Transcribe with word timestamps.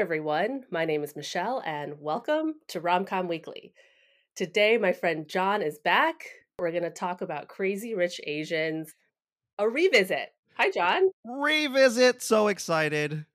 everyone. 0.00 0.64
My 0.70 0.86
name 0.86 1.04
is 1.04 1.14
Michelle, 1.14 1.62
and 1.66 2.00
welcome 2.00 2.54
to 2.68 2.80
Romcom 2.80 3.28
Weekly. 3.28 3.74
Today, 4.34 4.78
my 4.78 4.94
friend 4.94 5.28
John 5.28 5.60
is 5.60 5.78
back. 5.78 6.24
We're 6.58 6.70
going 6.70 6.84
to 6.84 6.90
talk 6.90 7.20
about 7.20 7.48
Crazy 7.48 7.94
Rich 7.94 8.18
Asians, 8.26 8.94
a 9.58 9.68
revisit. 9.68 10.32
Hi, 10.56 10.70
John. 10.70 11.10
Revisit. 11.26 12.22
So 12.22 12.48
excited. 12.48 13.26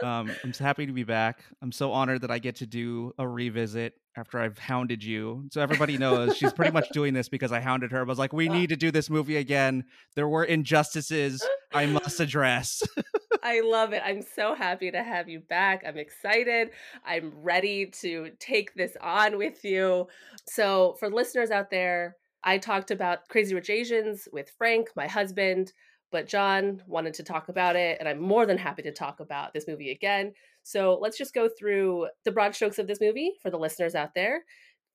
Um, 0.00 0.30
I'm 0.44 0.52
so 0.52 0.62
happy 0.62 0.86
to 0.86 0.92
be 0.92 1.02
back. 1.02 1.40
I'm 1.60 1.72
so 1.72 1.90
honored 1.90 2.20
that 2.20 2.30
I 2.30 2.38
get 2.38 2.54
to 2.56 2.66
do 2.66 3.12
a 3.18 3.26
revisit 3.26 3.94
after 4.16 4.38
I've 4.38 4.58
hounded 4.58 5.02
you. 5.02 5.48
So 5.50 5.60
everybody 5.60 5.98
knows 5.98 6.36
she's 6.36 6.52
pretty 6.52 6.70
much 6.70 6.88
doing 6.90 7.14
this 7.14 7.28
because 7.28 7.50
I 7.50 7.58
hounded 7.58 7.90
her. 7.90 7.98
I 7.98 8.04
was 8.04 8.18
like, 8.18 8.32
we 8.32 8.48
need 8.60 8.68
to 8.68 8.76
do 8.76 8.92
this 8.92 9.10
movie 9.10 9.38
again. 9.38 9.86
There 10.14 10.28
were 10.28 10.44
injustices 10.44 11.44
I 11.74 11.86
must 11.86 12.20
address. 12.20 12.82
I 13.42 13.60
love 13.60 13.92
it. 13.92 14.02
I'm 14.04 14.22
so 14.22 14.54
happy 14.54 14.90
to 14.90 15.02
have 15.02 15.28
you 15.28 15.40
back. 15.40 15.82
I'm 15.86 15.98
excited. 15.98 16.70
I'm 17.04 17.32
ready 17.36 17.86
to 18.00 18.30
take 18.38 18.74
this 18.74 18.96
on 19.00 19.36
with 19.36 19.64
you. 19.64 20.06
So, 20.48 20.96
for 21.00 21.10
listeners 21.10 21.50
out 21.50 21.70
there, 21.70 22.16
I 22.44 22.58
talked 22.58 22.92
about 22.92 23.28
Crazy 23.28 23.54
Rich 23.54 23.70
Asians 23.70 24.28
with 24.32 24.50
Frank, 24.56 24.90
my 24.94 25.08
husband, 25.08 25.72
but 26.12 26.28
John 26.28 26.82
wanted 26.86 27.14
to 27.14 27.24
talk 27.24 27.48
about 27.48 27.74
it, 27.74 27.96
and 27.98 28.08
I'm 28.08 28.20
more 28.20 28.46
than 28.46 28.58
happy 28.58 28.82
to 28.82 28.92
talk 28.92 29.18
about 29.18 29.52
this 29.54 29.66
movie 29.66 29.90
again. 29.90 30.34
So, 30.62 30.96
let's 31.00 31.18
just 31.18 31.34
go 31.34 31.48
through 31.48 32.06
the 32.24 32.32
broad 32.32 32.54
strokes 32.54 32.78
of 32.78 32.86
this 32.86 33.00
movie 33.00 33.32
for 33.42 33.50
the 33.50 33.58
listeners 33.58 33.96
out 33.96 34.14
there. 34.14 34.44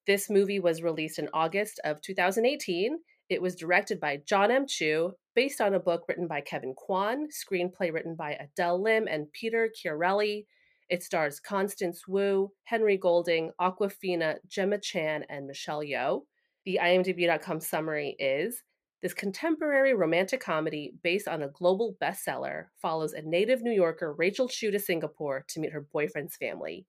This 0.06 0.30
movie 0.30 0.62
was 0.62 0.82
released 0.82 1.20
in 1.20 1.28
August 1.34 1.82
of 1.84 2.02
2018. 2.02 2.98
It 3.30 3.42
was 3.42 3.56
directed 3.56 4.00
by 4.00 4.22
John 4.26 4.52
M. 4.52 4.66
Chu, 4.66 5.14
based 5.36 5.60
on 5.60 5.74
a 5.74 5.80
book 5.80 6.06
written 6.08 6.28
by 6.28 6.40
Kevin 6.40 6.74
Kwan, 6.74 7.28
screenplay 7.28 7.92
written 7.92 8.16
by 8.16 8.32
Adele 8.34 8.82
Lim 8.82 9.08
and 9.08 9.32
Peter 9.34 9.70
Chiarelli. 9.70 10.46
It 10.90 11.04
stars 11.04 11.42
Constance 11.42 12.08
Wu, 12.08 12.52
Henry 12.64 12.96
Golding, 12.96 13.52
Awkwafina, 13.60 14.38
Gemma 14.48 14.80
Chan, 14.80 15.26
and 15.30 15.46
Michelle 15.46 15.82
Yeoh. 15.82 16.22
The 16.66 16.80
IMDb.com 16.82 17.60
summary 17.60 18.16
is 18.18 18.64
this 19.02 19.14
contemporary 19.14 19.94
romantic 19.94 20.40
comedy 20.40 20.94
based 21.04 21.28
on 21.28 21.44
a 21.44 21.50
global 21.50 21.98
bestseller 22.02 22.68
follows 22.82 23.12
a 23.12 23.22
native 23.22 23.62
New 23.62 23.72
Yorker, 23.72 24.14
Rachel 24.14 24.48
Chu, 24.48 24.72
to 24.72 24.80
Singapore 24.80 25.44
to 25.50 25.60
meet 25.60 25.74
her 25.74 25.86
boyfriend's 25.92 26.38
family. 26.38 26.86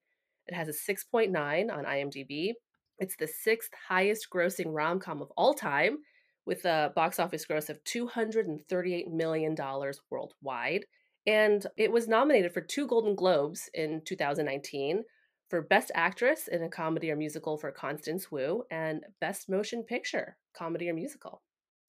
It 0.47 0.55
has 0.55 0.69
a 0.69 0.93
6.9 0.93 1.33
on 1.71 1.85
IMDb. 1.85 2.53
It's 2.99 3.17
the 3.17 3.27
sixth 3.27 3.71
highest 3.89 4.29
grossing 4.33 4.73
rom 4.73 5.01
com 5.01 5.21
of 5.21 5.31
all 5.37 5.55
time 5.55 5.99
with 6.49 6.65
a 6.65 6.91
box 6.97 7.21
office 7.21 7.45
gross 7.45 7.69
of 7.69 7.85
$238 7.85 9.13
million 9.13 9.55
worldwide. 10.11 10.87
And 11.27 11.67
it 11.77 11.93
was 11.93 12.09
nominated 12.09 12.55
for 12.55 12.63
two 12.63 12.87
Golden 12.87 13.15
Globes 13.15 13.69
in 13.75 14.01
2019 14.05 15.05
for 15.51 15.61
Best 15.61 15.91
Actress 15.95 16.49
in 16.49 16.63
a 16.63 16.69
Comedy 16.71 17.11
or 17.11 17.17
Musical 17.17 17.59
for 17.59 17.71
Constance 17.71 18.33
Wu 18.33 18.65
and 18.71 19.05
Best 19.21 19.51
Motion 19.51 19.83
Picture, 19.83 20.39
Comedy 20.57 20.89
or 20.89 20.95
Musical. 20.95 21.43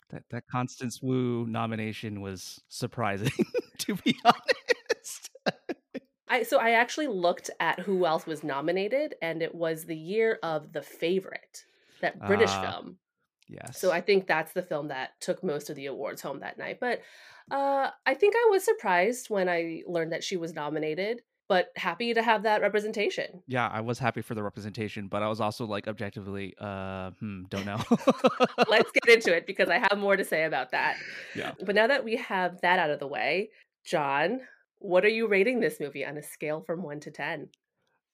That, 0.09 0.23
that 0.29 0.43
Constance 0.51 1.01
Wu 1.01 1.45
nomination 1.47 2.19
was 2.19 2.61
surprising, 2.67 3.31
to 3.77 3.95
be 3.95 4.17
honest. 4.25 5.29
I, 6.27 6.43
so 6.43 6.59
I 6.59 6.71
actually 6.71 7.07
looked 7.07 7.49
at 7.61 7.79
who 7.79 8.05
else 8.05 8.25
was 8.25 8.43
nominated, 8.43 9.15
and 9.21 9.41
it 9.41 9.55
was 9.55 9.85
the 9.85 9.95
year 9.95 10.37
of 10.43 10.73
The 10.73 10.81
Favorite, 10.81 11.63
that 12.01 12.19
British 12.27 12.51
uh, 12.51 12.71
film. 12.71 12.97
Yes. 13.49 13.79
So 13.79 13.91
I 13.91 14.01
think 14.01 14.27
that's 14.27 14.53
the 14.53 14.61
film 14.61 14.89
that 14.89 15.19
took 15.19 15.43
most 15.43 15.69
of 15.69 15.75
the 15.75 15.87
awards 15.87 16.21
home 16.21 16.39
that 16.41 16.57
night. 16.57 16.79
But 16.79 17.01
uh, 17.51 17.89
I 18.05 18.13
think 18.13 18.35
I 18.35 18.47
was 18.51 18.63
surprised 18.63 19.29
when 19.29 19.49
I 19.49 19.81
learned 19.87 20.11
that 20.11 20.23
she 20.23 20.37
was 20.37 20.53
nominated, 20.53 21.21
but 21.47 21.69
happy 21.75 22.13
to 22.13 22.21
have 22.21 22.43
that 22.43 22.61
representation. 22.61 23.41
Yeah, 23.47 23.67
I 23.67 23.81
was 23.81 23.97
happy 23.97 24.21
for 24.21 24.35
the 24.35 24.43
representation, 24.43 25.07
but 25.07 25.23
I 25.23 25.27
was 25.27 25.41
also 25.41 25.65
like 25.65 25.87
objectively, 25.87 26.53
uh, 26.59 27.11
hmm, 27.19 27.43
don't 27.49 27.65
know. 27.65 27.81
Let's 28.69 28.91
get 28.91 29.15
into 29.15 29.35
it 29.35 29.47
because 29.47 29.67
I 29.67 29.79
have 29.89 29.97
more 29.97 30.15
to 30.15 30.23
say 30.23 30.43
about 30.43 30.71
that. 30.71 30.97
Yeah. 31.35 31.53
But 31.65 31.73
now 31.73 31.87
that 31.87 32.03
we 32.03 32.17
have 32.17 32.61
that 32.61 32.77
out 32.77 32.91
of 32.91 32.99
the 32.99 33.07
way, 33.07 33.49
John, 33.83 34.41
what 34.77 35.03
are 35.03 35.09
you 35.09 35.27
rating 35.27 35.59
this 35.59 35.79
movie 35.79 36.05
on 36.05 36.17
a 36.17 36.23
scale 36.23 36.61
from 36.61 36.83
one 36.83 36.99
to 37.01 37.11
10? 37.11 37.49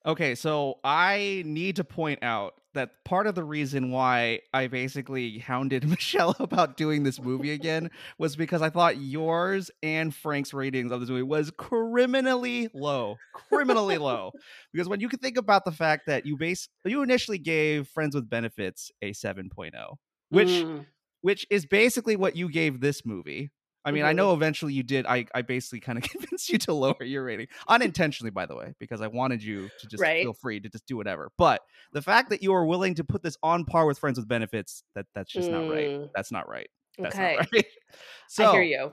Okay, 0.06 0.36
so 0.36 0.80
I 0.84 1.44
need 1.46 1.78
to 1.78 1.84
point 1.84 2.24
out 2.24 2.54
that 2.76 3.04
part 3.04 3.28
of 3.28 3.36
the 3.36 3.44
reason 3.44 3.92
why 3.92 4.40
I 4.54 4.68
basically 4.68 5.40
hounded 5.40 5.86
Michelle 5.90 6.36
about 6.40 6.78
doing 6.78 7.04
this 7.04 7.20
movie 7.20 7.52
again 7.52 7.90
was 8.18 8.36
because 8.36 8.62
I 8.62 8.70
thought 8.70 8.98
yours 8.98 9.72
and 9.82 10.14
Frank's 10.14 10.54
ratings 10.54 10.92
of 10.92 11.00
this 11.00 11.10
movie 11.10 11.24
was 11.24 11.52
criminally 11.58 12.70
low, 12.74 13.18
criminally 13.34 13.98
low. 14.00 14.32
Because 14.72 14.88
when 14.88 15.00
you 15.00 15.10
can 15.10 15.20
think 15.20 15.38
about 15.38 15.66
the 15.66 15.72
fact 15.72 16.04
that 16.08 16.26
you 16.26 16.38
base 16.38 16.70
you 16.86 17.02
initially 17.02 17.40
gave 17.40 17.88
Friends 17.88 18.16
with 18.16 18.30
Benefits 18.30 18.92
a 19.02 19.12
7.0, 19.12 19.72
which 20.30 20.48
mm. 20.48 20.86
which 21.22 21.46
is 21.50 21.66
basically 21.66 22.16
what 22.16 22.36
you 22.36 22.50
gave 22.50 22.80
this 22.80 23.06
movie. 23.06 23.52
I 23.86 23.92
mean, 23.92 24.02
mm-hmm. 24.02 24.10
I 24.10 24.14
know 24.14 24.34
eventually 24.34 24.74
you 24.74 24.82
did. 24.82 25.06
I, 25.06 25.28
I 25.36 25.44
basically 25.44 25.80
kind 25.80 25.98
of 25.98 26.04
convinced 26.10 26.50
you 26.50 26.58
to 26.60 26.74
lower 26.74 27.04
your 27.04 27.24
rating 27.24 27.48
unintentionally, 27.68 28.32
by 28.32 28.48
the 28.48 28.56
way, 28.56 28.74
because 28.80 29.00
I 29.00 29.08
wanted 29.08 29.44
you 29.44 29.70
to 29.80 29.88
just 29.88 30.02
right. 30.02 30.24
feel 30.24 30.34
free 30.34 30.60
to 30.60 30.70
just 30.70 30.88
do 30.88 30.98
whatever. 30.98 31.32
But 31.38 31.62
the 31.94 32.02
fact 32.02 32.32
that 32.32 32.42
you 32.42 32.54
are 32.54 32.66
willing 32.66 32.96
to 32.96 33.04
put 33.04 33.22
this 33.22 33.38
on 33.44 33.64
par 33.66 33.86
with 33.86 34.00
Friends 34.00 34.18
with 34.18 34.28
Benefits, 34.28 34.84
that 34.96 35.06
that's 35.14 35.32
just 35.32 35.50
mm. 35.50 35.52
not 35.52 35.74
right. 35.74 36.10
That's 36.16 36.32
not 36.32 36.50
right. 36.50 36.68
That's 36.98 37.16
okay. 37.16 37.36
not 37.36 37.48
right. 37.54 37.66
so, 38.28 38.46
I 38.46 38.52
hear 38.54 38.64
you. 38.64 38.92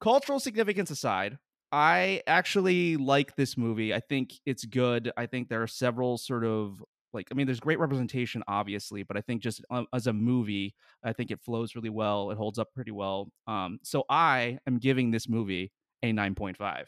Cultural 0.00 0.38
significance 0.38 0.90
aside, 0.90 1.38
I 1.72 2.22
actually 2.26 2.96
like 2.96 3.36
this 3.36 3.56
movie. 3.56 3.94
I 3.94 4.00
think 4.00 4.34
it's 4.44 4.64
good. 4.64 5.10
I 5.16 5.26
think 5.26 5.48
there 5.48 5.62
are 5.62 5.66
several 5.66 6.18
sort 6.18 6.44
of 6.44 6.82
like 7.16 7.28
i 7.32 7.34
mean 7.34 7.46
there's 7.46 7.60
great 7.60 7.80
representation 7.80 8.42
obviously 8.46 9.02
but 9.02 9.16
i 9.16 9.20
think 9.20 9.42
just 9.42 9.60
um, 9.70 9.86
as 9.92 10.06
a 10.06 10.12
movie 10.12 10.74
i 11.02 11.12
think 11.12 11.30
it 11.30 11.40
flows 11.40 11.74
really 11.74 11.90
well 11.90 12.30
it 12.30 12.36
holds 12.36 12.58
up 12.58 12.72
pretty 12.74 12.92
well 12.92 13.28
um 13.48 13.78
so 13.82 14.04
i 14.08 14.58
am 14.66 14.78
giving 14.78 15.10
this 15.10 15.28
movie 15.28 15.72
a 16.02 16.12
9.5 16.12 16.84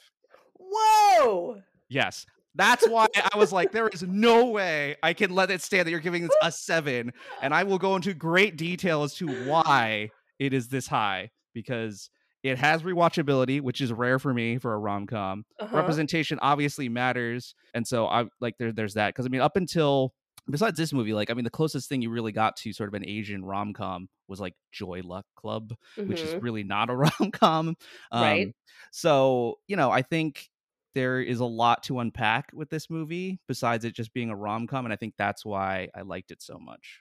whoa 0.58 1.60
yes 1.88 2.24
that's 2.54 2.88
why 2.88 3.06
I 3.32 3.38
was 3.38 3.52
like, 3.52 3.70
there 3.70 3.86
is 3.86 4.02
no 4.02 4.46
way 4.46 4.96
I 5.00 5.12
can 5.12 5.32
let 5.32 5.48
it 5.50 5.62
stand 5.62 5.86
that 5.86 5.92
you're 5.92 6.00
giving 6.00 6.22
this 6.22 6.36
a 6.42 6.50
seven. 6.50 7.12
And 7.40 7.54
I 7.54 7.62
will 7.62 7.78
go 7.78 7.94
into 7.94 8.14
great 8.14 8.56
detail 8.56 9.04
as 9.04 9.14
to 9.16 9.28
why 9.44 10.10
it 10.40 10.52
is 10.52 10.66
this 10.66 10.88
high 10.88 11.30
because 11.54 12.10
it 12.42 12.58
has 12.58 12.82
rewatchability, 12.82 13.60
which 13.60 13.80
is 13.80 13.92
rare 13.92 14.18
for 14.18 14.32
me 14.32 14.58
for 14.58 14.74
a 14.74 14.78
rom 14.78 15.06
com. 15.06 15.44
Uh-huh. 15.58 15.76
Representation 15.76 16.38
obviously 16.40 16.88
matters, 16.88 17.54
and 17.74 17.86
so 17.86 18.06
I 18.06 18.26
like 18.40 18.56
there. 18.58 18.72
There's 18.72 18.94
that 18.94 19.08
because 19.08 19.26
I 19.26 19.28
mean, 19.28 19.40
up 19.40 19.56
until 19.56 20.14
besides 20.50 20.76
this 20.78 20.92
movie, 20.92 21.12
like 21.12 21.30
I 21.30 21.34
mean, 21.34 21.44
the 21.44 21.50
closest 21.50 21.88
thing 21.88 22.02
you 22.02 22.10
really 22.10 22.32
got 22.32 22.56
to 22.58 22.72
sort 22.72 22.88
of 22.88 22.94
an 22.94 23.08
Asian 23.08 23.44
rom 23.44 23.72
com 23.72 24.08
was 24.28 24.40
like 24.40 24.54
Joy 24.72 25.02
Luck 25.04 25.26
Club, 25.36 25.74
mm-hmm. 25.96 26.08
which 26.08 26.20
is 26.20 26.30
mm-hmm. 26.30 26.44
really 26.44 26.64
not 26.64 26.90
a 26.90 26.96
rom 26.96 27.30
com. 27.32 27.76
Um, 28.10 28.22
right. 28.22 28.54
So 28.92 29.58
you 29.66 29.76
know, 29.76 29.90
I 29.90 30.02
think 30.02 30.48
there 30.94 31.20
is 31.20 31.40
a 31.40 31.44
lot 31.44 31.82
to 31.84 32.00
unpack 32.00 32.50
with 32.52 32.70
this 32.70 32.90
movie 32.90 33.38
besides 33.46 33.84
it 33.84 33.94
just 33.94 34.12
being 34.12 34.30
a 34.30 34.36
rom 34.36 34.66
com, 34.66 34.86
and 34.86 34.92
I 34.92 34.96
think 34.96 35.14
that's 35.16 35.44
why 35.44 35.88
I 35.94 36.02
liked 36.02 36.30
it 36.30 36.42
so 36.42 36.58
much. 36.58 37.00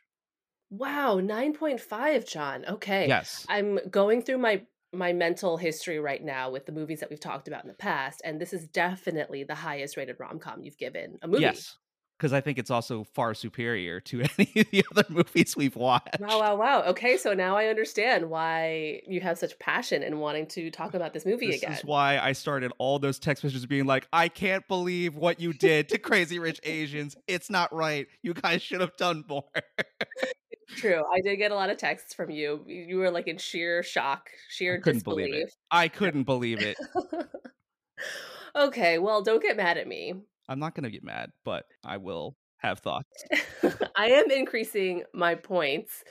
Wow, 0.70 1.20
9.5, 1.22 2.28
John. 2.28 2.66
Okay. 2.68 3.08
Yes. 3.08 3.46
I'm 3.48 3.80
going 3.90 4.22
through 4.22 4.40
my 4.40 4.64
my 4.94 5.12
mental 5.12 5.58
history 5.58 6.00
right 6.00 6.24
now 6.24 6.50
with 6.50 6.66
the 6.66 6.72
movies 6.72 7.02
that 7.02 7.10
we've 7.10 7.20
talked 7.20 7.48
about 7.48 7.64
in 7.64 7.68
the 7.68 7.74
past, 7.74 8.22
and 8.24 8.40
this 8.40 8.54
is 8.54 8.68
definitely 8.68 9.44
the 9.44 9.56
highest 9.56 9.98
rated 9.98 10.18
rom 10.20 10.40
com 10.40 10.62
you've 10.62 10.78
given 10.78 11.18
a 11.22 11.28
movie. 11.28 11.42
Yes, 11.42 11.78
because 12.18 12.34
I 12.34 12.42
think 12.42 12.58
it's 12.58 12.72
also 12.72 13.04
far 13.04 13.34
superior 13.34 14.00
to 14.02 14.22
any 14.38 14.52
of 14.56 14.72
the 14.72 14.86
other 14.92 15.06
movies 15.10 15.56
we've 15.56 15.76
watched. 15.76 16.20
Wow, 16.20 16.40
wow, 16.40 16.56
wow. 16.56 16.84
Okay, 16.88 17.18
so 17.18 17.34
now 17.34 17.56
I 17.56 17.68
understand 17.68 18.30
why 18.30 19.02
you 19.08 19.22
have 19.22 19.38
such 19.38 19.58
passion 19.60 20.02
in 20.04 20.20
wanting 20.20 20.48
to 20.48 20.72
talk 20.72 20.94
about 20.94 21.14
this 21.14 21.26
movie 21.26 21.48
this 21.48 21.58
again. 21.58 21.72
This 21.72 21.80
is 21.80 21.86
why 21.86 22.18
I 22.18 22.34
started 22.34 22.72
all 22.80 23.00
those 23.00 23.20
text 23.20 23.44
messages 23.44 23.66
being 23.66 23.86
like, 23.86 24.08
I 24.12 24.30
can't 24.30 24.68
believe 24.68 25.16
what 25.16 25.40
you 25.40 25.54
did 25.54 25.90
to 25.90 25.98
Crazy 25.98 26.40
Rich 26.40 26.60
Asians. 26.64 27.16
It's 27.28 27.50
not 27.50 27.74
right. 27.74 28.08
You 28.24 28.34
guys 28.34 28.62
should 28.62 28.82
have 28.82 28.96
done 28.98 29.24
more. 29.28 29.44
True. 30.76 31.04
I 31.12 31.22
did 31.22 31.38
get 31.38 31.52
a 31.52 31.56
lot 31.56 31.70
of 31.70 31.78
texts 31.78 32.14
from 32.14 32.30
you. 32.30 32.64
You 32.68 32.98
were 32.98 33.12
like 33.12 33.28
in 33.28 33.38
sheer 33.38 33.84
shock, 33.84 34.30
sheer 34.50 34.76
I 34.76 34.78
couldn't 34.80 34.98
disbelief. 34.98 35.32
Believe 35.32 35.46
it. 35.46 35.54
I 35.72 35.88
couldn't 35.88 36.24
believe 36.24 36.62
it. 36.62 36.78
okay, 38.56 38.98
well, 38.98 39.22
don't 39.22 39.42
get 39.42 39.56
mad 39.56 39.78
at 39.78 39.88
me. 39.88 40.16
I'm 40.48 40.60
not 40.60 40.76
going 40.76 40.84
to 40.84 40.90
get 40.90 41.04
mad, 41.04 41.32
but 41.44 41.66
I 41.86 41.98
will 41.98 42.36
have 42.58 42.80
thoughts. 42.80 43.24
I 43.96 44.08
am 44.08 44.32
increasing 44.32 45.04
my 45.14 45.36
points 45.36 46.04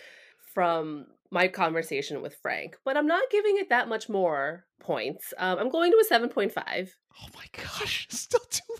from 0.54 1.06
my 1.30 1.48
conversation 1.48 2.22
with 2.22 2.36
Frank, 2.40 2.76
but 2.84 2.96
I'm 2.96 3.06
not 3.06 3.24
giving 3.30 3.56
it 3.58 3.68
that 3.70 3.88
much 3.88 4.08
more 4.08 4.64
points. 4.80 5.34
Um, 5.38 5.58
I'm 5.58 5.70
going 5.70 5.90
to 5.90 5.98
a 5.98 6.14
7.5. 6.14 6.90
Oh 7.20 7.26
my 7.34 7.44
gosh, 7.52 8.06
still 8.10 8.40
too 8.50 8.62
low 8.68 8.76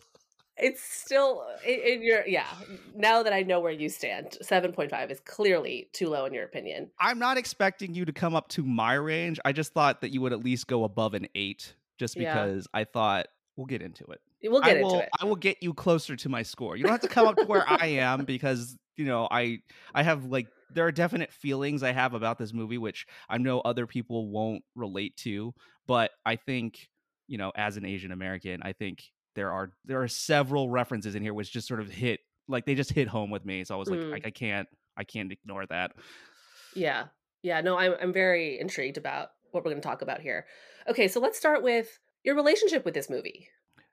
it's 0.57 0.83
still 0.83 1.45
in, 1.67 1.81
in, 1.81 2.03
your 2.03 2.27
yeah 2.27 2.47
now 2.95 3.23
that 3.23 3.33
i 3.33 3.43
know 3.43 3.61
where 3.61 3.73
you 3.73 3.89
stand 3.89 4.37
7.5 4.43 5.11
is 5.11 5.21
clearly 5.21 5.89
too 5.93 6.09
low 6.09 6.25
in 6.25 6.33
your 6.33 6.45
opinion 6.45 6.91
i'm 7.01 7.19
not 7.19 7.37
expecting 7.37 7.95
you 7.95 8.05
to 8.05 8.13
come 8.13 8.35
up 8.35 8.49
to 8.49 8.63
my 8.63 8.95
range 8.95 9.39
i 9.45 9.53
just 9.53 9.73
thought 9.73 10.01
that 10.01 10.13
you 10.13 10.21
would 10.21 10.33
at 10.33 10.43
least 10.43 10.67
go 10.67 10.85
above 10.85 11.15
an 11.15 11.29
8 11.35 11.75
just 11.99 12.17
because 12.17 12.69
yeah. 12.73 12.81
i 12.81 12.85
thought 12.85 13.27
we'll 13.57 13.67
get 13.67 13.83
into 13.83 14.05
it 14.07 14.21
We'll 14.49 14.61
get 14.61 14.77
I 14.77 14.81
into 14.81 14.87
will 14.87 15.01
it. 15.01 15.09
I 15.21 15.25
will 15.25 15.37
get 15.37 15.63
you 15.63 15.75
closer 15.75 16.17
to 16.17 16.29
my 16.29 16.43
score. 16.43 16.77
You 16.77 16.85
don't 16.85 16.93
have 16.93 17.01
to 17.03 17.09
come 17.09 17.27
up 17.27 17.37
to 17.37 17.45
where 17.45 17.65
I 17.69 17.87
am 17.87 18.25
because, 18.25 18.77
you 18.97 19.05
know, 19.05 19.29
I 19.31 19.59
I 19.95 20.03
have 20.03 20.25
like 20.27 20.49
there 20.73 20.87
are 20.87 20.93
definite 20.93 21.33
feelings 21.33 21.83
I 21.83 21.93
have 21.93 22.15
about 22.15 22.39
this 22.39 22.53
movie 22.53 22.79
which 22.79 23.07
I 23.29 23.39
know 23.39 23.61
other 23.61 23.87
people 23.87 24.29
won't 24.29 24.63
relate 24.75 25.17
to, 25.19 25.55
but 25.87 26.11
I 26.25 26.37
think, 26.37 26.89
you 27.29 27.39
know, 27.39 27.53
as 27.57 27.77
an 27.77 27.85
Asian 27.85 28.13
American, 28.13 28.61
I 28.63 28.73
think 28.73 29.05
there 29.35 29.53
are 29.53 29.73
there 29.85 30.03
are 30.03 30.09
several 30.09 30.71
references 30.71 31.15
in 31.15 31.23
here 31.23 31.35
which 31.35 31.53
just 31.53 31.69
sort 31.69 31.81
of 31.81 31.89
hit 31.91 32.21
like 32.49 32.67
they 32.67 32.75
just 32.75 32.93
hit 32.93 33.09
home 33.09 33.31
with 33.31 33.45
me. 33.45 33.65
So 33.65 33.75
I 33.75 33.79
was 33.79 33.91
like 33.91 34.01
Mm. 34.01 34.15
I, 34.15 34.21
I 34.29 34.31
can't 34.31 34.69
I 34.97 35.05
can't 35.05 35.31
ignore 35.31 35.67
that. 35.67 35.93
Yeah. 36.75 37.07
Yeah. 37.43 37.61
No, 37.61 37.79
I'm, 37.79 37.95
I'm 38.01 38.13
very 38.13 38.59
intrigued 38.59 38.97
about 38.97 39.29
what 39.51 39.65
we're 39.65 39.71
going 39.71 39.83
to 39.83 39.89
talk 39.89 40.03
about 40.03 40.21
here. 40.21 40.47
Okay. 40.89 41.09
So 41.09 41.21
let's 41.21 41.39
start 41.39 41.63
with 41.63 41.99
your 42.25 42.35
relationship 42.35 42.85
with 42.85 42.95
this 42.95 43.09
movie. 43.09 43.49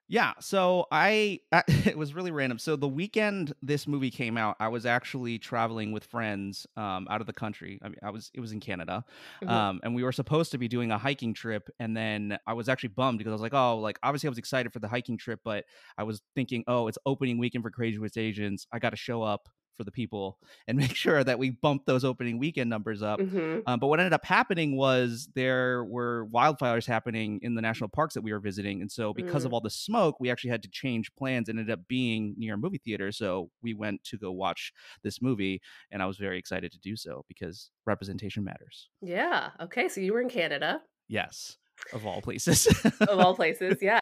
Yeah, 0.06 0.34
so 0.38 0.86
I 0.92 1.40
it 1.68 1.96
was 1.96 2.12
really 2.14 2.30
random. 2.30 2.58
So 2.58 2.76
the 2.76 2.88
weekend 2.88 3.54
this 3.62 3.86
movie 3.88 4.10
came 4.10 4.36
out, 4.36 4.56
I 4.60 4.68
was 4.68 4.84
actually 4.84 5.38
traveling 5.38 5.92
with 5.92 6.04
friends 6.04 6.66
um, 6.76 7.06
out 7.10 7.22
of 7.22 7.26
the 7.26 7.32
country. 7.32 7.78
I 7.82 7.88
mean, 7.88 7.98
I 8.02 8.10
was 8.10 8.30
it 8.34 8.40
was 8.40 8.52
in 8.52 8.60
Canada, 8.60 9.04
Mhm. 9.42 9.48
um, 9.50 9.80
and 9.82 9.94
we 9.94 10.02
were 10.02 10.12
supposed 10.12 10.50
to 10.52 10.58
be 10.58 10.68
doing 10.68 10.90
a 10.90 10.98
hiking 10.98 11.32
trip. 11.32 11.70
And 11.78 11.96
then 11.96 12.38
I 12.46 12.52
was 12.52 12.68
actually 12.68 12.90
bummed 12.90 13.18
because 13.18 13.30
I 13.30 13.34
was 13.34 13.42
like, 13.42 13.54
oh, 13.54 13.78
like 13.78 13.98
obviously 14.02 14.28
I 14.28 14.30
was 14.30 14.38
excited 14.38 14.72
for 14.72 14.78
the 14.78 14.88
hiking 14.88 15.16
trip, 15.16 15.40
but 15.42 15.64
I 15.96 16.02
was 16.02 16.20
thinking, 16.34 16.64
oh, 16.66 16.86
it's 16.86 16.98
opening 17.06 17.38
weekend 17.38 17.64
for 17.64 17.70
Crazy 17.70 17.96
Rich 17.98 18.18
Asians. 18.18 18.66
I 18.72 18.78
got 18.80 18.90
to 18.90 18.96
show 18.96 19.22
up 19.22 19.48
for 19.76 19.84
the 19.84 19.90
people 19.90 20.38
and 20.68 20.78
make 20.78 20.94
sure 20.94 21.22
that 21.24 21.38
we 21.38 21.50
bump 21.50 21.84
those 21.86 22.04
opening 22.04 22.38
weekend 22.38 22.70
numbers 22.70 23.02
up. 23.02 23.20
Mhm. 23.20 23.62
Um, 23.66 23.80
but 23.80 23.88
what 23.88 24.00
ended 24.00 24.12
up 24.12 24.24
happening 24.24 24.76
was 24.76 25.28
there 25.34 25.84
were 25.84 26.26
wildfires 26.32 26.86
happening 26.86 27.38
in 27.42 27.54
the 27.54 27.62
national 27.62 27.88
parks 27.88 28.14
that 28.14 28.22
we 28.22 28.32
were 28.32 28.40
visiting, 28.40 28.80
and 28.80 28.90
so 28.90 29.12
because 29.12 29.42
Mm. 29.42 29.46
of 29.46 29.52
all 29.54 29.60
the 29.60 29.70
smoke, 29.70 30.20
we 30.20 30.30
actually 30.30 30.50
had 30.50 30.62
to 30.62 30.68
change 30.70 31.14
plans. 31.16 31.48
and 31.48 31.58
Ended 31.58 31.72
up 31.72 31.86
being 31.88 32.34
near 32.36 32.54
a 32.54 32.58
movie 32.58 32.78
theater, 32.84 33.10
so 33.12 33.50
we 33.62 33.74
went 33.74 34.02
to 34.04 34.18
go 34.18 34.32
watch 34.32 34.72
this 35.02 35.22
movie, 35.22 35.60
and 35.90 36.02
I 36.02 36.06
was 36.06 36.16
very 36.18 36.38
excited 36.38 36.72
to 36.72 36.78
do 36.78 36.96
so 36.96 37.24
because 37.28 37.70
representation 37.86 38.44
matters. 38.44 38.88
Yeah. 39.00 39.50
Okay. 39.60 39.88
So 39.88 40.00
you 40.00 40.12
were 40.12 40.20
in 40.20 40.28
Canada, 40.28 40.80
Yes, 41.08 41.58
of 41.92 42.06
all 42.06 42.22
places. 42.22 42.66
of 43.00 43.18
all 43.18 43.34
places. 43.42 43.78
Yeah. 43.82 44.00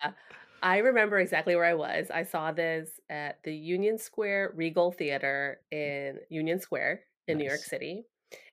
I 0.62 0.78
remember 0.78 1.18
exactly 1.18 1.56
where 1.56 1.64
I 1.64 1.74
was. 1.74 2.10
I 2.10 2.22
saw 2.22 2.52
this 2.52 3.00
at 3.10 3.42
the 3.42 3.54
Union 3.54 3.98
Square 3.98 4.52
Regal 4.54 4.92
Theater 4.92 5.60
mm. 5.72 5.76
in 5.76 6.18
Union 6.28 6.60
Square 6.60 7.00
in 7.26 7.38
New 7.38 7.44
York 7.44 7.60
City. 7.60 8.04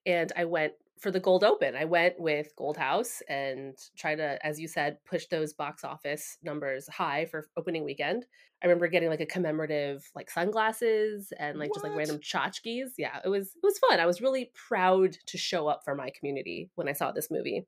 And 0.05 0.31
I 0.35 0.45
went 0.45 0.73
for 0.99 1.11
the 1.11 1.19
Gold 1.19 1.43
Open. 1.43 1.75
I 1.75 1.85
went 1.85 2.19
with 2.19 2.53
Gold 2.57 2.77
House 2.77 3.21
and 3.29 3.75
tried 3.97 4.15
to, 4.15 4.45
as 4.45 4.59
you 4.59 4.67
said, 4.67 4.97
push 5.05 5.27
those 5.27 5.53
box 5.53 5.83
office 5.83 6.37
numbers 6.43 6.87
high 6.89 7.25
for 7.25 7.47
opening 7.55 7.85
weekend. 7.85 8.25
I 8.61 8.65
remember 8.65 8.87
getting 8.87 9.09
like 9.09 9.21
a 9.21 9.25
commemorative 9.25 10.09
like 10.15 10.29
sunglasses 10.29 11.31
and 11.39 11.57
like 11.57 11.71
just 11.73 11.85
like 11.85 11.95
random 11.95 12.17
tchotchkes. 12.19 12.89
Yeah, 12.97 13.19
it 13.23 13.29
was 13.29 13.47
it 13.47 13.63
was 13.63 13.79
fun. 13.79 13.99
I 13.99 14.05
was 14.05 14.19
really 14.19 14.51
proud 14.67 15.15
to 15.27 15.37
show 15.37 15.67
up 15.67 15.83
for 15.85 15.95
my 15.95 16.09
community 16.09 16.69
when 16.75 16.89
I 16.89 16.93
saw 16.93 17.11
this 17.11 17.31
movie. 17.31 17.65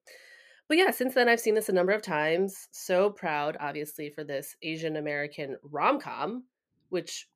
But 0.71 0.77
yeah, 0.77 0.91
since 0.91 1.15
then 1.15 1.27
I've 1.27 1.41
seen 1.41 1.53
this 1.55 1.67
a 1.67 1.73
number 1.73 1.91
of 1.91 2.01
times. 2.01 2.69
So 2.71 3.09
proud, 3.09 3.57
obviously, 3.59 4.09
for 4.09 4.23
this 4.23 4.55
Asian 4.61 4.95
American 4.95 5.57
rom 5.63 5.99
com, 5.99 6.45
which 6.87 7.27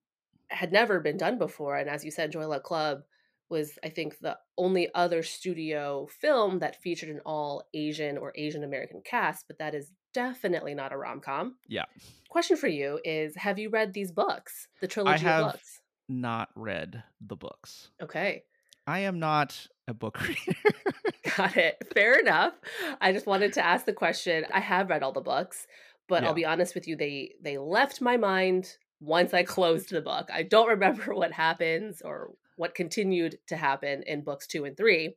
had 0.47 0.71
never 0.71 1.01
been 1.01 1.17
done 1.17 1.37
before. 1.37 1.75
And 1.75 1.89
as 1.89 2.05
you 2.05 2.11
said, 2.11 2.31
Joy 2.31 2.47
Luck 2.47 2.63
Club 2.63 3.01
was, 3.49 3.77
I 3.83 3.89
think, 3.89 4.19
the 4.19 4.37
only 4.57 4.87
other 4.95 5.21
studio 5.21 6.07
film 6.21 6.59
that 6.59 6.81
featured 6.81 7.09
an 7.09 7.19
all 7.25 7.63
Asian 7.73 8.17
or 8.17 8.31
Asian 8.37 8.63
American 8.63 9.01
cast, 9.03 9.47
but 9.49 9.57
that 9.59 9.75
is 9.75 9.91
definitely 10.13 10.73
not 10.73 10.93
a 10.93 10.97
rom 10.97 11.19
com. 11.19 11.57
Yeah. 11.67 11.83
Question 12.29 12.55
for 12.55 12.69
you 12.69 13.01
is 13.03 13.35
Have 13.35 13.59
you 13.59 13.67
read 13.69 13.91
these 13.91 14.13
books, 14.13 14.69
the 14.79 14.87
trilogy 14.87 15.25
have- 15.25 15.43
of 15.43 15.51
books? 15.51 15.81
Not 16.07 16.51
read 16.55 17.03
the 17.19 17.35
books. 17.35 17.89
Okay. 18.01 18.43
I 18.87 18.99
am 18.99 19.19
not 19.19 19.67
a 19.87 19.93
book 19.93 20.19
reader. 20.27 20.59
Got 21.37 21.57
it. 21.57 21.77
Fair 21.93 22.19
enough. 22.19 22.53
I 23.01 23.11
just 23.11 23.27
wanted 23.27 23.53
to 23.53 23.65
ask 23.65 23.85
the 23.85 23.93
question. 23.93 24.45
I 24.53 24.59
have 24.59 24.89
read 24.89 25.03
all 25.03 25.11
the 25.11 25.21
books, 25.21 25.67
but 26.07 26.23
Yeah. 26.23 26.29
I'll 26.29 26.35
be 26.35 26.45
honest 26.45 26.75
with 26.75 26.87
you, 26.87 26.95
they 26.95 27.33
they 27.41 27.57
left 27.57 28.01
my 28.01 28.17
mind 28.17 28.77
once 28.99 29.33
I 29.33 29.43
closed 29.55 29.89
the 29.91 30.01
book. 30.01 30.29
I 30.33 30.43
don't 30.43 30.69
remember 30.69 31.13
what 31.13 31.31
happens 31.31 32.01
or 32.03 32.31
what 32.57 32.73
continued 32.75 33.37
to 33.47 33.57
happen 33.57 34.03
in 34.07 34.23
books 34.23 34.47
2 34.47 34.65
and 34.65 34.77
3. 34.77 35.15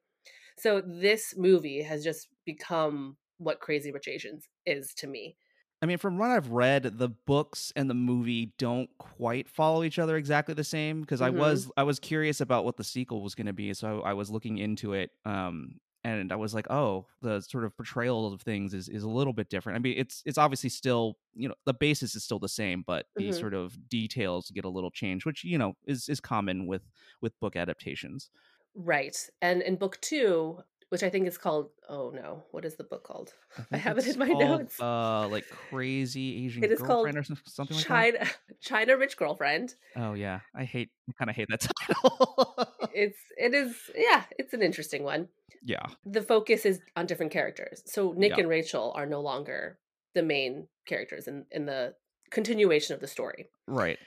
So 0.58 0.82
this 0.84 1.34
movie 1.36 1.82
has 1.82 2.02
just 2.02 2.28
become 2.44 3.16
what 3.38 3.60
Crazy 3.60 3.92
Rich 3.92 4.08
Asians 4.08 4.48
is 4.66 4.92
to 4.94 5.06
me. 5.06 5.36
I 5.80 5.86
mean, 5.86 5.98
from 5.98 6.18
what 6.18 6.30
I've 6.30 6.50
read, 6.50 6.82
the 6.98 7.08
books 7.08 7.72
and 7.76 7.88
the 7.88 7.94
movie 7.94 8.46
don't 8.58 8.90
quite 8.98 9.48
follow 9.48 9.84
each 9.84 9.98
other 9.98 10.16
exactly 10.16 10.54
the 10.54 10.64
same. 10.64 11.02
Because 11.02 11.20
I 11.20 11.30
Mhm. 11.30 11.30
was 11.30 11.70
I 11.76 11.84
was 11.84 12.00
curious 12.00 12.40
about 12.40 12.64
what 12.64 12.76
the 12.76 12.84
sequel 12.84 13.22
was 13.22 13.34
going 13.36 13.46
to 13.46 13.52
be, 13.52 13.72
so 13.74 14.00
I, 14.02 14.10
I 14.10 14.12
was 14.14 14.28
looking 14.30 14.58
into 14.58 14.92
it, 14.94 15.10
um, 15.24 15.78
and 16.02 16.32
I 16.32 16.36
was 16.36 16.52
like, 16.54 16.68
oh, 16.70 17.06
the 17.22 17.40
sort 17.42 17.64
of 17.64 17.76
portrayal 17.76 18.32
of 18.32 18.42
things 18.42 18.74
is 18.74 18.88
is 18.88 19.04
a 19.04 19.08
little 19.08 19.32
bit 19.32 19.50
different. 19.50 19.76
I 19.76 19.78
mean, 19.80 19.96
it's 19.96 20.20
it's 20.26 20.38
obviously 20.38 20.70
still 20.70 21.18
you 21.34 21.48
know 21.48 21.54
the 21.64 21.74
basis 21.74 22.16
is 22.16 22.24
still 22.24 22.40
the 22.40 22.48
same, 22.48 22.82
but 22.84 23.06
the 23.16 23.30
Mhm. 23.30 23.32
sort 23.32 23.54
of 23.54 23.88
details 23.88 24.50
get 24.50 24.64
a 24.64 24.68
little 24.70 24.90
changed, 24.90 25.26
which 25.26 25.44
you 25.44 25.58
know 25.58 25.74
is 25.86 26.08
is 26.08 26.18
common 26.20 26.66
with 26.66 26.82
with 27.20 27.38
book 27.38 27.54
adaptations. 27.54 28.30
Right. 28.74 29.28
And 29.42 29.62
in 29.62 29.76
book 29.76 30.00
2, 30.00 30.62
which 30.90 31.02
I 31.02 31.10
think 31.10 31.26
is 31.26 31.38
called 31.38 31.70
oh 31.88 32.10
no, 32.14 32.44
what 32.50 32.64
is 32.64 32.76
the 32.76 32.84
book 32.84 33.04
called? 33.04 33.32
I 33.72 33.76
have 33.76 33.98
it 33.98 34.06
in 34.06 34.18
my 34.18 34.26
called, 34.28 34.40
notes. 34.40 34.80
Uh, 34.80 35.28
like 35.28 35.44
crazy 35.70 36.44
Asian 36.46 36.64
It 36.64 36.72
is 36.72 36.80
called 36.80 37.04
girlfriend 37.06 37.18
or 37.18 37.36
something 37.46 37.76
like 37.76 37.86
that. 37.86 37.88
China 37.88 38.30
China 38.60 38.96
Rich 38.96 39.16
Girlfriend. 39.16 39.74
Oh 39.96 40.14
yeah, 40.14 40.40
I 40.54 40.64
hate 40.64 40.90
I 41.08 41.12
kind 41.18 41.30
of 41.30 41.36
hate 41.36 41.48
that 41.50 41.60
title. 41.78 42.90
it's 42.94 43.18
it 43.36 43.54
is 43.54 43.76
yeah 43.96 44.24
it's 44.38 44.52
an 44.54 44.62
interesting 44.62 45.02
one 45.04 45.28
yeah, 45.64 45.84
the 46.06 46.22
focus 46.22 46.64
is 46.64 46.80
on 46.96 47.06
different 47.06 47.32
characters 47.32 47.82
so 47.84 48.12
nick 48.16 48.30
Yeah. 48.30 48.40
and 48.40 48.48
rachel 48.48 48.92
are 48.94 49.06
no 49.06 49.20
longer 49.20 49.78
the 50.14 50.22
main 50.22 50.68
characters 50.86 51.26
in 51.26 51.44
in 51.50 51.66
the 51.66 51.94
continuation 52.30 52.94
of 52.94 53.00
the 53.00 53.06
story 53.08 53.48
right. 53.66 53.98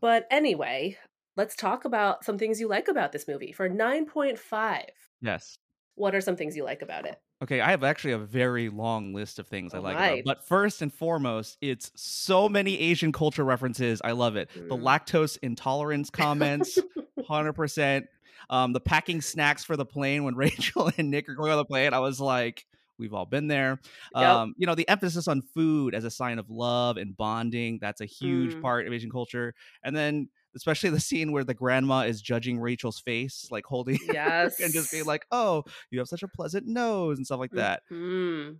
but 0.00 0.26
anyway 0.30 0.96
let's 1.36 1.56
talk 1.56 1.84
about 1.86 2.24
some 2.24 2.36
things 2.38 2.60
you 2.60 2.68
like 2.68 2.88
about 2.88 3.12
this 3.12 3.26
movie 3.26 3.52
for 3.52 3.68
9.5 3.70 4.82
Yes. 5.20 5.58
What 5.98 6.14
are 6.14 6.20
some 6.20 6.36
things 6.36 6.56
you 6.56 6.64
like 6.64 6.82
about 6.82 7.04
it 7.06 7.20
Okay, 7.40 7.60
I 7.60 7.70
have 7.70 7.84
actually 7.84 8.14
a 8.14 8.18
very 8.18 8.68
long 8.68 9.14
list 9.14 9.38
of 9.38 9.46
things 9.46 9.72
I 9.72 9.78
like 9.78 9.94
about. 9.96 10.18
But 10.24 10.44
first 10.48 10.82
and 10.82 10.92
foremost, 10.92 11.56
it's 11.60 11.92
so 11.94 12.48
many 12.48 12.76
Asian 12.80 13.12
culture 13.12 13.44
references. 13.44 14.00
I 14.02 14.10
love 14.10 14.34
it. 14.34 14.48
The 14.54 14.76
Mm. 14.76 14.82
lactose 14.82 15.38
intolerance 15.40 16.10
comments, 16.10 16.80
hundred 17.28 17.52
percent. 17.52 18.06
Um, 18.50 18.72
the 18.72 18.80
packing 18.80 19.20
snacks 19.20 19.62
for 19.62 19.76
the 19.76 19.84
plane 19.86 20.24
when 20.24 20.34
Rachel 20.44 20.90
and 20.98 21.10
Nick 21.12 21.28
are 21.28 21.34
going 21.36 21.52
on 21.52 21.58
the 21.58 21.64
plane. 21.64 21.94
I 21.94 22.00
was 22.00 22.18
like, 22.20 22.64
we've 22.98 23.14
all 23.14 23.26
been 23.26 23.46
there. 23.46 23.78
Yep. 24.16 24.24
Um, 24.24 24.54
you 24.56 24.66
know, 24.66 24.74
the 24.74 24.88
emphasis 24.88 25.28
on 25.28 25.40
food 25.42 25.94
as 25.94 26.02
a 26.02 26.10
sign 26.10 26.40
of 26.40 26.50
love 26.50 26.96
and 26.96 27.16
bonding. 27.16 27.78
That's 27.80 28.00
a 28.00 28.06
huge 28.06 28.56
Mm. 28.56 28.62
part 28.62 28.86
of 28.88 28.92
Asian 28.92 29.12
culture. 29.12 29.54
And 29.84 29.94
then 29.94 30.28
especially 30.56 30.90
the 30.90 31.00
scene 31.00 31.32
where 31.32 31.44
the 31.44 31.54
grandma 31.54 32.00
is 32.00 32.20
judging 32.22 32.58
Rachel's 32.58 33.00
face, 33.00 33.48
like 33.50 33.64
holding 33.66 33.98
yes 34.04 34.60
and 34.62 34.72
just 34.72 34.90
being 34.90 35.04
like, 35.04 35.26
"Oh, 35.30 35.64
you 35.90 35.98
have 35.98 36.08
such 36.08 36.22
a 36.22 36.28
pleasant 36.28 36.66
nose" 36.66 37.18
and 37.18 37.26
stuff 37.26 37.40
like 37.40 37.52
that. 37.52 37.82
Mhm. 37.90 38.58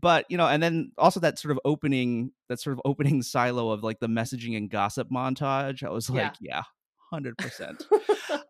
But 0.00 0.24
you 0.30 0.38
know, 0.38 0.46
and 0.48 0.62
then 0.62 0.92
also 0.96 1.20
that 1.20 1.38
sort 1.38 1.52
of 1.52 1.60
opening, 1.64 2.32
that 2.48 2.60
sort 2.60 2.72
of 2.74 2.80
opening 2.84 3.22
silo 3.22 3.70
of 3.70 3.82
like 3.82 4.00
the 4.00 4.06
messaging 4.08 4.56
and 4.56 4.70
gossip 4.70 5.08
montage. 5.10 5.82
I 5.82 5.90
was 5.90 6.08
like, 6.08 6.34
yeah, 6.40 6.62
hundred 7.10 7.36
percent. 7.38 7.86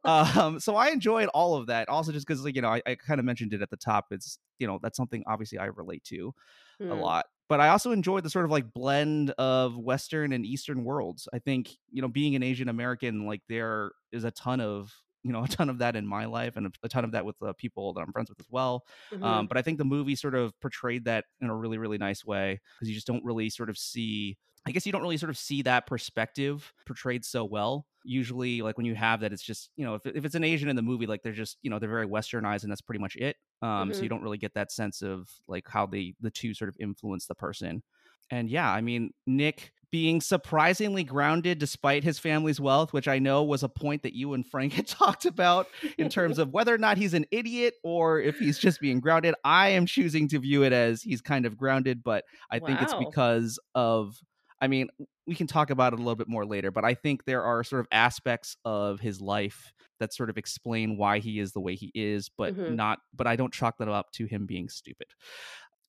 Um, 0.05 0.59
so 0.59 0.75
I 0.75 0.89
enjoyed 0.89 1.29
all 1.29 1.55
of 1.55 1.69
that. 1.69 1.89
Also, 1.89 2.11
just 2.11 2.27
because 2.27 2.45
like 2.45 2.57
you 2.57 2.63
know, 2.63 2.69
I, 2.71 2.83
I 2.87 2.95
kind 2.97 3.21
of 3.21 3.25
mentioned 3.25 3.53
it 3.53 3.63
at 3.63 3.71
the 3.71 3.77
top. 3.77 4.07
It's 4.11 4.39
you 4.59 4.67
know 4.67 4.81
that's 4.83 4.97
something 4.97 5.23
obviously 5.29 5.59
I 5.59 5.67
relate 5.67 6.03
to 6.05 6.33
a 6.81 6.85
Mm. 6.85 7.01
lot. 7.01 7.27
But 7.53 7.61
I 7.61 7.69
also 7.69 7.93
enjoyed 7.93 8.25
the 8.25 8.31
sort 8.31 8.47
of 8.47 8.51
like 8.51 8.73
blend 8.73 9.29
of 9.33 9.77
Western 9.77 10.33
and 10.33 10.47
Eastern 10.47 10.85
worlds. 10.85 11.29
I 11.35 11.39
think, 11.39 11.77
you 11.91 12.01
know, 12.01 12.09
being 12.09 12.35
an 12.35 12.43
Asian 12.43 12.71
American, 12.71 13.27
like 13.27 13.43
there 13.47 13.93
is 14.11 14.25
a 14.25 14.31
ton 14.31 14.59
of, 14.63 14.91
you 15.23 15.33
know, 15.33 15.45
a 15.45 15.49
ton 15.49 15.69
of 15.69 15.77
that 15.81 15.95
in 15.95 16.07
my 16.07 16.25
life 16.25 16.57
and 16.57 16.75
a, 16.83 16.89
ton 16.89 17.05
of 17.05 17.13
that 17.13 17.27
with 17.27 17.37
the 17.41 17.53
people 17.53 17.93
that 17.93 18.01
I'm 18.01 18.11
friends 18.11 18.31
with 18.31 18.41
as 18.41 18.47
well. 18.49 18.85
Mhm. 19.13 19.23
Um, 19.23 19.47
but 19.49 19.59
I 19.59 19.63
think 19.63 19.77
the 19.77 19.85
movie 19.85 20.17
sort 20.17 20.35
of 20.35 20.59
portrayed 20.63 21.05
that 21.05 21.27
in 21.43 21.51
a 21.51 21.55
really, 21.55 21.77
really 21.77 21.99
nice 21.99 22.25
way 22.25 22.59
because 22.79 22.89
you 22.89 22.95
just 22.95 23.07
don't 23.07 23.23
really 23.23 23.51
sort 23.51 23.69
of 23.69 23.77
see. 23.77 24.39
I 24.67 24.71
guess 24.71 24.87
you 24.87 24.93
don't 24.93 25.03
really 25.03 25.17
sort 25.17 25.31
of 25.31 25.39
see 25.39 25.63
that 25.63 25.87
perspective 25.87 26.73
portrayed 26.87 27.25
so 27.25 27.45
well. 27.45 27.87
Usually, 28.05 28.63
like 28.63 28.77
when 28.77 28.87
you 28.87 28.95
have 28.95 29.21
that, 29.21 29.33
it's 29.33 29.43
just 29.43 29.71
you 29.77 29.85
know 29.85 29.95
if, 29.95 30.07
if 30.07 30.25
it's 30.25 30.35
an 30.35 30.45
Asian 30.45 30.69
in 30.69 30.77
the 30.77 30.83
movie, 30.83 31.07
like 31.07 31.23
they're 31.23 31.33
just 31.33 31.59
you 31.63 31.71
know 31.71 31.79
they're 31.79 31.89
very 31.89 32.07
westernized 32.07 32.63
and 32.63 32.71
that's 32.71 32.81
pretty 32.81 33.01
much 33.01 33.17
it. 33.17 33.37
Um, 33.61 33.93
so 33.93 34.01
Mhm. 34.01 34.05
you 34.05 34.09
don't 34.09 34.23
really 34.23 34.39
get 34.39 34.55
that 34.55 34.73
sense 34.73 35.03
of 35.03 35.29
like 35.49 35.69
how 35.69 35.87
they 35.87 36.15
the 36.21 36.31
two 36.31 36.55
sort 36.55 36.69
of 36.69 36.77
influence 36.81 37.27
the 37.27 37.35
person. 37.35 37.83
And 38.31 38.49
yeah, 38.49 38.71
I 38.73 38.81
mean 38.81 39.13
Nick 39.27 39.73
being 39.91 40.23
surprisingly 40.23 41.05
grounded 41.05 41.59
despite 41.59 42.03
his 42.03 42.19
family's 42.19 42.59
wealth, 42.59 42.95
which 42.95 43.07
I 43.07 43.19
know 43.19 43.43
was 43.45 43.63
a 43.63 43.69
point 43.69 44.03
that 44.05 44.15
you 44.15 44.33
and 44.33 44.47
Frank 44.47 44.73
had 44.75 44.87
talked 44.87 45.27
about 45.27 45.67
in 45.99 46.09
terms 46.09 46.39
of 46.39 46.51
whether 46.51 46.75
or 46.75 46.79
not 46.79 46.97
he's 46.97 47.13
an 47.15 47.27
idiot 47.31 47.75
or 47.85 48.21
if 48.21 48.39
he's 48.39 48.59
just 48.59 48.81
being 48.81 49.01
grounded. 49.01 49.35
I 49.45 49.71
am 49.71 49.85
choosing 49.87 50.29
to 50.29 50.39
view 50.39 50.63
it 50.65 50.73
as 50.73 51.03
he's 51.03 51.21
kind 51.21 51.45
of 51.45 51.59
grounded, 51.59 52.03
but 52.03 52.25
I 52.51 52.59
think 52.59 52.81
it's 52.81 52.95
because 52.95 53.59
of 53.75 54.17
I 54.63 54.69
mean, 54.69 54.89
we 55.27 55.35
can 55.35 55.49
talk 55.49 55.71
about 55.71 55.93
it 55.93 55.97
a 55.99 56.03
little 56.03 56.17
bit 56.17 56.29
more 56.29 56.47
later, 56.47 56.71
but 56.71 56.85
I 56.85 56.95
think 56.95 57.25
there 57.27 57.43
are 57.45 57.65
sort 57.65 57.81
of 57.81 57.89
aspects 57.93 58.57
of 58.65 59.01
his 59.01 59.21
life 59.21 59.75
that 60.01 60.15
sort 60.15 60.31
of 60.31 60.39
explain 60.39 60.97
why 60.97 61.19
he 61.19 61.41
is 61.41 61.53
the 61.53 61.61
way 61.61 61.75
he 61.77 61.93
is, 61.95 62.31
but 62.31 62.55
Mhm. 62.55 62.79
not 62.79 63.01
but 63.13 63.27
I 63.27 63.37
don't 63.37 63.53
chalk 63.53 63.79
that 63.79 63.89
up 63.89 64.13
to 64.13 64.27
him 64.27 64.47
being 64.47 64.69
stupid. 64.71 65.09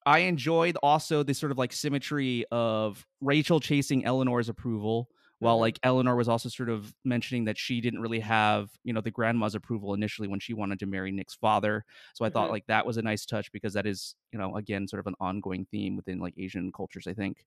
I 0.06 0.20
enjoyed 0.20 0.78
also 0.84 1.24
the 1.24 1.34
sort 1.34 1.52
of 1.52 1.58
like 1.58 1.74
symmetry 1.74 2.46
of 2.52 3.08
Rachel 3.22 3.60
chasing 3.62 4.06
Eleanor's 4.06 4.50
approval 4.50 5.10
while 5.40 5.60
Mhm. 5.60 5.60
like 5.60 5.80
Eleanor 5.84 6.16
was 6.16 6.30
also 6.30 6.50
sort 6.50 6.70
of 6.70 6.94
mentioning 7.04 7.46
that 7.46 7.58
she 7.58 7.82
didn't 7.82 8.02
really 8.02 8.22
have, 8.22 8.72
you 8.84 8.94
know, 8.94 9.02
the 9.02 9.12
grandma's 9.12 9.56
approval 9.56 9.94
initially 9.94 10.28
when 10.28 10.40
she 10.40 10.54
wanted 10.54 10.80
to 10.80 10.86
marry 10.86 11.12
Nick's 11.12 11.36
father. 11.36 11.86
So 12.16 12.26
I 12.26 12.30
thought 12.30 12.50
Mhm. 12.50 12.52
like 12.52 12.66
that 12.68 12.86
was 12.86 12.98
a 12.98 13.02
nice 13.02 13.26
touch 13.26 13.52
because 13.52 13.74
that 13.74 13.86
is, 13.86 14.16
you 14.32 14.40
know, 14.40 14.56
again 14.56 14.88
sort 14.88 15.02
of 15.02 15.08
an 15.08 15.16
ongoing 15.20 15.66
theme 15.66 15.98
within 15.98 16.20
like 16.20 16.34
Asian 16.38 16.72
cultures, 16.72 17.08
I 17.08 17.14
think. 17.14 17.46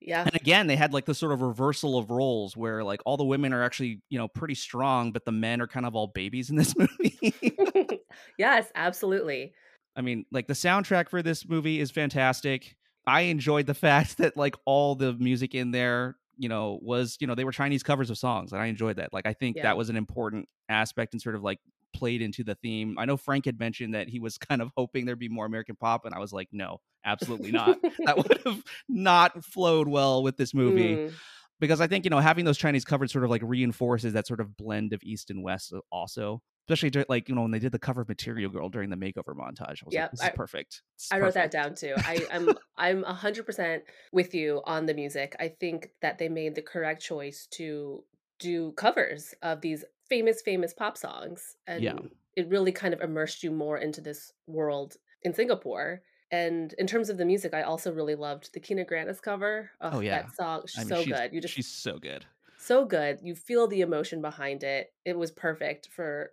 Yeah. 0.00 0.22
And 0.24 0.34
again, 0.34 0.66
they 0.66 0.76
had 0.76 0.92
like 0.92 1.04
the 1.04 1.14
sort 1.14 1.32
of 1.32 1.42
reversal 1.42 1.98
of 1.98 2.10
roles 2.10 2.56
where 2.56 2.82
like 2.82 3.00
all 3.04 3.16
the 3.16 3.24
women 3.24 3.52
are 3.52 3.62
actually, 3.62 4.00
you 4.08 4.18
know, 4.18 4.28
pretty 4.28 4.54
strong, 4.54 5.12
but 5.12 5.24
the 5.24 5.32
men 5.32 5.60
are 5.60 5.66
kind 5.66 5.84
of 5.86 5.94
all 5.94 6.06
babies 6.08 6.50
in 6.50 6.56
this 6.56 6.74
movie. 6.78 7.18
yes, 8.38 8.70
absolutely. 8.74 9.52
I 9.96 10.00
mean, 10.02 10.24
like 10.30 10.46
the 10.46 10.54
soundtrack 10.54 11.08
for 11.08 11.22
this 11.22 11.46
movie 11.48 11.80
is 11.80 11.90
fantastic. 11.90 12.76
I 13.06 13.22
enjoyed 13.22 13.66
the 13.66 13.74
fact 13.86 14.18
that 14.18 14.36
like 14.36 14.56
all 14.64 14.94
the 14.94 15.12
music 15.14 15.54
in 15.54 15.70
there, 15.70 16.16
you 16.36 16.48
know, 16.48 16.78
was, 16.82 17.16
you 17.20 17.26
know, 17.26 17.34
they 17.34 17.44
were 17.44 17.52
Chinese 17.52 17.82
covers 17.82 18.08
of 18.10 18.18
songs 18.18 18.52
and 18.52 18.60
I 18.62 18.66
enjoyed 18.66 18.96
that. 18.96 19.12
Like 19.12 19.26
I 19.26 19.32
think 19.34 19.56
Yeah. 19.56 19.62
that 19.64 19.76
was 19.76 19.90
an 19.90 19.96
important 19.96 20.48
aspect 20.68 21.12
and 21.12 21.20
sort 21.20 21.34
of 21.34 21.42
like 21.42 21.58
played 21.92 22.22
into 22.22 22.44
the 22.44 22.54
theme. 22.54 22.96
I 22.98 23.04
know 23.04 23.16
Frank 23.16 23.44
had 23.44 23.58
mentioned 23.58 23.94
that 23.94 24.08
he 24.08 24.20
was 24.20 24.38
kind 24.38 24.62
of 24.62 24.70
hoping 24.76 25.04
there'd 25.04 25.18
be 25.18 25.28
more 25.28 25.44
American 25.46 25.76
pop 25.76 26.04
and 26.06 26.14
I 26.14 26.18
was 26.20 26.32
like, 26.32 26.48
no, 26.52 26.80
absolutely 27.04 27.52
not. 27.52 27.78
that 28.04 28.16
would 28.16 28.40
have 28.44 28.62
not 28.88 29.44
flowed 29.44 29.88
well 29.88 30.22
with 30.22 30.36
this 30.36 30.54
movie 30.54 31.00
Mm, 31.00 31.20
because 31.60 31.80
I 31.80 31.86
think 31.86 32.04
you 32.04 32.10
know 32.10 32.18
having 32.18 32.44
those 32.44 32.58
Chinese 32.58 32.84
covers 32.84 33.12
sort 33.12 33.24
of 33.24 33.30
like 33.30 33.42
reinforces 33.44 34.12
that 34.14 34.26
sort 34.26 34.40
of 34.40 34.56
blend 34.56 34.92
of 34.92 35.02
East 35.02 35.30
and 35.30 35.42
West 35.42 35.72
uh, 35.72 35.80
also. 35.90 36.42
Especially 36.68 37.04
like 37.08 37.28
you 37.28 37.34
know 37.34 37.42
when 37.42 37.50
they 37.50 37.58
did 37.58 37.72
the 37.72 37.78
cover 37.80 38.02
of 38.02 38.08
Material 38.08 38.48
Girl 38.50 38.68
during 38.68 38.90
the 38.90 38.96
makeover 38.96 39.34
montage, 39.34 39.82
I 39.82 39.86
was 39.86 39.94
Yep, 39.94 40.02
like, 40.02 40.10
"This 40.12 40.20
is 40.22 40.26
I- 40.26 40.30
perfect." 40.30 40.82
This 40.96 41.04
is 41.06 41.08
I 41.12 41.18
wrote 41.18 41.34
that 41.34 41.50
down 41.50 41.74
too. 41.74 41.94
I, 42.04 42.26
I'm 42.30 42.56
I'm 42.76 43.02
a 43.04 43.14
hundred 43.14 43.44
percent 43.46 43.82
with 44.12 44.34
you 44.34 44.62
on 44.64 44.86
the 44.86 44.94
music. 44.94 45.34
I 45.40 45.48
think 45.48 45.90
that 46.00 46.18
they 46.18 46.28
made 46.28 46.54
the 46.54 46.62
correct 46.62 47.02
choice 47.02 47.48
to 47.52 48.04
do 48.38 48.72
covers 48.72 49.34
of 49.42 49.60
these 49.62 49.84
famous, 50.08 50.42
famous 50.42 50.72
pop 50.72 50.96
songs. 50.96 51.56
And 51.66 51.82
Yeah. 51.82 51.98
it 52.36 52.48
really 52.48 52.72
kind 52.72 52.94
of 52.94 53.00
immersed 53.00 53.42
you 53.42 53.50
more 53.50 53.76
into 53.78 54.00
this 54.00 54.32
world 54.46 54.96
in 55.22 55.34
Singapore. 55.34 56.02
And 56.30 56.72
in 56.74 56.86
terms 56.86 57.10
of 57.10 57.18
the 57.18 57.24
music, 57.24 57.54
I 57.54 57.62
also 57.62 57.92
really 57.92 58.14
loved 58.14 58.52
the 58.54 58.60
Kina 58.60 58.84
Grannis 58.84 59.20
cover. 59.20 59.70
Ugh, 59.80 59.94
Oh, 59.96 60.00
yeah. 60.00 60.22
that 60.22 60.34
song, 60.36 60.62
I 60.76 60.84
mean, 60.84 60.88
so 60.88 61.02
she's, 61.02 61.12
good. 61.12 61.32
You 61.34 61.40
just 61.40 61.54
she's 61.54 61.66
so 61.68 61.98
good. 61.98 62.26
so 62.56 62.84
good. 62.84 63.20
You 63.22 63.34
feel 63.34 63.66
the 63.66 63.80
emotion 63.80 64.20
behind 64.20 64.62
it. 64.62 64.92
It 65.04 65.16
was 65.18 65.30
perfect 65.32 65.88
for 65.88 66.32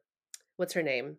what's 0.58 0.74
her 0.74 0.84
name? 0.84 1.18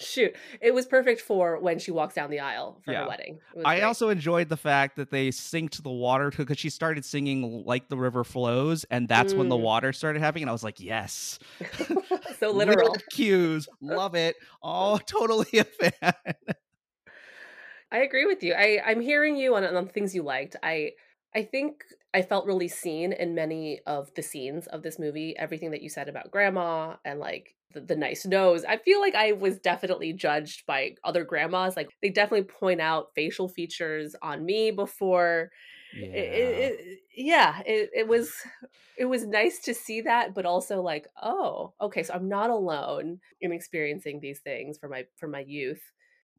Shoot, 0.00 0.36
it 0.60 0.72
was 0.74 0.86
perfect 0.86 1.20
for 1.20 1.58
when 1.58 1.80
she 1.80 1.90
walks 1.90 2.14
down 2.14 2.30
the 2.30 2.38
aisle 2.38 2.80
for 2.84 2.92
Yeah. 2.92 3.02
her 3.02 3.08
wedding. 3.08 3.40
I 3.64 3.76
great. 3.76 3.82
also 3.82 4.10
enjoyed 4.10 4.48
the 4.48 4.56
fact 4.56 4.94
that 4.96 5.10
they 5.10 5.30
synced 5.30 5.82
the 5.82 5.90
water 5.90 6.30
because 6.30 6.56
she 6.58 6.70
started 6.70 7.04
singing 7.04 7.64
"Like 7.64 7.88
the 7.88 7.96
River 7.96 8.22
Flows," 8.22 8.84
and 8.90 9.08
that's 9.08 9.34
when 9.34 9.48
the 9.48 9.56
Mm. 9.56 9.62
water 9.62 9.92
started 9.92 10.20
happening. 10.20 10.44
And 10.44 10.50
I 10.50 10.52
was 10.52 10.62
like, 10.62 10.78
"Yes, 10.78 11.40
so 12.38 12.50
literal. 12.52 12.94
Cues, 13.10 13.68
love 13.80 14.14
it. 14.14 14.36
Oh, 14.62 14.98
totally 14.98 15.58
a 15.58 15.64
fan." 15.64 16.12
I 17.90 17.98
agree 17.98 18.26
with 18.26 18.42
you. 18.42 18.54
I 18.54 18.80
I'm 18.84 19.00
hearing 19.00 19.36
you 19.36 19.54
on 19.56 19.64
on 19.64 19.88
things 19.88 20.14
you 20.14 20.22
liked. 20.22 20.56
I 20.62 20.92
I 21.34 21.42
think 21.42 21.84
I 22.14 22.22
felt 22.22 22.46
really 22.46 22.68
seen 22.68 23.12
in 23.12 23.34
many 23.34 23.80
of 23.86 24.12
the 24.14 24.22
scenes 24.22 24.66
of 24.68 24.82
this 24.82 24.98
movie. 24.98 25.36
Everything 25.36 25.70
that 25.70 25.82
you 25.82 25.88
said 25.88 26.08
about 26.08 26.30
grandma 26.30 26.96
and 27.04 27.18
like 27.20 27.56
the, 27.72 27.80
the 27.80 27.96
nice 27.96 28.24
nose. 28.26 28.64
I 28.64 28.78
feel 28.78 29.00
like 29.00 29.14
I 29.14 29.32
was 29.32 29.58
definitely 29.58 30.12
judged 30.12 30.66
by 30.66 30.96
other 31.04 31.24
grandmas. 31.24 31.76
Like 31.76 31.90
they 32.02 32.10
definitely 32.10 32.44
point 32.46 32.80
out 32.80 33.08
facial 33.14 33.48
features 33.48 34.14
on 34.22 34.44
me 34.44 34.70
before. 34.70 35.50
Yeah, 35.92 36.06
It, 36.12 36.20
it, 36.20 36.80
it- 36.88 36.98
yeah, 37.16 37.62
it, 37.66 37.90
it 37.94 38.08
was 38.08 38.32
it 38.96 39.06
was 39.06 39.26
nice 39.26 39.60
to 39.60 39.74
see 39.74 40.00
that, 40.02 40.34
but 40.34 40.46
also 40.46 40.82
like, 40.82 41.08
oh, 41.22 41.74
okay, 41.80 42.02
so 42.04 42.14
I'm 42.14 42.28
not 42.28 42.50
alone 42.50 43.20
in 43.40 43.52
experiencing 43.52 44.20
these 44.20 44.40
things 44.40 44.78
for 44.78 44.88
my 44.88 45.06
for 45.16 45.28
my 45.28 45.40
youth. 45.40 45.82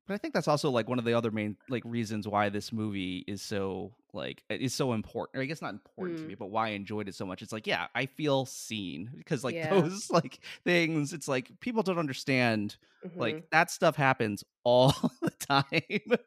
But 0.10 0.16
I 0.16 0.18
think 0.18 0.34
that's 0.34 0.48
also 0.48 0.72
like 0.72 0.90
one 0.90 0.98
of 0.98 1.06
the 1.06 1.14
other 1.14 1.30
main 1.30 1.56
like 1.68 1.84
reasons 1.86 2.28
why 2.28 2.50
this 2.50 2.74
movie 2.74 3.20
is 3.28 3.44
so 3.44 3.94
like 4.12 4.44
is 4.50 4.74
so 4.74 4.94
important. 4.94 5.38
Or 5.40 5.44
I 5.44 5.46
guess 5.46 5.62
not 5.62 5.76
important 5.76 6.18
to 6.18 6.26
Mm. 6.26 6.30
me, 6.30 6.34
but 6.34 6.48
why 6.48 6.70
I 6.70 6.72
enjoyed 6.72 7.08
it 7.08 7.14
so 7.14 7.28
much. 7.28 7.44
It's 7.44 7.52
like, 7.54 7.68
yeah, 7.68 7.90
I 7.94 8.08
feel 8.08 8.48
seen 8.48 9.12
because 9.16 9.44
like 9.44 9.62
Yeah. 9.70 9.70
those 9.70 10.10
like 10.12 10.44
things. 10.66 11.14
It's 11.14 11.28
like 11.28 11.52
people 11.60 11.84
don't 11.84 12.00
understand. 12.00 12.76
Mhm. 13.04 13.20
Like 13.20 13.46
that 13.52 13.70
stuff 13.70 13.96
happens 13.96 14.44
all 14.64 14.94
the 15.22 15.30
time, 15.30 16.18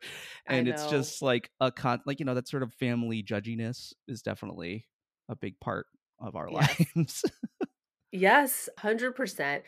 and 0.46 0.68
it's 0.68 0.86
just 0.86 1.20
like 1.20 1.50
a 1.58 1.72
con. 1.72 2.02
Like 2.06 2.20
you 2.20 2.24
know 2.24 2.34
that 2.34 2.46
sort 2.46 2.62
of 2.62 2.72
family 2.74 3.24
judginess 3.24 3.94
is 4.06 4.22
definitely 4.22 4.86
a 5.28 5.34
big 5.34 5.58
part 5.58 5.86
of 6.20 6.36
our 6.36 6.50
Yes. 6.50 6.86
lives. 6.94 7.24
Yes, 8.10 8.68
100%. 8.76 9.64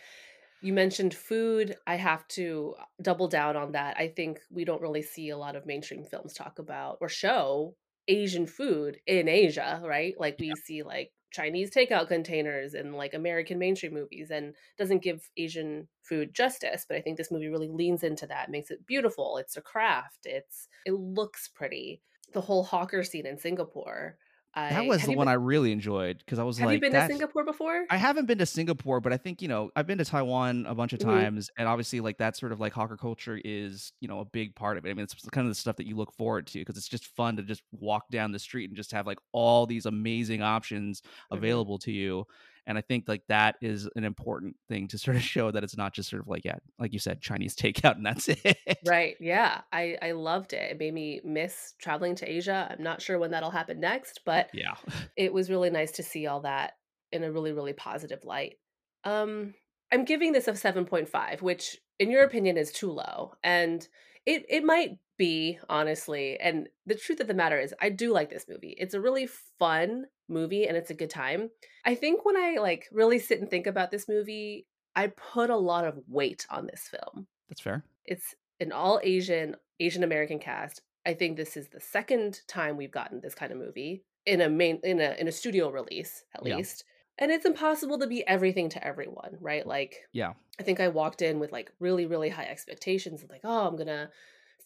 You 0.65 0.73
mentioned 0.73 1.13
food. 1.13 1.77
I 1.87 1.97
have 1.97 2.27
to 2.29 2.75
uh, 2.81 2.85
double 3.03 3.29
down 3.29 3.55
on 3.55 3.73
that. 3.73 3.99
I 3.99 4.09
think 4.09 4.41
we 4.51 4.65
don't 4.65 4.81
really 4.81 5.03
see 5.03 5.29
a 5.29 5.37
lot 5.37 5.57
of 5.57 5.67
mainstream 5.67 6.05
films 6.05 6.33
talk 6.33 6.59
about 6.59 6.97
or 7.03 7.11
show 7.11 7.77
Asian 8.09 8.47
food 8.47 8.99
in 9.07 9.29
Asia, 9.29 9.83
right? 9.85 10.15
Like 10.19 10.39
we 10.41 10.55
see 10.55 10.83
like 10.83 11.13
Chinese 11.31 11.71
takeout 11.71 12.09
containers 12.09 12.73
in 12.73 12.95
like 12.95 13.13
American 13.13 13.59
mainstream 13.59 13.93
movies 13.93 14.31
and 14.31 14.55
doesn't 14.79 15.03
give 15.03 15.29
Asian 15.37 15.87
food 16.01 16.33
justice, 16.33 16.87
but 16.89 16.97
I 16.97 17.03
think 17.03 17.19
this 17.19 17.31
movie 17.31 17.49
really 17.49 17.69
leans 17.69 18.03
into 18.03 18.27
that, 18.29 18.51
makes 18.51 18.71
it 18.71 18.87
beautiful. 18.87 19.37
It's 19.37 19.59
a 19.59 19.61
craft. 19.61 20.21
It's 20.25 20.69
it 20.87 20.93
looks 20.93 21.47
pretty. 21.47 22.01
The 22.33 22.41
whole 22.41 22.65
hawker 22.65 23.03
scene 23.03 23.27
in 23.27 23.37
Singapore. 23.37 24.17
I, 24.55 24.71
that 24.71 24.87
was 24.87 25.05
the 25.05 25.13
one 25.13 25.29
been, 25.29 25.29
I 25.29 25.35
really 25.35 25.73
enjoyed 25.73 26.19
because 26.19 26.39
I 26.39 26.45
was 26.45 26.59
have 26.59 26.71
like, 26.71 26.73
"Have 26.73 26.75
you 26.75 26.81
been 26.81 26.93
to 26.95 27.01
Singapore 27.01 27.45
before? 27.45 27.87
I 27.91 27.99
haven't 27.99 28.27
been 28.27 28.39
to 28.39 28.47
Singapore, 28.47 29.01
but 29.01 29.13
I 29.13 29.19
think, 29.19 29.43
you 29.43 29.49
know, 29.49 29.71
I've 29.77 29.87
been 29.87 29.99
to 29.99 30.07
Taiwan 30.07 30.65
a 30.67 30.75
bunch 30.75 30.95
of 30.95 30.99
Mhm. 30.99 31.01
times. 31.01 31.51
And 31.59 31.69
obviously, 31.69 32.01
like, 32.01 32.19
that 32.19 32.35
sort 32.37 32.53
of 32.53 32.61
like 32.61 32.73
hawker 32.73 32.97
culture 32.97 33.41
is, 33.45 33.93
you 34.01 34.09
know, 34.09 34.21
a 34.21 34.25
big 34.25 34.55
part 34.57 34.79
of 34.79 34.87
it. 34.87 34.91
I 34.91 34.95
mean, 34.95 35.05
it's 35.05 35.15
kind 35.31 35.47
of 35.47 35.51
the 35.51 35.55
stuff 35.55 35.77
that 35.77 35.87
you 35.87 35.95
look 35.97 36.13
forward 36.15 36.47
to 36.49 36.61
because 36.61 36.79
it's 36.79 36.89
just 36.89 37.07
fun 37.07 37.37
to 37.37 37.43
just 37.43 37.63
walk 37.73 38.05
down 38.11 38.33
the 38.33 38.39
street 38.39 38.71
and 38.71 38.77
just 38.77 38.93
have 38.93 39.07
like 39.07 39.19
all 39.33 39.67
these 39.67 39.87
amazing 39.87 40.43
options 40.43 41.03
Mhm. 41.31 41.65
available 41.65 41.79
to 41.81 41.93
you. 41.93 42.25
And 42.67 42.79
I 42.79 42.81
think 42.81 43.05
like 43.09 43.23
that 43.29 43.57
is 43.61 43.89
an 43.95 44.05
important 44.05 44.57
thing 44.69 44.89
to 44.89 44.99
sort 44.99 45.17
of 45.17 45.23
show 45.35 45.51
that 45.51 45.65
it's 45.65 45.77
not 45.77 45.93
just 45.95 46.11
sort 46.11 46.23
of 46.23 46.29
like, 46.29 46.45
yeah, 46.45 46.57
like 46.79 46.93
you 46.93 46.99
said, 46.99 47.21
Chinese 47.21 47.55
takeout 47.57 47.97
and 47.97 48.07
that's 48.07 48.29
it. 48.29 48.59
Right. 48.87 49.17
Yeah. 49.21 49.63
I 49.73 49.97
I 50.01 50.13
loved 50.13 50.53
it. 50.53 50.71
It 50.73 50.79
made 50.79 50.95
me 50.95 51.21
miss 51.25 51.75
traveling 51.79 52.15
to 52.17 52.31
Asia. 52.31 52.69
I'm 52.71 52.83
not 52.83 53.03
sure 53.03 53.19
when 53.19 53.31
that'll 53.33 53.51
happen 53.51 53.81
next, 53.81 54.21
but 54.25 54.51
Yeah. 54.53 54.75
it 55.17 55.33
was 55.33 55.51
really 55.51 55.71
nice 55.71 55.93
to 55.93 56.03
see 56.03 56.27
all 56.27 56.41
that 56.41 56.73
in 57.13 57.23
a 57.25 57.33
really 57.33 57.53
really 57.53 57.73
positive 57.73 58.25
light. 58.25 58.57
Um 59.05 59.55
I'm 59.93 60.05
giving 60.05 60.33
this 60.33 60.49
a 60.49 60.53
7.5, 60.53 61.43
which 61.43 61.77
in 61.99 62.11
your 62.11 62.25
opinion 62.25 62.57
is 62.57 62.73
too 62.73 62.91
low. 62.91 63.35
And 63.43 63.87
it 64.27 64.45
it 64.49 64.65
might 64.65 64.99
be, 65.17 65.59
honestly. 65.69 66.39
And 66.41 66.69
the 66.87 66.95
truth 66.95 67.21
of 67.21 67.27
the 67.27 67.35
matter 67.35 67.59
is 67.59 67.75
I 67.81 67.89
do 67.91 68.13
like 68.13 68.31
this 68.31 68.47
movie. 68.49 68.75
It's 68.79 68.95
a 68.95 69.01
really 69.01 69.27
fun 69.59 70.07
movie 70.29 70.67
and 70.67 70.77
it's 70.77 70.91
a 70.91 70.95
good 70.95 71.11
time. 71.11 71.51
I 71.85 71.95
think 71.95 72.25
when 72.25 72.37
I 72.37 72.57
like 72.61 72.89
really 72.93 73.19
sit 73.19 73.41
and 73.41 73.49
think 73.49 73.67
about 73.67 73.91
this 73.91 74.09
movie, 74.09 74.67
I 74.97 75.09
put 75.09 75.51
a 75.51 75.57
lot 75.57 75.85
of 75.85 75.99
weight 76.09 76.47
on 76.51 76.67
this 76.67 76.89
film. 76.89 77.27
That's 77.49 77.61
fair. 77.61 77.85
It's 78.05 78.35
an 78.61 78.73
all 78.73 79.01
Asian, 79.03 79.57
Asian 79.81 80.03
American 80.05 80.39
cast. 80.39 80.83
I 81.07 81.15
think 81.15 81.37
this 81.37 81.57
is 81.57 81.69
the 81.69 81.81
second 81.81 82.41
time 82.49 82.77
we've 82.77 82.91
gotten 82.91 83.21
this 83.21 83.35
kind 83.35 83.53
of 83.53 83.59
movie 83.59 84.05
in 84.25 84.41
a 84.41 84.49
main 84.49 84.81
in 84.83 85.01
a 85.01 85.15
in 85.19 85.29
a 85.29 85.33
studio 85.33 85.69
release 85.71 86.25
at 86.35 86.47
Yeah. 86.47 86.57
least. 86.57 86.85
And 87.19 87.31
it's 87.31 87.45
impossible 87.45 87.99
to 87.99 88.07
be 88.09 88.27
everything 88.27 88.69
to 88.71 88.85
everyone, 88.85 89.37
right? 89.41 89.67
Like 89.67 89.97
Yeah. 90.13 90.33
I 90.59 90.63
think 90.63 90.81
I 90.81 90.89
walked 90.89 91.21
in 91.23 91.39
with 91.41 91.53
like 91.53 91.71
really 91.79 92.07
really 92.07 92.31
high 92.31 92.47
expectations 92.47 93.21
and 93.21 93.31
like, 93.31 93.43
"Oh, 93.45 93.67
I'm 93.67 93.77
to 93.77 94.11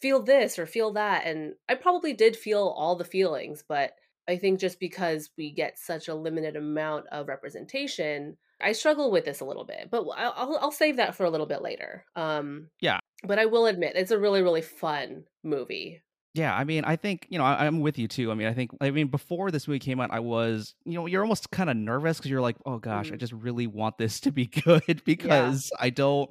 feel 0.01 0.21
this 0.21 0.57
or 0.59 0.65
feel 0.65 0.91
that." 0.93 1.25
And 1.25 1.55
I 1.69 1.75
probably 1.75 2.13
did 2.13 2.35
feel 2.37 2.67
all 2.77 2.95
the 2.95 3.05
feelings, 3.05 3.63
but 3.67 3.93
I 4.27 4.37
think 4.37 4.59
just 4.59 4.79
because 4.79 5.31
we 5.37 5.51
get 5.51 5.77
such 5.79 6.07
a 6.07 6.15
limited 6.15 6.55
amount 6.55 7.07
of 7.11 7.27
representation, 7.27 8.37
I 8.61 8.73
struggle 8.73 9.11
with 9.11 9.25
this 9.25 9.39
a 9.39 9.45
little 9.45 9.65
bit. 9.65 9.89
But 9.91 10.05
I'll 10.15 10.57
I'll, 10.61 10.71
save 10.71 10.97
that 10.97 11.15
for 11.15 11.23
a 11.25 11.29
little 11.29 11.47
bit 11.47 11.61
later. 11.61 12.05
Um 12.15 12.69
Yeah. 12.81 12.99
but 13.23 13.39
I 13.39 13.45
will 13.47 13.65
admit 13.67 13.95
it's 13.95 14.11
a 14.11 14.19
really 14.19 14.41
really 14.43 14.61
fun 14.61 15.25
movie. 15.43 16.01
Yeah, 16.39 16.55
I 16.55 16.63
mean, 16.63 16.85
I 16.85 16.95
think 16.95 17.25
you 17.29 17.37
know, 17.37 17.43
I, 17.43 17.65
I'm 17.65 17.81
with 17.81 17.97
you 17.97 18.07
too. 18.07 18.31
I 18.31 18.35
mean, 18.35 18.47
I 18.47 18.53
think, 18.53 18.71
I 18.79 18.91
mean, 18.91 19.07
before 19.07 19.51
this 19.51 19.67
movie 19.67 19.79
came 19.79 19.99
out, 19.99 20.09
I 20.11 20.19
was, 20.19 20.73
you 20.85 20.93
know, 20.93 21.05
you're 21.05 21.23
almost 21.23 21.51
kind 21.51 21.69
of 21.69 21.75
nervous 21.75 22.17
because 22.17 22.31
you're 22.31 22.39
like, 22.41 22.55
oh 22.65 22.77
gosh, 22.77 23.11
I 23.11 23.15
Mhm. 23.15 23.19
just 23.19 23.33
really 23.33 23.67
want 23.67 23.97
this 23.97 24.19
to 24.21 24.31
be 24.31 24.45
good 24.63 25.03
because 25.03 25.71
I 25.79 25.89
don't 25.89 26.29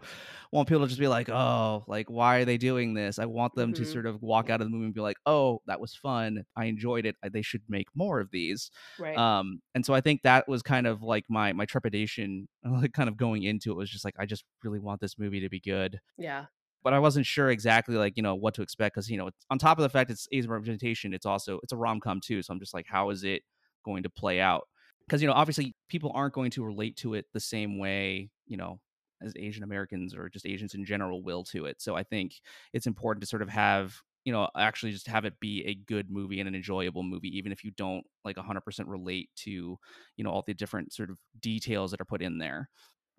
want 0.53 0.69
people 0.69 0.83
to 0.83 0.89
just 0.89 1.01
be 1.01 1.09
like, 1.09 1.29
oh, 1.29 1.85
like 1.89 2.09
why 2.09 2.39
are 2.39 2.45
they 2.45 2.57
doing 2.57 2.95
this? 2.95 3.19
I 3.19 3.27
want 3.27 3.55
them 3.55 3.75
to 3.75 3.83
Mhm. 3.83 3.87
sort 3.87 4.07
of 4.07 4.23
walk 4.23 4.51
out 4.51 4.61
of 4.61 4.67
the 4.67 4.71
movie 4.71 4.87
and 4.87 4.95
be 4.95 5.01
like, 5.01 5.19
oh, 5.27 5.61
that 5.67 5.81
was 5.81 5.95
fun. 5.95 6.45
I 6.57 6.67
enjoyed 6.67 7.05
it. 7.05 7.17
They 7.33 7.43
should 7.43 7.63
make 7.69 7.89
more 7.95 8.21
of 8.21 8.31
these. 8.31 8.71
Right. 8.99 9.17
Um, 9.19 9.61
and 9.75 9.85
so 9.85 9.95
I 9.95 10.01
think 10.01 10.23
that 10.23 10.49
was 10.49 10.63
kind 10.63 10.87
of 10.87 11.03
like 11.03 11.25
my 11.29 11.53
my 11.53 11.67
trepidation, 11.67 12.49
like 12.65 12.93
kind 12.93 13.09
of 13.09 13.17
going 13.17 13.43
into 13.43 13.73
it 13.73 13.77
was 13.77 13.91
just 13.91 14.05
like 14.05 14.15
I 14.19 14.27
just 14.27 14.45
really 14.65 14.79
want 14.79 15.01
this 15.01 15.19
movie 15.19 15.41
to 15.41 15.49
be 15.51 15.61
good 15.61 16.01
yeah. 16.17 16.47
But 16.85 16.93
I 16.95 16.99
wasn't 16.99 17.27
sure 17.27 17.51
exactly 17.51 17.97
like 17.97 18.17
you 18.17 18.23
know 18.23 18.35
what 18.35 18.55
to 18.55 18.63
expect 18.63 18.95
because 18.95 19.11
you 19.11 19.19
know 19.19 19.31
on 19.51 19.59
top 19.59 19.79
of 19.79 19.83
the 19.83 19.89
fact 19.89 20.11
it's 20.11 20.29
Asian 20.33 20.51
representation, 20.51 21.15
it's 21.15 21.27
also 21.27 21.61
it's 21.63 21.73
a 21.73 21.77
rom 21.77 22.01
com 22.01 22.21
too. 22.21 22.43
So 22.43 22.53
I'm 22.53 22.61
just 22.61 22.75
like, 22.75 22.87
how 22.89 23.11
is 23.11 23.25
it 23.25 23.43
going 23.85 24.03
to 24.05 24.11
play 24.11 24.41
out? 24.41 24.69
Because 25.07 25.23
you 25.23 25.29
know 25.29 25.35
obviously 25.35 25.75
people 25.89 26.13
aren't 26.15 26.35
going 26.35 26.51
to 26.53 26.65
relate 26.65 26.97
to 26.99 27.15
it 27.15 27.27
the 27.33 27.41
same 27.41 27.79
way 27.79 28.31
you 28.47 28.57
know 28.57 28.81
as 29.23 29.35
Asian 29.37 29.65
Americans 29.65 30.15
or 30.15 30.29
just 30.29 30.47
Asians 30.47 30.75
in 30.75 30.85
general 30.85 31.23
will 31.23 31.43
to 31.45 31.67
it. 31.67 31.81
So 31.83 31.97
I 31.97 32.05
think 32.05 32.35
it's 32.73 32.87
important 32.87 33.21
to 33.23 33.27
sort 33.27 33.43
of 33.43 33.49
have 33.49 34.01
you 34.25 34.33
know 34.33 34.49
actually 34.57 34.93
just 34.93 35.07
have 35.07 35.25
it 35.25 35.41
be 35.41 35.65
a 35.65 35.75
good 35.75 36.11
movie 36.11 36.41
and 36.41 36.49
an 36.49 36.55
enjoyable 36.55 37.03
movie 37.03 37.35
even 37.37 37.51
if 37.53 37.65
you 37.65 37.71
don't 37.71 38.05
like 38.25 38.37
100% 38.37 38.61
relate 38.87 39.31
to 39.37 39.79
you 40.17 40.25
know 40.25 40.31
all 40.31 40.45
the 40.47 40.55
different 40.55 40.93
sort 40.93 41.11
of 41.11 41.17
details 41.41 41.91
that 41.91 42.01
are 42.01 42.05
put 42.05 42.21
in 42.21 42.39
there 42.39 42.69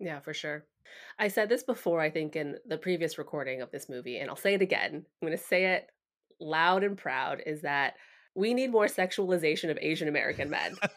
Yeah, 0.00 0.20
for 0.20 0.34
sure. 0.34 0.64
I 1.18 1.28
said 1.28 1.48
this 1.48 1.62
before, 1.62 2.00
I 2.00 2.10
think, 2.10 2.34
in 2.34 2.56
the 2.66 2.78
previous 2.78 3.18
recording 3.18 3.60
of 3.60 3.70
this 3.70 3.88
movie, 3.88 4.18
and 4.18 4.30
I'll 4.30 4.36
say 4.36 4.54
it 4.54 4.62
again. 4.62 4.94
I'm 4.94 5.26
going 5.26 5.36
to 5.36 5.44
say 5.44 5.66
it 5.74 5.88
loud 6.40 6.82
and 6.82 6.96
proud 6.96 7.42
is 7.44 7.62
that 7.62 7.94
we 8.34 8.54
need 8.54 8.70
more 8.70 8.86
sexualization 8.86 9.70
of 9.70 9.78
Asian 9.80 10.08
American 10.08 10.50
men. 10.50 10.76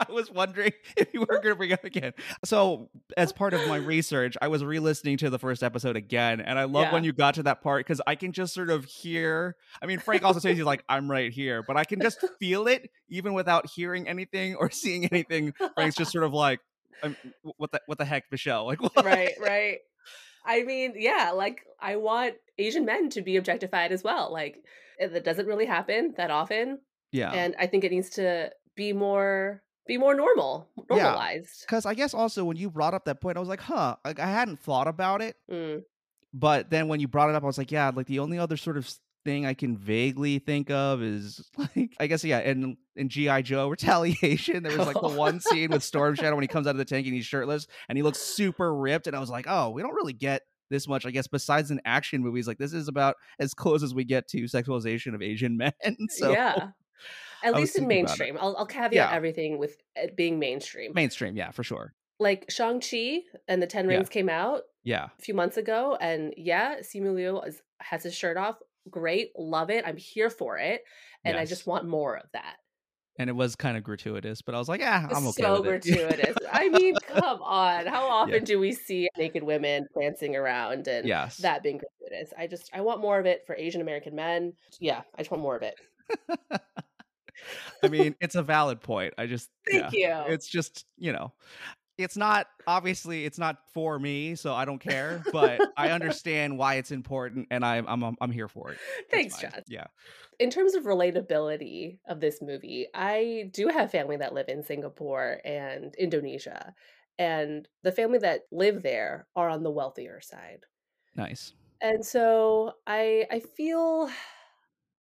I 0.00 0.12
was 0.12 0.30
wondering 0.30 0.72
if 0.96 1.12
you 1.12 1.20
were 1.20 1.26
going 1.26 1.48
to 1.48 1.54
bring 1.56 1.70
it 1.70 1.74
up 1.74 1.84
again. 1.84 2.12
So, 2.44 2.88
as 3.16 3.32
part 3.32 3.52
of 3.52 3.66
my 3.66 3.76
research, 3.76 4.36
I 4.40 4.48
was 4.48 4.64
re-listening 4.64 5.16
to 5.18 5.30
the 5.30 5.38
first 5.38 5.62
episode 5.62 5.96
again, 5.96 6.40
and 6.40 6.58
I 6.58 6.64
love 6.64 6.92
when 6.92 7.04
you 7.04 7.12
got 7.12 7.34
to 7.34 7.42
that 7.44 7.62
part 7.62 7.84
because 7.84 8.00
I 8.06 8.14
can 8.14 8.32
just 8.32 8.54
sort 8.54 8.70
of 8.70 8.84
hear. 8.84 9.56
I 9.82 9.86
mean, 9.86 9.98
Frank 9.98 10.24
also 10.24 10.38
says 10.40 10.56
he's 10.56 10.64
like, 10.64 10.84
"I'm 10.88 11.10
right 11.10 11.32
here," 11.32 11.62
but 11.62 11.76
I 11.76 11.84
can 11.84 12.00
just 12.00 12.24
feel 12.38 12.68
it 12.68 12.90
even 13.08 13.34
without 13.34 13.68
hearing 13.68 14.08
anything 14.08 14.54
or 14.54 14.70
seeing 14.70 15.06
anything. 15.06 15.52
Frank's 15.74 15.96
just 15.96 16.12
sort 16.12 16.24
of 16.24 16.32
like, 16.32 16.60
um, 17.02 17.16
"What 17.56 17.72
the 17.72 17.80
what 17.86 17.98
the 17.98 18.04
heck, 18.04 18.24
Michelle? 18.30 18.66
Like, 18.66 18.80
what? 18.82 19.04
right, 19.04 19.34
right. 19.40 19.78
I 20.44 20.62
mean, 20.62 20.94
yeah, 20.96 21.32
like 21.34 21.62
I 21.80 21.96
want 21.96 22.34
Asian 22.58 22.84
men 22.84 23.10
to 23.10 23.22
be 23.22 23.36
objectified 23.36 23.92
as 23.92 24.02
well. 24.02 24.32
Like 24.32 24.56
eh, 24.98 25.08
that 25.08 25.24
doesn't 25.24 25.46
really 25.46 25.66
happen 25.66 26.14
that 26.16 26.30
often, 26.30 26.80
Yeah, 27.12 27.32
and 27.32 27.54
I 27.58 27.66
think 27.66 27.84
it 27.84 27.92
needs 27.92 28.10
to 28.10 28.50
be 28.74 28.92
more 28.92 29.62
be 29.86 29.98
more 29.98 30.14
normal, 30.14 30.68
normalized. 30.90 31.62
because 31.66 31.86
I 31.86 31.94
guess 31.94 32.12
also 32.14 32.44
when 32.44 32.56
you 32.56 32.70
brought 32.70 32.94
up 32.94 33.04
that 33.06 33.20
point, 33.20 33.36
I 33.36 33.40
was 33.40 33.48
like, 33.48 33.60
"Huh," 33.60 33.96
like 34.04 34.18
I 34.20 34.26
hadn't 34.30 34.60
thought 34.60 34.86
about 34.88 35.22
it. 35.22 35.36
Mm, 35.50 35.82
but 36.32 36.70
then 36.70 36.88
when 36.88 37.00
you 37.00 37.08
brought 37.08 37.30
it 37.30 37.34
up, 37.34 37.42
I 37.42 37.46
was 37.46 37.58
like, 37.58 37.70
yeah, 37.72 37.90
like 37.94 38.06
the 38.06 38.18
only 38.18 38.38
other 38.38 38.56
sort 38.56 38.76
of 38.76 38.90
thing 39.24 39.46
I 39.46 39.54
can 39.54 39.76
vaguely 39.76 40.38
think 40.38 40.70
of 40.70 41.02
is 41.02 41.48
like, 41.56 41.94
I 42.00 42.06
guess, 42.06 42.24
yeah, 42.24 42.40
in 42.40 42.76
in 42.96 43.08
GI 43.08 43.42
Joe 43.42 43.68
Retaliation, 43.68 44.62
there 44.62 44.76
was 44.76 44.86
like 44.86 45.00
the 45.00 45.08
one 45.18 45.40
scene 45.40 45.70
with 45.70 45.82
Storm 45.84 46.14
Shadow 46.14 46.34
when 46.34 46.42
he 46.42 46.48
comes 46.48 46.66
out 46.66 46.70
of 46.70 46.78
the 46.78 46.84
tank 46.84 47.06
and 47.06 47.14
he's 47.14 47.26
shirtless 47.26 47.66
and 47.88 47.96
he 47.98 48.02
looks 48.02 48.18
super 48.18 48.74
ripped, 48.74 49.06
and 49.06 49.14
I 49.16 49.20
was 49.20 49.30
like, 49.30 49.46
oh, 49.48 49.70
we 49.70 49.82
don't 49.82 49.94
really 49.94 50.12
get 50.12 50.42
this 50.70 50.86
much, 50.86 51.06
I 51.06 51.10
guess, 51.10 51.26
besides 51.26 51.70
in 51.70 51.80
action 51.84 52.22
movies. 52.22 52.46
Like 52.46 52.58
this 52.58 52.72
is 52.74 52.88
about 52.88 53.16
as 53.38 53.54
close 53.54 53.82
as 53.82 53.94
we 53.94 54.04
get 54.04 54.28
to 54.28 54.42
sexualization 54.44 55.14
of 55.14 55.22
Asian 55.22 55.56
men. 55.56 55.72
so 56.10 56.30
yeah, 56.30 56.68
at 57.42 57.54
I 57.54 57.58
least 57.58 57.76
in 57.76 57.82
thinking 57.88 58.04
about 58.04 58.16
it. 58.16 58.18
mainstream. 58.22 58.38
I'll, 58.40 58.56
I'll 58.56 58.66
caveat 58.66 58.92
Yeah. 58.92 59.10
everything 59.12 59.58
with 59.58 59.76
it 59.96 60.16
being 60.16 60.38
mainstream. 60.38 60.92
mainstream, 60.94 61.36
yeah, 61.36 61.50
for 61.52 61.62
sure, 61.62 61.94
like 62.18 62.46
Shang 62.50 62.80
Chi 62.80 63.20
and 63.46 63.62
the 63.62 63.66
Ten 63.66 63.88
Yeah. 63.88 63.96
Rings 63.96 64.08
came 64.08 64.28
out 64.28 64.62
yeah, 64.84 65.08
a 65.18 65.22
few 65.22 65.34
months 65.34 65.56
ago, 65.56 65.96
and 66.00 66.34
yeah, 66.36 66.76
Simu 66.80 67.14
Liu 67.14 67.40
is, 67.42 67.62
has 67.80 68.02
his 68.02 68.14
shirt 68.14 68.36
off. 68.36 68.56
Great, 68.90 69.30
love 69.36 69.70
it. 69.70 69.84
I'm 69.86 69.96
here 69.96 70.30
for 70.30 70.58
it, 70.58 70.82
and 71.24 71.36
I 71.36 71.44
just 71.44 71.66
want 71.66 71.86
more 71.86 72.16
of 72.16 72.26
that. 72.32 72.56
and 73.18 73.28
it 73.28 73.32
was 73.32 73.56
kind 73.56 73.76
of 73.76 73.82
gratuitous, 73.82 74.42
but 74.42 74.54
I 74.54 74.58
was 74.58 74.68
like, 74.68 74.80
yeah, 74.80 75.08
I'm 75.10 75.26
okay 75.28 75.42
so 75.42 75.60
with 75.60 75.84
it. 75.86 75.94
gratuitous. 75.94 76.36
I 76.52 76.68
mean, 76.68 76.94
come 77.06 77.42
on. 77.42 77.86
How 77.86 78.08
often 78.08 78.44
do 78.44 78.60
we 78.60 78.72
see 78.72 79.08
naked 79.18 79.42
women 79.42 79.86
prancing 79.92 80.36
around 80.36 80.86
and 80.86 81.06
yes, 81.06 81.38
that 81.38 81.62
being 81.64 81.78
gratuitous? 81.78 82.32
I 82.38 82.46
just 82.46 82.70
I 82.72 82.80
want 82.80 83.00
more 83.00 83.18
of 83.18 83.26
it 83.26 83.44
for 83.46 83.56
Asian 83.56 83.80
American 83.80 84.14
men. 84.14 84.52
Yeah, 84.78 85.02
I 85.16 85.18
just 85.18 85.30
want 85.32 85.42
more 85.42 85.56
of 85.56 85.62
it. 85.62 85.74
I 87.82 87.88
mean, 87.88 88.14
it's 88.20 88.34
a 88.34 88.42
valid 88.42 88.80
point. 88.80 89.14
I 89.18 89.26
just 89.26 89.48
Thank 89.70 89.92
yeah, 89.92 90.26
you. 90.26 90.32
It's 90.32 90.48
just, 90.48 90.84
you 90.96 91.12
know, 91.12 91.32
it's 91.98 92.16
not 92.16 92.46
obviously 92.66 93.24
it's 93.24 93.38
not 93.38 93.58
for 93.74 93.98
me, 93.98 94.36
so 94.36 94.54
I 94.54 94.64
don't 94.64 94.78
care, 94.78 95.22
but 95.32 95.60
I 95.76 95.90
understand 95.90 96.56
why 96.56 96.76
it's 96.76 96.92
important 96.92 97.48
and 97.50 97.64
I'm 97.64 97.86
I'm 97.88 98.16
I'm, 98.20 98.30
here 98.30 98.48
for 98.48 98.70
it. 98.70 98.78
Thanks. 99.10 99.38
Josh. 99.38 99.52
Yeah. 99.66 99.86
In 100.38 100.50
terms 100.50 100.74
of 100.74 100.84
relatability 100.84 101.98
of 102.08 102.20
this 102.20 102.40
movie, 102.40 102.86
I 102.94 103.50
do 103.52 103.68
have 103.68 103.90
family 103.90 104.16
that 104.18 104.32
live 104.32 104.48
in 104.48 104.62
Singapore 104.62 105.40
and 105.44 105.92
Indonesia. 105.96 106.72
And 107.18 107.68
the 107.82 107.90
family 107.90 108.20
that 108.20 108.42
live 108.52 108.84
there 108.84 109.26
are 109.34 109.48
on 109.48 109.64
the 109.64 109.72
wealthier 109.72 110.20
side. 110.20 110.60
Nice. 111.16 111.52
And 111.80 112.06
so 112.06 112.74
I 112.86 113.26
I 113.28 113.40
feel 113.40 114.08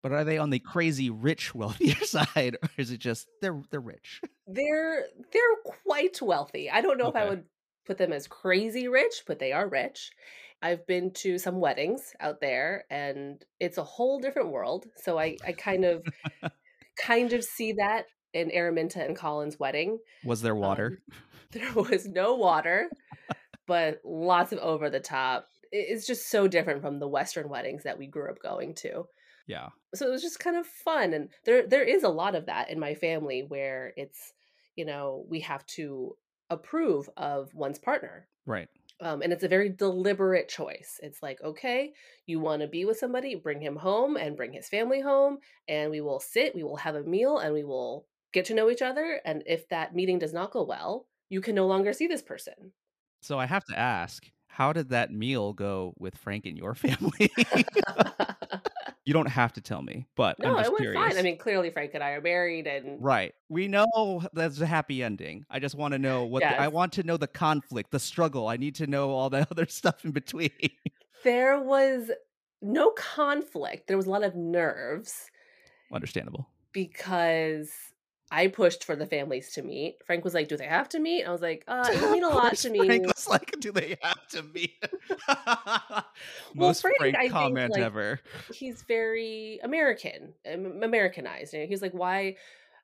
But 0.03 0.13
are 0.13 0.25
they 0.25 0.39
on 0.39 0.49
the 0.49 0.59
crazy 0.59 1.11
rich 1.11 1.55
wealthier 1.55 1.97
side 2.05 2.57
or 2.63 2.71
is 2.79 2.91
it 2.91 2.99
just 2.99 3.27
they're 3.43 3.63
they're 3.71 3.81
rich? 3.81 4.23
They're 4.49 5.05
they're 5.33 5.73
quite 5.85 6.21
wealthy. 6.23 6.71
I 6.71 6.81
don't 6.81 6.99
know 6.99 7.09
if 7.09 7.17
I 7.17 7.29
would 7.29 7.45
put 7.87 7.99
them 7.99 8.13
as 8.13 8.27
crazy 8.27 8.89
rich, 8.89 9.23
but 9.27 9.39
they 9.39 9.53
are 9.53 9.69
rich. 9.69 10.11
I've 10.61 10.87
been 10.87 11.13
to 11.13 11.39
some 11.39 11.61
weddings 11.61 12.13
out 12.19 12.41
there 12.41 12.85
and 12.91 13.45
it's 13.61 13.79
a 13.79 13.85
whole 13.85 14.19
different 14.19 14.51
world. 14.51 14.87
So 14.97 15.19
I 15.19 15.37
I 15.47 15.53
kind 15.53 15.85
of 15.85 16.03
kind 17.01 17.33
of 17.33 17.45
see 17.45 17.75
that 17.75 18.07
in 18.33 18.51
Araminta 18.51 19.05
and 19.05 19.17
Colin's 19.17 19.59
wedding. 19.59 19.99
Was 20.25 20.43
there 20.43 20.55
water? 20.55 21.03
Um, 21.13 21.19
there 21.53 21.73
was 21.73 22.07
no 22.07 22.35
water, 22.35 22.91
but 23.67 24.01
lots 24.05 24.53
of 24.53 24.59
over 24.59 24.91
the 24.91 25.01
top. 25.01 25.49
It's 25.71 26.07
just 26.07 26.31
so 26.31 26.49
different 26.49 26.81
from 26.81 26.99
the 26.99 27.09
Western 27.09 27.49
weddings 27.49 27.85
that 27.85 27.99
we 27.99 28.07
grew 28.07 28.31
up 28.31 28.39
going 28.43 28.75
to. 28.77 29.05
yeah. 29.47 29.69
So 29.95 30.07
it 30.07 30.11
was 30.11 30.23
just 30.23 30.41
kind 30.41 30.57
of 30.57 30.67
fun, 30.67 31.15
and 31.15 31.29
there 31.45 31.67
there 31.67 31.85
is 31.85 32.03
a 32.03 32.09
lot 32.09 32.35
of 32.35 32.47
that 32.47 32.71
in 32.71 32.81
my 32.81 32.95
family 32.95 33.45
where 33.47 33.93
it's 33.97 34.33
you 34.79 34.85
know 34.85 35.25
we 35.29 35.41
have 35.41 35.67
to 35.67 36.15
approve 36.51 37.11
of 37.17 37.53
one's 37.53 37.79
partner. 37.79 38.29
Right. 38.47 38.69
Um, 39.01 39.23
and 39.23 39.33
it's 39.33 39.45
a 39.45 39.49
very 39.49 39.69
deliberate 39.69 40.49
choice. 40.49 40.99
It's 41.03 41.23
like, 41.23 41.39
okay, 41.45 41.93
you 42.27 42.41
want 42.41 42.63
to 42.63 42.69
be 42.69 42.85
with 42.85 42.99
somebody, 42.99 43.35
bring 43.35 43.61
him 43.61 43.77
home 43.77 44.17
and 44.17 44.37
bring 44.37 44.53
his 44.53 44.69
family 44.69 45.01
home, 45.01 45.39
and 45.69 45.91
we 45.91 46.01
will 46.01 46.21
sit, 46.21 46.55
we 46.55 46.63
will 46.63 46.77
have 46.77 46.95
a 46.95 47.03
meal, 47.03 47.39
and 47.39 47.53
we 47.53 47.65
will 47.65 48.07
get 48.33 48.47
to 48.47 48.55
know 48.55 48.71
each 48.71 48.83
other. 48.83 49.21
And 49.25 49.43
if 49.47 49.69
that 49.69 49.95
meeting 49.95 50.19
does 50.19 50.33
not 50.33 50.53
go 50.53 50.65
well, 50.65 51.07
you 51.29 51.41
can 51.41 51.55
no 51.55 51.67
longer 51.67 51.93
see 51.93 52.07
this 52.07 52.23
person. 52.23 52.73
So 53.23 53.39
I 53.39 53.47
have 53.47 53.65
to 53.67 53.79
ask, 53.79 54.25
how 54.47 54.73
did 54.73 54.89
that 54.91 55.13
meal 55.13 55.53
go 55.53 55.95
with 55.99 56.17
Frank 56.17 56.47
and 56.47 56.57
your 56.57 56.75
family? 56.87 57.31
you 59.09 59.15
don't 59.15 59.25
have 59.25 59.55
to 59.55 59.63
tell 59.63 59.81
me, 59.81 60.07
but 60.17 60.37
I'm 60.45 60.53
no, 60.53 60.59
just 60.59 60.67
it 60.69 60.73
went 60.73 60.83
curious. 60.83 61.03
fine. 61.15 61.19
I 61.19 61.23
mean, 61.23 61.39
clearly 61.39 61.71
Frank 61.71 61.93
and 61.95 62.05
I 62.05 62.11
are 62.11 62.21
married, 62.21 62.67
and 62.67 63.03
Right. 63.03 63.33
We 63.49 63.67
know 63.67 64.23
that's 64.35 64.61
a 64.61 64.67
happy 64.67 65.03
ending. 65.03 65.47
I 65.49 65.61
just 65.61 65.75
want 65.75 65.93
to 65.93 65.99
know 65.99 66.27
what 66.27 66.43
the, 66.43 66.61
I 66.61 66.69
want 66.69 66.93
to 66.93 67.03
know 67.03 67.17
the 67.17 67.27
conflict, 67.27 67.91
the 67.91 68.01
struggle. 68.01 68.49
I 68.49 68.59
need 68.59 68.75
to 68.75 68.87
know 68.87 69.09
all 69.09 69.31
the 69.31 69.47
other 69.51 69.65
stuff 69.65 70.05
in 70.05 70.11
between. 70.11 70.51
there 71.25 71.59
was 71.59 72.11
no 72.61 72.91
conflict. 72.91 73.87
There 73.87 73.97
was 73.97 74.05
a 74.05 74.11
lot 74.11 74.25
of 74.25 74.35
nerves. 74.35 75.31
Understandable. 75.91 76.51
because 76.73 77.71
I 78.31 78.49
pushed 78.49 78.85
for 78.85 78.95
the 78.95 79.07
families 79.07 79.53
to 79.53 79.63
meet. 79.63 79.97
Frank 80.05 80.25
was 80.25 80.35
like, 80.35 80.49
"Do 80.49 80.57
they 80.57 80.67
have 80.67 80.89
to 80.91 80.99
meet?" 80.99 81.25
I 81.25 81.31
was 81.31 81.41
like, 81.41 81.65
"Uh, 81.67 81.89
it 81.91 82.11
mean 82.11 82.25
a 82.25 82.29
lot 82.41 82.57
to 82.57 82.71
me." 82.71 82.85
Frank 82.85 83.07
was 83.07 83.27
like, 83.27 83.59
do 83.61 83.73
they 83.73 83.97
have 84.03 84.27
to 84.29 84.43
meet? 84.43 84.83
Most 86.55 86.83
Frank, 86.83 86.99
Frank, 86.99 87.17
I 87.17 87.21
think, 87.23 87.33
comment 87.33 87.73
like, 87.73 87.83
ever. 87.83 88.21
He's 88.53 88.83
very 88.83 89.61
American, 89.63 90.35
um, 90.53 90.83
Americanized. 90.83 91.55
And 91.55 91.69
he's 91.69 91.83
like, 91.83 91.93
"Why? 91.93 92.37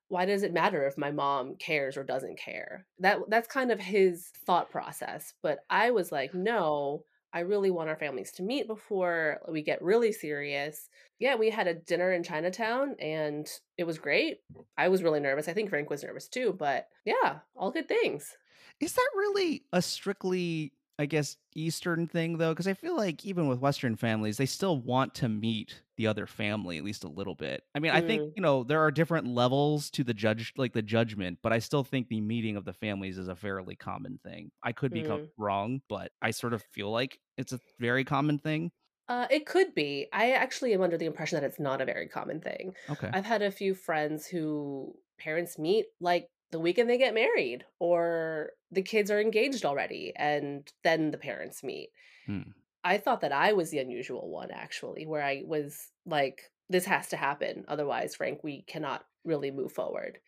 Why 0.08 0.24
does 0.24 0.42
it 0.42 0.52
matter 0.52 0.86
if 0.86 0.98
my 0.98 1.10
mom 1.10 1.56
cares 1.56 1.96
or 1.96 2.04
doesn't 2.04 2.38
care?" 2.38 2.86
That 3.00 3.18
that's 3.28 3.48
kind 3.48 3.70
of 3.70 3.80
his 3.80 4.30
thought 4.46 4.70
process. 4.70 5.34
But 5.42 5.60
I 5.68 5.90
was 5.90 6.10
like, 6.10 6.34
"No." 6.34 7.04
I 7.34 7.40
really 7.40 7.72
want 7.72 7.88
our 7.88 7.96
families 7.96 8.30
to 8.32 8.44
meet 8.44 8.68
before 8.68 9.40
we 9.48 9.60
get 9.60 9.82
really 9.82 10.12
serious. 10.12 10.88
Yeah, 11.18 11.34
we 11.34 11.50
had 11.50 11.66
a 11.66 11.74
dinner 11.74 12.12
in 12.12 12.22
Chinatown 12.22 12.94
and 13.00 13.50
it 13.76 13.84
was 13.84 13.98
great. 13.98 14.38
I 14.78 14.86
was 14.86 15.02
really 15.02 15.18
nervous. 15.18 15.48
I 15.48 15.52
think 15.52 15.68
Frank 15.68 15.90
was 15.90 16.04
nervous 16.04 16.28
too, 16.28 16.54
but 16.56 16.88
yeah, 17.04 17.40
all 17.56 17.72
good 17.72 17.88
things. 17.88 18.36
Is 18.78 18.92
that 18.92 19.08
really 19.16 19.64
a 19.72 19.82
strictly 19.82 20.72
I 20.98 21.06
guess, 21.06 21.36
Eastern 21.56 22.06
thing 22.06 22.38
though, 22.38 22.52
because 22.52 22.68
I 22.68 22.74
feel 22.74 22.96
like 22.96 23.24
even 23.24 23.48
with 23.48 23.58
Western 23.58 23.96
families, 23.96 24.36
they 24.36 24.46
still 24.46 24.78
want 24.80 25.14
to 25.16 25.28
meet 25.28 25.82
the 25.96 26.06
other 26.06 26.26
family 26.26 26.78
at 26.78 26.84
least 26.84 27.04
a 27.04 27.08
little 27.08 27.34
bit. 27.34 27.64
I 27.74 27.80
mean, 27.80 27.90
I 27.92 28.00
think, 28.00 28.24
Mm, 28.24 28.32
you 28.34 28.42
know, 28.42 28.62
there 28.64 28.80
are 28.80 28.90
different 28.92 29.26
levels 29.26 29.90
to 29.92 30.04
the 30.04 30.14
judge 30.14 30.52
like 30.56 30.72
the 30.72 30.82
judgment, 30.82 31.38
but 31.42 31.52
I 31.52 31.58
still 31.58 31.84
think 31.84 32.08
the 32.08 32.20
meeting 32.20 32.56
of 32.56 32.64
the 32.64 32.72
families 32.72 33.18
is 33.18 33.28
a 33.28 33.36
fairly 33.36 33.76
common 33.76 34.18
thing. 34.24 34.50
I 34.62 34.72
could 34.72 34.92
be 34.92 35.02
mm. 35.02 35.28
wrong, 35.36 35.82
but 35.88 36.12
I 36.22 36.30
sort 36.30 36.54
of 36.54 36.62
feel 36.62 36.90
like 36.90 37.18
it's 37.36 37.52
a 37.52 37.60
very 37.80 38.04
common 38.04 38.38
thing. 38.38 38.70
Uh, 39.08 39.26
it 39.30 39.46
could 39.46 39.74
be. 39.74 40.08
I 40.12 40.32
actually 40.32 40.72
am 40.72 40.82
under 40.82 40.96
the 40.96 41.06
impression 41.06 41.38
that 41.38 41.46
it's 41.46 41.60
not 41.60 41.80
a 41.80 41.84
very 41.84 42.08
common 42.08 42.40
thing. 42.40 42.74
Okay. 42.88 43.12
I've 43.12 43.26
had 43.26 43.42
a 43.42 43.50
few 43.50 43.74
friends 43.74 44.26
who 44.26 44.96
parents 45.18 45.58
meet 45.58 45.86
like 46.00 46.28
the 46.54 46.60
weekend 46.60 46.88
they 46.88 46.98
get 46.98 47.14
married, 47.14 47.64
or 47.80 48.50
the 48.70 48.80
kids 48.80 49.10
are 49.10 49.20
engaged 49.20 49.64
already, 49.64 50.12
and 50.14 50.72
then 50.84 51.10
the 51.10 51.18
parents 51.18 51.64
meet. 51.64 51.88
Hmm. 52.26 52.42
I 52.84 52.98
thought 52.98 53.22
that 53.22 53.32
I 53.32 53.54
was 53.54 53.70
the 53.70 53.80
unusual 53.80 54.30
one, 54.30 54.52
actually, 54.52 55.04
where 55.04 55.20
I 55.20 55.42
was 55.44 55.88
like, 56.06 56.42
this 56.70 56.84
has 56.84 57.08
to 57.08 57.16
happen. 57.16 57.64
Otherwise, 57.66 58.14
Frank, 58.14 58.44
we 58.44 58.62
cannot 58.68 59.04
really 59.24 59.50
move 59.50 59.72
forward. 59.72 60.18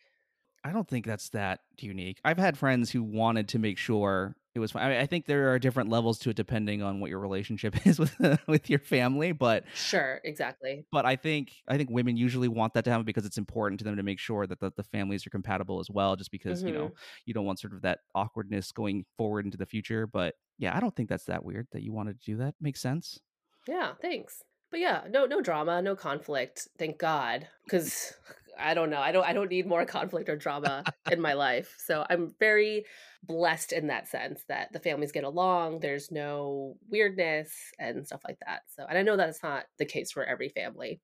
I 0.65 0.73
don't 0.73 0.85
think 0.85 1.05
that's 1.05 1.29
that 1.29 1.61
unique. 1.79 2.19
I've 2.25 2.37
had 2.37 2.57
friends 2.57 2.91
who 2.91 3.03
wanted 3.03 3.47
to 3.49 3.59
make 3.59 3.77
sure 3.77 4.35
it 4.57 4.59
was 4.59 4.71
fine. 4.73 4.83
I, 4.83 4.89
mean, 4.89 4.97
I 4.99 5.05
think 5.05 5.25
there 5.25 5.53
are 5.53 5.59
different 5.59 5.89
levels 5.89 6.19
to 6.19 6.31
it 6.31 6.35
depending 6.35 6.81
on 6.83 6.99
what 6.99 7.09
your 7.09 7.19
relationship 7.19 7.75
is 7.87 7.99
with 7.99 8.15
with 8.47 8.69
your 8.69 8.79
family, 8.79 9.31
but 9.31 9.65
Sure, 9.73 10.19
exactly. 10.25 10.87
but 10.91 11.05
I 11.05 11.15
think 11.15 11.53
I 11.67 11.77
think 11.77 11.89
women 11.89 12.15
usually 12.15 12.47
want 12.47 12.73
that 12.73 12.85
to 12.85 12.91
happen 12.91 13.05
because 13.05 13.25
it's 13.25 13.37
important 13.37 13.79
to 13.79 13.83
them 13.83 13.97
to 13.97 14.03
make 14.03 14.19
sure 14.19 14.47
that 14.47 14.59
the, 14.59 14.71
the 14.75 14.83
families 14.83 15.27
are 15.27 15.29
compatible 15.29 15.79
as 15.79 15.89
well. 15.89 16.15
Just 16.15 16.31
because 16.31 16.63
you 16.65 16.71
know 16.73 16.89
hmm 16.89 16.97
you 17.25 17.33
don't 17.33 17.45
want 17.45 17.59
sort 17.59 17.73
of 17.73 17.81
that 17.81 17.99
awkwardness 18.15 18.71
going 18.71 19.05
forward 19.17 19.45
into 19.45 19.57
the 19.57 19.65
future. 19.65 20.07
But 20.07 20.35
yeah, 20.57 20.75
I 20.75 20.79
don't 20.79 20.95
think 20.95 21.09
that's 21.09 21.25
that 21.25 21.43
weird 21.43 21.67
that 21.71 21.83
you 21.83 21.91
wanted 21.93 22.19
to 22.21 22.25
do 22.25 22.37
that. 22.37 22.55
Makes 22.61 22.81
sense. 22.81 23.19
Yeah, 23.67 23.93
thanks. 24.01 24.43
But 24.71 24.79
yeah, 24.79 25.05
no 25.09 25.25
no 25.25 25.41
drama, 25.41 25.81
no 25.81 25.95
conflict, 25.95 26.67
thank 26.77 26.97
God. 26.97 27.47
Cuz 27.69 28.13
I 28.59 28.73
don't 28.73 28.89
know. 28.89 28.99
I 28.99 29.11
don't 29.11 29.25
I 29.25 29.33
don't 29.33 29.49
need 29.49 29.67
more 29.67 29.85
conflict 29.97 30.29
or 30.29 30.35
drama 30.35 30.83
in 31.11 31.21
my 31.21 31.33
life. 31.33 31.75
So 31.77 32.05
I'm 32.09 32.33
very 32.39 32.85
blessed 33.23 33.71
in 33.71 33.87
that 33.87 34.07
sense 34.07 34.43
that 34.47 34.71
the 34.73 34.79
families 34.79 35.11
get 35.11 35.23
along, 35.23 35.79
there's 35.79 36.11
no 36.11 36.75
weirdness 36.89 37.51
and 37.79 38.05
stuff 38.05 38.21
like 38.25 38.37
that. 38.45 38.61
So 38.75 38.85
and 38.87 38.97
I 38.97 39.01
know 39.01 39.17
that's 39.17 39.43
not 39.43 39.65
the 39.77 39.85
case 39.85 40.11
for 40.11 40.23
every 40.23 40.49
family. 40.49 41.01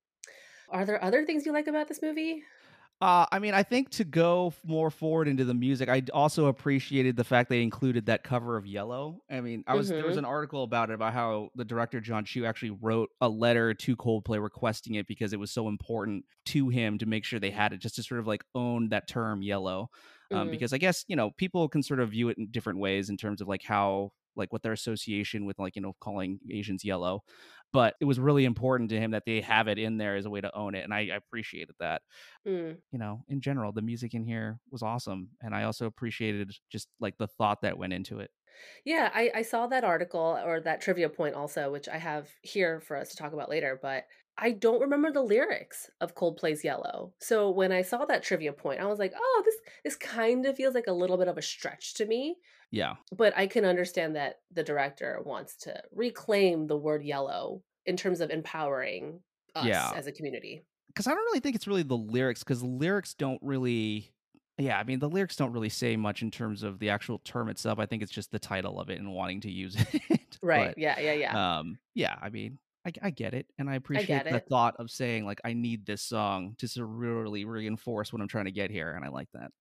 Are 0.70 0.86
there 0.86 1.04
other 1.04 1.26
things 1.26 1.46
you 1.46 1.52
like 1.52 1.68
about 1.68 1.88
this 1.88 2.02
movie? 2.02 2.44
Uh, 3.04 3.26
I 3.34 3.40
mean, 3.40 3.54
I 3.54 3.64
think 3.64 3.90
to 3.92 4.06
go 4.06 4.54
more 4.64 4.90
forward 4.90 5.28
into 5.28 5.44
the 5.44 5.54
music, 5.54 5.90
I 5.90 6.04
also 6.14 6.46
appreciated 6.46 7.18
the 7.18 7.26
fact 7.26 7.50
they 7.50 7.62
included 7.62 8.06
that 8.06 8.24
cover 8.24 8.56
of 8.56 8.66
Yellow. 8.66 9.20
I 9.30 9.42
mean, 9.42 9.66
I 9.68 9.74
was 9.74 9.92
there 9.92 10.06
was 10.06 10.16
Mhm. 10.16 10.20
an 10.20 10.24
article 10.24 10.64
about 10.64 10.90
it 10.90 10.94
about 10.94 11.12
how 11.12 11.50
the 11.56 11.66
director 11.66 12.00
John 12.00 12.24
Chu 12.24 12.46
actually 12.46 12.70
wrote 12.70 13.10
a 13.20 13.28
letter 13.28 13.74
to 13.74 13.98
Coldplay 13.98 14.42
requesting 14.42 14.96
it 14.96 15.06
because 15.06 15.34
it 15.34 15.40
was 15.40 15.52
so 15.52 15.68
important 15.68 16.24
to 16.46 16.70
him 16.70 16.98
to 17.00 17.06
make 17.06 17.26
sure 17.26 17.42
they 17.42 17.52
had 17.52 17.74
it, 17.74 17.80
just 17.80 17.96
to 17.96 18.04
sort 18.04 18.22
of 18.22 18.28
like 18.28 18.46
own 18.56 18.88
that 18.90 19.10
term 19.10 19.42
Yellow. 19.42 19.90
Um, 20.32 20.48
Mm, 20.48 20.50
because 20.50 20.72
I 20.72 20.78
guess 20.78 21.04
you 21.10 21.18
know 21.18 21.32
people 21.32 21.68
can 21.68 21.84
sort 21.84 22.00
of 22.00 22.12
view 22.12 22.30
it 22.30 22.38
in 22.38 22.52
different 22.52 22.80
ways 22.80 23.10
in 23.10 23.18
terms 23.18 23.42
of 23.42 23.50
like 23.50 23.64
how 23.64 24.12
like 24.36 24.54
what 24.54 24.64
their 24.64 24.72
association 24.72 25.46
with 25.46 25.60
like 25.60 25.76
you 25.76 25.82
know 25.82 25.94
calling 26.00 26.40
Asians 26.50 26.86
yellow, 26.86 27.22
but 27.74 27.96
it 28.00 28.06
was 28.06 28.20
really 28.20 28.46
important 28.46 28.90
to 28.92 29.00
him 29.00 29.12
that 29.12 29.24
they 29.26 29.42
have 29.42 29.68
it 29.68 29.78
in 29.78 29.98
there 29.98 30.16
as 30.16 30.26
a 30.26 30.30
way 30.30 30.40
to 30.42 30.56
own 30.56 30.76
it, 30.76 30.84
and 30.84 30.94
I, 30.94 31.10
I 31.12 31.16
appreciated 31.16 31.76
that 31.80 32.02
mm. 32.48 32.78
you 32.92 33.00
know, 33.00 33.24
in 33.28 33.42
general, 33.42 33.72
the 33.72 33.82
music 33.82 34.14
in 34.14 34.26
here 34.26 34.60
was 34.72 34.84
awesome. 34.84 35.30
And 35.42 35.56
I 35.56 35.64
also 35.64 35.86
appreciated 35.86 36.52
just 36.72 36.88
like 37.00 37.18
the 37.18 37.28
thought 37.28 37.62
that 37.62 37.78
went 37.78 37.94
into 37.94 38.20
it. 38.20 38.32
Yeah, 38.86 39.10
I, 39.14 39.32
I 39.34 39.42
saw 39.42 39.68
that 39.68 39.84
article 39.84 40.40
or 40.46 40.60
that 40.62 40.82
trivia 40.82 41.10
point 41.10 41.36
also, 41.36 41.72
which 41.72 41.90
I 41.90 41.98
have 41.98 42.30
here 42.42 42.80
for 42.82 42.96
us 42.96 43.10
to 43.10 43.16
talk 43.16 43.34
about 43.34 43.50
later, 43.50 43.80
but 43.82 44.06
I 44.38 44.52
don't 44.52 44.82
remember 44.82 45.12
the 45.12 45.22
lyrics 45.22 45.90
of 46.02 46.16
Coldplay's 46.16 46.64
Yellow. 46.64 47.14
So 47.20 47.52
when 47.52 47.72
I 47.72 47.84
saw 47.84 48.04
that 48.06 48.24
trivia 48.24 48.52
point, 48.54 48.80
I 48.82 48.86
was 48.88 48.98
like, 49.00 49.14
oh, 49.16 49.42
this 49.46 49.56
this 49.84 49.96
kind 49.96 50.46
of 50.46 50.56
feels 50.56 50.74
like 50.74 50.88
a 50.88 50.92
little 50.94 51.18
bit 51.18 51.28
of 51.28 51.38
a 51.38 51.42
stretch 51.42 51.94
to 51.96 52.06
me. 52.06 52.38
Yeah. 52.72 52.96
But 53.16 53.34
I 53.38 53.46
can 53.48 53.64
understand 53.66 54.16
that 54.16 54.40
the 54.52 54.64
director 54.64 55.22
wants 55.24 55.56
to 55.58 55.82
reclaim 55.94 56.66
the 56.68 56.78
word 56.78 57.04
yellow 57.04 57.62
in 57.86 57.96
terms 57.98 58.22
of 58.22 58.32
empowering 58.32 59.20
us 59.56 59.66
Yeah. 59.66 59.92
as 59.96 60.08
a 60.08 60.12
community. 60.12 60.64
Cause 60.96 61.06
I 61.08 61.12
don't 61.12 61.24
really 61.26 61.40
think 61.40 61.56
it's 61.56 61.68
really 61.68 61.84
the 61.84 61.98
lyrics, 61.98 62.44
because 62.44 62.62
the 62.62 62.68
lyrics 62.68 63.14
don't 63.14 63.40
really, 63.44 64.12
yeah, 64.58 64.78
I 64.80 64.84
mean, 64.84 65.00
the 65.00 65.10
lyrics 65.10 65.36
don't 65.36 65.52
really 65.52 65.70
say 65.70 65.96
much 65.96 66.22
in 66.24 66.32
terms 66.32 66.64
of 66.64 66.80
the 66.80 66.90
actual 66.90 67.20
term 67.20 67.50
itself. 67.50 67.78
I 67.80 67.86
think 67.88 68.02
it's 68.04 68.12
just 68.12 68.32
the 68.32 68.40
title 68.40 68.80
of 68.80 68.90
it 68.90 69.00
and 69.00 69.12
wanting 69.14 69.42
to 69.42 69.52
use 69.52 69.76
it. 69.94 70.38
Right. 70.42 70.70
but, 70.70 70.78
Yeah, 70.78 71.00
yeah, 71.00 71.14
yeah. 71.14 71.58
um, 71.60 71.78
yeah, 71.94 72.16
I 72.22 72.30
mean, 72.30 72.58
I, 72.86 72.92
I 73.02 73.10
get 73.10 73.34
it. 73.34 73.48
And 73.58 73.70
I 73.70 73.74
I 73.74 73.76
appreciate 73.76 74.08
get 74.08 74.30
the 74.30 74.40
thought 74.40 74.76
of 74.78 74.92
saying, 74.92 75.26
like, 75.26 75.40
I 75.44 75.54
need 75.54 75.86
this 75.86 76.02
song 76.02 76.56
to 76.60 76.86
really 76.86 77.46
reinforce 77.46 78.12
what 78.12 78.22
I'm 78.22 78.28
trying 78.28 78.46
to 78.46 78.52
get 78.52 78.72
here. 78.72 78.92
And 78.92 79.06
I 79.06 79.10
like 79.10 79.30
that. 79.34 79.52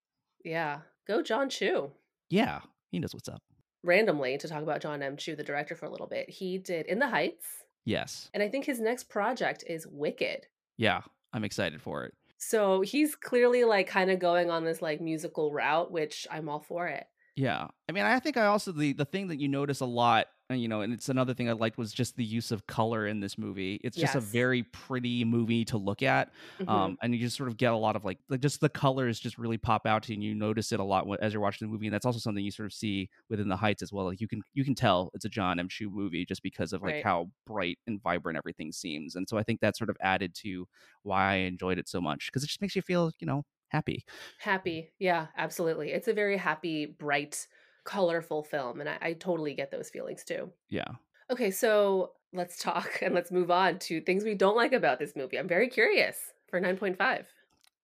Yeah. 0.45 0.79
Go 1.07 1.23
John 1.23 1.49
Chu. 1.49 1.91
Yeah. 2.31 2.61
He 2.91 2.99
knows 2.99 3.15
what's 3.15 3.29
up. 3.29 3.43
Randomly 3.85 4.39
to 4.39 4.49
talk 4.49 4.63
about 4.63 4.81
John 4.81 5.03
M. 5.03 5.17
Chu, 5.17 5.35
the 5.35 5.43
director, 5.43 5.75
for 5.75 5.87
a 5.87 5.91
little 5.91 6.07
bit. 6.07 6.31
He 6.31 6.59
did 6.59 6.87
In 6.87 6.99
the 6.99 7.09
Heights, 7.09 7.47
Yes. 7.85 8.31
And 8.33 8.43
I 8.43 8.49
think 8.49 8.65
his 8.65 8.81
next 8.81 9.09
project 9.09 9.65
is 9.67 9.87
Wicked. 9.87 10.47
Yeah. 10.77 11.01
I'm 11.33 11.45
excited 11.45 11.81
for 11.81 12.05
it. 12.05 12.15
So 12.39 12.81
he's 12.81 13.15
clearly 13.15 13.65
like 13.65 13.87
kind 13.87 14.11
of 14.11 14.19
going 14.19 14.51
on 14.51 14.65
this 14.65 14.83
like 14.83 15.01
musical 15.01 15.53
route, 15.53 15.91
which 15.91 16.27
I'm 16.31 16.49
all 16.49 16.61
for 16.61 16.89
it. 16.89 17.07
Yeah. 17.35 17.69
I 17.89 17.93
mean, 17.93 18.05
I 18.05 18.19
think 18.21 18.37
I 18.37 18.47
also 18.47 18.73
the 18.73 18.93
the 18.93 19.07
thing 19.07 19.29
that 19.29 19.41
you 19.41 19.49
notice 19.49 19.81
a 19.81 19.87
lot, 19.87 20.27
and 20.51 20.61
you 20.61 20.69
know, 20.69 20.83
and 20.83 20.93
it's 20.93 21.09
another 21.09 21.33
thing 21.33 21.49
I 21.49 21.53
liked 21.53 21.79
was 21.79 21.91
just 21.93 22.17
the 22.17 22.25
use 22.25 22.51
of 22.53 22.67
color 22.67 23.07
in 23.07 23.21
this 23.21 23.39
movie. 23.39 23.81
It's 23.83 23.97
just 23.97 24.15
a 24.15 24.21
very 24.21 24.65
pretty 24.65 25.25
movie 25.25 25.65
to 25.67 25.79
look 25.79 26.03
at, 26.03 26.35
hmm 26.59 26.93
um, 26.93 26.97
and 27.03 27.15
you 27.15 27.21
just 27.21 27.37
sort 27.39 27.49
of 27.49 27.57
get 27.57 27.73
a 27.73 27.77
lot 27.77 27.97
of 27.97 28.05
like, 28.05 28.19
like 28.29 28.41
just 28.41 28.61
the 28.61 28.69
colors 28.69 29.19
just 29.19 29.39
really 29.39 29.57
pop 29.57 29.87
out 29.87 30.03
to 30.05 30.13
you, 30.13 30.17
and 30.17 30.23
you 30.25 30.35
notice 30.35 30.73
it 30.73 30.81
a 30.81 30.85
lot 30.85 31.07
as 31.23 31.33
you're 31.33 31.41
watching 31.41 31.67
the 31.67 31.73
movie, 31.73 31.87
and 31.87 31.95
that's 31.95 32.05
also 32.05 32.19
something 32.19 32.45
you 32.45 32.51
sort 32.51 32.67
of 32.67 32.75
see 32.75 33.09
within 33.31 33.49
the 33.49 33.57
Heights 33.57 33.83
as 33.83 33.93
well. 33.95 34.05
Like 34.07 34.21
you 34.21 34.29
can 34.29 34.43
you 34.53 34.63
can 34.65 34.75
tell 34.75 35.11
it's 35.15 35.25
a 35.25 35.31
John 35.31 35.59
M. 35.59 35.69
Chu 35.71 35.89
movie 35.91 36.27
just 36.27 36.43
because 36.43 36.75
of 36.75 36.83
like 36.83 36.97
Right. 36.97 37.03
how 37.03 37.31
bright 37.47 37.79
and 37.87 38.01
vibrant 38.03 38.37
everything 38.37 38.73
seems, 38.73 39.17
and 39.17 39.27
so 39.27 39.39
I 39.39 39.43
think 39.43 39.61
that 39.61 39.79
sort 39.79 39.89
of 39.89 39.97
added 40.03 40.35
to 40.43 40.67
why 41.03 41.33
I 41.33 41.35
enjoyed 41.37 41.79
it 41.79 41.89
so 41.89 42.01
much 42.03 42.27
because 42.27 42.45
it 42.45 42.49
just 42.49 42.61
makes 42.61 42.77
you 42.77 42.83
feel 42.83 43.11
you 43.21 43.27
know 43.27 43.45
happy. 43.73 44.05
Happy. 44.39 44.91
Yeah, 44.99 45.27
absolutely. 45.37 45.91
It's 45.93 46.09
a 46.09 46.13
very 46.15 46.37
happy, 46.37 46.87
bright, 46.87 47.47
colorful 47.85 48.43
film. 48.45 48.81
And 48.81 48.89
I, 48.89 48.99
I 49.01 49.13
totally 49.15 49.55
get 49.55 49.71
those 49.71 49.91
feelings 49.91 50.23
too. 50.25 50.51
Yeah. 50.69 50.85
Okay, 51.31 51.51
so 51.51 52.13
let's 52.33 52.59
talk 52.59 52.99
and 53.03 53.15
let's 53.15 53.31
move 53.33 53.51
on 53.51 53.79
to 53.81 54.01
things 54.03 54.25
we 54.25 54.35
don't 54.35 54.57
like 54.57 54.73
about 54.73 54.99
this 54.99 55.17
movie. 55.17 55.39
I'm 55.39 55.49
very 55.49 55.69
curious 55.69 56.17
for 56.49 56.61
9.5. 56.61 57.25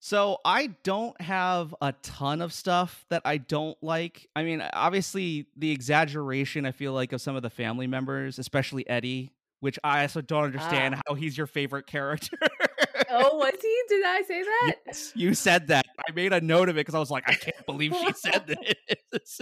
So 0.00 0.38
I 0.44 0.68
don't 0.84 1.20
have 1.20 1.74
a 1.80 1.92
ton 2.04 2.40
of 2.40 2.52
stuff 2.52 3.04
that 3.08 3.22
I 3.24 3.38
don't 3.38 3.76
like. 3.82 4.28
I 4.36 4.44
mean, 4.44 4.60
obviously 4.72 5.48
the 5.56 5.72
exaggeration 5.72 6.64
I 6.66 6.70
feel 6.70 6.92
like 6.92 7.12
of 7.12 7.20
some 7.20 7.34
of 7.34 7.42
the 7.42 7.50
family 7.50 7.88
members, 7.88 8.38
especially 8.38 8.88
Eddie, 8.88 9.32
which 9.58 9.76
I 9.82 10.02
also 10.02 10.20
don't 10.20 10.44
understand 10.44 10.94
Ah. 10.94 11.00
how 11.08 11.14
he's 11.14 11.36
your 11.36 11.48
favorite 11.48 11.88
character. 11.88 12.38
Oh, 13.10 13.36
was 13.36 13.54
he? 13.60 13.80
Did 13.88 14.04
I 14.06 14.22
say 14.26 14.42
that? 14.42 14.74
yes, 14.86 15.12
you 15.14 15.34
said 15.34 15.68
that. 15.68 15.86
I 16.08 16.12
made 16.12 16.32
a 16.32 16.40
note 16.40 16.68
of 16.68 16.76
it 16.76 16.80
because 16.80 16.94
I 16.94 16.98
was 16.98 17.10
like, 17.10 17.28
I 17.28 17.34
can't 17.34 17.66
believe 17.66 17.94
she 17.94 18.12
said 18.12 18.46
this. 19.12 19.40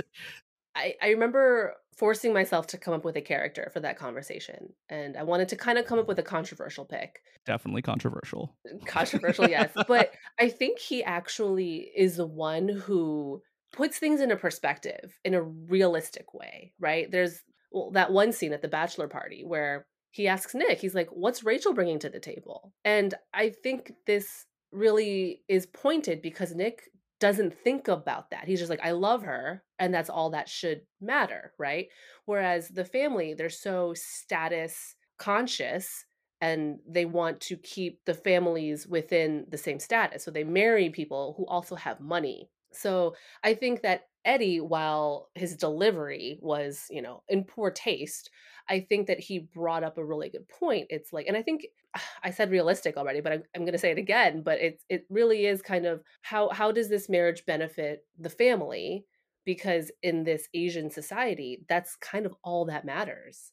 I, 0.75 0.95
I 1.03 1.09
remember 1.09 1.75
forcing 1.97 2.33
myself 2.35 2.67
to 2.69 2.79
come 2.79 2.93
up 2.93 3.05
with 3.05 3.17
a 3.17 3.23
character 3.23 3.71
for 3.73 3.81
that 3.81 3.99
conversation. 3.99 4.73
And 4.91 5.17
I 5.17 5.23
wanted 5.23 5.49
to 5.49 5.57
kind 5.57 5.79
of 5.79 5.87
come 5.87 5.99
up 5.99 6.07
with 6.07 6.19
a 6.19 6.23
controversial 6.23 6.85
pick. 6.85 7.23
Definitely 7.47 7.83
controversial. 7.83 8.55
Controversial, 8.85 9.49
yes. 9.49 9.71
But 9.89 10.13
I 10.39 10.51
think 10.51 10.79
he 10.79 11.03
actually 11.03 11.91
is 11.97 12.17
the 12.17 12.27
one 12.27 12.69
who 12.69 13.43
puts 13.73 13.99
things 13.99 14.21
into 14.21 14.37
perspective 14.37 15.19
in 15.25 15.35
a 15.35 15.43
realistic 15.43 16.35
way, 16.35 16.73
right? 16.79 17.11
There's 17.11 17.41
well, 17.73 17.91
that 17.93 18.13
one 18.13 18.33
scene 18.33 18.53
at 18.53 18.63
the 18.63 18.69
bachelor 18.69 19.09
party 19.09 19.43
where 19.45 19.87
he 20.11 20.29
asks 20.29 20.55
Nick, 20.55 20.81
he's 20.81 20.95
like, 20.95 21.09
What's 21.11 21.45
Rachel 21.45 21.75
bringing 21.75 21.99
to 22.01 22.09
the 22.09 22.21
table? 22.21 22.73
And 22.85 23.15
I 23.35 23.51
think 23.51 23.93
this 24.07 24.47
really 24.73 25.43
is 25.49 25.67
pointed 25.67 26.23
because 26.23 26.55
Nick 26.55 26.91
doesn't 27.19 27.55
think 27.55 27.89
about 27.89 28.31
that. 28.31 28.45
He's 28.47 28.59
just 28.59 28.71
like, 28.71 28.85
I 28.85 28.93
love 28.93 29.23
her. 29.23 29.63
And 29.79 29.93
that's 29.93 30.11
all 30.11 30.31
that 30.31 30.49
should 30.49 30.83
matter, 31.01 31.53
right? 31.59 31.89
Whereas 32.27 32.69
the 32.69 32.85
family, 32.85 33.35
they're 33.35 33.49
so 33.49 33.95
status 33.95 34.95
conscious 35.19 36.05
and 36.41 36.79
they 36.87 37.07
want 37.07 37.41
to 37.41 37.57
keep 37.57 38.01
the 38.05 38.15
families 38.15 38.87
within 38.87 39.47
the 39.49 39.57
same 39.57 39.81
status. 39.81 40.25
So 40.25 40.31
they 40.31 40.45
marry 40.45 40.91
people 40.91 41.35
who 41.37 41.47
also 41.47 41.75
have 41.77 42.01
money. 42.01 42.51
So 42.73 43.15
I 43.43 43.55
think 43.55 43.83
that 43.83 44.03
Eddie, 44.27 44.61
while 44.61 45.31
his 45.35 45.57
delivery 45.57 46.39
was, 46.43 46.87
you 46.91 47.01
know, 47.01 47.23
in 47.29 47.45
poor 47.45 47.71
taste, 47.71 48.29
I 48.69 48.81
think 48.81 49.07
that 49.07 49.21
he 49.21 49.39
brought 49.39 49.85
up 49.85 49.97
a 49.97 50.05
really 50.05 50.29
good 50.29 50.49
point. 50.49 50.89
It's 50.91 51.13
like, 51.13 51.27
and 51.27 51.37
I 51.37 51.43
think 51.43 51.67
I 52.23 52.31
said 52.31 52.51
realistic 52.51 52.97
already, 52.97 53.21
but 53.21 53.33
I'm, 53.33 53.43
I'm 53.55 53.63
going 53.63 53.73
to 53.73 53.79
say 53.79 53.93
it 53.93 53.99
again. 53.99 54.43
But 54.43 54.59
it's 54.61 54.85
it 54.89 55.07
really 55.09 55.47
is 55.47 55.63
kind 55.63 55.87
of 55.87 56.03
how 56.23 56.51
how 56.51 56.73
does 56.73 56.89
this 56.89 57.09
marriage 57.09 57.47
benefit 57.47 58.05
the 58.19 58.29
family, 58.31 59.07
because 59.45 59.91
in 60.03 60.25
this 60.25 60.49
Asian 60.53 60.91
society, 60.91 61.65
that's 61.69 61.97
kind 61.97 62.27
of 62.27 62.35
all 62.43 62.67
that 62.67 62.85
matters. 62.85 63.53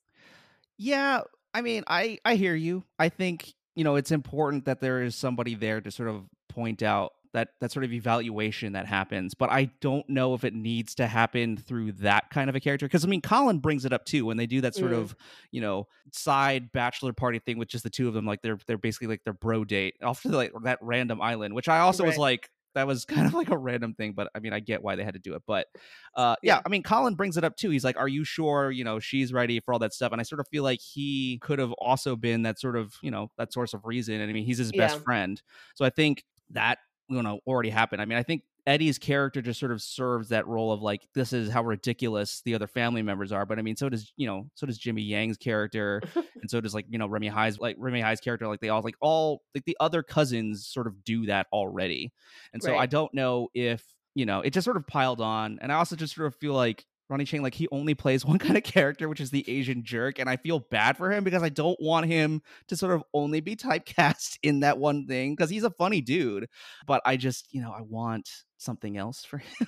Yeah, 0.77 1.21
I 1.53 1.61
mean, 1.61 1.83
I 1.87 2.17
I 2.25 2.35
hear 2.35 2.55
you. 2.55 2.83
I 2.97 3.09
think, 3.09 3.53
you 3.75 3.83
know, 3.83 3.95
it's 3.95 4.11
important 4.11 4.65
that 4.65 4.81
there 4.81 5.03
is 5.03 5.15
somebody 5.15 5.55
there 5.55 5.79
to 5.81 5.91
sort 5.91 6.09
of 6.09 6.25
point 6.49 6.81
out 6.81 7.13
that 7.33 7.49
that 7.59 7.71
sort 7.71 7.83
of 7.83 7.91
evaluation 7.93 8.73
that 8.73 8.85
happens, 8.85 9.33
but 9.33 9.49
I 9.51 9.65
don't 9.81 10.07
know 10.09 10.33
if 10.33 10.43
it 10.43 10.53
needs 10.53 10.95
to 10.95 11.07
happen 11.07 11.57
through 11.57 11.93
that 11.93 12.29
kind 12.29 12.49
of 12.49 12.55
a 12.55 12.59
character 12.59 12.85
because 12.87 13.03
I 13.03 13.07
mean, 13.07 13.21
Colin 13.21 13.59
brings 13.59 13.85
it 13.85 13.93
up 13.93 14.05
too 14.05 14.25
when 14.25 14.37
they 14.37 14.45
do 14.45 14.61
that 14.61 14.75
sort 14.75 14.93
Mm, 14.93 14.93
of, 14.93 15.15
you 15.51 15.61
know, 15.61 15.87
side 16.11 16.71
bachelor 16.71 17.13
party 17.13 17.39
thing 17.39 17.57
with 17.57 17.69
just 17.69 17.83
the 17.83 17.89
two 17.89 18.07
of 18.07 18.13
them 18.13 18.25
like 18.25 18.41
they're 18.41 18.59
they're 18.67 18.77
basically 18.77 19.07
like 19.07 19.23
their 19.23 19.33
bro 19.33 19.63
date 19.65 19.95
off 20.03 20.21
to 20.23 20.29
like 20.29 20.51
that 20.63 20.79
random 20.81 21.21
island, 21.21 21.53
which 21.55 21.67
I 21.67 21.79
also 21.79 22.05
was 22.05 22.17
like 22.17 22.49
that 22.75 22.87
was 22.87 23.05
kind 23.05 23.27
of 23.27 23.33
like 23.33 23.49
a 23.49 23.57
random 23.57 23.93
thing, 23.93 24.13
but 24.13 24.29
I 24.35 24.39
mean, 24.39 24.53
I 24.53 24.59
get 24.59 24.81
why 24.81 24.95
they 24.95 25.03
had 25.03 25.13
to 25.13 25.19
do 25.19 25.35
it. 25.35 25.43
But 25.45 25.67
uh, 26.15 26.35
yeah. 26.41 26.61
I 26.65 26.69
mean, 26.69 26.83
Colin 26.83 27.15
brings 27.15 27.37
it 27.37 27.43
up 27.43 27.55
too. 27.55 27.69
He's 27.69 27.83
like, 27.83 27.97
"Are 27.97 28.07
you 28.07 28.23
sure? 28.23 28.71
You 28.71 28.83
know, 28.83 28.99
she's 28.99 29.33
ready 29.33 29.59
for 29.59 29.73
all 29.73 29.79
that 29.79 29.93
stuff." 29.93 30.11
And 30.11 30.19
I 30.21 30.23
sort 30.23 30.39
of 30.39 30.47
feel 30.49 30.63
like 30.63 30.79
he 30.79 31.39
could 31.41 31.59
have 31.59 31.71
also 31.73 32.15
been 32.15 32.43
that 32.43 32.59
sort 32.59 32.75
of, 32.77 32.95
you 33.01 33.11
know, 33.11 33.29
that 33.37 33.53
source 33.53 33.73
of 33.73 33.85
reason. 33.85 34.15
And 34.21 34.29
I 34.29 34.33
mean, 34.33 34.45
he's 34.45 34.57
his 34.57 34.73
best 34.73 34.97
Yeah. 34.97 35.03
friend, 35.03 35.41
so 35.75 35.85
I 35.85 35.89
think 35.89 36.23
that 36.49 36.79
you 37.09 37.21
know 37.21 37.39
already 37.45 37.69
happened. 37.69 38.01
I 38.01 38.05
mean, 38.05 38.17
I 38.17 38.23
think 38.23 38.43
Eddie's 38.65 38.97
character 38.97 39.41
just 39.41 39.59
sort 39.59 39.71
of 39.71 39.81
serves 39.81 40.29
that 40.29 40.47
role 40.47 40.71
of 40.71 40.81
like, 40.81 41.07
this 41.13 41.33
is 41.33 41.49
how 41.49 41.63
ridiculous 41.63 42.41
the 42.45 42.55
other 42.55 42.67
family 42.67 43.01
members 43.01 43.31
are. 43.31 43.45
But 43.45 43.59
I 43.59 43.61
mean, 43.61 43.75
so 43.75 43.89
does 43.89 44.13
you 44.15 44.27
know, 44.27 44.49
so 44.55 44.65
does 44.65 44.77
Jimmy 44.77 45.01
Yang's 45.01 45.37
character, 45.37 46.01
and 46.15 46.49
so 46.49 46.61
does 46.61 46.73
like 46.73 46.85
you 46.89 46.97
know 46.97 47.07
Remy 47.07 47.29
Hii's 47.29 47.59
like 47.59 47.75
Remy 47.79 48.01
Hii's 48.01 48.21
character. 48.21 48.47
Like 48.47 48.61
they 48.61 48.69
all 48.69 48.81
like 48.81 48.95
all 49.01 49.41
like 49.53 49.65
the 49.65 49.77
other 49.79 50.03
cousins 50.03 50.67
sort 50.67 50.87
of 50.87 51.03
do 51.03 51.25
that 51.27 51.47
already. 51.51 52.11
And 52.53 52.61
so 52.61 52.75
I 52.75 52.85
don't 52.85 53.13
know 53.13 53.49
if, 53.53 53.83
you 54.15 54.25
know, 54.25 54.41
it 54.41 54.53
just 54.53 54.65
sort 54.65 54.77
of 54.77 54.87
piled 54.87 55.21
on. 55.21 55.59
And 55.61 55.71
I 55.71 55.75
also 55.75 55.95
just 55.95 56.15
sort 56.15 56.27
of 56.27 56.35
feel 56.35 56.53
like 56.53 56.85
Ronny 57.13 57.25
Chieng, 57.25 57.41
like 57.41 57.53
he 57.53 57.67
only 57.71 57.93
plays 57.95 58.25
one 58.33 58.39
kind 58.39 58.57
of 58.57 58.63
character, 58.63 59.07
which 59.07 59.21
is 59.21 59.29
the 59.31 59.49
Asian 59.49 59.83
jerk. 59.83 60.19
And 60.19 60.29
I 60.29 60.35
feel 60.37 60.59
bad 60.59 60.97
for 60.97 61.11
him 61.11 61.23
because 61.23 61.43
I 61.43 61.49
don't 61.49 61.79
want 61.79 62.07
him 62.07 62.41
to 62.67 62.75
sort 62.75 62.93
of 62.93 63.03
only 63.13 63.39
be 63.39 63.55
typecast 63.67 64.37
in 64.43 64.59
that 64.61 64.77
one 64.77 65.07
thing 65.07 65.33
because 65.35 65.49
he's 65.49 65.63
a 65.63 65.71
funny 65.71 66.01
dude. 66.01 66.47
But 66.85 67.01
I 67.05 67.15
just, 67.17 67.47
you 67.53 67.61
know, 67.61 67.71
I 67.71 67.81
want 67.81 68.29
something 68.57 68.97
else 68.97 69.23
for 69.23 69.37
him. 69.37 69.67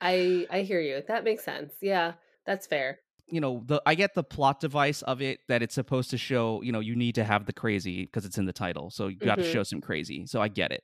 I 0.00 0.46
I 0.50 0.62
hear 0.62 0.80
you. 0.80 1.02
That 1.08 1.24
makes 1.24 1.44
sense. 1.44 1.74
Yeah, 1.80 2.14
that's 2.46 2.66
fair. 2.66 3.00
you 3.28 3.40
know 3.40 3.62
the 3.66 3.80
i 3.86 3.94
get 3.94 4.14
the 4.14 4.24
plot 4.24 4.58
device 4.60 5.02
of 5.02 5.22
it 5.22 5.38
that 5.48 5.62
it's 5.62 5.74
supposed 5.74 6.10
to 6.10 6.18
show 6.18 6.62
you 6.62 6.72
know 6.72 6.80
you 6.80 6.96
need 6.96 7.14
to 7.14 7.22
have 7.22 7.46
the 7.46 7.52
crazy 7.52 8.04
because 8.06 8.24
it's 8.24 8.38
in 8.38 8.46
the 8.46 8.52
title 8.52 8.90
so 8.90 9.06
you 9.08 9.16
got 9.18 9.36
to 9.36 9.42
Mhm. 9.42 9.52
show 9.52 9.62
some 9.62 9.80
crazy 9.80 10.26
so 10.26 10.40
i 10.42 10.48
get 10.48 10.72
it 10.72 10.82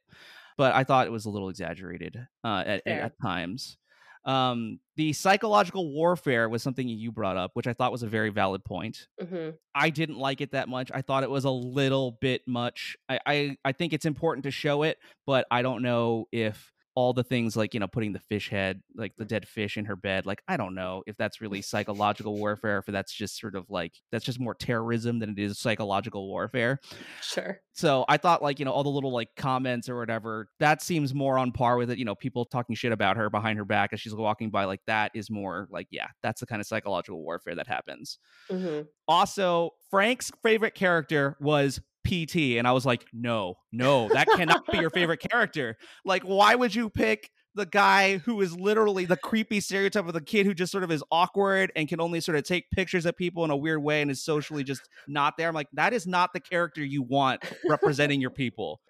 but 0.57 0.73
i 0.75 0.85
thought 0.85 1.07
it 1.09 1.11
was 1.11 1.25
a 1.27 1.31
little 1.31 1.49
exaggerated 1.49 2.17
uh 2.45 2.63
at, 2.65 2.83
at 2.87 3.13
times 3.21 3.79
um 4.27 4.79
the 4.97 5.13
psychological 5.13 5.93
warfare 5.93 6.49
was 6.49 6.63
something 6.63 6.89
you 6.89 7.11
brought 7.13 7.37
up 7.37 7.53
which 7.55 7.67
i 7.67 7.73
thought 7.73 7.93
was 7.93 8.03
a 8.03 8.09
very 8.09 8.31
valid 8.31 8.65
point 8.65 9.09
hmm 9.21 9.51
I 9.79 9.91
didn't 9.91 10.17
like 10.17 10.41
it 10.41 10.53
that 10.53 10.71
much. 10.71 10.91
I 10.95 11.03
thought 11.03 11.23
it 11.23 11.29
was 11.29 11.45
a 11.45 11.51
little 11.51 12.13
bit 12.13 12.41
much. 12.49 12.97
I, 13.11 13.21
I 13.27 13.57
I 13.63 13.73
think 13.73 13.93
it's 13.93 14.07
important 14.07 14.45
to 14.45 14.51
show 14.51 14.85
it, 14.85 14.99
but 15.27 15.47
I 15.51 15.61
don't 15.61 15.83
know 15.83 16.29
if 16.33 16.73
all 16.97 17.13
the 17.13 17.23
things 17.23 17.57
like 17.57 17.75
you 17.75 17.81
know 17.81 17.87
putting 17.87 18.13
the 18.13 18.19
fish 18.19 18.49
head 18.49 18.81
like 18.97 19.15
the 19.17 19.25
dead 19.25 19.47
fish 19.47 19.77
in 19.77 19.85
her 19.85 19.95
bed 19.95 20.25
like 20.25 20.43
i 20.49 20.57
don't 20.57 20.75
know 20.75 21.03
if 21.07 21.17
that's 21.17 21.41
really 21.43 21.63
psychological 21.63 22.35
warfare 22.37 22.79
if 22.79 22.87
that's 22.87 23.13
just 23.13 23.39
sort 23.39 23.55
of 23.55 23.67
like 23.69 23.93
that's 24.11 24.25
just 24.25 24.41
more 24.41 24.55
terrorism 24.55 25.19
than 25.19 25.31
it 25.31 25.39
is 25.39 25.59
psychological 25.59 26.27
warfare. 26.27 26.81
Sure. 27.21 27.61
so 27.73 28.05
i 28.09 28.17
thought 28.17 28.43
like 28.43 28.59
you 28.59 28.65
know 28.65 28.73
all 28.73 28.83
the 28.83 28.89
little 28.89 29.13
like 29.13 29.29
comments 29.37 29.89
or 29.89 29.99
whatever 29.99 30.49
that 30.59 30.83
seems 30.83 31.15
more 31.15 31.39
on 31.39 31.53
par 31.53 31.77
with 31.77 31.91
it 31.91 31.99
you 31.99 32.05
know 32.05 32.15
people 32.15 32.47
talking 32.47 32.75
shit 32.75 32.93
about 32.93 33.17
her 33.17 33.31
behind 33.31 33.59
her 33.59 33.65
back 33.65 33.93
as 33.93 34.01
she's 34.01 34.15
walking 34.15 34.51
by 34.51 34.65
like 34.65 34.81
that 34.87 35.13
is 35.15 35.31
more 35.31 35.69
like 35.71 35.87
yeah 35.91 36.09
that's 36.23 36.41
the 36.41 36.47
kind 36.47 36.61
of 36.61 36.67
psychological 36.67 37.23
warfare 37.23 37.55
that 37.55 37.67
happens. 37.67 38.19
Hmm 38.51 38.81
also, 39.09 39.71
Frank's 39.91 40.33
favorite 40.43 40.75
character 40.75 41.37
was 41.41 41.81
PT, 42.07 42.59
and 42.59 42.67
I 42.67 42.73
was 42.73 42.87
like, 42.87 43.05
no, 43.13 43.55
no, 43.73 44.09
that 44.09 44.29
cannot 44.29 44.67
be 44.71 44.79
your 44.79 44.91
favorite 44.91 45.21
character. 45.21 45.77
Like, 46.05 46.23
why 46.23 46.55
would 46.55 46.75
you 46.75 46.89
pick 46.89 47.31
the 47.57 47.67
guy 47.67 48.19
who 48.19 48.43
is 48.43 48.55
literally 48.55 49.07
the 49.07 49.17
creepy 49.17 49.61
stereotype 49.61 50.07
of 50.07 50.13
the 50.13 50.21
kid 50.21 50.45
who 50.45 50.53
just 50.53 50.71
sort 50.71 50.85
of 50.85 50.91
is 50.91 51.03
awkward 51.11 51.73
and 51.75 51.89
can 51.89 52.01
only 52.03 52.21
sort 52.21 52.37
of 52.37 52.45
take 52.45 52.71
pictures 52.71 53.07
of 53.07 53.17
people 53.17 53.45
in 53.45 53.51
a 53.51 53.57
weird 53.57 53.83
way 53.83 54.03
and 54.03 54.11
is 54.11 54.23
socially 54.23 54.63
just 54.63 54.83
not 55.09 55.39
there? 55.39 55.49
I'm 55.49 55.55
like, 55.55 55.69
that 55.73 55.95
is 55.95 56.07
not 56.07 56.35
the 56.35 56.41
character 56.41 56.85
you 56.85 57.03
want 57.03 57.43
representing 57.67 58.21
your 58.21 58.31
people. 58.31 58.83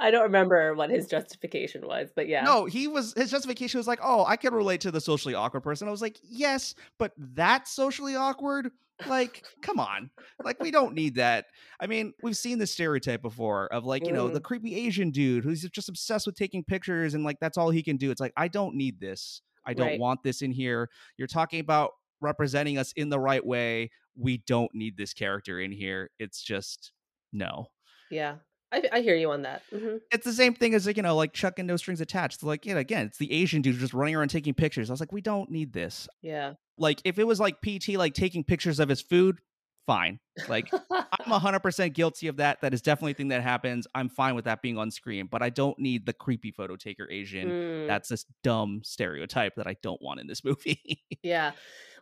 I 0.00 0.10
don't 0.10 0.22
remember 0.22 0.74
what 0.74 0.88
his 0.88 1.06
justification 1.06 1.86
was, 1.86 2.12
but 2.16 2.26
yeah. 2.26 2.44
No, 2.44 2.64
he 2.64 2.88
was 2.88 3.12
his 3.14 3.30
justification 3.30 3.76
was 3.78 3.86
like, 3.86 4.00
"Oh, 4.02 4.24
I 4.24 4.36
can 4.36 4.54
relate 4.54 4.80
to 4.82 4.90
the 4.90 5.02
socially 5.02 5.34
awkward 5.34 5.60
person." 5.60 5.86
I 5.86 5.90
was 5.90 6.02
like, 6.02 6.18
"Yes, 6.22 6.74
but 6.98 7.12
that's 7.18 7.70
socially 7.72 8.16
awkward? 8.16 8.70
Like, 9.06 9.44
come 9.62 9.78
on. 9.80 10.10
Like 10.42 10.60
we 10.60 10.70
don't 10.70 10.94
need 10.94 11.16
that." 11.16 11.46
I 11.80 11.86
mean, 11.86 12.12
we've 12.22 12.36
seen 12.36 12.58
the 12.58 12.66
stereotype 12.66 13.22
before 13.22 13.66
of 13.72 13.84
like, 13.84 14.06
you 14.06 14.12
know, 14.12 14.28
the 14.28 14.40
creepy 14.40 14.74
Asian 14.86 15.10
dude 15.10 15.44
who's 15.44 15.62
just 15.70 15.88
obsessed 15.88 16.26
with 16.26 16.36
taking 16.36 16.62
pictures 16.64 17.14
and 17.14 17.24
like 17.24 17.38
that's 17.40 17.58
all 17.58 17.70
he 17.70 17.82
can 17.82 17.96
do. 17.96 18.10
It's 18.10 18.20
like, 18.20 18.32
I 18.36 18.48
don't 18.48 18.76
need 18.76 19.00
this. 19.00 19.42
I 19.66 19.74
don't 19.74 19.86
Right. 19.88 20.00
want 20.00 20.22
this 20.22 20.42
in 20.42 20.52
here. 20.52 20.90
You're 21.16 21.26
talking 21.28 21.60
about 21.60 21.90
representing 22.20 22.78
us 22.78 22.92
in 22.92 23.08
the 23.08 23.18
right 23.18 23.44
way. 23.44 23.90
We 24.16 24.38
don't 24.46 24.72
need 24.74 24.96
this 24.96 25.12
character 25.12 25.58
in 25.60 25.72
here. 25.72 26.10
It's 26.18 26.42
just 26.42 26.92
no 27.32 27.66
Yeah. 28.10 28.36
I, 28.72 28.82
I 28.92 29.00
hear 29.00 29.14
you 29.16 29.30
on 29.30 29.42
that. 29.42 29.62
hmm 29.70 29.96
it's 30.12 30.24
the 30.24 30.32
same 30.32 30.54
thing 30.54 30.74
as 30.74 30.86
like 30.86 30.96
you 30.96 31.02
know 31.02 31.16
like 31.16 31.32
Chuck 31.32 31.58
and 31.58 31.66
No 31.66 31.76
Strings 31.76 32.00
Attached. 32.00 32.42
Like 32.42 32.64
yeah, 32.66 32.76
again, 32.78 33.06
it's 33.06 33.18
the 33.18 33.32
Asian 33.32 33.62
dude 33.62 33.76
just 33.76 33.94
running 33.94 34.14
around 34.16 34.28
taking 34.28 34.54
pictures. 34.54 34.90
I 34.90 34.92
was 34.92 35.00
like, 35.00 35.12
we 35.12 35.20
don't 35.20 35.50
need 35.50 35.72
this. 35.72 36.08
Yeah. 36.22 36.54
Like 36.78 37.00
if 37.04 37.18
it 37.18 37.24
was 37.26 37.40
like 37.40 37.60
PT 37.60 37.90
like 37.90 38.14
taking 38.14 38.44
pictures 38.44 38.80
of 38.80 38.88
his 38.88 39.00
food, 39.00 39.38
fine. 39.86 40.18
Like 40.48 40.70
I'm 40.90 41.30
hundred 41.40 41.60
percent 41.60 41.94
guilty 41.94 42.26
of 42.28 42.38
that. 42.38 42.60
That 42.62 42.74
is 42.74 42.82
definitely 42.82 43.12
a 43.12 43.14
thing 43.14 43.28
that 43.28 43.42
happens. 43.42 43.86
I'm 43.94 44.08
fine 44.08 44.34
with 44.34 44.46
that 44.46 44.62
being 44.62 44.78
on 44.78 44.90
screen, 44.90 45.28
but 45.30 45.42
I 45.42 45.50
don't 45.50 45.78
need 45.78 46.06
the 46.06 46.12
creepy 46.12 46.50
photo 46.50 46.76
taker 46.76 47.08
Asian. 47.10 47.48
Mm, 47.48 47.86
That's 47.86 48.08
this 48.08 48.24
dumb 48.42 48.80
stereotype 48.84 49.54
that 49.56 49.66
I 49.66 49.76
don't 49.82 50.00
want 50.02 50.20
in 50.20 50.26
this 50.26 50.42
movie. 50.44 51.02
yeah. 51.22 51.52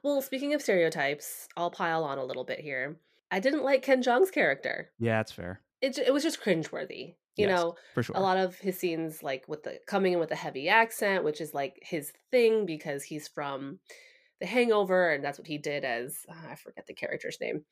Well, 0.02 0.20
speaking 0.22 0.52
of 0.54 0.62
stereotypes, 0.62 1.46
I'll 1.56 1.70
pile 1.70 2.04
on 2.04 2.18
a 2.18 2.24
little 2.24 2.44
bit 2.44 2.60
here. 2.60 2.96
I 3.30 3.40
didn't 3.40 3.62
like 3.64 3.82
Ken 3.82 4.02
Jeong's 4.02 4.30
character. 4.30 4.90
yeah, 4.98 5.18
that's 5.18 5.32
fair. 5.32 5.60
It, 5.80 5.98
it 5.98 6.12
was 6.12 6.22
just 6.22 6.40
cringeworthy. 6.42 7.14
You 7.36 7.48
Yes, 7.48 7.50
know, 7.60 7.76
For 7.94 8.02
sure. 8.02 8.14
a 8.16 8.20
lot 8.20 8.36
of 8.36 8.58
his 8.58 8.78
scenes 8.78 9.22
like 9.22 9.48
with 9.48 9.62
the 9.62 9.78
coming 9.86 10.12
in 10.12 10.18
with 10.18 10.30
a 10.32 10.36
heavy 10.36 10.68
accent 10.68 11.24
which 11.24 11.40
is 11.40 11.54
like 11.54 11.78
his 11.80 12.12
thing 12.30 12.66
because 12.66 13.02
he's 13.04 13.26
from 13.26 13.78
the 14.42 14.46
hangover 14.46 15.10
and 15.10 15.24
that's 15.24 15.38
what 15.38 15.46
he 15.46 15.56
did 15.56 15.84
as 15.84 16.26
uh, 16.28 16.48
i 16.50 16.54
forget 16.56 16.86
the 16.88 16.94
character's 16.94 17.38
name 17.40 17.64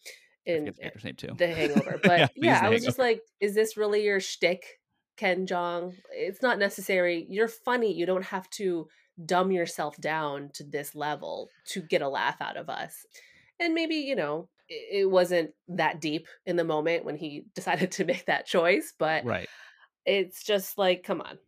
in 0.47 0.65
the 0.67 0.85
actor's 0.85 1.05
name 1.05 1.17
too. 1.17 1.35
the 1.37 1.49
hangover 1.49 2.01
but 2.05 2.19
Yeah, 2.21 2.29
yeah, 2.37 2.61
i 2.63 2.69
was 2.71 2.85
just 2.85 2.99
like 2.99 3.21
is 3.41 3.55
this 3.55 3.77
really 3.77 4.05
your 4.05 4.21
shtick 4.21 4.79
ken 5.17 5.47
jeong 5.47 5.95
it's 6.13 6.41
not 6.43 6.59
necessary. 6.59 7.27
You're 7.29 7.49
funny. 7.49 7.93
You 7.93 8.07
don't 8.07 8.25
have 8.25 8.49
to 8.51 8.89
dumb 9.27 9.51
yourself 9.53 9.97
down 10.01 10.51
to 10.55 10.65
this 10.65 10.95
level 10.95 11.51
to 11.67 11.83
get 11.83 12.01
a 12.03 12.09
laugh 12.09 12.41
out 12.41 12.57
of 12.57 12.71
us. 12.71 13.05
And 13.59 13.75
maybe 13.75 13.97
you 13.97 14.17
know 14.17 14.49
it 14.69 15.03
it 15.03 15.11
wasn't 15.11 15.51
that 15.69 16.01
deep 16.01 16.27
in 16.47 16.57
the 16.57 16.65
moment 16.65 17.05
when 17.05 17.17
he 17.17 17.45
decided 17.55 17.91
to 17.93 18.05
make 18.07 18.27
that 18.27 18.47
choice 18.47 18.95
but 18.99 19.25
Right. 19.27 19.49
it's 20.07 20.43
just 20.45 20.79
like 20.79 21.03
come 21.03 21.21
on. 21.21 21.39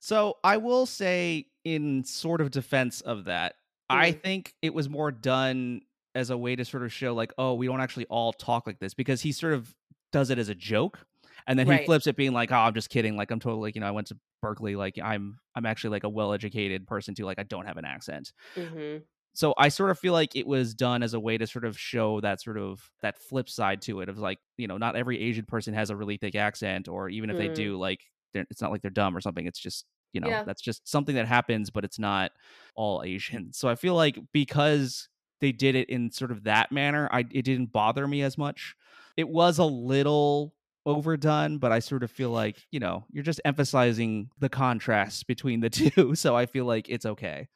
So 0.00 0.38
I 0.44 0.56
will 0.58 0.86
say, 0.86 1.46
in 1.64 2.04
sort 2.04 2.40
of 2.40 2.50
defense 2.50 3.00
of 3.02 3.24
that, 3.24 3.54
I 3.90 4.12
think 4.12 4.54
it 4.62 4.74
was 4.74 4.88
more 4.88 5.10
done 5.12 5.82
as 6.14 6.30
a 6.30 6.38
way 6.38 6.56
to 6.56 6.64
sort 6.64 6.82
of 6.84 6.92
show, 6.92 7.14
like, 7.14 7.32
oh, 7.38 7.54
we 7.54 7.66
don't 7.66 7.80
actually 7.80 8.06
all 8.06 8.32
talk 8.32 8.66
like 8.66 8.78
this 8.80 8.94
because 8.94 9.22
he 9.22 9.32
sort 9.32 9.52
of 9.54 9.74
does 10.12 10.30
it 10.30 10.38
as 10.38 10.48
a 10.48 10.54
joke. 10.54 11.06
And 11.46 11.58
then 11.58 11.66
he 11.66 11.78
flips 11.78 12.06
it 12.06 12.16
being 12.16 12.32
like, 12.32 12.52
oh, 12.52 12.56
I'm 12.56 12.74
just 12.74 12.90
kidding. 12.90 13.16
Like, 13.16 13.30
I'm 13.30 13.40
totally, 13.40 13.68
like, 13.68 13.74
you 13.74 13.80
know, 13.80 13.88
I 13.88 13.92
went 13.92 14.08
to 14.08 14.18
Berkeley. 14.42 14.76
Like, 14.76 14.98
I'm, 15.02 15.38
I'm 15.54 15.66
actually 15.66 15.90
like 15.90 16.04
a 16.04 16.08
well 16.08 16.32
educated 16.32 16.86
person 16.86 17.14
too. 17.14 17.24
Like, 17.24 17.38
I 17.38 17.44
don't 17.44 17.66
have 17.66 17.76
an 17.78 17.84
accent. 17.84 18.32
hmm 18.56 19.02
So 19.32 19.54
I 19.56 19.68
sort 19.68 19.90
of 19.90 19.98
feel 19.98 20.12
like 20.12 20.34
it 20.34 20.46
was 20.46 20.74
done 20.74 21.02
as 21.02 21.14
a 21.14 21.20
way 21.20 21.38
to 21.38 21.46
sort 21.46 21.64
of 21.64 21.78
show 21.78 22.20
that 22.20 22.40
sort 22.40 22.58
of 22.58 22.90
that 23.02 23.16
flip 23.18 23.48
side 23.48 23.80
to 23.82 24.00
it 24.00 24.08
of 24.08 24.18
like, 24.18 24.38
you 24.58 24.66
know, 24.66 24.76
not 24.76 24.96
every 24.96 25.20
Asian 25.20 25.44
person 25.46 25.72
has 25.74 25.88
a 25.90 25.96
really 25.96 26.16
thick 26.16 26.34
accent, 26.34 26.88
or 26.88 27.08
even 27.08 27.30
if 27.30 27.36
they 27.36 27.48
Mm. 27.48 27.54
do, 27.54 27.76
like, 27.78 28.04
it's 28.34 28.60
not 28.60 28.72
like 28.72 28.82
they're 28.82 28.90
dumb 28.90 29.16
or 29.16 29.20
something. 29.20 29.46
It's 29.46 29.58
just, 29.60 29.86
you 30.12 30.20
know, 30.20 30.28
Yeah. 30.28 30.42
that's 30.44 30.62
just 30.62 30.88
something 30.88 31.14
that 31.14 31.26
happens, 31.26 31.70
but 31.70 31.84
it's 31.84 31.98
not 31.98 32.32
all 32.74 33.02
Asian. 33.04 33.52
So 33.52 33.68
I 33.68 33.74
feel 33.74 33.94
like 33.94 34.18
because 34.32 35.08
they 35.40 35.52
did 35.52 35.74
it 35.74 35.88
in 35.88 36.10
sort 36.10 36.30
of 36.30 36.44
that 36.44 36.70
manner, 36.72 37.08
I 37.12 37.20
it 37.30 37.42
didn't 37.44 37.72
bother 37.72 38.06
me 38.06 38.22
as 38.22 38.36
much. 38.38 38.74
It 39.16 39.28
was 39.28 39.58
a 39.58 39.64
little 39.64 40.54
overdone, 40.86 41.58
but 41.58 41.72
I 41.72 41.78
sort 41.78 42.02
of 42.02 42.10
feel 42.10 42.30
like, 42.30 42.56
you 42.70 42.80
know, 42.80 43.04
you're 43.10 43.22
just 43.24 43.40
emphasizing 43.44 44.30
the 44.38 44.48
contrast 44.48 45.26
between 45.26 45.60
the 45.60 45.70
two. 45.70 46.14
So 46.14 46.36
I 46.36 46.46
feel 46.46 46.64
like 46.64 46.88
it's 46.88 47.06
okay. 47.06 47.48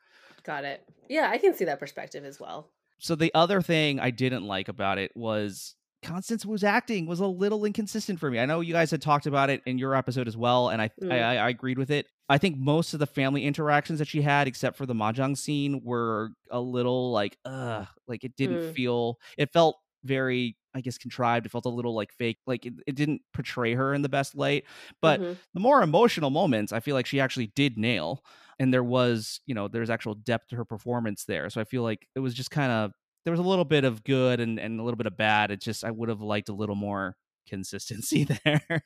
Got 0.43 0.65
it. 0.65 0.83
Yeah, 1.09 1.29
I 1.31 1.39
can 1.39 1.55
see 1.55 1.65
that 1.67 1.81
perspective 1.81 2.25
as 2.25 2.39
well. 2.41 2.71
so 2.99 3.15
the 3.15 3.33
other 3.35 3.61
thing 3.63 3.99
I 4.01 4.11
didn't 4.11 4.45
like 4.45 4.69
about 4.69 4.99
it 4.99 5.11
was 5.17 5.75
Constance 6.05 6.45
Wu's 6.47 6.63
acting 6.63 7.07
was 7.07 7.21
a 7.21 7.27
little 7.27 7.65
inconsistent 7.65 8.21
for 8.21 8.31
me. 8.31 8.39
I 8.39 8.47
know 8.47 8.61
you 8.61 8.73
guys 8.73 8.91
had 8.91 9.03
talked 9.03 9.27
about 9.27 9.51
it 9.51 9.63
in 9.67 9.79
your 9.79 9.95
episode 9.95 10.29
as 10.29 10.37
well, 10.37 10.69
and 10.69 10.81
I 10.81 10.91
Mm. 11.03 11.11
I, 11.13 11.37
I 11.39 11.49
agreed 11.49 11.79
with 11.79 11.91
it. 11.91 12.07
I 12.29 12.39
think 12.39 12.57
most 12.57 12.95
of 12.95 13.01
the 13.01 13.07
family 13.07 13.45
interactions 13.45 13.99
that 13.99 14.09
she 14.09 14.23
had, 14.23 14.47
except 14.47 14.77
for 14.77 14.87
the 14.87 14.95
mahjong 14.95 15.37
scene, 15.37 15.81
were 15.83 16.31
a 16.51 16.61
little 16.61 17.11
like, 17.11 17.37
ugh, 17.45 17.87
like 18.07 18.23
it 18.25 18.37
didn't 18.37 18.59
Mm. 18.61 18.75
feel. 18.75 19.19
It 19.37 19.53
felt 19.53 19.77
very, 20.05 20.57
I 20.75 20.81
guess, 20.83 20.99
contrived. 20.99 21.47
It 21.47 21.49
felt 21.53 21.65
a 21.67 21.71
little 21.71 21.95
like 21.95 22.13
fake. 22.13 22.39
Like 22.47 22.67
it, 22.67 22.75
it 22.87 22.95
didn't 22.95 23.23
portray 23.33 23.75
her 23.75 23.95
in 23.95 24.03
the 24.03 24.09
best 24.09 24.35
light. 24.35 24.65
But 25.01 25.21
Mhm. 25.21 25.37
the 25.55 25.61
more 25.61 25.83
emotional 25.83 26.31
moments, 26.31 26.73
I 26.73 26.81
feel 26.81 26.95
like 26.95 27.07
she 27.07 27.21
actually 27.21 27.47
did 27.49 27.77
nail. 27.79 28.23
And 28.59 28.73
there 28.73 28.85
was, 28.85 29.41
you 29.47 29.55
know, 29.55 29.67
there's 29.69 29.91
actual 29.91 30.15
depth 30.15 30.49
to 30.49 30.57
her 30.57 30.65
performance 30.65 31.25
there. 31.25 31.49
So 31.51 31.61
I 31.61 31.65
feel 31.65 31.83
like 31.83 32.07
it 32.15 32.21
was 32.21 32.35
just 32.35 32.51
kind 32.51 32.71
of 32.71 32.93
there 33.25 33.33
was 33.33 33.41
a 33.41 33.45
little 33.45 33.65
bit 33.65 33.85
of 33.85 34.05
good 34.05 34.41
and, 34.41 34.59
and 34.59 34.79
a 34.79 34.83
little 34.83 34.97
bit 34.97 35.07
of 35.07 35.17
bad. 35.17 35.51
It 35.51 35.61
just 35.61 35.85
I 35.85 35.91
would 35.91 36.09
have 36.09 36.21
liked 36.21 36.49
a 36.49 36.55
little 36.55 36.75
more 36.75 37.17
consistency 37.49 38.25
there. 38.45 38.85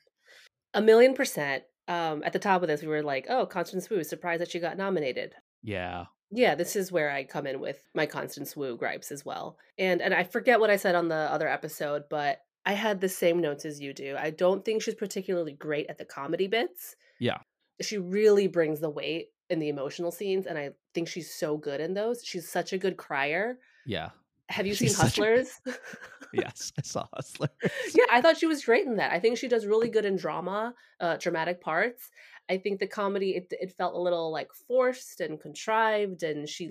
a 0.73 0.81
million 0.81 1.13
percent. 1.13 1.63
Um, 1.87 2.21
at 2.23 2.33
the 2.33 2.39
top 2.39 2.61
of 2.61 2.67
this, 2.67 2.81
we 2.81 2.87
were 2.87 3.01
like, 3.01 3.25
"Oh, 3.29 3.45
Constance 3.45 3.89
Wu, 3.89 4.03
surprised 4.03 4.41
that 4.41 4.51
she 4.51 4.59
got 4.59 4.77
nominated." 4.77 5.33
yeah. 5.63 6.05
Yeah, 6.31 6.53
this 6.53 6.75
is 6.75 6.91
where 6.91 7.09
I 7.09 7.23
come 7.23 7.47
in 7.47 7.59
with 7.59 7.81
my 7.95 8.05
Constance 8.05 8.55
Wu 8.55 8.77
gripes 8.77 9.11
as 9.11 9.25
well. 9.25 9.57
And 9.79 9.99
and 9.99 10.13
I 10.13 10.23
forget 10.23 10.59
what 10.59 10.69
I 10.69 10.75
said 10.75 10.93
on 10.93 11.07
the 11.07 11.15
other 11.15 11.47
episode, 11.47 12.03
but 12.07 12.41
I 12.67 12.73
had 12.73 13.01
the 13.01 13.09
same 13.09 13.39
notes 13.39 13.65
as 13.65 13.79
you 13.79 13.93
do. 13.93 14.15
I 14.15 14.29
don't 14.29 14.63
think 14.63 14.83
she's 14.83 14.93
particularly 14.93 15.53
great 15.53 15.87
at 15.89 15.97
the 15.97 16.05
comedy 16.05 16.45
bits. 16.45 16.95
Yeah. 17.19 17.39
She 17.81 17.97
really 17.97 18.47
brings 18.47 18.79
the 18.79 18.91
weight 18.91 19.29
in 19.49 19.57
the 19.57 19.69
emotional 19.69 20.11
scenes, 20.11 20.45
and 20.45 20.57
I 20.57 20.71
think 20.93 21.07
she's 21.07 21.33
so 21.33 21.57
good 21.57 21.81
in 21.81 21.95
those. 21.95 22.21
She's 22.23 22.47
such 22.47 22.73
a 22.73 22.77
good 22.77 22.95
crier. 22.95 23.57
Yeah. 23.87 24.09
Have 24.49 24.67
you 24.67 24.73
She's 24.73 24.95
seen 24.95 25.05
such 25.09 25.19
a- 25.19 25.21
Hustlers? 25.23 25.61
Yes. 26.33 26.71
I 26.77 26.83
saw 26.83 27.07
Hustlers. 27.13 27.49
yeah, 27.95 28.05
I 28.11 28.21
thought 28.21 28.37
she 28.37 28.45
was 28.45 28.63
great 28.63 28.85
in 28.85 28.97
that. 28.97 29.11
I 29.11 29.19
think 29.19 29.37
she 29.39 29.47
does 29.47 29.65
really 29.65 29.89
good 29.89 30.05
in 30.05 30.15
drama, 30.15 30.75
uh, 30.99 31.17
dramatic 31.17 31.59
parts. 31.59 32.09
I 32.49 32.57
think 32.57 32.79
the 32.79 32.87
comedy 32.87 33.31
it 33.31 33.47
it 33.51 33.71
felt 33.71 33.95
a 33.95 33.99
little 33.99 34.31
like 34.31 34.49
forced 34.67 35.21
and 35.21 35.39
contrived, 35.39 36.21
and 36.21 36.47
she 36.47 36.69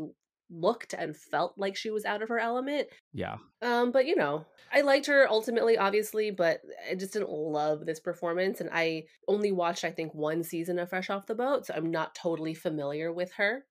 looked 0.50 0.94
and 0.94 1.16
felt 1.16 1.54
like 1.56 1.76
she 1.76 1.90
was 1.90 2.04
out 2.04 2.22
of 2.22 2.28
her 2.28 2.38
element. 2.38 2.86
Yeah. 3.12 3.36
Um, 3.60 3.90
but 3.90 4.06
you 4.06 4.14
know, 4.16 4.46
I 4.72 4.80
liked 4.82 5.06
her 5.06 5.26
ultimately, 5.28 5.76
obviously, 5.76 6.30
but 6.30 6.60
I 6.88 6.94
just 6.94 7.12
didn't 7.12 7.30
love 7.30 7.84
this 7.84 8.00
performance. 8.00 8.60
And 8.60 8.70
I 8.72 9.04
only 9.26 9.50
watched, 9.52 9.84
I 9.84 9.90
think, 9.90 10.14
one 10.14 10.42
season 10.44 10.78
of 10.78 10.88
Fresh 10.88 11.10
Off 11.10 11.26
the 11.26 11.34
Boat, 11.34 11.66
so 11.66 11.74
I'm 11.74 11.90
not 11.90 12.14
totally 12.14 12.54
familiar 12.54 13.12
with 13.12 13.32
her. 13.32 13.64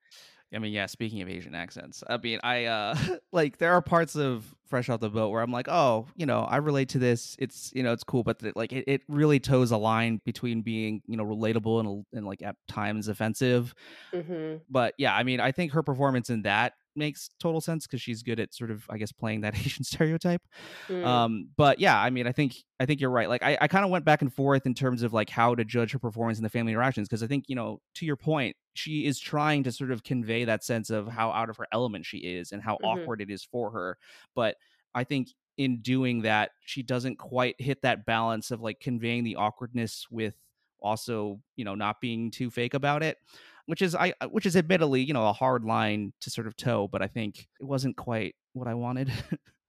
I 0.53 0.59
mean, 0.59 0.71
yeah, 0.71 0.85
speaking 0.85 1.21
of 1.21 1.29
Asian 1.29 1.53
accents, 1.55 2.03
I 2.09 2.17
mean, 2.17 2.39
I 2.43 2.65
uh 2.65 2.95
like 3.31 3.57
there 3.57 3.73
are 3.73 3.81
parts 3.81 4.15
of 4.15 4.53
Fresh 4.65 4.89
Off 4.89 4.99
the 4.99 5.09
Boat 5.09 5.29
where 5.29 5.41
I'm 5.41 5.51
like, 5.51 5.67
oh, 5.69 6.07
you 6.15 6.25
know, 6.25 6.41
I 6.41 6.57
relate 6.57 6.89
to 6.89 6.99
this. 6.99 7.35
It's, 7.39 7.71
you 7.73 7.83
know, 7.83 7.93
it's 7.93 8.03
cool, 8.03 8.23
but 8.23 8.39
th- 8.39 8.55
like 8.55 8.73
it, 8.73 8.83
it 8.87 9.01
really 9.07 9.39
toes 9.39 9.71
a 9.71 9.77
line 9.77 10.21
between 10.25 10.61
being, 10.61 11.01
you 11.07 11.17
know, 11.17 11.25
relatable 11.25 11.79
and, 11.79 12.05
and 12.13 12.25
like 12.25 12.41
at 12.41 12.55
times 12.67 13.07
offensive. 13.07 13.73
hmm 14.13 14.55
But 14.69 14.93
yeah, 14.97 15.15
I 15.15 15.23
mean, 15.23 15.39
I 15.39 15.51
think 15.51 15.73
her 15.73 15.83
performance 15.83 16.29
in 16.29 16.43
that 16.43 16.73
makes 16.97 17.29
total 17.39 17.61
sense 17.61 17.87
because 17.87 18.01
she's 18.01 18.23
good 18.23 18.39
at 18.39 18.53
sort 18.53 18.71
of, 18.71 18.85
I 18.89 18.97
guess, 18.97 19.11
playing 19.11 19.41
that 19.41 19.55
Asian 19.59 19.83
stereotype. 19.83 20.41
Mm. 20.89 21.21
Um, 21.25 21.49
but 21.55 21.79
yeah, 21.79 21.99
I 21.99 22.09
mean, 22.09 22.27
I 22.27 22.31
think 22.31 22.55
I 22.79 22.85
think 22.85 22.99
you're 23.01 23.11
right. 23.11 23.29
Like, 23.29 23.43
I, 23.43 23.57
I 23.61 23.67
kind 23.67 23.85
of 23.85 23.91
went 23.91 24.05
back 24.05 24.21
and 24.21 24.33
forth 24.33 24.65
in 24.65 24.73
terms 24.73 25.03
of 25.03 25.13
like 25.13 25.29
how 25.29 25.55
to 25.55 25.63
judge 25.65 25.91
her 25.93 25.99
performance 25.99 26.39
in 26.39 26.43
the 26.43 26.49
family 26.49 26.71
interactions 26.73 27.07
because 27.07 27.23
I 27.23 27.27
think 27.27 27.45
you 27.47 27.55
know, 27.55 27.81
to 27.95 28.05
your 28.05 28.17
point, 28.17 28.55
she 28.73 29.05
is 29.05 29.19
trying 29.19 29.63
to 29.63 29.71
sort 29.71 29.91
of 29.91 30.03
convey 30.03 30.45
that 30.45 30.63
sense 30.63 30.89
of 30.89 31.07
how 31.07 31.31
out 31.31 31.49
of 31.49 31.57
her 31.57 31.67
element 31.71 32.05
she 32.05 32.19
is 32.19 32.51
and 32.51 32.61
how 32.61 32.77
Mhm. 32.79 32.83
awkward 32.83 33.21
it 33.21 33.29
is 33.29 33.43
for 33.43 33.71
her. 33.71 33.97
But 34.35 34.57
I 34.95 35.03
think 35.03 35.29
in 35.57 35.81
doing 35.81 36.21
that, 36.21 36.51
she 36.61 36.83
doesn't 36.83 37.17
quite 37.17 37.59
hit 37.59 37.81
that 37.81 38.05
balance 38.05 38.51
of 38.51 38.61
like 38.61 38.79
conveying 38.79 39.23
the 39.23 39.35
awkwardness 39.35 40.07
with 40.09 40.35
also 40.79 41.41
you 41.55 41.65
know 41.65 41.73
not 41.73 41.99
being 41.99 42.29
too 42.29 42.51
fake 42.51 42.75
about 42.75 43.01
it 43.01 43.17
which 43.67 43.81
is 43.81 43.93
i 43.95 44.13
which 44.31 44.45
is 44.45 44.57
admittedly 44.57 45.01
you 45.01 45.13
know 45.13 45.27
a 45.27 45.33
hard 45.33 45.63
line 45.63 46.11
to 46.19 46.29
sort 46.29 46.47
of 46.47 46.57
toe 46.57 46.87
but 46.91 47.01
i 47.01 47.07
think 47.07 47.47
it 47.59 47.65
wasn't 47.65 47.95
quite 47.95 48.35
what 48.53 48.67
i 48.67 48.73
wanted 48.73 49.11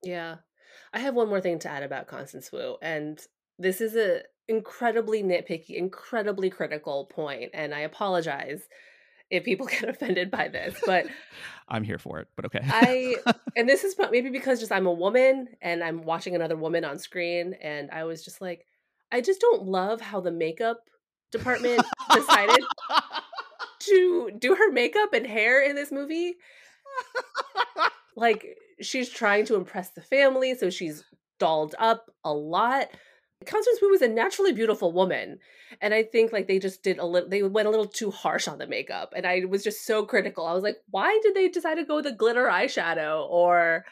Yeah. 0.05 0.37
I 0.93 1.01
have 1.01 1.15
one 1.15 1.29
more 1.29 1.41
thing 1.41 1.59
to 1.61 1.69
add 1.69 1.83
about 1.83 2.07
Constance 2.07 2.51
Wu, 2.53 2.77
and 2.81 3.21
this 3.59 3.81
is 3.81 3.97
a 3.97 4.23
incredibly 4.47 5.23
nitpicky, 5.23 5.71
incredibly 5.77 6.49
critical 6.51 7.07
point, 7.07 7.51
and 7.53 7.75
I 7.75 7.81
apologize 7.81 8.63
if 9.31 9.45
people 9.45 9.67
get 9.81 9.89
offended 9.89 10.31
by 10.31 10.49
this, 10.49 10.79
but 10.87 11.07
i'm 11.71 11.85
here 11.85 11.99
for 11.99 12.19
it 12.19 12.29
but 12.35 12.47
okay 12.47 12.61
I 12.65 13.17
and 13.57 13.69
this 13.69 13.85
is 13.85 13.95
maybe 14.11 14.31
because 14.31 14.59
just 14.59 14.73
I'm 14.73 14.87
a 14.87 14.93
woman 14.93 15.49
and 15.61 15.85
I'm 15.85 16.03
watching 16.03 16.35
another 16.35 16.57
woman 16.57 16.85
on 16.85 16.99
screen, 16.99 17.55
and 17.61 17.91
I 17.91 18.05
was 18.05 18.25
just 18.25 18.41
like, 18.41 18.65
I 19.13 19.21
just 19.21 19.41
don't 19.41 19.65
love 19.65 20.01
how 20.01 20.21
the 20.21 20.33
makeup 20.33 20.79
department 21.31 21.83
decided 22.15 22.65
to 23.89 24.31
do 24.39 24.55
her 24.55 24.73
makeup 24.73 25.13
and 25.13 25.27
hair 25.27 25.63
in 25.63 25.77
this 25.77 25.93
movie. 25.93 26.37
like 28.17 28.59
she's 28.81 29.09
trying 29.09 29.47
to 29.47 29.55
impress 29.55 29.91
the 29.91 30.03
family, 30.03 30.55
so 30.55 30.71
she's 30.71 31.05
dolled 31.39 31.75
up 31.79 32.11
a 32.25 32.33
lot. 32.33 32.89
Constance 33.47 33.79
Wu 33.81 33.93
is 33.93 34.03
a 34.03 34.09
naturally 34.09 34.53
beautiful 34.53 34.93
woman, 34.93 35.39
and 35.81 35.95
I 35.95 36.03
think 36.03 36.33
like 36.33 36.49
they 36.49 36.59
just 36.59 36.83
did 36.83 36.99
a 36.99 37.07
little. 37.07 37.29
They 37.29 37.43
went 37.43 37.69
a 37.69 37.71
little 37.71 37.87
too 37.87 38.11
harsh 38.11 38.49
on 38.49 38.59
the 38.59 38.67
makeup, 38.67 39.13
and 39.17 39.27
I 39.27 39.45
was 39.45 39.63
just 39.63 39.87
so 39.87 40.05
critical. 40.05 40.47
I 40.47 40.55
was 40.55 40.65
like, 40.65 40.79
why 40.91 41.19
did 41.23 41.35
they 41.35 41.49
decide 41.49 41.77
to 41.77 41.85
go 41.85 41.97
with 41.97 42.05
the 42.05 42.13
glitter 42.13 42.47
eyeshadow 42.47 43.29
or? 43.29 43.85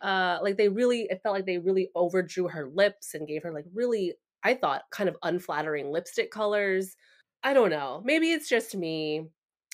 Uh, 0.00 0.38
like 0.42 0.56
they 0.56 0.68
really, 0.68 1.08
it 1.10 1.20
felt 1.24 1.34
like 1.34 1.44
they 1.44 1.58
really 1.58 1.90
overdrew 1.96 2.46
her 2.46 2.68
lips 2.72 3.14
and 3.14 3.26
gave 3.26 3.42
her 3.42 3.50
like 3.50 3.64
really, 3.74 4.14
I 4.44 4.54
thought, 4.54 4.84
kind 4.92 5.08
of 5.08 5.16
unflattering 5.24 5.90
lipstick 5.90 6.30
colors. 6.30 6.94
I 7.42 7.54
don't 7.54 7.70
know. 7.70 8.02
Maybe 8.04 8.32
it's 8.32 8.48
just 8.48 8.76
me. 8.76 9.28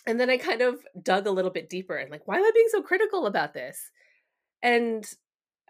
And 0.07 0.21
then 0.21 0.29
I 0.31 0.37
kind 0.37 0.61
of 0.61 0.85
dug 1.03 1.27
a 1.27 1.31
little 1.31 1.51
bit 1.51 1.71
deeper 1.71 1.97
and 1.97 2.11
like, 2.11 2.27
why 2.29 2.37
am 2.37 2.45
I 2.45 2.51
being 2.55 2.69
so 2.71 2.83
critical 2.83 3.27
about 3.27 3.55
this? 3.55 3.91
And 4.63 5.05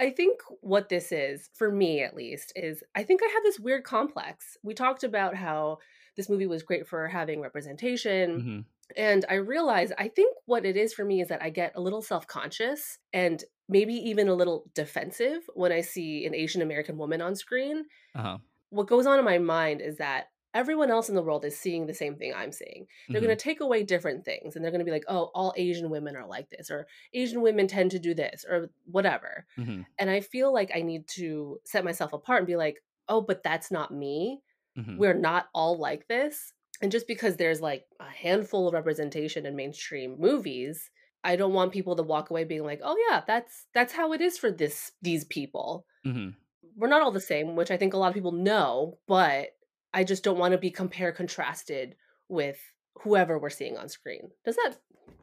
I 0.00 0.10
think 0.10 0.40
what 0.60 0.88
this 0.88 1.12
is, 1.12 1.50
for 1.54 1.70
me 1.70 2.02
at 2.02 2.16
least, 2.16 2.52
is 2.56 2.82
I 2.96 3.04
think 3.04 3.20
I 3.22 3.28
have 3.28 3.42
this 3.44 3.60
weird 3.60 3.84
complex. 3.84 4.56
We 4.62 4.74
talked 4.74 5.04
about 5.04 5.36
how 5.36 5.78
this 6.16 6.28
movie 6.28 6.46
was 6.46 6.62
great 6.64 6.86
for 6.86 7.06
having 7.06 7.40
representation. 7.40 8.42
Mhm. 8.42 8.64
And 8.96 9.24
I 9.28 9.34
realize 9.34 9.92
I 9.96 10.08
think 10.08 10.36
what 10.46 10.66
it 10.66 10.76
is 10.76 10.92
for 10.92 11.04
me 11.04 11.20
is 11.20 11.28
that 11.28 11.42
I 11.42 11.50
get 11.50 11.72
a 11.74 11.80
little 11.80 12.02
self 12.02 12.26
conscious 12.26 12.98
and 13.12 13.42
maybe 13.68 13.94
even 13.94 14.28
a 14.28 14.34
little 14.34 14.70
defensive 14.74 15.48
when 15.54 15.72
I 15.72 15.80
see 15.80 16.26
an 16.26 16.34
Asian 16.34 16.60
American 16.60 16.98
woman 16.98 17.22
on 17.22 17.34
screen. 17.34 17.84
uh-huh 18.14 18.38
What 18.70 18.88
goes 18.88 19.06
on 19.06 19.18
in 19.18 19.24
my 19.24 19.38
mind 19.38 19.80
is 19.80 19.96
that 19.98 20.26
everyone 20.54 20.90
else 20.90 21.08
in 21.08 21.14
the 21.14 21.22
world 21.22 21.44
is 21.44 21.58
seeing 21.58 21.86
the 21.86 21.92
same 21.94 22.16
thing 22.16 22.32
I'm 22.34 22.52
seeing. 22.52 22.86
They're 23.08 23.20
Mhm. 23.20 23.24
going 23.24 23.36
to 23.36 23.42
take 23.42 23.60
away 23.60 23.82
different 23.82 24.24
things 24.24 24.54
and 24.54 24.64
they're 24.64 24.70
going 24.72 24.78
to 24.80 24.84
be 24.84 24.90
like, 24.92 25.04
oh, 25.08 25.30
all 25.34 25.52
Asian 25.56 25.90
women 25.90 26.16
are 26.16 26.26
like 26.26 26.48
this, 26.50 26.70
or 26.70 26.86
Asian 27.12 27.42
women 27.42 27.66
tend 27.66 27.90
to 27.90 27.98
do 27.98 28.14
this, 28.14 28.44
or 28.48 28.70
whatever. 28.84 29.46
Mhm. 29.58 29.84
And 29.98 30.08
I 30.10 30.20
feel 30.20 30.52
like 30.52 30.70
I 30.74 30.82
need 30.82 31.06
to 31.08 31.60
set 31.64 31.84
myself 31.84 32.12
apart 32.12 32.38
and 32.38 32.46
be 32.46 32.56
like, 32.56 32.82
oh, 33.08 33.20
but 33.20 33.42
that's 33.42 33.70
not 33.70 33.92
me. 33.92 34.40
Mhm. 34.78 34.96
We're 34.96 35.12
not 35.14 35.48
all 35.54 35.76
like 35.76 36.06
this. 36.08 36.52
And 36.80 36.90
just 36.90 37.06
because 37.06 37.36
there's 37.36 37.60
like 37.60 37.86
a 38.00 38.08
handful 38.08 38.66
of 38.68 38.74
representation 38.74 39.46
in 39.46 39.54
mainstream 39.56 40.16
movies, 40.18 40.90
I 41.22 41.36
don't 41.36 41.52
want 41.54 41.72
people 41.72 41.96
to 41.96 42.02
walk 42.02 42.30
away 42.30 42.44
being 42.44 42.64
like, 42.64 42.80
"Oh 42.82 42.96
yeah, 43.08 43.22
that's 43.26 43.66
that's 43.72 43.92
how 43.94 44.12
it 44.12 44.20
is 44.20 44.36
for 44.38 44.50
this 44.50 44.92
these 45.00 45.24
people." 45.24 45.86
Mhm. 46.04 46.34
We're 46.76 46.88
not 46.88 47.00
all 47.02 47.12
the 47.12 47.20
same, 47.20 47.54
which 47.56 47.70
I 47.70 47.76
think 47.76 47.94
a 47.94 47.96
lot 47.96 48.08
of 48.08 48.14
people 48.14 48.32
know, 48.32 48.98
but 49.06 49.50
I 49.94 50.04
just 50.04 50.24
don't 50.24 50.38
want 50.38 50.52
to 50.52 50.58
be 50.58 50.70
compare 50.70 51.12
contrasted 51.12 51.94
with 52.28 52.58
whoever 53.02 53.38
we're 53.38 53.50
seeing 53.50 53.76
on 53.76 53.88
screen. 53.88 54.30
Does 54.44 54.56
that 54.56 54.74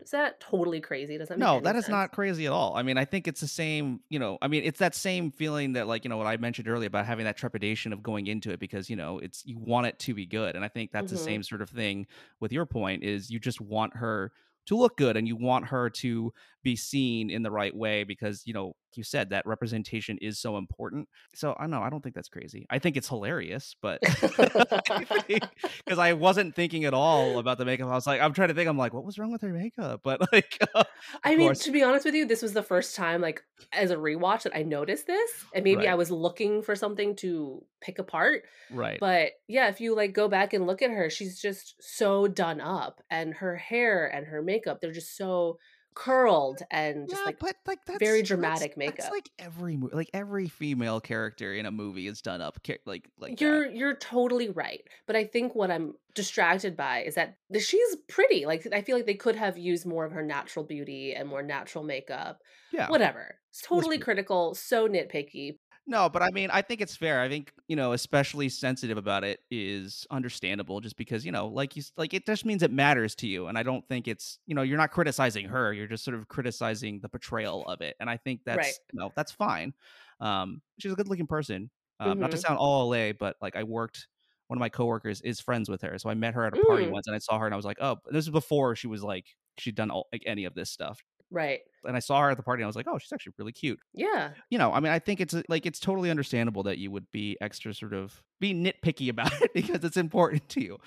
is 0.01 0.11
that 0.11 0.39
totally 0.39 0.79
crazy? 0.81 1.17
Does 1.17 1.29
that 1.29 1.37
make 1.37 1.45
no 1.47 1.59
that 1.59 1.75
is 1.75 1.85
sense? 1.85 1.91
not 1.91 2.11
crazy 2.11 2.45
at 2.47 2.51
all 2.51 2.75
i 2.75 2.81
mean 2.83 2.97
i 2.97 3.05
think 3.05 3.27
it's 3.27 3.41
the 3.41 3.47
same 3.47 3.99
you 4.09 4.17
know 4.17 4.37
i 4.41 4.47
mean 4.47 4.63
it's 4.63 4.79
that 4.79 4.95
same 4.95 5.31
feeling 5.31 5.73
that 5.73 5.87
like 5.87 6.03
you 6.03 6.09
know 6.09 6.17
what 6.17 6.25
i 6.27 6.37
mentioned 6.37 6.67
earlier 6.67 6.87
about 6.87 7.05
having 7.05 7.25
that 7.25 7.37
trepidation 7.37 7.93
of 7.93 8.01
going 8.01 8.25
into 8.27 8.51
it 8.51 8.59
because 8.59 8.89
you 8.89 8.95
know 8.95 9.19
it's 9.19 9.43
you 9.45 9.57
want 9.59 9.85
it 9.87 9.97
to 9.99 10.13
be 10.13 10.25
good 10.25 10.55
and 10.55 10.63
i 10.65 10.67
think 10.67 10.91
that's 10.91 11.07
Mhm. 11.11 11.15
the 11.15 11.17
same 11.17 11.43
sort 11.43 11.61
of 11.61 11.69
thing 11.69 12.07
with 12.39 12.51
your 12.51 12.65
point 12.65 13.03
is 13.03 13.29
you 13.29 13.39
just 13.39 13.61
want 13.61 13.95
her 13.95 14.31
to 14.67 14.75
look 14.75 14.97
good 14.97 15.17
and 15.17 15.27
you 15.27 15.35
want 15.35 15.65
her 15.67 15.89
to 15.89 16.33
be 16.63 16.75
seen 16.75 17.29
in 17.29 17.43
the 17.43 17.51
right 17.51 17.75
way 17.75 18.03
because 18.03 18.43
you 18.45 18.53
know 18.53 18.75
you 18.97 19.03
said 19.03 19.29
that 19.29 19.45
representation 19.45 20.17
is 20.21 20.39
so 20.39 20.57
important 20.57 21.07
so 21.33 21.55
i 21.59 21.67
know 21.67 21.81
i 21.81 21.89
don't 21.89 22.01
think 22.01 22.15
that's 22.15 22.29
crazy 22.29 22.65
i 22.69 22.79
think 22.79 22.97
it's 22.97 23.07
hilarious 23.07 23.75
but 23.81 23.99
because 24.21 25.97
i 25.97 26.13
wasn't 26.13 26.55
thinking 26.55 26.85
at 26.85 26.93
all 26.93 27.39
about 27.39 27.57
the 27.57 27.65
makeup 27.65 27.87
i 27.87 27.93
was 27.93 28.07
like 28.07 28.21
i'm 28.21 28.33
trying 28.33 28.49
to 28.49 28.53
think 28.53 28.69
i'm 28.69 28.77
like 28.77 28.93
what 28.93 29.03
was 29.03 29.17
wrong 29.17 29.31
with 29.31 29.41
her 29.41 29.53
makeup 29.53 30.01
but 30.03 30.21
like 30.31 30.57
uh, 30.75 30.83
I 31.23 31.35
mean, 31.35 31.47
course. 31.47 31.63
to 31.63 31.71
be 31.71 31.83
honest 31.83 32.05
with 32.05 32.15
you, 32.15 32.25
this 32.25 32.41
was 32.41 32.53
the 32.53 32.63
first 32.63 32.95
time, 32.95 33.21
like, 33.21 33.43
as 33.71 33.91
a 33.91 33.95
rewatch, 33.95 34.43
that 34.43 34.55
I 34.55 34.63
noticed 34.63 35.07
this, 35.07 35.31
and 35.53 35.63
maybe 35.63 35.87
I 35.87 35.95
was 35.95 36.11
looking 36.11 36.61
for 36.61 36.75
something 36.75 37.15
to 37.17 37.63
pick 37.81 37.99
apart. 37.99 38.43
right 38.71 38.99
But 38.99 39.31
yeah, 39.47 39.67
if 39.67 39.81
you 39.81 39.95
like 39.95 40.13
go 40.13 40.27
back 40.27 40.53
and 40.53 40.67
look 40.67 40.81
at 40.81 40.91
her, 40.91 41.09
she's 41.09 41.39
just 41.39 41.75
so 41.79 42.27
done 42.27 42.61
up, 42.61 43.01
and 43.09 43.33
her 43.35 43.55
hair 43.55 44.07
and 44.07 44.27
her 44.27 44.41
makeup, 44.41 44.79
they're 44.81 44.91
just 44.91 45.17
so 45.17 45.57
curled 45.93 46.61
and 46.71 47.09
just 47.09 47.21
Yeah, 47.21 47.25
like 47.25 47.39
but 47.39 47.55
like 47.67 47.85
that's 47.85 47.99
very 47.99 48.21
dramatic 48.21 48.69
that's 48.69 48.77
makeup. 48.77 49.11
like 49.11 49.29
every 49.39 49.77
like 49.77 50.09
every 50.13 50.47
female 50.47 50.99
character 50.99 51.53
in 51.53 51.65
a 51.65 51.71
movie 51.71 52.07
is 52.07 52.21
done 52.21 52.41
up 52.41 52.59
like 52.85 53.09
like. 53.19 53.41
You're 53.41 53.69
you're 53.69 53.95
totally 53.95 54.49
right. 54.49 54.81
But 55.07 55.15
I 55.15 55.25
think 55.25 55.55
what 55.55 55.71
I'm 55.71 55.93
distracted 56.15 56.75
by 56.75 57.03
is 57.03 57.15
that 57.15 57.37
the, 57.49 57.59
she's 57.59 57.95
pretty. 58.07 58.45
Like 58.45 58.67
I 58.73 58.81
feel 58.81 58.95
like 58.95 59.05
they 59.05 59.13
could 59.13 59.35
have 59.35 59.57
used 59.57 59.85
more 59.85 60.05
of 60.05 60.11
her 60.11 60.23
natural 60.23 60.65
beauty 60.65 61.13
and 61.13 61.27
more 61.27 61.43
natural 61.43 61.83
makeup. 61.83 62.39
Yeah. 62.71 62.89
Whatever. 62.89 63.35
It's 63.49 63.61
totally 63.61 63.97
sp- 63.99 64.03
critical, 64.03 64.55
so 64.55 64.87
nitpicky. 64.87 65.57
No, 65.91 66.07
but 66.07 66.21
I 66.21 66.29
mean, 66.31 66.49
I 66.51 66.61
think 66.61 66.79
it's 66.79 66.95
fair. 66.95 67.19
I 67.19 67.27
think 67.27 67.51
you 67.67 67.75
know, 67.75 67.91
especially 67.91 68.47
sensitive 68.47 68.97
about 68.97 69.25
it 69.25 69.41
is 69.51 70.07
understandable, 70.09 70.79
just 70.79 70.95
because 70.95 71.25
you 71.25 71.33
know, 71.33 71.47
like 71.47 71.75
you, 71.75 71.83
like 71.97 72.13
it 72.13 72.25
just 72.25 72.45
means 72.45 72.63
it 72.63 72.71
matters 72.71 73.13
to 73.15 73.27
you, 73.27 73.47
and 73.47 73.57
I 73.57 73.63
don't 73.63 73.85
think 73.89 74.07
it's 74.07 74.39
you 74.45 74.55
know, 74.55 74.61
you're 74.61 74.77
not 74.77 74.91
criticizing 74.91 75.47
her, 75.49 75.73
you're 75.73 75.87
just 75.87 76.05
sort 76.05 76.15
of 76.15 76.29
criticizing 76.29 77.01
the 77.01 77.09
portrayal 77.09 77.67
of 77.67 77.81
it, 77.81 77.97
and 77.99 78.09
I 78.09 78.15
think 78.17 78.41
Right. 78.51 78.75
that's 78.75 78.79
you 78.93 78.99
know, 78.99 79.11
that's 79.17 79.33
fine. 79.33 79.73
Um, 80.21 80.61
she's 80.79 80.93
a 80.93 80.95
good-looking 80.95 81.27
person. 81.27 81.69
Um, 81.99 82.19
not 82.19 82.31
to 82.31 82.37
Mhm. 82.37 82.39
sound 82.39 82.57
all 82.57 82.81
LA, 82.83 83.11
but 83.11 83.35
like 83.41 83.57
I 83.57 83.63
worked. 83.63 84.07
One 84.47 84.57
of 84.57 84.61
my 84.61 84.69
coworkers 84.69 85.21
is 85.21 85.39
friends 85.41 85.69
with 85.69 85.81
her, 85.81 85.97
so 85.99 86.09
I 86.09 86.13
met 86.13 86.33
her 86.35 86.45
at 86.45 86.53
a 86.53 86.57
party 86.57 86.85
Mm, 86.85 86.91
once, 86.91 87.07
and 87.07 87.15
I 87.15 87.19
saw 87.19 87.37
her, 87.39 87.45
and 87.45 87.53
I 87.53 87.57
was 87.57 87.65
like, 87.65 87.77
oh, 87.81 87.97
this 88.07 88.25
is 88.25 88.31
before 88.31 88.75
she 88.75 88.87
was 88.87 89.03
like 89.03 89.25
she'd 89.57 89.75
done 89.75 89.91
all, 89.91 90.07
like 90.13 90.23
any 90.25 90.45
of 90.45 90.53
this 90.55 90.69
stuff, 90.71 91.03
right. 91.31 91.61
and 91.85 91.95
I 91.95 91.99
saw 91.99 92.21
her 92.21 92.29
at 92.29 92.37
the 92.37 92.43
party, 92.43 92.61
and 92.61 92.65
I 92.65 92.67
was 92.67 92.75
like, 92.75 92.87
oh, 92.87 92.97
she's 92.99 93.11
actually 93.11 93.33
really 93.39 93.51
cute 93.53 93.79
Yeah. 93.93 94.31
you 94.49 94.57
know, 94.57 94.71
I 94.71 94.79
mean, 94.79 94.91
I 94.91 94.99
think 94.99 95.19
it's 95.21 95.33
uh, 95.33 95.41
like 95.49 95.65
it's 95.65 95.79
totally 95.79 96.09
understandable 96.11 96.63
that 96.63 96.77
you 96.77 96.91
would 96.91 97.09
be 97.11 97.37
extra 97.41 97.73
sort 97.73 97.93
of 97.93 98.21
be 98.39 98.53
nitpicky 98.53 99.09
about 99.09 99.31
it 99.41 99.53
because 99.53 99.83
it's 99.83 99.97
important 99.97 100.47
to 100.49 100.61
you. 100.63 100.77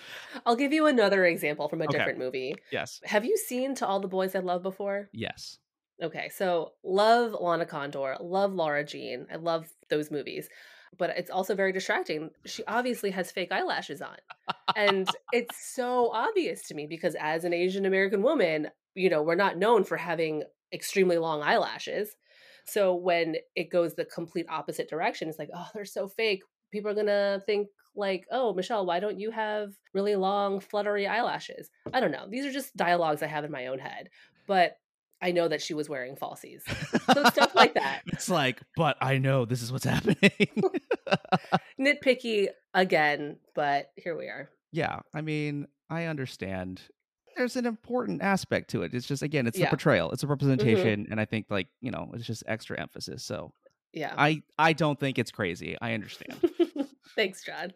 I'll 0.46 0.56
give 0.56 0.72
you 0.72 0.86
another 0.86 1.24
example 1.24 1.68
from 1.68 1.80
a 1.80 1.84
Okay. 1.84 1.98
different 1.98 2.18
movie. 2.18 2.54
Yes. 2.70 3.00
Have 3.04 3.24
you 3.24 3.36
seen 3.36 3.74
To 3.76 3.86
All 3.86 4.00
the 4.00 4.08
Boys 4.08 4.34
I 4.34 4.40
Love 4.40 4.62
before? 4.62 5.08
Yes. 5.12 5.58
Okay, 6.02 6.28
so 6.28 6.72
love 6.82 7.36
Lana 7.40 7.66
Condor, 7.66 8.16
love 8.20 8.52
Lara 8.52 8.84
Jean. 8.84 9.26
I 9.32 9.36
love 9.36 9.68
those 9.90 10.10
movies. 10.10 10.48
But 10.96 11.10
it's 11.16 11.30
also 11.30 11.56
very 11.56 11.72
distracting. 11.72 12.30
She 12.46 12.62
obviously 12.66 13.10
has 13.10 13.32
fake 13.32 13.50
eyelashes 13.50 14.00
on. 14.00 14.16
And 14.76 15.08
it's 15.32 15.74
so 15.74 16.10
obvious 16.12 16.62
to 16.68 16.74
me 16.74 16.86
because 16.86 17.16
as 17.18 17.44
an 17.44 17.52
Asian 17.52 17.84
American 17.84 18.22
woman, 18.22 18.68
you 18.94 19.10
know, 19.10 19.22
we're 19.22 19.34
not 19.34 19.58
known 19.58 19.84
for 19.84 19.96
having 19.96 20.42
extremely 20.72 21.18
long 21.18 21.42
eyelashes. 21.42 22.16
So 22.66 22.94
when 22.94 23.36
it 23.54 23.70
goes 23.70 23.94
the 23.94 24.04
complete 24.06 24.46
opposite 24.48 24.88
direction, 24.88 25.28
it's 25.28 25.38
like, 25.38 25.50
oh, 25.54 25.68
they're 25.74 25.84
so 25.84 26.08
fake. 26.08 26.42
People 26.72 26.90
are 26.90 26.94
going 26.94 27.06
to 27.06 27.42
think 27.46 27.68
like, 27.94 28.24
"Oh, 28.32 28.52
Michelle, 28.54 28.84
why 28.86 28.98
don't 29.00 29.20
you 29.20 29.30
have 29.30 29.72
really 29.92 30.16
long 30.16 30.58
fluttery 30.60 31.06
eyelashes?" 31.06 31.70
I 31.92 32.00
don't 32.00 32.10
know. 32.10 32.26
These 32.28 32.46
are 32.46 32.50
just 32.52 32.76
dialogues 32.76 33.22
I 33.22 33.26
have 33.26 33.44
in 33.44 33.52
my 33.52 33.66
own 33.68 33.78
head. 33.78 34.08
But 34.48 34.76
I 35.22 35.30
know 35.30 35.46
that 35.48 35.62
she 35.62 35.74
was 35.74 35.88
wearing 35.88 36.16
falsies. 36.16 36.62
So 37.14 37.24
stuff 37.30 37.54
like 37.54 37.74
that. 37.74 38.02
It's 38.12 38.28
like, 38.28 38.60
but 38.76 38.96
I 39.00 39.18
know 39.18 39.44
this 39.44 39.62
is 39.62 39.70
what's 39.70 39.84
happening. 39.84 40.16
Nitpicky 41.80 42.48
again, 42.72 43.36
but 43.54 43.90
here 43.96 44.16
we 44.16 44.24
are. 44.26 44.50
yeah, 44.72 45.00
I 45.14 45.20
mean, 45.20 45.66
I 45.90 46.04
understand. 46.04 46.82
There's 47.36 47.56
an 47.56 47.66
important 47.66 48.22
aspect 48.22 48.70
to 48.70 48.82
it. 48.82 48.94
It's 48.94 49.06
just 49.06 49.22
again, 49.22 49.46
it's 49.46 49.56
the 49.56 49.62
Yeah. 49.64 49.70
portrayal, 49.70 50.10
it's 50.12 50.22
a 50.22 50.26
Mhm. 50.26 50.30
representation, 50.30 51.06
and 51.10 51.20
I 51.20 51.24
think 51.24 51.46
like 51.50 51.68
you 51.80 51.90
know, 51.90 52.10
it's 52.14 52.26
just 52.26 52.42
extra 52.46 52.80
emphasis. 52.80 53.24
So 53.24 53.52
Yeah. 53.92 54.14
I 54.16 54.42
I 54.58 54.72
don't 54.72 54.98
think 54.98 55.18
it's 55.18 55.30
crazy. 55.30 55.76
I 55.80 55.94
understand. 55.94 56.40
Thanks, 57.16 57.44
John. 57.44 57.72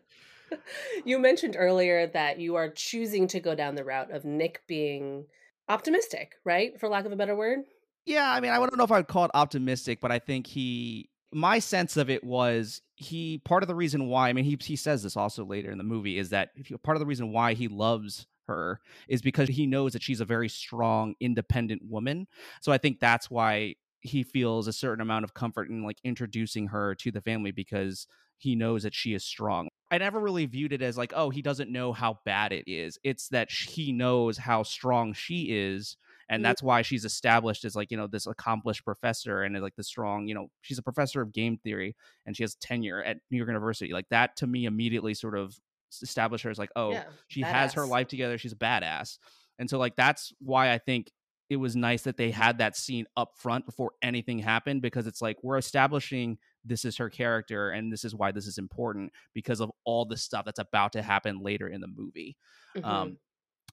You 1.04 1.18
mentioned 1.18 1.56
earlier 1.59 2.06
that 2.06 2.38
you 2.40 2.54
are 2.54 2.70
choosing 2.70 3.28
to 3.28 3.38
go 3.40 3.54
down 3.54 3.74
the 3.74 3.84
route 3.84 4.11
of 4.11 4.24
Nick 4.24 4.62
being 4.66 5.26
optimistic, 5.68 6.36
right? 6.42 6.80
For 6.80 6.88
lack 6.88 7.04
of 7.04 7.12
a 7.12 7.16
better 7.16 7.36
word. 7.36 7.61
Yeah, 8.06 8.30
I 8.30 8.40
mean, 8.40 8.50
I 8.50 8.56
don't 8.56 8.78
know 8.78 8.84
if 8.84 8.90
I 8.90 8.96
would 8.96 9.09
call 9.09 9.26
it 9.26 9.30
optimistic, 9.34 10.00
but 10.00 10.11
I 10.11 10.18
think 10.18 10.46
he 10.46 11.11
my 11.30 11.59
sense 11.59 11.98
of 11.98 12.09
it 12.09 12.24
was 12.24 12.80
he 12.96 13.38
part 13.44 13.62
of 13.62 13.66
the 13.66 13.74
reason 13.74 14.06
why 14.09 14.30
I 14.30 14.32
mean 14.32 14.46
he 14.46 14.56
he 14.59 14.76
says 14.76 15.02
this 15.02 15.18
also 15.18 15.44
later 15.44 15.70
in 15.70 15.76
the 15.76 15.84
movie 15.84 16.16
is 16.16 16.30
that 16.30 16.48
if 16.56 16.70
you, 16.70 16.78
part 16.78 16.96
of 16.96 17.00
the 17.00 17.06
reason 17.06 17.30
why 17.32 17.52
he 17.52 17.68
loves 17.68 18.26
her 18.49 18.80
is 19.09 19.22
because 19.22 19.49
he 19.49 19.66
knows 19.66 19.92
that 19.92 20.03
she's 20.03 20.20
a 20.20 20.24
very 20.24 20.49
strong 20.49 21.14
independent 21.20 21.82
woman. 21.84 22.26
So 22.61 22.72
I 22.72 22.78
think 22.78 23.01
that's 23.01 23.30
why 23.30 23.76
he 24.01 24.22
feels 24.22 24.66
a 24.68 24.72
certain 24.72 25.01
amount 25.01 25.24
of 25.24 25.34
comfort 25.34 25.68
in 25.70 25.82
like 25.84 25.99
introducing 26.05 26.68
her 26.68 26.94
to 26.96 27.11
the 27.11 27.20
family 27.20 27.53
because 27.53 28.07
he 28.36 28.55
knows 28.57 28.82
that 28.84 28.94
she 28.94 29.14
is 29.14 29.24
strong. 29.24 29.68
I 29.90 29.99
never 29.99 30.20
really 30.20 30.46
viewed 30.46 30.72
it 30.72 30.82
as 30.82 30.99
like, 30.99 31.12
oh, 31.16 31.30
he 31.30 31.40
doesn't 31.40 31.70
know 31.70 31.92
how 31.92 32.20
bad 32.24 32.53
it 32.53 32.68
is. 32.70 32.99
It's 33.03 33.28
that 33.28 33.51
he 33.51 33.90
knows 33.90 34.36
how 34.36 34.62
strong 34.62 35.12
she 35.14 35.46
is 35.51 35.96
and 36.28 36.44
Mm. 36.44 36.44
that's 36.44 36.62
why 36.62 36.82
she's 36.82 37.07
established 37.07 37.64
as 37.64 37.74
like 37.74 37.90
you 37.90 37.96
know 37.96 38.07
this 38.07 38.26
accomplished 38.26 38.84
professor 38.84 39.42
and 39.42 39.59
like 39.62 39.76
the 39.76 39.82
strong 39.82 40.28
you 40.28 40.34
know 40.34 40.49
she's 40.61 40.76
a 40.78 40.82
professor 40.82 41.22
of 41.22 41.32
game 41.32 41.57
theory 41.57 41.96
and 42.26 42.36
she 42.36 42.42
has 42.42 42.55
tenure 42.57 43.03
at 43.03 43.18
new 43.30 43.38
york 43.38 43.49
university 43.49 43.92
like 43.94 44.09
that 44.11 44.36
to 44.36 44.46
me 44.46 44.66
immediately 44.66 45.14
sort 45.14 45.36
of 45.38 45.59
established 46.03 46.45
her 46.45 46.51
as 46.51 46.59
like 46.59 46.70
oh 46.76 46.93
yeah. 46.93 47.05
she 47.28 47.41
has 47.43 47.72
her 47.74 47.86
life 47.86 48.09
together 48.09 48.39
she's 48.39 48.53
a 48.53 48.57
badass 48.57 49.18
and 49.59 49.68
so 49.68 49.78
like 49.78 49.97
that's 49.97 50.32
why 50.41 50.72
i 50.72 50.78
think 50.78 51.11
it 51.51 51.57
was 51.57 51.74
nice 51.74 52.03
that 52.03 52.18
they 52.18 52.30
had 52.30 52.59
that 52.59 52.76
scene 52.76 53.07
up 53.16 53.30
front 53.39 53.64
before 53.64 53.93
anything 54.03 54.39
happened 54.39 54.82
because 54.82 55.07
it's 55.07 55.22
like 55.22 55.36
we're 55.43 55.57
establishing 55.57 56.36
this 56.64 56.84
is 56.84 56.99
her 56.99 57.09
character 57.09 57.70
and 57.70 57.91
this 57.91 58.05
is 58.05 58.14
why 58.14 58.30
this 58.30 58.47
is 58.47 58.59
important 58.59 59.11
because 59.32 59.61
of 59.61 59.70
all 59.84 60.05
the 60.05 60.16
stuff 60.16 60.45
that's 60.45 60.59
about 60.59 60.93
to 60.93 61.01
happen 61.01 61.41
later 61.43 61.66
in 61.66 61.80
the 61.80 61.89
movie 61.89 62.36
Mhm. 62.76 62.84
um, 62.84 63.18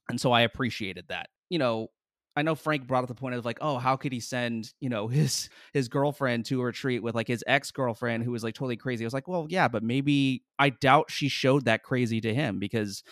and 0.08 0.20
so 0.20 0.32
I 0.32 0.42
appreciated 0.42 1.06
that. 1.08 1.28
You 1.50 1.58
know, 1.58 1.88
I 2.36 2.42
know 2.42 2.54
Frank 2.54 2.86
brought 2.86 3.02
up 3.02 3.08
the 3.08 3.14
point 3.14 3.34
of 3.34 3.44
like, 3.44 3.58
oh, 3.60 3.78
how 3.78 3.96
could 3.96 4.12
he 4.12 4.20
send 4.20 4.72
you 4.80 4.88
know 4.88 5.08
his 5.08 5.48
his 5.72 5.88
girlfriend 5.88 6.44
to 6.46 6.60
a 6.60 6.64
retreat 6.66 7.02
with 7.02 7.14
like 7.14 7.28
his 7.28 7.44
ex 7.46 7.70
girlfriend 7.70 8.24
who 8.24 8.32
was 8.32 8.44
like 8.44 8.54
totally 8.54 8.76
crazy? 8.76 9.04
I 9.04 9.06
was 9.06 9.14
like, 9.14 9.28
well, 9.28 9.46
yeah, 9.48 9.68
but 9.68 9.82
maybe 9.82 10.44
I 10.58 10.70
doubt 10.70 11.10
she 11.10 11.28
showed 11.28 11.64
that 11.66 11.82
crazy 11.82 12.20
to 12.22 12.34
him 12.34 12.58
because, 12.58 13.02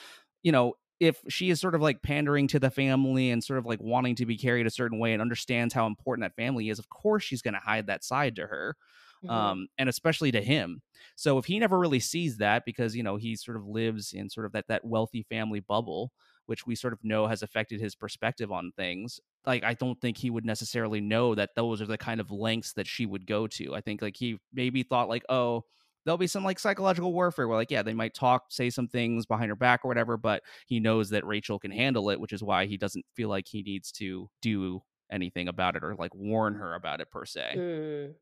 you 0.43 0.53
know. 0.53 0.75
If 1.01 1.23
she 1.29 1.51
is 1.51 1.61
sort 1.61 1.75
of 1.75 1.83
like 1.83 2.03
pandering 2.03 2.47
to 2.49 2.61
the 2.61 2.71
family 2.71 3.29
and 3.31 3.43
sort 3.43 3.59
of 3.59 3.67
like 3.67 3.81
wanting 3.83 4.15
to 4.15 4.25
be 4.27 4.39
carried 4.39 4.67
a 4.67 4.71
certain 4.71 5.01
way 5.01 5.13
and 5.13 5.21
understands 5.21 5.75
how 5.75 5.87
important 5.89 6.25
that 6.25 6.37
family 6.41 6.69
is, 6.71 6.79
of 6.79 6.89
course 6.89 7.25
she's 7.25 7.43
going 7.43 7.53
to 7.55 7.61
hide 7.61 7.89
that 7.89 8.05
side 8.05 8.37
to 8.37 8.47
her 8.47 8.77
Mhm. 9.23 9.55
um, 9.57 9.67
and 9.79 9.89
especially 9.89 10.31
to 10.33 10.43
him. 10.43 10.83
So 11.17 11.39
if 11.39 11.47
he 11.47 11.59
never 11.59 11.79
really 11.79 12.01
sees 12.01 12.37
that 12.39 12.65
because 12.65 12.95
you 12.95 13.03
know 13.03 13.17
he 13.17 13.37
sort 13.37 13.57
of 13.57 13.67
lives 13.67 14.13
in 14.13 14.29
sort 14.31 14.47
of 14.47 14.53
that 14.53 14.69
that 14.69 14.85
wealthy 14.85 15.23
family 15.23 15.61
bubble, 15.61 16.13
which 16.47 16.67
we 16.67 16.75
sort 16.75 16.93
of 16.93 17.03
know 17.03 17.27
has 17.27 17.43
affected 17.43 17.81
his 17.81 17.95
perspective 17.95 18.53
on 18.53 18.73
things. 18.77 19.21
Like 19.47 19.65
I 19.65 19.75
don't 19.75 20.01
think 20.01 20.19
he 20.19 20.31
would 20.31 20.45
necessarily 20.45 21.01
know 21.01 21.35
that 21.35 21.51
those 21.57 21.81
are 21.81 21.87
the 21.87 21.99
kind 21.99 22.21
of 22.21 22.31
lengths 22.31 22.73
that 22.75 22.87
she 22.87 23.07
would 23.07 23.27
go 23.27 23.47
to. 23.49 23.75
I 23.75 23.81
think 23.81 24.03
like 24.03 24.17
he 24.17 24.39
maybe 24.53 24.83
thought 24.83 25.09
like, 25.09 25.25
oh, 25.29 25.65
there'll 26.05 26.19
be 26.19 26.27
some 26.27 26.45
like 26.45 26.59
psychological 26.59 27.13
warfare 27.13 27.49
where 27.49 27.57
like 27.57 27.71
yeah 27.71 27.83
they 27.83 27.95
might 27.95 28.13
talk 28.13 28.45
say 28.51 28.69
some 28.69 28.87
things 28.87 29.25
behind 29.25 29.49
her 29.49 29.57
back 29.57 29.81
or 29.83 29.89
whatever 29.89 30.19
but 30.19 30.43
he 30.67 30.79
knows 30.79 31.09
that 31.09 31.25
rachel 31.25 31.59
can 31.59 31.71
handle 31.71 32.11
it 32.11 32.21
which 32.21 32.35
is 32.35 32.43
why 32.43 32.67
he 32.67 32.77
doesn't 32.77 33.07
feel 33.15 33.31
like 33.31 33.49
he 33.49 33.63
needs 33.63 33.91
to 33.91 34.29
do 34.43 34.83
anything 35.11 35.49
about 35.49 35.77
it 35.77 35.83
or 35.83 35.95
like 35.95 36.15
warn 36.15 36.57
her 36.57 36.75
about 36.75 37.01
it 37.01 37.11
per 37.11 37.25
se 37.25 37.55
Mm. 37.57 38.15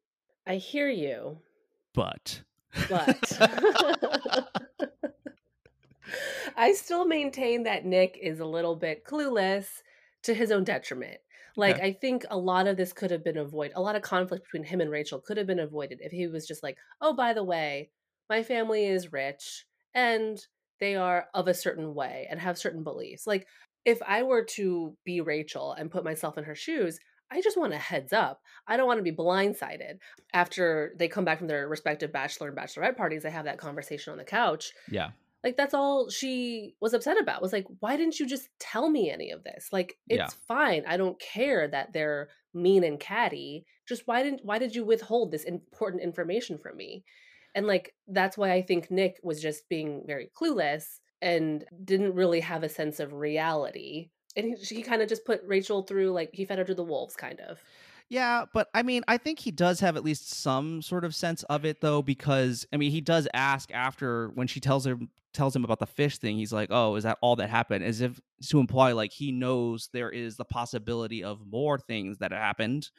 I 0.46 0.56
hear 0.56 0.88
you, 0.88 1.38
but 1.94 2.42
but 2.88 3.38
I 6.56 6.72
still 6.72 7.04
maintain 7.06 7.64
that 7.64 7.84
Nick 7.84 8.18
is 8.20 8.40
a 8.40 8.46
little 8.46 8.76
bit 8.76 9.04
clueless 9.04 9.82
to 10.24 10.34
his 10.34 10.50
own 10.50 10.64
detriment. 10.64 11.18
Like 11.56 11.76
Okay. 11.76 11.88
I 11.88 11.92
think 11.92 12.24
a 12.30 12.38
lot 12.38 12.66
of 12.66 12.76
this 12.76 12.92
could 12.92 13.10
have 13.10 13.24
been 13.24 13.36
avoided. 13.36 13.76
A 13.76 13.82
lot 13.82 13.96
of 13.96 14.02
conflict 14.02 14.44
between 14.44 14.64
him 14.64 14.80
and 14.80 14.90
Rachel 14.90 15.20
could 15.20 15.36
have 15.36 15.46
been 15.46 15.58
avoided 15.60 16.00
if 16.00 16.12
he 16.12 16.26
was 16.26 16.46
just 16.46 16.62
like, 16.62 16.78
"Oh, 17.00 17.12
by 17.14 17.34
the 17.34 17.44
way, 17.44 17.90
my 18.30 18.42
family 18.42 18.86
is 18.86 19.12
rich 19.12 19.66
and 19.94 20.44
they 20.80 20.96
are 20.96 21.28
of 21.34 21.48
a 21.48 21.54
certain 21.54 21.94
way 21.94 22.26
and 22.30 22.40
have 22.40 22.58
certain 22.58 22.82
beliefs." 22.82 23.26
Like 23.26 23.46
if 23.84 24.00
I 24.06 24.22
were 24.22 24.44
to 24.44 24.96
be 25.04 25.20
Rachel 25.20 25.72
and 25.72 25.90
put 25.90 26.04
myself 26.04 26.38
in 26.38 26.44
her 26.44 26.54
shoes, 26.54 26.98
I 27.30 27.40
just 27.40 27.56
want 27.58 27.72
a 27.72 27.78
heads 27.78 28.12
up. 28.12 28.42
I 28.66 28.76
don't 28.76 28.86
want 28.86 28.98
to 28.98 29.02
be 29.02 29.12
blindsided 29.12 29.98
after 30.32 30.94
they 30.98 31.08
come 31.08 31.24
back 31.24 31.38
from 31.38 31.48
their 31.48 31.68
respective 31.68 32.12
bachelor 32.12 32.48
and 32.48 32.56
bachelorette 32.56 32.96
parties. 32.96 33.22
They 33.22 33.30
have 33.30 33.46
that 33.46 33.58
conversation 33.58 34.12
on 34.12 34.18
the 34.18 34.24
couch 34.24 34.72
yeah 34.88 35.10
like 35.44 35.56
that's 35.56 35.74
all 35.74 36.08
she 36.10 36.74
was 36.80 36.94
upset 36.94 37.20
about 37.20 37.42
was 37.42 37.52
like 37.52 37.66
why 37.80 37.96
didn't 37.96 38.18
you 38.20 38.26
just 38.26 38.48
tell 38.58 38.88
me 38.88 39.10
any 39.10 39.30
of 39.30 39.44
this? 39.44 39.68
Like 39.72 39.98
it's 40.08 40.34
Yeah. 40.34 40.38
fine 40.46 40.84
i 40.86 40.96
don't 40.96 41.18
care 41.20 41.68
that 41.68 41.92
they're 41.92 42.28
mean 42.54 42.84
and 42.84 43.00
catty 43.00 43.64
just 43.88 44.06
why 44.06 44.22
didn't 44.22 44.44
why 44.44 44.58
did 44.58 44.74
you 44.74 44.84
withhold 44.84 45.30
this 45.30 45.44
important 45.44 46.02
information 46.02 46.58
from 46.58 46.76
me? 46.76 47.04
And 47.54 47.66
like 47.66 47.94
that's 48.08 48.38
why 48.38 48.52
i 48.52 48.62
think 48.62 48.90
nick 48.90 49.18
was 49.22 49.40
just 49.42 49.68
being 49.68 50.04
very 50.06 50.30
clueless 50.38 51.00
and 51.20 51.64
didn't 51.84 52.14
really 52.14 52.40
have 52.40 52.64
a 52.64 52.68
sense 52.68 52.98
of 52.98 53.12
reality. 53.12 54.10
And 54.34 54.46
he, 54.58 54.76
he 54.76 54.82
kind 54.82 55.02
of 55.02 55.08
just 55.08 55.24
put 55.24 55.42
rachel 55.46 55.82
through 55.82 56.12
like 56.12 56.30
he 56.32 56.44
fed 56.44 56.58
her 56.58 56.64
to 56.64 56.74
the 56.74 56.84
wolves 56.84 57.16
kind 57.16 57.40
of 57.40 57.62
Yeah, 58.12 58.44
but 58.52 58.68
I 58.74 58.82
mean, 58.82 59.04
I 59.08 59.16
think 59.16 59.38
he 59.38 59.50
does 59.50 59.80
have 59.80 59.96
at 59.96 60.04
least 60.04 60.28
some 60.28 60.82
sort 60.82 61.06
of 61.06 61.14
sense 61.14 61.44
of 61.44 61.64
it 61.64 61.80
though, 61.80 62.02
because 62.02 62.66
I 62.70 62.76
mean, 62.76 62.90
he 62.90 63.00
does 63.00 63.26
ask 63.32 63.70
after 63.72 64.28
when 64.34 64.46
she 64.46 64.60
tells 64.60 64.86
him 64.86 65.08
tells 65.32 65.56
him 65.56 65.64
about 65.64 65.78
the 65.78 65.86
fish 65.86 66.18
thing. 66.18 66.36
He's 66.36 66.52
like, 66.52 66.68
"Oh, 66.70 66.96
is 66.96 67.04
that 67.04 67.16
all 67.22 67.36
that 67.36 67.48
happened?" 67.48 67.84
As 67.84 68.02
if 68.02 68.20
to 68.48 68.60
imply 68.60 68.92
like 68.92 69.12
he 69.12 69.32
knows 69.32 69.88
there 69.94 70.10
is 70.10 70.36
the 70.36 70.44
possibility 70.44 71.24
of 71.24 71.46
more 71.50 71.78
things 71.78 72.18
that 72.18 72.32
happened. 72.32 72.90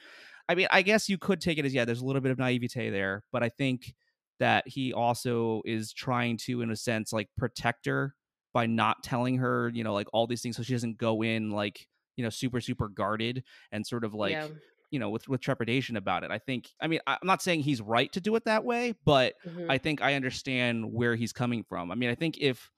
I 0.49 0.55
mean, 0.55 0.67
I 0.71 0.83
guess 0.83 1.09
you 1.09 1.17
could 1.17 1.41
take 1.41 1.57
it 1.57 1.65
as 1.65 1.73
yeah, 1.73 1.85
there's 1.85 2.01
a 2.01 2.05
little 2.05 2.21
bit 2.21 2.31
of 2.31 2.39
naivete 2.39 2.91
there, 2.91 3.23
but 3.33 3.43
I 3.43 3.49
think 3.49 3.95
that 4.39 4.67
he 4.67 4.93
also 4.93 5.61
is 5.65 5.93
trying 5.93 6.37
to, 6.37 6.61
in 6.61 6.71
a 6.71 6.75
sense, 6.75 7.13
like 7.13 7.29
protect 7.37 7.85
her 7.87 8.15
by 8.53 8.67
not 8.67 9.03
telling 9.03 9.37
her, 9.37 9.71
you 9.73 9.83
know, 9.83 9.93
like 9.93 10.07
all 10.13 10.27
these 10.27 10.41
things 10.43 10.57
so 10.57 10.63
she 10.63 10.73
doesn't 10.73 10.97
go 10.97 11.23
in 11.23 11.51
like, 11.51 11.87
you 12.17 12.23
know, 12.23 12.29
super, 12.31 12.61
super 12.61 12.89
guarded 12.89 13.43
and 13.71 13.85
sort 13.87 14.03
of 14.05 14.13
Yeah. 14.31 14.47
You 14.93 14.99
know, 14.99 15.09
with 15.09 15.27
with 15.27 15.41
trepidation 15.41 15.97
about 15.97 16.23
it. 16.23 16.29
I 16.29 16.37
think 16.37 16.69
I 16.79 16.87
mean, 16.87 16.99
I'm 17.07 17.17
not 17.23 17.41
saying 17.41 17.61
he's 17.61 17.81
right 17.81 18.11
to 18.13 18.21
do 18.21 18.35
it 18.35 18.45
that 18.45 18.63
way, 18.63 18.93
but 19.03 19.33
Mhm. 19.45 19.71
I 19.71 19.79
think 19.79 20.03
I 20.03 20.13
understand 20.13 20.93
where 20.93 21.15
he's 21.15 21.33
coming 21.33 21.63
from. 21.63 21.91
I 21.91 21.95
mean, 21.95 22.11
I 22.11 22.15
think 22.15 22.37
if 22.37 22.69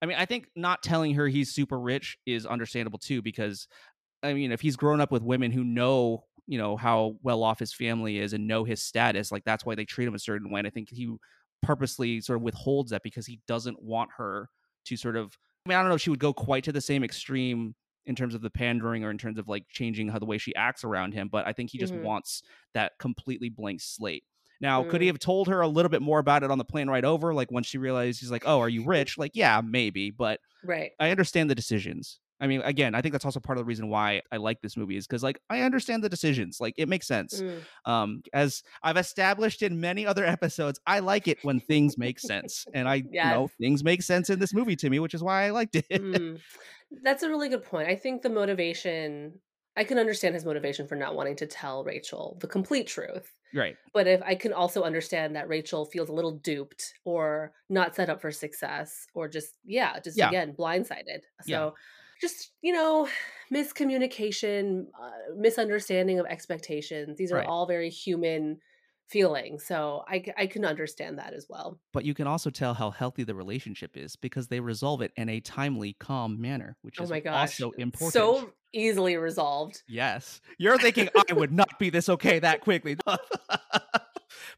I 0.00 0.06
mean, 0.06 0.16
I 0.16 0.24
think 0.24 0.48
not 0.54 0.84
telling 0.84 1.14
her 1.14 1.26
he's 1.26 1.52
super 1.52 1.80
rich 1.80 2.16
is 2.26 2.46
understandable 2.46 3.00
too 3.00 3.22
because 3.22 3.66
I 4.22 4.34
mean, 4.34 4.52
if 4.52 4.60
he's 4.60 4.76
grown 4.76 5.00
up 5.00 5.10
with 5.12 5.22
women 5.22 5.50
who 5.50 5.64
know, 5.64 6.26
you 6.46 6.58
know, 6.58 6.76
how 6.76 7.16
well 7.22 7.42
off 7.42 7.58
his 7.58 7.74
family 7.74 8.18
is 8.18 8.32
and 8.32 8.46
know 8.46 8.64
his 8.64 8.82
status, 8.82 9.32
like 9.32 9.44
that's 9.44 9.66
why 9.66 9.74
they 9.74 9.84
treat 9.84 10.06
him 10.08 10.14
a 10.14 10.18
certain 10.20 10.50
way. 10.50 10.60
And 10.60 10.66
I 10.66 10.70
think 10.70 10.90
he 10.90 11.12
purposely 11.62 12.20
sort 12.20 12.36
of 12.36 12.42
withholds 12.42 12.90
that 12.92 13.02
because 13.02 13.26
he 13.26 13.40
doesn't 13.48 13.82
want 13.82 14.10
her 14.16 14.48
to 14.86 14.96
sort 14.96 15.16
of. 15.16 15.36
I 15.66 15.70
mean, 15.70 15.78
I 15.78 15.82
don't 15.82 15.88
know 15.88 15.96
if 15.96 16.02
she 16.02 16.10
would 16.10 16.20
go 16.20 16.32
quite 16.34 16.64
to 16.64 16.72
the 16.72 16.80
same 16.80 17.02
extreme 17.02 17.74
in 18.06 18.14
terms 18.14 18.34
of 18.34 18.42
the 18.42 18.50
pandering 18.50 19.04
or 19.04 19.10
in 19.10 19.18
terms 19.18 19.38
of 19.38 19.48
like 19.48 19.68
changing 19.68 20.08
how 20.08 20.18
the 20.18 20.26
way 20.26 20.38
she 20.38 20.54
acts 20.54 20.84
around 20.84 21.14
him, 21.14 21.28
but 21.28 21.46
I 21.46 21.52
think 21.52 21.70
he 21.70 21.78
just 21.78 21.94
Mhm. 21.94 22.02
wants 22.02 22.42
that 22.74 22.92
completely 22.98 23.48
blank 23.48 23.80
slate. 23.80 24.24
Now, 24.60 24.84
could 24.84 25.00
he 25.00 25.08
Mm. 25.08 25.10
have 25.10 25.18
told 25.18 25.48
her 25.48 25.60
a 25.60 25.68
little 25.68 25.88
bit 25.90 26.02
more 26.02 26.18
about 26.18 26.42
it 26.42 26.50
on 26.50 26.58
the 26.58 26.64
plane 26.64 26.88
ride 26.88 27.04
over? 27.04 27.34
Like 27.34 27.50
when 27.50 27.64
she 27.64 27.78
realized 27.78 28.20
he's 28.20 28.30
like, 28.30 28.44
"Oh, 28.46 28.60
are 28.60 28.68
you 28.68 28.84
rich?" 28.86 29.18
Like, 29.18 29.32
yeah, 29.34 29.60
maybe, 29.64 30.10
but 30.10 30.40
Right. 30.62 30.92
I 30.98 31.10
understand 31.10 31.50
the 31.50 31.54
decisions. 31.54 32.20
I 32.40 32.46
mean, 32.46 32.60
again, 32.62 32.94
I 32.94 33.00
think 33.00 33.12
that's 33.12 33.24
also 33.24 33.40
part 33.40 33.58
of 33.58 33.62
the 33.62 33.66
reason 33.66 33.88
why 33.88 34.20
I 34.32 34.38
like 34.38 34.60
this 34.60 34.76
movie 34.76 34.96
is 34.96 35.06
because 35.06 35.22
like 35.22 35.38
I 35.50 35.60
understand 35.62 36.02
the 36.02 36.08
decisions. 36.08 36.60
Like 36.60 36.74
it 36.76 36.88
makes 36.88 37.06
sense. 37.06 37.42
Mm. 37.42 37.64
Um, 37.84 38.22
as 38.32 38.62
I've 38.82 38.96
established 38.96 39.62
in 39.62 39.80
many 39.80 40.04
other 40.06 40.24
episodes, 40.26 40.80
I 40.86 40.98
like 41.00 41.28
it 41.28 41.38
when 41.42 41.60
things 41.60 41.96
make 41.96 42.18
sense, 42.18 42.66
and 42.74 42.88
I, 42.88 42.96
you 42.96 43.04
know, 43.30 43.48
things 43.60 43.84
make 43.84 44.02
sense 44.02 44.30
in 44.30 44.40
this 44.40 44.52
movie 44.52 44.76
to 44.76 44.90
me, 44.90 44.98
which 44.98 45.14
is 45.14 45.22
why 45.22 45.44
I 45.44 45.50
liked 45.50 45.76
it. 45.76 45.86
Mm. 45.96 46.42
That's 47.02 47.22
a 47.22 47.28
really 47.28 47.48
good 47.48 47.64
point. 47.64 47.88
I 47.88 47.96
think 47.96 48.22
the 48.22 48.30
motivation, 48.30 49.40
I 49.76 49.84
can 49.84 49.98
understand 49.98 50.34
his 50.34 50.44
motivation 50.44 50.86
for 50.86 50.96
not 50.96 51.14
wanting 51.14 51.36
to 51.36 51.46
tell 51.46 51.84
Rachel 51.84 52.36
the 52.40 52.46
complete 52.48 52.86
truth. 52.86 53.34
right? 53.52 53.76
But 53.92 54.06
if 54.06 54.20
I 54.22 54.34
can 54.34 54.52
also 54.52 54.82
understand 54.82 55.36
that 55.36 55.48
Rachel 55.48 55.84
feels 55.86 56.08
a 56.08 56.12
little 56.12 56.32
duped 56.38 56.94
or 57.04 57.52
not 57.68 57.94
set 57.94 58.10
up 58.10 58.20
for 58.20 58.30
success 58.32 59.06
or 59.14 59.28
just, 59.28 59.58
yeah, 59.64 60.00
just 60.00 60.16
Yeah. 60.18 60.28
again, 60.28 60.54
blindsided. 60.54 61.20
Yeah. 61.46 61.68
So 61.68 61.74
just, 62.20 62.52
you 62.62 62.72
know, 62.72 63.08
miscommunication, 63.52 64.86
uh, 65.00 65.10
misunderstanding 65.36 66.18
of 66.18 66.26
expectations. 66.26 67.16
These 67.18 67.32
are 67.32 67.36
Right. 67.36 67.46
all 67.46 67.66
very 67.66 67.90
human 67.90 68.60
feelings. 69.08 69.64
So 69.66 70.04
I, 70.08 70.24
I 70.36 70.46
can 70.46 70.64
understand 70.64 71.18
that 71.18 71.34
as 71.34 71.46
well. 71.48 71.78
But 71.92 72.04
you 72.04 72.14
can 72.14 72.26
also 72.26 72.50
tell 72.50 72.74
how 72.74 72.90
healthy 72.90 73.24
the 73.24 73.34
relationship 73.34 73.96
is 73.96 74.16
because 74.16 74.48
they 74.48 74.60
resolve 74.60 75.02
it 75.02 75.12
in 75.16 75.28
a 75.28 75.40
timely, 75.40 75.94
calm 75.94 76.40
manner, 76.40 76.76
which 76.82 77.00
Oh 77.00 77.04
is 77.04 77.10
my 77.10 77.20
gosh. 77.20 77.60
also 77.60 77.72
important. 77.72 78.12
So 78.12 78.52
easily 78.72 79.16
resolved. 79.16 79.82
Yes. 79.86 80.40
You're 80.58 80.78
thinking 80.78 81.08
I 81.30 81.32
would 81.32 81.52
not 81.52 81.78
be 81.78 81.90
this 81.90 82.08
okay 82.08 82.38
that 82.40 82.60
quickly. 82.60 82.96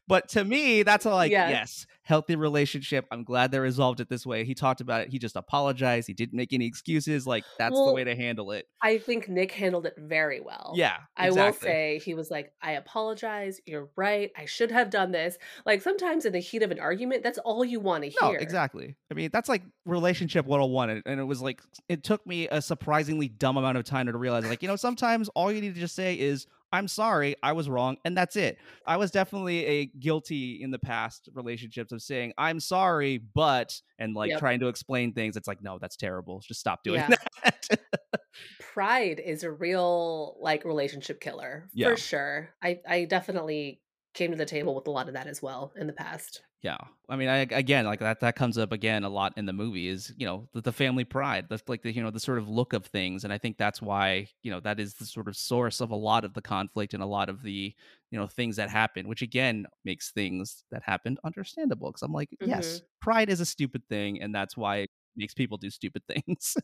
but 0.07 0.29
to 0.29 0.43
me, 0.43 0.83
that's 0.83 1.05
a 1.05 1.09
like, 1.11 1.31
Yes. 1.31 1.49
yes, 1.51 1.85
healthy 2.03 2.35
relationship. 2.35 3.05
I'm 3.11 3.23
glad 3.23 3.51
they 3.51 3.59
resolved 3.59 3.99
it 3.99 4.09
this 4.09 4.25
way. 4.25 4.45
He 4.45 4.53
talked 4.53 4.81
about 4.81 5.01
it. 5.01 5.09
He 5.09 5.19
just 5.19 5.35
apologized. 5.35 6.07
He 6.07 6.13
didn't 6.13 6.37
make 6.37 6.53
any 6.53 6.65
excuses. 6.65 7.27
Like, 7.27 7.43
that's 7.57 7.75
the 7.75 7.93
way 7.93 8.03
to 8.03 8.15
handle 8.15 8.51
it. 8.51 8.67
I 8.81 8.97
think 8.97 9.27
Nick 9.27 9.51
handled 9.51 9.85
it 9.85 9.95
very 9.97 10.39
well. 10.39 10.73
Yeah. 10.75 10.97
I 11.15 11.31
will 11.31 11.53
say 11.53 11.99
he 12.03 12.13
was 12.13 12.29
like, 12.31 12.51
I 12.61 12.73
apologize. 12.73 13.59
You're 13.65 13.89
right. 13.95 14.31
I 14.37 14.45
should 14.45 14.71
have 14.71 14.89
done 14.89 15.11
this. 15.11 15.37
Like 15.65 15.81
sometimes 15.81 16.25
in 16.25 16.33
the 16.33 16.39
heat 16.39 16.63
of 16.63 16.71
an 16.71 16.79
argument, 16.79 17.23
that's 17.23 17.37
all 17.39 17.65
you 17.65 17.79
want 17.79 18.03
to 18.03 18.11
No, 18.21 18.29
hear. 18.31 18.39
exactly. 18.39 18.95
I 19.11 19.13
mean, 19.13 19.29
that's 19.33 19.49
like 19.49 19.63
relationship 19.85 20.45
101. 20.45 20.89
And 20.89 21.03
and 21.05 21.19
it 21.19 21.23
was 21.23 21.41
like, 21.41 21.61
it 21.89 22.03
took 22.03 22.25
me 22.25 22.47
a 22.49 22.61
surprisingly 22.61 23.27
dumb 23.27 23.57
amount 23.57 23.77
of 23.77 23.83
time 23.83 24.07
to 24.07 24.17
realize, 24.17 24.45
like, 24.47 24.61
you 24.61 24.67
know, 24.67 24.75
sometimes 24.75 25.29
all 25.35 25.51
you 25.51 25.61
need 25.61 25.73
to 25.73 25.79
just 25.79 25.95
say 25.95 26.15
is, 26.17 26.47
I'm 26.71 26.87
sorry, 26.87 27.35
I 27.41 27.53
was 27.53 27.69
wrong, 27.69 27.97
and 28.03 28.17
that's 28.17 28.35
it. 28.35 28.57
I 28.85 28.97
was 28.97 29.11
definitely 29.11 29.65
a 29.65 29.85
guilty 29.85 30.61
in 30.61 30.71
the 30.71 30.79
past 30.79 31.29
relationships 31.33 31.91
of 31.91 32.01
saying, 32.01 32.33
I'm 32.37 32.59
sorry, 32.59 33.17
but, 33.19 33.79
and 33.99 34.13
like 34.13 34.31
Yep. 34.31 34.39
trying 34.39 34.59
to 34.59 34.67
explain 34.67 35.13
things. 35.13 35.37
It's 35.37 35.47
like, 35.47 35.61
no, 35.63 35.77
that's 35.79 35.95
terrible. 35.95 36.41
Just 36.45 36.59
stop 36.59 36.83
doing 36.83 36.99
Yeah. 36.99 37.15
that. 37.43 37.79
Pride 38.59 39.19
is 39.23 39.43
a 39.43 39.51
real 39.51 40.37
like 40.39 40.65
relationship 40.65 41.19
killer 41.19 41.69
Yeah. 41.73 41.89
for 41.89 41.97
sure. 41.97 42.49
I 42.61 42.79
I 42.87 43.05
definitely 43.05 43.81
came 44.17 44.31
to 44.31 44.37
the 44.37 44.45
table 44.45 44.75
with 44.75 44.87
a 44.87 44.91
lot 44.91 45.07
of 45.07 45.13
that 45.13 45.27
as 45.27 45.41
well 45.41 45.71
in 45.77 45.87
the 45.87 45.93
past. 45.93 46.41
Yeah, 46.63 46.77
I 47.07 47.15
mean, 47.15 47.29
I 47.29 47.37
again 47.37 47.85
like 47.85 47.99
that. 47.99 48.19
That 48.21 48.35
comes 48.35 48.57
up 48.57 48.71
again 48.71 49.03
a 49.03 49.09
lot 49.09 49.33
in 49.37 49.45
the 49.45 49.53
movie. 49.53 49.87
Is 49.87 50.11
you 50.17 50.25
know 50.25 50.49
the, 50.53 50.61
the 50.61 50.71
family 50.71 51.03
pride, 51.03 51.45
the 51.49 51.61
like 51.67 51.83
the 51.83 51.93
you 51.93 52.01
know 52.01 52.09
the 52.09 52.19
sort 52.19 52.39
of 52.39 52.49
look 52.49 52.73
of 52.73 52.85
things, 52.87 53.23
and 53.23 53.31
I 53.31 53.37
think 53.37 53.57
that's 53.57 53.79
why 53.79 54.27
you 54.41 54.49
know 54.49 54.59
that 54.61 54.79
is 54.79 54.95
the 54.95 55.05
sort 55.05 55.27
of 55.27 55.37
source 55.37 55.81
of 55.81 55.91
a 55.91 55.95
lot 55.95 56.25
of 56.25 56.33
the 56.33 56.41
conflict 56.41 56.95
and 56.95 57.03
a 57.03 57.05
lot 57.05 57.29
of 57.29 57.43
the 57.43 57.75
you 58.09 58.19
know 58.19 58.25
things 58.25 58.55
that 58.55 58.71
happen, 58.71 59.07
which 59.07 59.21
again 59.21 59.67
makes 59.85 60.11
things 60.11 60.63
that 60.71 60.81
happened 60.83 61.19
understandable. 61.23 61.89
Because 61.89 62.01
I'm 62.01 62.11
like, 62.11 62.29
mm-hmm. 62.31 62.49
yes, 62.49 62.81
pride 63.01 63.29
is 63.29 63.39
a 63.39 63.45
stupid 63.45 63.83
thing, 63.87 64.19
and 64.21 64.33
that's 64.33 64.57
why 64.57 64.77
it 64.77 64.89
makes 65.15 65.35
people 65.35 65.57
do 65.57 65.69
stupid 65.69 66.01
things. 66.07 66.57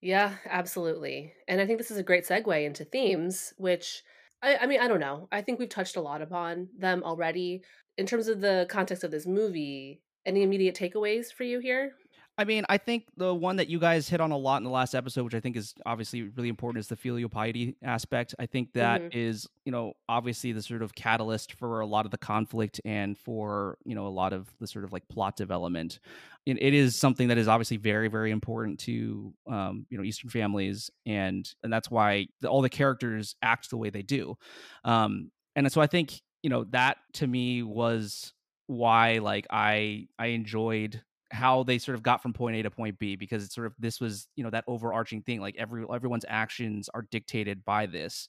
Yeah, 0.00 0.34
absolutely. 0.48 1.34
And 1.46 1.60
I 1.60 1.66
think 1.66 1.78
this 1.78 1.90
is 1.90 1.98
a 1.98 2.02
great 2.02 2.26
segue 2.26 2.64
into 2.64 2.84
themes, 2.84 3.52
which 3.58 4.02
I, 4.42 4.56
I 4.58 4.66
mean, 4.66 4.80
I 4.80 4.88
don't 4.88 5.00
know. 5.00 5.28
I 5.32 5.42
think 5.42 5.58
we've 5.58 5.68
touched 5.68 5.96
a 5.96 6.00
lot 6.00 6.22
upon 6.22 6.68
them 6.78 7.02
already. 7.02 7.62
In 7.98 8.06
terms 8.06 8.28
of 8.28 8.40
the 8.40 8.66
context 8.70 9.04
of 9.04 9.10
this 9.10 9.26
movie, 9.26 10.02
any 10.24 10.42
immediate 10.42 10.74
takeaways 10.74 11.32
for 11.32 11.44
you 11.44 11.58
here? 11.60 11.92
I 12.40 12.44
mean, 12.44 12.64
I 12.70 12.78
think 12.78 13.04
the 13.18 13.34
one 13.34 13.56
that 13.56 13.68
you 13.68 13.78
guys 13.78 14.08
hit 14.08 14.18
on 14.18 14.30
a 14.30 14.36
lot 14.36 14.56
in 14.56 14.64
the 14.64 14.70
last 14.70 14.94
episode, 14.94 15.24
which 15.24 15.34
I 15.34 15.40
think 15.40 15.58
is 15.58 15.74
obviously 15.84 16.22
really 16.22 16.48
important, 16.48 16.80
is 16.80 16.88
the 16.88 16.96
filial 16.96 17.28
piety 17.28 17.76
aspect. 17.82 18.34
I 18.38 18.46
think 18.46 18.72
that 18.72 19.14
is, 19.14 19.46
you 19.66 19.72
know, 19.72 19.92
obviously 20.08 20.52
the 20.52 20.62
sort 20.62 20.80
of 20.80 20.94
catalyst 20.94 21.52
for 21.52 21.80
a 21.80 21.86
lot 21.86 22.06
of 22.06 22.12
the 22.12 22.16
conflict 22.16 22.80
and 22.82 23.18
for, 23.18 23.76
you 23.84 23.94
know, 23.94 24.06
a 24.06 24.08
lot 24.08 24.32
of 24.32 24.48
the 24.58 24.66
sort 24.66 24.86
of 24.86 24.92
like 24.92 25.06
plot 25.08 25.36
development. 25.36 26.00
And 26.46 26.58
it 26.62 26.72
is 26.72 26.96
something 26.96 27.28
that 27.28 27.36
is 27.36 27.46
obviously 27.46 27.76
very, 27.76 28.08
very 28.08 28.30
important 28.30 28.80
to, 28.80 29.34
um, 29.46 29.84
you 29.90 29.98
know, 29.98 30.04
Eastern 30.04 30.30
families, 30.30 30.90
and 31.04 31.46
and 31.62 31.70
that's 31.70 31.90
why 31.90 32.28
the, 32.40 32.48
all 32.48 32.62
the 32.62 32.70
characters 32.70 33.36
act 33.42 33.68
the 33.68 33.76
way 33.76 33.90
they 33.90 34.00
do. 34.00 34.38
Um, 34.82 35.30
and 35.56 35.70
so 35.70 35.82
I 35.82 35.88
think, 35.88 36.22
you 36.42 36.48
know, 36.48 36.64
that 36.70 36.96
to 37.14 37.26
me 37.26 37.62
was 37.62 38.32
why 38.66 39.18
like 39.18 39.46
I 39.50 40.06
I 40.18 40.28
enjoyed 40.28 41.02
how 41.32 41.62
they 41.62 41.78
sort 41.78 41.94
of 41.94 42.02
got 42.02 42.22
from 42.22 42.32
point 42.32 42.56
A 42.56 42.62
to 42.62 42.70
point 42.70 42.98
B 42.98 43.16
because 43.16 43.44
it's 43.44 43.54
sort 43.54 43.66
of 43.66 43.74
this 43.78 44.00
was 44.00 44.26
you 44.36 44.42
know 44.44 44.50
that 44.50 44.64
overarching 44.66 45.22
thing 45.22 45.40
like 45.40 45.54
every 45.58 45.84
everyone's 45.92 46.24
actions 46.28 46.88
are 46.92 47.02
dictated 47.10 47.64
by 47.64 47.86
this 47.86 48.28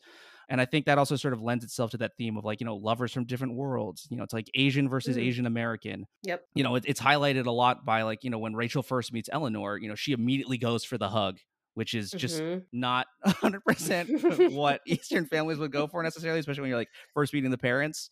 and 0.49 0.59
I 0.59 0.65
think 0.65 0.85
that 0.85 0.97
also 0.97 1.15
sort 1.15 1.33
of 1.33 1.41
lends 1.41 1.63
itself 1.63 1.91
to 1.91 1.97
that 1.97 2.11
theme 2.17 2.37
of 2.37 2.45
like 2.45 2.59
you 2.59 2.65
know 2.65 2.75
lovers 2.75 3.11
from 3.11 3.25
different 3.25 3.55
worlds 3.55 4.07
you 4.11 4.17
know 4.17 4.23
it's 4.23 4.33
like 4.33 4.49
Asian 4.53 4.87
versus 4.87 5.17
Mm. 5.17 5.21
Asian 5.21 5.45
American 5.47 6.05
Yep. 6.23 6.43
you 6.53 6.63
know 6.63 6.75
it, 6.75 6.83
it's 6.87 7.01
highlighted 7.01 7.45
a 7.47 7.51
lot 7.51 7.85
by 7.85 8.03
like 8.03 8.23
you 8.23 8.29
know 8.29 8.37
when 8.39 8.53
Rachel 8.55 8.83
first 8.83 9.11
meets 9.13 9.29
Eleanor 9.31 9.77
you 9.77 9.89
know 9.89 9.95
she 9.95 10.11
immediately 10.11 10.57
goes 10.59 10.83
for 10.83 10.97
the 10.99 11.09
hug 11.09 11.39
which 11.73 11.93
is 11.93 12.11
just 12.11 12.41
Mhm. 12.41 12.65
not 12.73 13.07
100% 13.25 14.51
what 14.51 14.81
Eastern 14.85 15.25
families 15.25 15.57
would 15.57 15.71
go 15.71 15.87
for 15.87 16.03
necessarily, 16.03 16.39
especially 16.39 16.61
when 16.61 16.69
you're 16.69 16.77
like 16.79 16.89
first 17.13 17.33
meeting 17.33 17.49
the 17.51 17.57
parents. 17.57 18.09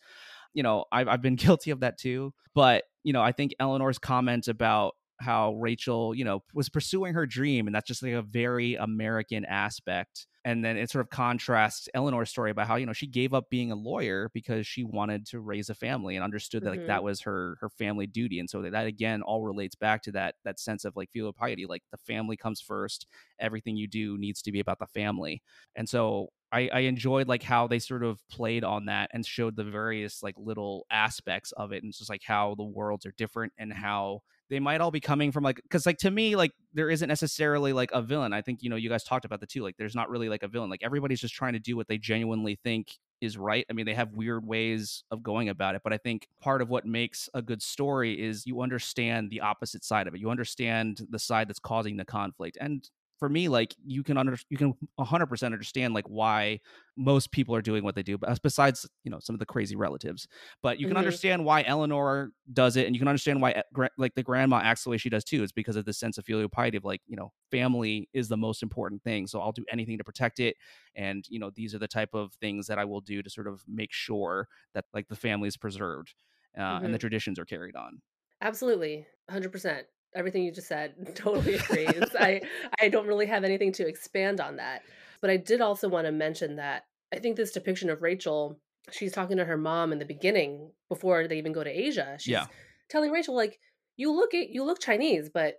You 0.53 0.63
know, 0.63 0.85
I've, 0.91 1.07
I've 1.07 1.21
been 1.21 1.35
guilty 1.45 1.71
of 1.71 1.81
that 1.81 1.97
too. 1.99 2.33
But, 2.55 2.85
you 3.03 3.13
know, 3.13 3.21
I 3.21 3.31
think 3.31 3.53
Eleanor's 3.59 3.99
comment 3.99 4.47
about 4.47 4.95
how 5.21 5.53
Rachel, 5.55 6.15
you 6.15 6.23
know, 6.23 6.43
was 6.53 6.69
pursuing 6.69 7.13
her 7.13 7.25
dream, 7.25 7.67
and 7.67 7.75
that's 7.75 7.87
just 7.87 8.01
like 8.01 8.13
a 8.13 8.21
very 8.21 8.75
American 8.75 9.43
aspect. 9.45 10.27
And 10.45 10.63
then 10.63 10.77
it 10.77 10.89
sort 10.89 11.01
of 11.05 11.09
contrasts 11.09 11.89
Eleanor's 11.93 12.29
story 12.29 12.49
about 12.51 12.67
how, 12.67 12.77
you 12.77 12.85
know, 12.85 12.93
she 12.93 13.07
gave 13.07 13.33
up 13.33 13.49
being 13.49 13.71
a 13.71 13.75
lawyer 13.75 14.31
because 14.33 14.65
she 14.65 14.85
wanted 14.85 15.25
to 15.27 15.41
raise 15.41 15.69
a 15.69 15.75
family 15.75 16.15
and 16.15 16.23
understood 16.23 16.63
that 16.63 16.69
like 16.69 16.83
Mhm. 16.83 16.85
that 16.85 17.03
was 17.03 17.21
her 17.21 17.57
her 17.59 17.69
family 17.69 18.07
duty. 18.07 18.39
And 18.39 18.49
so 18.49 18.61
that, 18.61 18.71
that 18.71 18.87
again 18.87 19.21
all 19.21 19.43
relates 19.43 19.75
back 19.75 20.01
to 20.03 20.13
that 20.13 20.35
that 20.45 20.57
sense 20.59 20.85
of 20.85 20.95
like 20.95 21.11
filial 21.11 21.33
piety, 21.33 21.65
like 21.65 21.83
the 21.91 21.97
family 21.97 22.37
comes 22.37 22.61
first 22.61 23.05
everything 23.39 23.75
you 23.75 23.87
do 23.87 24.17
needs 24.17 24.41
to 24.43 24.51
be 24.53 24.61
about 24.61 24.79
the 24.79 24.87
family. 24.87 25.41
And 25.75 25.89
so 25.89 26.29
I, 26.51 26.69
I 26.73 26.79
enjoyed 26.81 27.27
like 27.27 27.43
how 27.43 27.67
they 27.67 27.79
sort 27.79 28.03
of 28.03 28.19
played 28.29 28.63
on 28.63 28.85
that 28.85 29.11
and 29.13 29.25
showed 29.25 29.55
the 29.55 29.63
various 29.63 30.23
like 30.23 30.35
little 30.37 30.85
aspects 30.91 31.51
of 31.53 31.71
it 31.71 31.83
and 31.83 31.93
just 31.93 32.09
like 32.09 32.23
how 32.23 32.55
the 32.55 32.63
worlds 32.63 33.05
are 33.05 33.13
different 33.17 33.53
and 33.57 33.71
how 33.71 34.21
they 34.49 34.59
might 34.59 34.81
all 34.81 34.91
be 34.91 34.99
coming 34.99 35.31
from 35.31 35.43
like 35.43 35.61
because 35.61 35.85
like 35.85 35.99
to 35.99 36.09
me 36.09 36.35
like 36.35 36.51
there 36.73 36.89
isn't 36.89 37.07
necessarily 37.07 37.71
like 37.71 37.91
a 37.93 38.01
villain 38.01 38.33
i 38.33 38.41
think 38.41 38.63
you 38.63 38.69
know 38.69 38.75
you 38.75 38.89
guys 38.89 39.03
talked 39.03 39.25
about 39.25 39.39
the 39.39 39.45
two 39.45 39.61
like 39.61 39.77
there's 39.77 39.93
not 39.93 40.09
really 40.09 40.27
like 40.27 40.41
a 40.41 40.47
villain 40.47 40.71
like 40.71 40.83
everybody's 40.83 41.21
just 41.21 41.35
trying 41.35 41.53
to 41.53 41.59
do 41.59 41.75
what 41.75 41.87
they 41.87 41.99
genuinely 41.99 42.59
think 42.63 42.97
is 43.21 43.37
right. 43.37 43.65
I 43.69 43.73
mean, 43.73 43.85
they 43.85 43.93
have 43.93 44.13
weird 44.13 44.45
ways 44.45 45.03
of 45.11 45.23
going 45.23 45.49
about 45.49 45.75
it, 45.75 45.81
but 45.83 45.93
I 45.93 45.97
think 45.97 46.27
part 46.41 46.61
of 46.61 46.69
what 46.69 46.85
makes 46.85 47.29
a 47.33 47.41
good 47.41 47.61
story 47.61 48.19
is 48.19 48.45
you 48.45 48.61
understand 48.61 49.29
the 49.29 49.41
opposite 49.41 49.83
side 49.83 50.07
of 50.07 50.15
it. 50.15 50.19
You 50.19 50.29
understand 50.29 51.05
the 51.09 51.19
side 51.19 51.49
that's 51.49 51.59
causing 51.59 51.97
the 51.97 52.05
conflict. 52.05 52.57
And 52.59 52.89
for 53.19 53.29
me, 53.29 53.49
like 53.49 53.75
you 53.85 54.03
can 54.03 54.17
under 54.17 54.37
you 54.49 54.57
can 54.57 54.73
100% 54.95 55.53
understand 55.53 55.93
like 55.93 56.07
why 56.07 56.59
most 56.97 57.31
people 57.31 57.55
are 57.55 57.61
doing 57.61 57.83
what 57.83 57.95
they 57.95 58.03
do, 58.03 58.17
but 58.17 58.41
besides 58.41 58.89
you 59.03 59.11
know 59.11 59.19
some 59.19 59.35
of 59.35 59.39
the 59.39 59.45
crazy 59.45 59.75
relatives. 59.75 60.27
But 60.61 60.79
you 60.79 60.87
can 60.87 60.95
Mhm. 60.95 60.97
understand 60.97 61.45
why 61.45 61.63
Eleanor 61.63 62.31
does 62.53 62.75
it, 62.77 62.85
and 62.87 62.95
you 62.95 62.99
can 62.99 63.07
understand 63.07 63.41
why 63.41 63.51
eh, 63.51 63.87
like 63.97 64.15
the 64.15 64.23
grandma 64.23 64.57
acts 64.59 64.83
the 64.83 64.89
way 64.89 64.97
she 64.97 65.09
does 65.09 65.23
too. 65.23 65.43
It's 65.43 65.51
because 65.51 65.75
of 65.75 65.85
the 65.85 65.93
sense 65.93 66.17
of 66.17 66.25
filial 66.25 66.49
piety 66.49 66.77
of 66.77 66.85
like 66.85 67.01
you 67.07 67.15
know 67.15 67.33
family 67.51 68.09
is 68.13 68.27
the 68.29 68.37
most 68.37 68.63
important 68.63 69.03
thing, 69.03 69.27
so 69.27 69.41
I'll 69.41 69.51
do 69.51 69.65
anything 69.71 69.97
to 69.97 70.03
protect 70.03 70.39
it, 70.39 70.55
and 70.95 71.25
you 71.29 71.39
know 71.39 71.49
these 71.49 71.75
are 71.75 71.79
the 71.79 71.87
type 71.87 72.13
of 72.13 72.33
things 72.35 72.67
that 72.67 72.79
I 72.79 72.85
will 72.85 73.01
do 73.01 73.21
to 73.21 73.29
sort 73.29 73.47
of 73.47 73.63
make 73.67 73.91
sure 73.93 74.47
that 74.73 74.85
like 74.93 75.07
the 75.07 75.15
family 75.15 75.47
is 75.47 75.57
preserved 75.57 76.15
uh, 76.57 76.79
and 76.83 76.93
the 76.93 76.97
Mhm. 76.97 76.99
traditions 76.99 77.39
are 77.39 77.45
carried 77.45 77.75
on. 77.75 78.01
Absolutely. 78.41 79.07
100%. 79.27 79.87
Everything 80.15 80.43
you 80.43 80.51
just 80.51 80.67
said, 80.67 80.93
totally 81.15 81.55
agrees 81.55 82.15
I 82.17 82.41
I 82.79 82.89
don't 82.89 83.07
really 83.07 83.25
have 83.27 83.43
anything 83.43 83.71
to 83.73 83.87
expand 83.87 84.39
on 84.39 84.57
that. 84.57 84.83
But 85.21 85.29
I 85.29 85.37
did 85.37 85.61
also 85.61 85.89
wanna 85.89 86.11
mention 86.11 86.55
that 86.57 86.85
I 87.13 87.19
think 87.19 87.35
this 87.35 87.51
depiction 87.51 87.89
of 87.89 88.01
Rachel, 88.01 88.59
she's 88.91 89.11
talking 89.11 89.37
to 89.37 89.45
her 89.45 89.57
mom 89.57 89.91
in 89.91 89.99
the 89.99 90.05
beginning 90.05 90.71
before 90.87 91.27
they 91.27 91.37
even 91.37 91.53
go 91.53 91.63
to 91.63 91.69
Asia. 91.69 92.17
Yeah, 92.25 92.41
She's 92.43 92.49
telling 92.89 93.11
Rachel, 93.11 93.35
like, 93.35 93.59
"You 93.97 94.11
look 94.13 94.33
at 94.33 94.49
you 94.49 94.63
look 94.63 94.79
Chinese, 94.79 95.29
but 95.29 95.55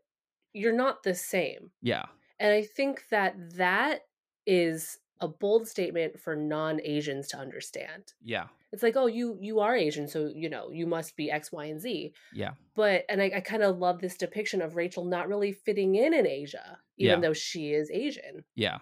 you're 0.52 0.72
not 0.72 1.02
the 1.02 1.14
same." 1.14 1.70
yeah, 1.82 2.06
And 2.38 2.52
I 2.52 2.62
think 2.62 3.08
that 3.10 3.34
that 3.56 4.02
is 4.46 4.98
a 5.20 5.28
bold 5.28 5.68
statement 5.68 6.20
for 6.20 6.36
non-Asians 6.36 7.28
to 7.28 7.38
understand. 7.38 8.14
yeah, 8.22 8.48
It's 8.72 8.82
like, 8.84 8.96
"Oh, 8.96 9.06
you 9.06 9.38
you 9.40 9.60
are 9.60 9.76
Asian, 9.76 10.08
so, 10.08 10.28
you 10.34 10.48
know, 10.50 10.70
you 10.70 10.86
must 10.86 11.16
be 11.16 11.30
X, 11.30 11.52
Y, 11.52 11.66
and 11.66 11.80
Z." 11.80 12.14
yeah, 12.30 12.54
But 12.76 13.04
and 13.08 13.22
I 13.22 13.32
I 13.36 13.40
kinda 13.42 13.70
love 13.70 14.00
this 14.00 14.16
depiction 14.18 14.62
of 14.62 14.76
Rachel 14.76 15.04
not 15.06 15.28
really 15.28 15.52
fitting 15.52 15.96
in 15.96 16.14
in 16.14 16.26
Asia, 16.26 16.80
even 16.98 17.20
yeah, 17.20 17.22
though 17.22 17.34
she 17.34 17.72
is 17.74 17.90
Asian. 17.92 18.44
yeah, 18.54 18.78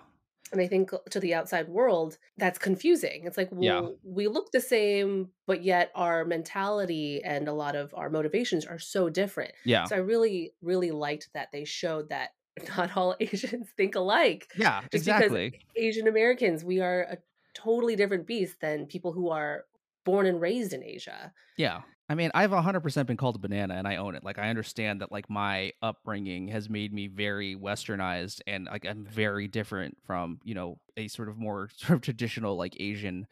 And 0.51 0.63
I 0.63 0.67
think 0.67 0.91
to 1.11 1.21
the 1.21 1.35
outside 1.35 1.69
world, 1.69 2.17
that's 2.39 2.59
confusing. 2.59 3.25
It's 3.27 3.37
like, 3.37 3.51
yeah, 3.59 3.83
well, 3.83 3.99
we 4.03 4.29
look 4.29 4.51
the 4.51 4.61
same, 4.63 5.33
but 5.47 5.63
yet 5.63 5.93
our 5.95 6.25
mentality 6.25 7.23
and 7.23 7.49
a 7.49 7.53
lot 7.53 7.77
of 7.77 7.93
our 7.95 8.09
motivations 8.09 8.65
are 8.65 8.79
so 8.79 9.11
different. 9.11 9.53
yeah, 9.65 9.89
So 9.89 9.95
I 9.95 9.99
really, 9.99 10.55
really 10.63 10.91
liked 10.91 11.29
that 11.35 11.53
they 11.53 11.65
showed 11.67 12.09
that 12.09 12.31
not 12.77 12.97
all 12.97 13.17
Asians 13.21 13.69
think 13.77 13.95
alike. 13.95 14.51
yeah, 14.57 14.81
Just 14.83 14.95
exactly. 14.95 15.61
Asian 15.77 16.09
Americans, 16.09 16.65
we 16.65 16.81
are 16.81 17.03
a 17.03 17.19
totally 17.55 17.97
different 17.97 18.27
beast 18.27 18.61
than 18.61 18.87
people 18.87 19.13
who 19.13 19.31
are 19.31 19.65
born 20.05 20.27
and 20.27 20.41
raised 20.41 20.73
in 20.73 20.83
Asia. 20.83 21.33
Yeah. 21.57 21.83
I 22.11 22.15
mean, 22.15 22.31
I've 22.33 22.53
100% 22.53 23.07
been 23.07 23.19
called 23.19 23.37
a 23.37 23.39
banana 23.39 23.75
and 23.75 23.87
I 23.87 23.97
own 23.97 24.15
it. 24.15 24.25
Like 24.25 24.39
I 24.39 24.49
understand 24.49 25.03
that 25.03 25.13
like 25.13 25.29
my 25.29 25.73
upbringing 25.83 26.49
has 26.49 26.71
made 26.71 26.93
me 26.93 27.07
very 27.07 27.55
westernized 27.55 28.41
and 28.47 28.67
like 28.71 28.87
I'm 28.87 29.05
very 29.05 29.47
different 29.47 29.99
from, 30.07 30.41
you 30.43 30.55
know, 30.55 30.79
a 30.97 31.09
sort 31.09 31.29
of 31.29 31.37
more 31.37 31.69
sort 31.77 31.97
of 31.97 32.01
traditional 32.01 32.57
like 32.57 32.77
Asian 32.81 33.27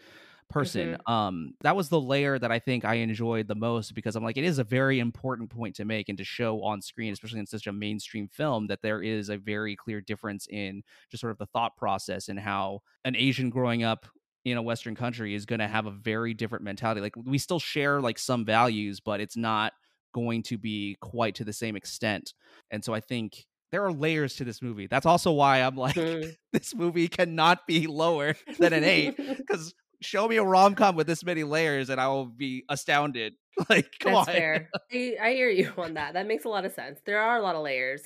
person. 0.49 0.97
Mhm. 1.07 1.11
Um 1.13 1.55
that 1.63 1.77
was 1.77 1.89
the 1.89 2.01
layer 2.01 2.39
that 2.39 2.53
I 2.53 2.59
think 2.59 2.85
I 2.85 2.95
enjoyed 2.95 3.49
the 3.49 3.55
most 3.55 3.95
because 3.95 4.17
I'm 4.17 4.25
like 4.25 4.37
it 4.37 4.45
is 4.45 4.59
a 4.59 4.65
very 4.65 4.99
important 5.01 5.51
point 5.51 5.77
to 5.77 5.85
make 5.85 6.09
and 6.09 6.19
to 6.19 6.25
show 6.25 6.63
on 6.63 6.81
screen, 6.83 7.13
especially 7.13 7.41
in 7.41 7.47
such 7.47 7.67
a 7.67 7.73
mainstream 7.73 8.29
film 8.29 8.67
that 8.69 8.83
there 8.83 9.03
is 9.03 9.29
a 9.29 9.37
very 9.39 9.77
clear 9.77 10.01
difference 10.01 10.47
in 10.49 10.83
just 11.11 11.21
sort 11.21 11.33
of 11.33 11.39
the 11.39 11.47
thought 11.47 11.77
process 11.77 12.29
and 12.29 12.39
how 12.39 12.81
an 13.05 13.17
Asian 13.17 13.51
growing 13.51 13.83
up 13.83 14.07
in 14.45 14.57
a 14.57 14.63
western 14.63 14.95
country 14.95 15.35
is 15.35 15.45
going 15.45 15.59
to 15.59 15.67
have 15.67 15.87
a 15.87 15.91
very 15.91 16.33
different 16.33 16.63
mentality 16.65 17.01
like 17.01 17.17
we 17.17 17.37
still 17.37 17.59
share 17.59 18.01
like 18.01 18.17
some 18.17 18.45
values 18.45 19.01
but 19.01 19.21
it's 19.21 19.37
not 19.37 19.73
going 20.15 20.41
to 20.41 20.57
be 20.57 20.97
quite 21.01 21.35
to 21.35 21.43
the 21.43 21.53
same 21.53 21.75
extent 21.75 22.33
and 22.71 22.85
so 22.85 22.95
i 22.95 23.01
think 23.01 23.45
there 23.73 23.85
are 23.85 23.93
layers 23.93 24.37
to 24.37 24.45
this 24.45 24.63
movie 24.63 24.87
that's 24.87 25.05
also 25.05 25.33
why 25.33 25.59
i'm 25.63 25.75
like 25.77 25.97
Mm. 25.97 26.37
this 26.53 26.77
movie 26.77 27.09
cannot 27.09 27.67
be 27.67 27.89
lower 27.89 28.37
than 28.61 28.73
an 28.73 28.85
8 28.85 29.17
cuz 29.51 29.75
show 30.01 30.29
me 30.29 30.37
a 30.37 30.45
rom-com 30.45 30.97
with 30.97 31.07
this 31.07 31.25
many 31.25 31.45
layers 31.45 31.91
and 31.91 32.01
i 32.01 32.09
will 32.09 32.27
be 32.27 32.65
astounded 32.69 33.35
like 33.71 33.91
come 34.01 34.13
That's 34.13 34.29
on 34.29 34.35
fair. 34.35 34.69
I, 34.93 35.17
I 35.21 35.33
hear 35.33 35.49
you 35.49 35.73
on 35.79 35.95
that. 35.95 36.13
That 36.15 36.27
makes 36.27 36.45
a 36.45 36.49
lot 36.49 36.65
of 36.65 36.73
sense. 36.73 37.01
There 37.05 37.21
are 37.21 37.39
a 37.39 37.43
lot 37.43 37.55
of 37.55 37.63
layers. 37.63 38.03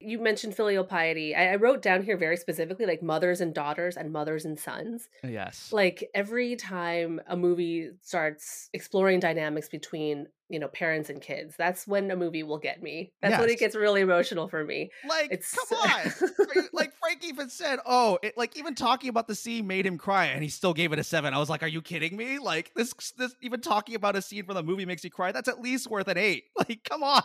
You 0.00 0.18
mentioned 0.18 0.54
filial 0.54 0.84
piety. 0.84 1.34
I, 1.34 1.52
I 1.52 1.56
wrote 1.56 1.82
down 1.82 2.02
here 2.02 2.16
very 2.16 2.36
specifically 2.36 2.86
like 2.86 3.02
mothers 3.02 3.40
and 3.40 3.54
daughters 3.54 3.96
and 3.96 4.12
mothers 4.12 4.44
and 4.44 4.58
sons. 4.58 5.08
yes 5.22 5.72
Like 5.72 6.08
every 6.14 6.56
time 6.56 7.20
a 7.26 7.36
movie 7.36 7.90
starts 8.02 8.70
exploring 8.72 9.20
dynamics 9.20 9.68
between, 9.68 10.26
you 10.48 10.58
know, 10.58 10.68
parents 10.68 11.10
and 11.10 11.20
kids, 11.20 11.54
that's 11.56 11.86
when 11.86 12.10
a 12.10 12.16
movie 12.16 12.42
will 12.42 12.58
get 12.58 12.82
me. 12.82 13.12
That's 13.20 13.38
when 13.38 13.50
it 13.50 13.58
gets 13.58 13.76
really 13.76 14.00
emotional 14.00 14.48
for 14.48 14.64
me. 14.64 14.90
like 15.08 15.28
It's 15.30 15.54
come 15.54 15.78
on 15.82 16.12
you- 16.54 16.68
like 16.72 16.92
Frank 17.00 17.24
even 17.24 17.48
said, 17.50 17.78
"Oh, 17.86 18.18
it, 18.22 18.36
like 18.36 18.56
even 18.56 18.74
talking 18.74 19.08
about 19.10 19.28
the 19.28 19.34
scene 19.34 19.66
made 19.66 19.84
him 19.86 19.98
cry," 19.98 20.26
and 20.26 20.42
he 20.42 20.48
still 20.48 20.72
gave 20.72 20.92
it 20.92 20.98
a 20.98 21.04
seven. 21.04 21.34
I 21.34 21.38
was 21.38 21.50
like, 21.50 21.62
"Are 21.62 21.68
you 21.68 21.82
kidding 21.82 22.16
me? 22.16 22.38
Like 22.38 22.72
this, 22.74 22.92
this 23.18 23.34
even 23.42 23.60
talking 23.60 23.94
about 23.94 24.16
a 24.16 24.22
scene 24.22 24.44
from 24.44 24.54
the 24.54 24.62
movie 24.62 24.86
makes 24.86 25.04
you 25.04 25.10
cry. 25.10 25.32
That's 25.32 25.48
at 25.48 25.60
least 25.60 25.90
worth 25.90 26.08
an 26.08 26.18
eight. 26.18 26.44
Like, 26.58 26.80
come 26.88 27.02
on." 27.02 27.22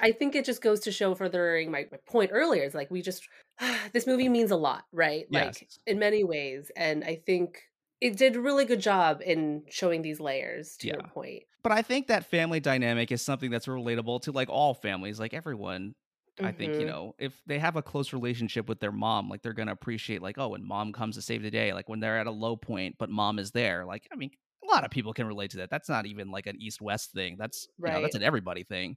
I 0.00 0.12
think 0.12 0.34
it 0.34 0.44
just 0.44 0.62
goes 0.62 0.80
to 0.80 0.92
show 0.92 1.14
furthering 1.14 1.70
my, 1.70 1.86
my 1.90 1.98
point 2.06 2.30
earlier. 2.32 2.62
It's 2.64 2.74
like 2.74 2.90
we 2.90 3.02
just 3.02 3.28
this 3.92 4.06
movie 4.06 4.28
means 4.28 4.50
a 4.50 4.56
lot, 4.56 4.84
right? 4.92 5.26
Like 5.30 5.70
in 5.86 5.98
many 5.98 6.24
ways. 6.24 6.70
And 6.76 7.04
I 7.04 7.16
think 7.16 7.62
it 8.00 8.16
did 8.16 8.36
a 8.36 8.40
really 8.40 8.64
good 8.64 8.80
job 8.80 9.20
in 9.24 9.64
showing 9.68 10.02
these 10.02 10.20
layers 10.20 10.76
to 10.78 10.88
your 10.88 11.02
point. 11.02 11.44
But 11.62 11.72
I 11.72 11.82
think 11.82 12.06
that 12.06 12.24
family 12.24 12.60
dynamic 12.60 13.12
is 13.12 13.20
something 13.22 13.50
that's 13.50 13.66
relatable 13.66 14.22
to 14.22 14.32
like 14.32 14.48
all 14.48 14.74
families, 14.74 15.20
like 15.20 15.34
everyone. 15.34 15.94
I 16.42 16.52
think 16.52 16.78
you 16.78 16.86
Mhm. 16.86 16.86
know 16.86 17.12
if 17.18 17.42
they 17.46 17.58
have 17.58 17.76
a 17.76 17.82
close 17.82 18.14
relationship 18.14 18.66
with 18.66 18.80
their 18.80 18.92
mom, 18.92 19.28
like 19.28 19.42
they're 19.42 19.52
gonna 19.52 19.72
appreciate 19.72 20.22
like, 20.22 20.38
oh, 20.38 20.48
when 20.48 20.66
mom 20.66 20.92
comes 20.92 21.16
to 21.16 21.22
save 21.22 21.42
the 21.42 21.50
day, 21.50 21.74
like 21.74 21.86
when 21.88 22.00
they're 22.00 22.18
at 22.18 22.26
a 22.26 22.30
low 22.30 22.56
point, 22.56 22.96
but 22.98 23.10
mom 23.10 23.38
is 23.38 23.50
there. 23.50 23.84
Like, 23.84 24.08
I 24.10 24.16
mean, 24.16 24.30
a 24.64 24.66
lot 24.66 24.84
of 24.84 24.90
people 24.90 25.12
can 25.12 25.26
relate 25.26 25.50
to 25.50 25.58
that. 25.58 25.68
That's 25.70 25.88
not 25.90 26.06
even 26.06 26.30
like 26.30 26.46
an 26.46 26.56
east 26.58 26.80
west 26.80 27.12
thing. 27.12 27.36
That's 27.38 27.68
you 27.84 27.92
know, 27.92 28.00
that's 28.00 28.14
an 28.14 28.22
everybody 28.22 28.64
thing. 28.64 28.96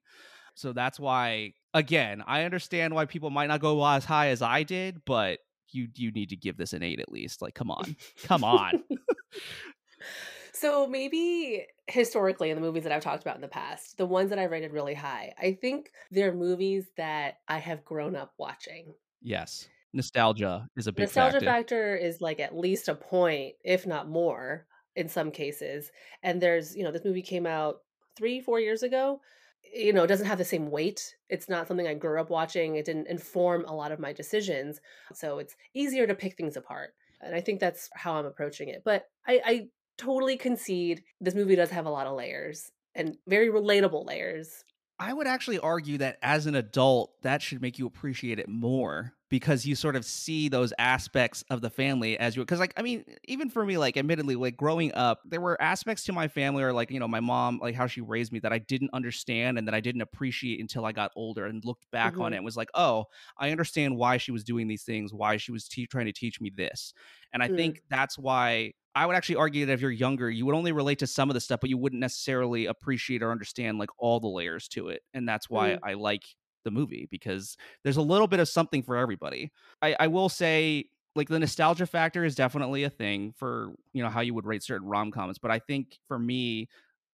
So 0.56 0.74
that's 0.74 0.99
why, 0.99 1.54
again, 1.74 2.24
I 2.26 2.43
understand 2.43 2.93
why 2.93 3.06
people 3.06 3.30
might 3.30 3.47
not 3.47 3.60
go 3.60 3.86
as 3.86 4.06
high 4.06 4.28
as 4.30 4.41
I 4.41 4.64
did, 4.64 5.01
but 5.06 5.39
you 5.72 5.88
you 5.95 6.12
need 6.12 6.30
to 6.30 6.36
give 6.36 6.58
this 6.58 6.74
an 6.74 6.84
eight 6.84 6.99
at 6.99 7.12
least. 7.12 7.41
Like, 7.41 7.56
come 7.56 7.72
on, 7.72 7.95
come 8.24 8.43
on. 8.43 8.84
so 10.54 10.88
maybe 10.88 11.66
historically 11.88 12.49
in 12.49 12.56
the 12.56 12.62
movies 12.62 12.84
that 12.84 12.91
I've 12.91 13.04
talked 13.04 13.24
about 13.24 13.36
in 13.36 13.41
the 13.41 13.47
past, 13.47 13.97
the 13.97 14.06
ones 14.06 14.30
that 14.30 14.39
I 14.39 14.43
rated 14.43 14.72
really 14.72 14.93
high, 14.93 15.34
I 15.39 15.58
think 15.60 15.91
they're 16.12 16.34
movies 16.34 16.86
that 16.97 17.39
I 17.47 17.58
have 17.58 17.84
grown 17.84 18.16
up 18.16 18.34
watching. 18.38 18.93
Yes, 19.22 19.68
nostalgia 19.93 20.68
is 20.76 20.88
a 20.88 20.91
big 20.91 21.04
Nostalgia 21.04 21.34
factor. 21.34 21.45
factor 21.45 21.95
is 21.95 22.22
like 22.22 22.39
at 22.39 22.56
least 22.56 22.88
a 22.88 22.95
point, 22.95 23.54
if 23.64 23.88
not 23.88 24.10
more, 24.10 24.66
in 24.95 25.10
some 25.10 25.32
cases. 25.32 25.91
And 26.22 26.41
there's, 26.41 26.76
you 26.76 26.84
know, 26.84 26.91
this 26.91 27.06
movie 27.06 27.22
came 27.22 27.45
out 27.45 27.78
three, 28.16 28.41
four 28.41 28.60
years 28.60 28.84
ago. 28.84 29.22
You 29.74 29.93
know, 29.93 30.03
it 30.03 30.07
doesn't 30.07 30.28
have 30.28 30.38
the 30.38 30.45
same 30.45 30.69
weight. 30.69 31.15
It's 31.30 31.49
not 31.49 31.67
something 31.67 31.88
I 31.88 31.95
grew 31.95 32.21
up 32.21 32.30
watching. 32.30 32.76
It 32.76 32.86
didn't 32.86 33.07
inform 33.07 33.65
a 33.65 33.74
lot 33.74 33.91
of 33.91 33.99
my 33.99 34.13
decisions. 34.13 34.80
So 35.13 35.39
it's 35.39 35.55
easier 35.74 36.05
to 36.05 36.15
pick 36.15 36.38
things 36.38 36.57
apart. 36.57 36.93
And 37.21 37.34
I 37.34 37.41
think 37.41 37.59
that's 37.59 37.89
how 37.95 38.13
I'm 38.13 38.26
approaching 38.26 38.69
it. 38.69 38.84
But 38.86 39.05
I, 39.26 39.41
I 39.45 39.67
totally 39.97 40.38
concede 40.38 41.03
this 41.21 41.36
movie 41.36 41.55
does 41.55 41.69
have 41.71 41.86
a 41.86 41.89
lot 41.89 42.07
of 42.07 42.15
layers 42.15 42.71
and 42.95 43.17
very 43.28 43.49
relatable 43.49 44.05
layers. 44.05 44.63
I 44.99 45.11
would 45.11 45.28
actually 45.28 45.59
argue 45.59 45.97
that 45.97 46.19
as 46.21 46.45
an 46.45 46.55
adult, 46.55 47.11
that 47.24 47.41
should 47.41 47.61
make 47.61 47.80
you 47.80 47.88
appreciate 47.88 48.39
it 48.39 48.47
more 48.47 49.13
because 49.34 49.66
you 49.66 49.74
sort 49.76 49.96
of 49.96 50.06
see 50.06 50.48
those 50.48 50.72
aspects 50.78 51.44
of 51.50 51.62
the 51.62 51.70
family 51.72 52.20
as 52.20 52.36
you 52.36 52.44
because 52.44 52.60
like 52.60 52.72
I 52.78 52.84
mean, 52.84 53.04
even 53.24 53.50
for 53.50 53.66
me, 53.66 53.80
like 53.80 53.98
admittedly, 53.98 54.36
like 54.36 54.56
growing 54.56 54.94
up, 54.94 55.22
there 55.26 55.42
were 55.42 55.60
aspects 55.60 56.04
to 56.04 56.14
my 56.14 56.28
family 56.28 56.62
or 56.62 56.72
like, 56.72 56.92
you 56.92 57.00
know, 57.00 57.08
my 57.08 57.20
mom, 57.20 57.58
like 57.58 57.74
how 57.74 57.88
she 57.88 58.00
raised 58.00 58.32
me 58.32 58.38
that 58.42 58.54
I 58.54 58.60
didn't 58.60 58.92
understand 58.94 59.58
and 59.58 59.68
that 59.68 59.74
I 59.74 59.80
didn't 59.80 60.02
appreciate 60.02 60.60
until 60.60 60.86
I 60.86 60.92
got 60.92 61.12
older 61.16 61.48
and 61.48 61.66
looked 61.66 61.90
back 61.90 62.20
on 62.20 62.32
Mhm. 62.32 62.34
it 62.34 62.36
and 62.36 62.46
was 62.46 62.56
like, 62.56 62.70
oh, 62.76 63.06
I 63.36 63.50
understand 63.50 63.98
why 63.98 64.18
she 64.18 64.32
was 64.32 64.44
doing 64.44 64.68
these 64.68 64.84
things, 64.84 65.12
why 65.16 65.38
she 65.38 65.52
was 65.52 65.68
te- 65.68 65.88
trying 65.88 66.06
to 66.06 66.14
teach 66.14 66.40
me 66.40 66.52
this. 66.56 66.94
And 67.34 67.42
I 67.42 67.48
Mm. 67.48 67.50
think 67.50 67.82
that's 67.90 68.20
why 68.20 68.74
I 68.94 69.08
would 69.08 69.16
actually 69.16 69.38
argue 69.38 69.66
that 69.66 69.74
if 69.74 69.82
you're 69.82 69.90
younger, 69.90 70.30
you 70.30 70.46
would 70.46 70.54
only 70.54 70.72
relate 70.72 71.00
to 71.00 71.08
some 71.08 71.32
of 71.32 71.34
the 71.34 71.42
stuff, 71.42 71.60
but 71.60 71.72
you 71.72 71.80
wouldn't 71.80 72.00
necessarily 72.02 72.68
appreciate 72.68 73.24
or 73.24 73.32
understand 73.32 73.80
like 73.80 73.90
all 73.98 74.20
the 74.20 74.28
layers 74.28 74.68
to 74.70 74.90
it. 74.90 75.02
And 75.16 75.28
that's 75.28 75.50
why 75.50 75.76
Mm. 75.76 75.84
I 75.84 75.94
like 75.94 76.24
the 76.64 76.72
movie 76.72 77.07
because 77.11 77.57
there's 77.84 77.97
a 77.97 78.01
little 78.01 78.28
bit 78.28 78.39
of 78.39 78.47
something 78.47 78.84
for 78.84 78.95
everybody. 78.97 79.51
I, 79.82 79.95
I 79.99 80.07
will 80.07 80.30
say 80.30 80.89
like 81.16 81.28
the 81.30 81.39
nostalgia 81.39 81.86
factor 81.86 82.26
is 82.26 82.36
definitely 82.36 82.84
a 82.84 82.89
thing 82.89 83.34
for 83.34 83.74
you 83.93 84.01
know 84.01 84.09
how 84.09 84.22
you 84.22 84.34
would 84.34 84.45
rate 84.47 84.64
certain 84.64 84.88
rom-coms 84.88 85.38
but 85.38 85.51
i 85.51 85.59
think 85.59 85.99
for 86.07 86.18
me 86.18 86.68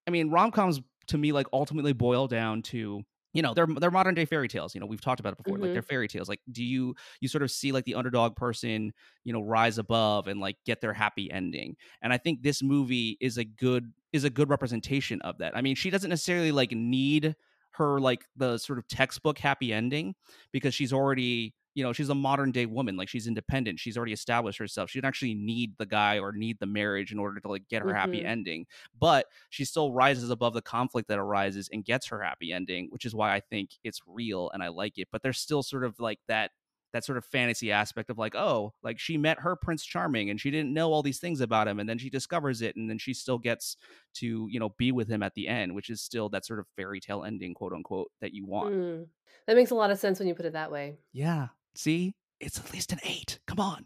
i 0.07 0.11
mean 0.11 0.29
rom-coms 0.29 0.81
to 1.07 1.17
me 1.17 1.31
like 1.31 1.47
ultimately 1.53 1.93
boil 1.93 2.27
down 2.27 2.61
to 2.61 3.03
you 3.33 3.41
know 3.41 3.53
they're 3.53 3.67
they're 3.67 3.91
modern 3.91 4.15
day 4.15 4.25
fairy 4.25 4.47
tales 4.47 4.73
you 4.73 4.79
know 4.81 4.87
we've 4.87 5.01
talked 5.01 5.19
about 5.19 5.33
it 5.33 5.37
before 5.37 5.57
like 5.59 5.71
hmm 5.71 5.73
they're 5.73 5.81
fairy 5.81 6.07
tales 6.07 6.27
like 6.29 6.41
do 6.51 6.63
you 6.63 6.95
you 7.21 7.27
sort 7.27 7.43
of 7.43 7.51
see 7.51 7.71
like 7.71 7.85
the 7.85 7.95
underdog 7.95 8.35
person 8.35 8.91
you 9.23 9.33
know 9.33 9.41
rise 9.41 9.77
above 9.77 10.27
and 10.27 10.39
like 10.39 10.57
get 10.65 10.81
their 10.81 10.93
happy 10.93 11.29
ending 11.31 11.75
and 12.01 12.11
i 12.11 12.17
think 12.17 12.41
this 12.41 12.63
movie 12.63 13.17
is 13.19 13.37
a 13.37 13.43
good 13.43 13.93
is 14.13 14.23
a 14.23 14.29
good 14.29 14.49
representation 14.49 15.21
of 15.21 15.37
that 15.37 15.55
i 15.55 15.61
mean 15.61 15.75
she 15.75 15.89
doesn't 15.89 16.09
necessarily 16.09 16.51
like 16.51 16.71
need 16.71 17.35
her 17.79 17.99
like 17.99 18.25
the 18.35 18.59
sort 18.59 18.79
of 18.79 18.87
textbook 18.87 19.39
happy 19.39 19.73
ending 19.73 20.15
because 20.51 20.75
she's 20.75 20.93
already 20.93 21.55
you 21.75 21.83
know 21.83 21.93
she's 21.93 22.09
a 22.09 22.15
modern 22.15 22.51
day 22.51 22.65
woman 22.65 22.97
like 22.97 23.09
she's 23.09 23.27
independent 23.27 23.79
she's 23.79 23.97
already 23.97 24.13
established 24.13 24.59
herself 24.59 24.89
she 24.89 24.97
didn't 24.99 25.07
actually 25.07 25.33
need 25.35 25.75
the 25.77 25.85
guy 25.85 26.19
or 26.19 26.31
need 26.33 26.59
the 26.59 26.65
marriage 26.67 27.11
in 27.11 27.19
order 27.19 27.39
to 27.39 27.47
like 27.47 27.67
get 27.69 27.81
her 27.81 27.93
happy 27.93 28.23
hmm 28.23 28.25
ending 28.25 28.65
but 28.99 29.27
she 29.49 29.65
still 29.65 29.93
rises 29.93 30.29
above 30.29 30.53
the 30.53 30.61
conflict 30.61 31.07
that 31.07 31.19
arises 31.19 31.69
and 31.71 31.85
gets 31.85 32.07
her 32.07 32.21
happy 32.21 32.51
ending 32.51 32.87
which 32.91 33.05
is 33.05 33.15
why 33.15 33.33
i 33.33 33.39
think 33.39 33.71
it's 33.83 34.01
real 34.07 34.49
and 34.53 34.63
i 34.63 34.67
like 34.67 34.97
it 34.97 35.07
but 35.11 35.21
there's 35.23 35.39
still 35.39 35.63
sort 35.63 35.85
of 35.85 35.99
like 35.99 36.19
that 36.27 36.51
that 36.93 37.05
sort 37.05 37.17
of 37.17 37.25
fantasy 37.25 37.71
aspect 37.71 38.09
of 38.09 38.17
like 38.17 38.35
oh 38.35 38.73
like 38.83 38.97
she 38.99 39.17
met 39.17 39.39
her 39.39 39.55
prince 39.55 39.85
charming 39.85 40.29
and 40.29 40.41
she 40.41 40.49
didn't 40.49 40.73
know 40.73 40.91
all 40.91 41.03
these 41.03 41.19
things 41.19 41.39
about 41.41 41.67
him 41.67 41.79
and 41.79 41.87
then 41.87 41.97
she 41.97 42.09
discovers 42.09 42.61
it 42.61 42.75
and 42.75 42.89
then 42.89 42.97
she 42.97 43.13
still 43.13 43.37
gets 43.37 43.77
to 44.15 44.47
you 44.49 44.59
know 44.59 44.69
be 44.77 44.91
with 44.91 45.07
him 45.07 45.21
at 45.21 45.33
the 45.35 45.47
end 45.47 45.73
which 45.75 45.89
is 45.89 46.01
still 46.01 46.29
that 46.29 46.45
sort 46.45 46.59
of 46.59 46.65
fairy 46.75 46.99
tale 46.99 47.23
ending 47.23 47.53
quote 47.53 47.73
unquote 47.73 48.09
that 48.21 48.33
you 48.33 48.45
want. 48.45 48.73
Mm. 48.73 49.05
That 49.47 49.55
makes 49.55 49.71
a 49.71 49.75
lot 49.75 49.91
of 49.91 49.99
sense 49.99 50.19
when 50.19 50.27
you 50.27 50.35
put 50.35 50.45
it 50.45 50.53
that 50.53 50.71
way. 50.71 50.97
yeah. 51.13 51.47
See? 51.75 52.13
It's 52.39 52.57
at 52.57 52.71
least 52.73 52.91
an 52.93 52.99
eight. 53.03 53.37
Come 53.47 53.59
on. 53.59 53.85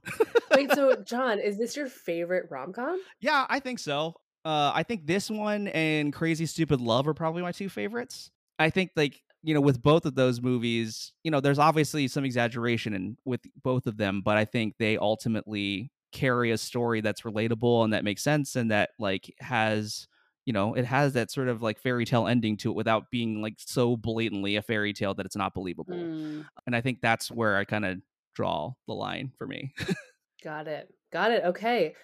Wait, 0.56 0.72
so 0.74 0.95
John, 1.06 1.39
is 1.39 1.58
this 1.58 1.76
your 1.76 1.88
favorite 1.88 2.45
rom 2.51 2.72
com? 2.72 3.01
yeah 3.20 3.45
i 3.49 3.60
think 3.60 3.80
so. 3.80 4.14
Uh 4.45 4.72
i 4.74 4.84
think 4.84 5.06
this 5.06 5.30
one 5.30 5.68
and 5.70 6.14
crazy 6.14 6.45
stupid 6.45 6.80
love 6.82 7.08
are 7.08 7.14
probably 7.14 7.41
my 7.41 7.51
two 7.51 7.70
favorites. 7.70 8.30
I 8.60 8.70
think 8.70 8.91
like 8.95 9.22
you 9.44 9.54
know 9.54 9.62
with 9.62 9.82
both 9.82 10.06
of 10.06 10.16
those 10.16 10.41
movies 10.41 11.14
you 11.24 11.32
know 11.32 11.39
there's 11.39 11.60
obviously 11.60 12.08
some 12.08 12.26
exaggeration 12.26 12.94
in 12.94 13.18
with 13.26 13.41
both 13.64 13.88
of 13.88 13.98
them 13.98 14.22
but 14.24 14.38
i 14.38 14.46
think 14.46 14.76
they 14.80 14.98
ultimately 14.98 15.91
carry 16.12 16.52
a 16.52 16.58
story 16.58 17.02
that's 17.02 17.22
relatable 17.22 17.84
and 17.84 17.94
that 17.94 18.04
makes 18.04 18.24
sense 18.24 18.56
and 18.56 18.72
that 18.72 18.91
like 19.00 19.34
has 19.39 20.08
you 20.46 20.54
know 20.54 20.74
it 20.76 20.86
has 20.86 21.14
that 21.14 21.32
sort 21.32 21.48
of 21.48 21.62
like 21.62 21.80
fairy 21.80 22.06
tale 22.06 22.28
ending 22.28 22.56
to 22.56 22.70
it 22.70 22.76
without 22.76 23.10
being 23.12 23.41
like 23.41 23.56
so 23.58 23.98
blatantly 23.98 24.56
a 24.56 24.62
fairy 24.62 24.94
tale 24.94 25.14
that 25.14 25.26
it's 25.26 25.36
not 25.36 25.54
believable 25.54 25.94
Mm, 25.94 26.46
and 26.66 26.76
i 26.76 26.82
think 26.82 27.00
that's 27.02 27.30
where 27.32 27.58
i 27.58 27.66
kind 27.66 27.86
of 27.86 27.98
draw 28.36 28.72
the 28.88 28.94
line 28.94 29.32
for 29.38 29.46
me 29.46 29.74
got 30.44 30.68
it. 30.68 30.94
Got 31.12 31.32
it. 31.32 31.44
Okay. 31.46 31.96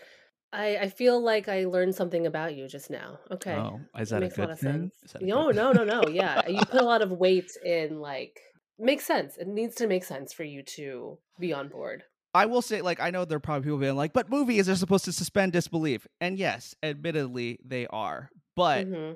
I 0.52 0.78
I 0.78 0.90
feel 0.90 1.22
like 1.22 1.48
I 1.48 1.66
learned 1.66 1.96
something 1.96 2.26
about 2.26 2.56
you 2.56 2.68
just 2.68 2.90
now. 2.90 3.20
Okay. 3.32 3.56
oh 3.56 3.80
is 4.00 4.10
That 4.10 4.16
that 4.16 4.18
a 4.18 4.22
makes 4.22 4.38
a 4.38 4.42
lot 4.42 4.48
good 4.48 4.54
of 4.54 4.60
thing 4.60 4.92
sense. 4.92 5.04
is 5.04 5.12
that 5.14 5.22
a 5.22 5.26
No, 5.26 5.48
good 5.48 5.56
no, 5.56 5.72
no, 5.72 5.84
no. 5.84 6.08
Yeah. 6.08 6.48
You 6.48 6.66
put 6.66 6.82
a 6.82 6.86
lot 6.86 7.02
of 7.02 7.12
weight 7.12 7.52
in 7.64 8.00
like 8.00 8.42
makes 8.78 9.06
sense. 9.06 9.38
It 9.38 9.48
needs 9.48 9.76
to 9.76 9.88
make 9.88 10.04
sense 10.04 10.34
for 10.34 10.44
you 10.44 10.64
to 10.78 11.18
be 11.40 11.54
on 11.54 11.68
board. 11.68 12.04
I 12.34 12.46
will 12.46 12.62
say, 12.62 12.82
like, 12.82 13.00
I 13.00 13.10
know 13.10 13.26
there 13.26 13.38
are 13.38 13.40
probably 13.40 13.64
people 13.66 13.80
being 13.80 13.96
like, 13.96 14.14
but 14.14 14.30
movies 14.30 14.70
are 14.70 14.76
supposed 14.76 15.06
to 15.06 15.12
suspend 15.12 15.52
disbelief. 15.52 16.06
And 16.22 16.38
yes, 16.38 16.76
admittedly, 16.84 17.58
they 17.66 17.88
are. 17.88 18.30
But 18.56 18.86
hmm 18.88 19.14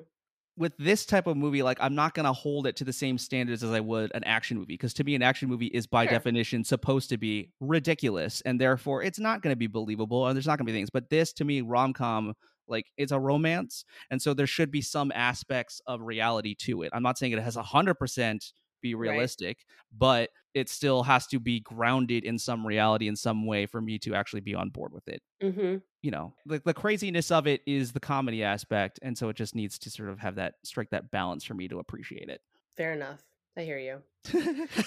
with 0.56 0.72
this 0.78 1.04
type 1.04 1.26
of 1.26 1.36
movie, 1.36 1.62
like, 1.62 1.78
I'm 1.80 1.94
not 1.94 2.14
going 2.14 2.26
to 2.26 2.32
hold 2.32 2.66
it 2.66 2.76
to 2.76 2.84
the 2.84 2.92
same 2.92 3.18
standards 3.18 3.64
as 3.64 3.72
I 3.72 3.80
would 3.80 4.12
an 4.14 4.22
action 4.24 4.56
movie. 4.56 4.74
Because 4.74 4.94
to 4.94 5.04
me, 5.04 5.14
an 5.14 5.22
action 5.22 5.48
movie 5.48 5.66
is 5.66 5.86
by 5.86 6.04
Sure. 6.04 6.12
definition 6.12 6.62
supposed 6.62 7.08
to 7.10 7.16
be 7.18 7.50
ridiculous. 7.60 8.40
And 8.42 8.60
therefore, 8.60 9.02
it's 9.02 9.18
not 9.18 9.42
going 9.42 9.52
to 9.52 9.58
be 9.58 9.66
believable. 9.66 10.26
And 10.26 10.36
there's 10.36 10.46
not 10.46 10.58
going 10.58 10.66
to 10.66 10.72
be 10.72 10.78
things. 10.78 10.90
But 10.90 11.10
this, 11.10 11.32
to 11.34 11.44
me, 11.44 11.60
rom 11.60 11.92
com, 11.92 12.34
like, 12.68 12.86
it's 12.96 13.12
a 13.12 13.18
romance. 13.18 13.84
And 14.10 14.22
so 14.22 14.32
there 14.32 14.46
should 14.46 14.70
be 14.70 14.80
some 14.80 15.10
aspects 15.14 15.80
of 15.86 16.00
reality 16.02 16.54
to 16.60 16.82
it. 16.82 16.90
I'm 16.92 17.02
not 17.02 17.18
saying 17.18 17.32
it 17.32 17.42
has 17.42 17.56
100% 17.56 18.52
be 18.80 18.94
Right. 18.94 19.10
realistic, 19.10 19.64
but 19.96 20.30
it 20.54 20.68
still 20.68 21.02
has 21.02 21.26
to 21.26 21.40
be 21.40 21.60
grounded 21.60 22.24
in 22.24 22.38
some 22.38 22.66
reality 22.66 23.08
in 23.08 23.16
some 23.16 23.44
way 23.46 23.66
for 23.66 23.80
me 23.80 23.98
to 23.98 24.14
actually 24.14 24.40
be 24.40 24.54
on 24.54 24.70
board 24.70 24.92
with 24.92 25.08
it. 25.08 25.22
hmm 25.42 25.76
You 26.02 26.10
know, 26.10 26.34
the, 26.46 26.62
the 26.64 26.74
craziness 26.74 27.30
of 27.30 27.46
it 27.46 27.60
is 27.66 27.92
the 27.92 28.00
comedy 28.00 28.42
aspect. 28.44 29.00
And 29.02 29.18
so 29.18 29.28
it 29.28 29.36
just 29.36 29.54
needs 29.54 29.78
to 29.80 29.90
sort 29.90 30.08
of 30.08 30.20
have 30.20 30.36
that 30.36 30.54
strike 30.64 30.90
that 30.90 31.10
balance 31.10 31.44
for 31.44 31.54
me 31.54 31.68
to 31.68 31.80
appreciate 31.80 32.28
it. 32.28 32.40
Fair 32.76 32.92
enough. 32.92 33.22
I 33.56 33.62
hear 33.62 33.78
you. 33.78 34.02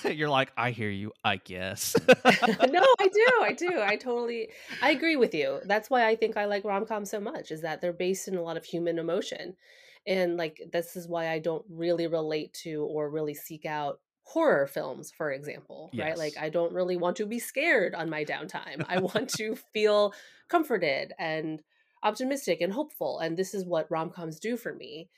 You're 0.12 0.30
like, 0.30 0.52
I 0.58 0.72
hear 0.72 0.90
you, 0.90 1.14
I 1.24 1.38
guess. 1.38 1.96
no, 2.08 2.16
I 2.26 3.08
do. 3.08 3.28
I 3.42 3.54
do. 3.58 3.80
I 3.82 3.96
totally 3.96 4.50
I 4.82 4.92
agree 4.92 5.16
with 5.16 5.34
you. 5.34 5.60
That's 5.66 5.90
why 5.90 6.08
I 6.08 6.16
think 6.16 6.38
I 6.38 6.46
like 6.46 6.66
rom-com 6.66 7.06
so 7.06 7.20
much 7.20 7.52
is 7.52 7.62
that 7.62 7.82
they're 7.82 7.94
based 7.94 8.28
in 8.28 8.36
a 8.36 8.42
lot 8.42 8.58
of 8.58 8.66
human 8.66 9.00
emotion. 9.00 9.56
And 10.06 10.38
like 10.38 10.62
this 10.72 10.96
is 10.96 11.08
why 11.08 11.30
I 11.30 11.40
don't 11.40 11.66
really 11.70 12.08
relate 12.08 12.54
to 12.64 12.84
or 12.90 13.10
really 13.10 13.34
seek 13.34 13.66
out 13.66 14.00
horror 14.28 14.68
films, 14.68 15.12
for 15.12 15.32
example, 15.32 15.90
right? 15.98 16.18
Like. 16.18 16.34
I 16.38 16.50
don't 16.50 16.74
really 16.74 16.98
want 16.98 17.16
to 17.18 17.26
be 17.26 17.40
scared 17.40 17.96
on 17.96 18.10
my 18.10 18.26
downtime. 18.26 18.86
I 18.88 19.00
want 19.14 19.30
to 19.38 19.56
feel 19.74 20.14
comforted 20.50 21.14
and 21.18 21.62
optimistic 22.04 22.62
and 22.62 22.74
hopeful, 22.74 23.20
and 23.20 23.38
this 23.38 23.54
is 23.54 23.66
what 23.66 23.90
rom-coms 23.90 24.40
do 24.40 24.58
for 24.58 24.74
me. 24.74 25.10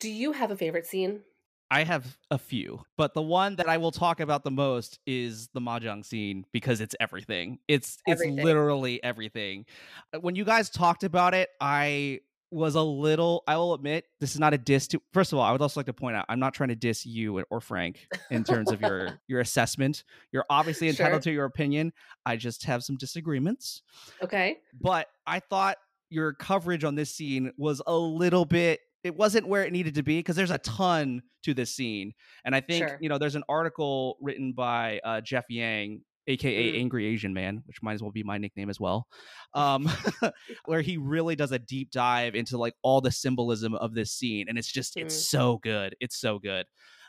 Do 0.00 0.10
you 0.10 0.32
have 0.32 0.50
a 0.50 0.56
favorite 0.56 0.86
scene? 0.86 1.22
I 1.70 1.84
have 1.84 2.16
a 2.30 2.38
few, 2.38 2.80
but 2.96 3.12
the 3.14 3.22
one 3.22 3.56
that 3.56 3.68
I 3.68 3.76
will 3.76 3.90
talk 3.90 4.20
about 4.20 4.42
the 4.42 4.50
most 4.50 4.98
is 5.06 5.48
the 5.52 5.60
mahjong 5.60 6.04
scene 6.04 6.46
because 6.52 6.80
it's 6.80 6.94
everything. 6.98 7.58
It's 7.68 7.98
it's 8.06 8.24
literally 8.24 9.02
everything. 9.02 9.66
Uh, 10.14 10.20
When 10.20 10.34
you 10.34 10.44
guys 10.44 10.70
talked 10.70 11.04
about 11.04 11.34
it, 11.34 11.50
I 11.60 12.20
was 12.50 12.74
a 12.76 12.82
little 12.82 13.42
I 13.46 13.56
will 13.56 13.74
admit 13.74 14.04
this 14.20 14.32
is 14.34 14.40
not 14.40 14.54
a 14.54 14.58
diss 14.58 14.86
to 14.88 15.02
First 15.12 15.32
of 15.32 15.38
all, 15.38 15.44
I 15.44 15.52
would 15.52 15.60
also 15.60 15.80
like 15.80 15.86
to 15.86 15.92
point 15.92 16.16
out 16.16 16.24
I'm 16.28 16.40
not 16.40 16.54
trying 16.54 16.70
to 16.70 16.74
diss 16.76 17.04
you 17.04 17.42
or 17.50 17.60
Frank 17.60 18.06
in 18.30 18.42
terms 18.44 18.70
of 18.72 18.80
your 18.80 19.20
your 19.28 19.40
assessment. 19.40 20.04
You're 20.32 20.46
obviously 20.48 20.88
entitled 20.88 21.22
Sure. 21.24 21.30
to 21.30 21.34
your 21.34 21.44
opinion. 21.44 21.92
I 22.24 22.36
just 22.36 22.64
have 22.64 22.82
some 22.84 22.96
disagreements 22.96 23.82
Okay. 24.22 24.58
but 24.80 25.06
I 25.26 25.40
thought 25.40 25.76
your 26.10 26.32
coverage 26.32 26.84
on 26.84 26.94
this 26.94 27.14
scene 27.14 27.52
was 27.58 27.82
a 27.86 27.96
little 27.96 28.44
bit 28.46 28.80
it 29.04 29.14
wasn't 29.14 29.46
where 29.46 29.62
it 29.64 29.72
needed 29.72 29.94
to 29.94 30.02
be 30.02 30.18
because 30.18 30.34
there's 30.36 30.50
a 30.50 30.58
ton 30.58 31.22
to 31.44 31.54
this 31.54 31.72
scene 31.74 32.12
and 32.44 32.54
i 32.54 32.60
think 32.60 32.88
Sure. 32.88 32.98
you 33.00 33.08
know 33.10 33.16
there's 33.18 33.36
an 33.36 33.44
article 33.48 34.16
written 34.20 34.52
by 34.52 35.00
uh, 35.04 35.20
jeff 35.20 35.44
yang 35.50 36.00
aka 36.28 36.72
Mm. 36.72 36.80
angry 36.80 37.06
asian 37.06 37.34
man 37.34 37.62
which 37.66 37.82
might 37.82 37.94
as 37.94 38.02
well 38.02 38.12
be 38.12 38.22
my 38.22 38.38
nickname 38.38 38.70
as 38.70 38.78
well 38.78 39.06
um, 39.54 39.88
where 40.66 40.82
he 40.82 40.96
really 41.14 41.34
does 41.36 41.52
a 41.52 41.58
deep 41.58 41.90
dive 41.90 42.34
into 42.34 42.58
like 42.58 42.74
all 42.82 43.00
the 43.00 43.10
symbolism 43.10 43.74
of 43.74 43.94
this 43.94 44.12
scene 44.12 44.46
and 44.48 44.58
it's 44.58 44.70
just 44.70 44.96
it's 44.96 45.16
Mm. 45.16 45.30
so 45.30 45.58
good 45.62 45.96
it's 46.00 46.18
so 46.20 46.38
good 46.38 46.66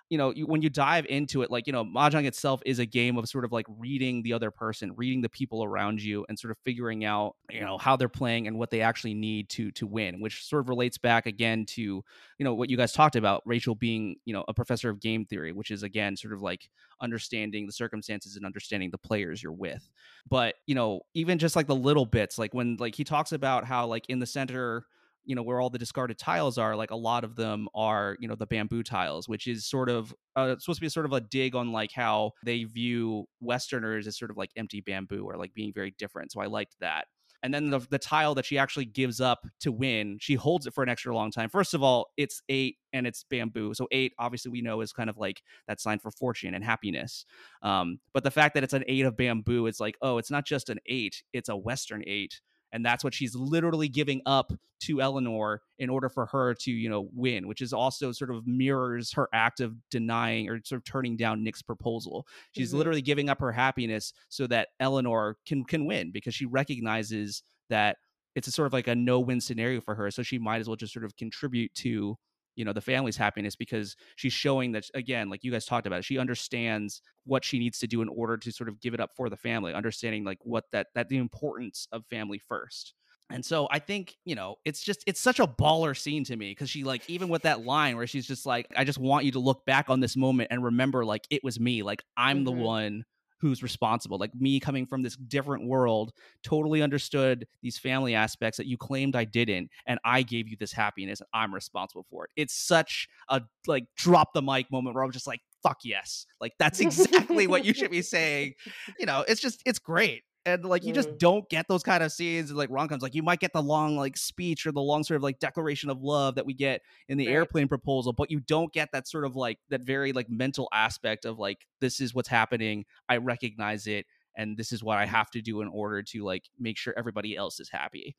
you 0.10 0.18
know 0.18 0.32
you, 0.32 0.46
when 0.46 0.62
you 0.62 0.70
dive 0.70 1.06
into 1.08 1.42
it 1.42 1.52
like 1.52 1.68
you 1.68 1.74
know 1.74 1.86
mahjong 1.86 2.26
itself 2.26 2.62
is 2.66 2.80
a 2.80 2.86
game 2.86 3.18
of 3.18 3.28
sort 3.28 3.46
of 3.46 3.52
like 3.52 3.66
reading 3.78 4.22
the 4.24 4.34
other 4.34 4.52
person 4.52 4.92
reading 4.96 5.22
the 5.22 5.30
people 5.30 5.64
around 5.64 6.02
you 6.02 6.26
and 6.28 6.38
sort 6.38 6.52
of 6.52 6.58
figuring 6.66 7.06
out 7.06 7.36
you 7.50 7.62
know 7.62 7.78
how 7.78 7.96
they're 7.96 8.10
playing 8.10 8.48
and 8.48 8.58
what 8.58 8.70
they 8.70 8.82
actually 8.82 9.14
need 9.14 9.50
to 9.50 9.72
to 9.72 9.88
win 9.88 10.20
which 10.20 10.46
sort 10.46 10.62
of 10.62 10.70
relates 10.70 10.98
back 10.98 11.26
again 11.26 11.66
to 11.66 11.82
you 11.82 12.04
know 12.40 12.54
what 12.54 12.70
you 12.70 12.78
guys 12.78 12.92
talked 12.92 13.16
about 13.16 13.42
rachel 13.46 13.76
being 13.76 14.16
you 14.26 14.34
know 14.34 14.44
a 14.48 14.54
professor 14.54 14.90
of 14.90 15.00
game 15.00 15.26
theory 15.26 15.52
which 15.52 15.72
is 15.72 15.84
again 15.84 16.16
sort 16.16 16.34
of 16.34 16.42
like 16.42 16.70
understanding 17.02 17.66
the 17.66 17.72
circumstances 17.72 18.36
and 18.36 18.46
understanding 18.46 18.90
the 18.92 18.98
players 18.98 19.42
you're 19.42 19.52
with. 19.52 19.90
But 20.30 20.56
you 20.66 20.76
know 20.76 21.02
even 21.14 21.38
just 21.38 21.56
like 21.56 21.68
the 21.68 21.76
little 21.76 22.06
bits 22.06 22.38
like 22.38 22.54
when 22.54 22.78
like 22.80 22.96
he 22.96 23.04
talks 23.04 23.32
about 23.32 23.66
how 23.66 23.88
like 23.88 24.06
in 24.10 24.20
the 24.20 24.26
center 24.26 24.86
you 25.26 25.36
know 25.36 25.44
where 25.44 25.60
all 25.60 25.70
the 25.70 25.78
discarded 25.78 26.18
tiles 26.18 26.58
are 26.58 26.76
like 26.76 26.92
a 26.92 26.96
lot 26.96 27.24
of 27.24 27.36
them 27.36 27.68
are 27.76 28.18
you 28.20 28.28
know 28.28 28.36
the 28.36 28.48
bamboo 28.48 28.84
tiles 28.84 29.28
which 29.28 29.48
is 29.48 29.66
sort 29.66 29.90
of 29.90 30.14
uh, 30.36 30.56
supposed 30.60 30.80
to 30.80 30.82
be 30.82 30.90
sort 30.90 31.06
of 31.06 31.14
a 31.14 31.22
dig 31.22 31.56
on 31.56 31.72
like 31.72 31.92
how 31.92 32.32
they 32.44 32.64
view 32.64 33.26
westerners 33.42 34.08
as 34.08 34.18
sort 34.18 34.32
of 34.32 34.38
like 34.38 34.52
empty 34.56 34.82
bamboo 34.82 35.26
or 35.26 35.38
like 35.38 35.54
being 35.54 35.72
very 35.74 35.94
different 35.98 36.32
so 36.32 36.42
i 36.42 36.46
liked 36.46 36.76
that. 36.80 37.06
And 37.42 37.54
then 37.54 37.70
the, 37.70 37.80
the 37.80 38.00
tile 38.00 38.36
that 38.36 38.44
she 38.44 38.58
actually 38.58 38.84
gives 38.84 39.22
up 39.22 39.48
to 39.62 39.72
win 39.72 40.18
she 40.20 40.36
holds 40.36 40.66
it 40.68 40.74
for 40.74 40.84
an 40.84 40.90
extra 40.90 41.16
long 41.16 41.32
time. 41.32 41.50
First 41.50 41.74
of 41.74 41.82
all 41.82 42.08
it's 42.18 42.42
eight 42.50 42.76
and 42.92 43.08
it's 43.08 43.24
bamboo 43.30 43.74
so 43.74 43.88
eight 43.92 44.14
obviously 44.20 44.52
we 44.52 44.62
know 44.62 44.82
is 44.82 44.92
kind 44.92 45.10
of 45.10 45.18
like 45.18 45.42
that 45.68 45.80
sign 45.80 46.00
for 46.00 46.12
fortune 46.12 46.54
and 46.54 46.64
happiness 46.64 47.26
um, 47.62 48.00
but 48.14 48.24
the 48.24 48.32
fact 48.32 48.56
that 48.56 48.64
it's 48.64 48.74
an 48.74 48.84
eight 48.88 49.06
of 49.06 49.16
bamboo 49.16 49.68
it's 49.68 49.80
like 49.80 49.96
oh 50.02 50.18
it's 50.18 50.32
not 50.32 50.46
just 50.46 50.70
an 50.70 50.80
eight 50.88 51.24
it's 51.32 51.50
a 51.50 51.56
western 51.56 52.04
eight 52.08 52.42
and 52.72 52.86
that's 52.86 53.04
what 53.04 53.14
she's 53.14 53.36
literally 53.36 53.88
giving 53.90 54.22
up 54.26 54.52
to 54.82 55.02
Eleanor 55.02 55.62
in 55.78 55.90
order 55.90 56.08
for 56.10 56.26
her 56.28 56.54
to, 56.54 56.72
you 56.72 56.90
know, 56.90 57.10
win, 57.14 57.48
which 57.48 57.62
is 57.62 57.74
also 57.74 58.12
sort 58.14 58.32
of 58.32 58.48
mirrors 58.48 59.12
her 59.14 59.28
act 59.34 59.60
of 59.60 59.76
denying 59.90 60.50
or 60.50 60.60
sort 60.64 60.78
of 60.80 60.86
turning 60.86 61.18
down 61.18 61.44
Nick's 61.44 61.62
proposal. 61.62 62.26
She's 62.54 62.72
Mhm. 62.72 62.78
literally 62.78 63.02
giving 63.02 63.30
up 63.30 63.40
her 63.40 63.52
happiness 63.52 64.14
so 64.30 64.48
that 64.48 64.70
Eleanor 64.80 65.38
can 65.46 65.66
can 65.66 65.86
win 65.86 66.12
because 66.12 66.34
she 66.36 66.46
recognizes 66.46 67.44
that 67.70 67.98
it's 68.36 68.48
a 68.48 68.52
sort 68.52 68.68
of 68.68 68.74
like 68.74 68.88
a 68.88 68.96
no-win 68.96 69.42
scenario 69.42 69.82
for 69.82 69.96
her, 69.96 70.10
so 70.12 70.24
she 70.24 70.38
might 70.40 70.60
as 70.62 70.68
well 70.68 70.76
just 70.78 70.94
sort 70.94 71.04
of 71.06 71.16
contribute 71.18 71.74
to 71.76 72.16
you 72.56 72.66
know 72.66 72.74
the 72.74 72.82
family's 72.82 73.18
happiness 73.18 73.56
because 73.56 73.96
she's 74.16 74.34
showing 74.34 74.72
that 74.74 74.86
again 74.94 75.30
like 75.30 75.44
you 75.44 75.52
guys 75.52 75.66
talked 75.66 75.88
about 75.88 76.04
she 76.04 76.18
understands 76.18 77.02
what 77.26 77.44
she 77.46 77.60
needs 77.60 77.80
to 77.80 77.88
do 77.88 78.02
in 78.02 78.10
order 78.10 78.38
to 78.38 78.52
sort 78.52 78.70
of 78.70 78.80
give 78.80 78.94
it 78.94 79.00
up 79.00 79.12
for 79.16 79.30
the 79.30 79.38
family 79.38 79.74
understanding 79.74 80.24
like 80.24 80.40
what 80.44 80.66
that 80.72 80.88
that 80.96 81.10
the 81.10 81.18
importance 81.18 81.88
of 81.92 82.06
family 82.06 82.40
first 82.40 82.94
And 83.32 83.46
so 83.46 83.68
I 83.70 83.78
think, 83.78 84.18
you 84.26 84.34
know, 84.34 84.56
it's 84.66 84.82
just 84.82 85.04
it's 85.06 85.20
such 85.20 85.40
a 85.40 85.46
baller 85.46 85.96
scene 85.96 86.24
to 86.26 86.36
me 86.36 86.50
because 86.52 86.70
she 86.70 86.84
like 86.84 87.04
even 87.08 87.30
with 87.30 87.44
that 87.44 87.64
line 87.64 87.96
where 87.96 88.08
she's 88.08 88.26
just 88.28 88.46
like, 88.46 88.66
I 88.76 88.84
just 88.84 88.98
want 88.98 89.24
you 89.26 89.32
to 89.34 89.40
look 89.40 89.66
back 89.68 89.88
on 89.90 90.00
this 90.00 90.18
moment 90.18 90.48
and 90.52 90.64
remember 90.64 91.06
like 91.06 91.28
it 91.30 91.44
was 91.44 91.60
me. 91.60 91.84
Like 91.84 92.04
I'm 92.18 92.44
the 92.44 92.52
Mhm. 92.52 92.52
one 92.52 93.04
who's 93.40 93.64
responsible. 93.64 94.18
Like 94.18 94.36
me 94.36 94.60
coming 94.60 94.86
from 94.86 95.02
this 95.02 95.16
different 95.16 95.68
world, 95.68 96.12
totally 96.44 96.82
understood 96.82 97.48
these 97.62 97.78
family 97.78 98.16
aspects 98.16 98.58
that 98.58 98.68
you 98.68 98.78
claimed 98.78 99.16
I 99.16 99.26
didn't, 99.26 99.70
and 99.86 100.00
I 100.04 100.22
gave 100.22 100.48
you 100.48 100.58
this 100.60 100.72
happiness 100.72 101.22
and 101.22 101.28
I'm 101.34 101.54
responsible 101.54 102.06
for 102.10 102.26
it. 102.26 102.32
It's 102.36 102.54
such 102.54 103.08
a 103.30 103.42
like 103.68 103.86
drop 103.96 104.34
the 104.34 104.42
mic 104.42 104.72
moment 104.72 104.96
where 104.96 105.04
I'm 105.04 105.12
just 105.12 105.28
like, 105.28 105.42
fuck 105.64 105.80
yes. 105.84 106.26
Like 106.40 106.54
that's 106.60 106.80
exactly 106.80 107.48
what 107.48 107.66
you 107.66 107.74
should 107.74 107.92
be 107.92 108.02
saying. 108.02 108.54
You 109.00 109.06
know, 109.06 109.24
it's 109.28 109.42
just 109.42 109.62
it's 109.66 109.80
great 109.80 110.24
and 110.46 110.64
like 110.66 110.84
you 110.86 110.94
just 110.94 111.10
Mm. 111.10 111.18
don't 111.20 111.50
get 111.50 111.68
those 111.68 111.84
kind 111.84 112.02
of 112.02 112.12
scenes 112.12 112.52
like 112.52 112.70
rom-coms 112.70 113.02
like 113.04 113.14
you 113.16 113.24
might 113.24 113.40
get 113.40 113.52
the 113.54 113.62
long 113.62 113.98
like 113.98 114.16
speech 114.16 114.66
or 114.66 114.72
the 114.72 114.82
long 114.82 115.04
sort 115.04 115.18
of 115.18 115.24
like 115.24 115.40
declaration 115.40 115.90
of 115.90 116.02
love 116.02 116.36
that 116.36 116.46
we 116.46 116.54
get 116.54 116.82
in 117.10 117.18
the 117.18 117.28
Right. 117.28 117.34
airplane 117.34 117.68
proposal 117.68 118.14
but 118.14 118.32
you 118.32 118.40
don't 118.40 118.72
get 118.72 118.90
that 118.94 119.08
sort 119.08 119.26
of 119.26 119.36
like 119.36 119.58
that 119.70 119.82
very 119.82 120.14
like 120.14 120.30
mental 120.30 120.70
aspect 120.74 121.26
of 121.26 121.38
like 121.40 121.66
this 121.82 122.00
is 122.00 122.14
what's 122.14 122.30
happening 122.30 122.86
i 123.10 123.18
recognize 123.18 123.86
it 123.88 124.06
and 124.38 124.58
this 124.58 124.72
is 124.72 124.82
what 124.84 124.98
i 124.98 125.06
have 125.06 125.30
to 125.32 125.42
do 125.42 125.62
in 125.62 125.68
order 125.68 126.02
to 126.04 126.24
like 126.24 126.44
make 126.58 126.78
sure 126.78 126.94
everybody 126.98 127.36
else 127.36 127.60
is 127.60 127.70
happy 127.70 128.16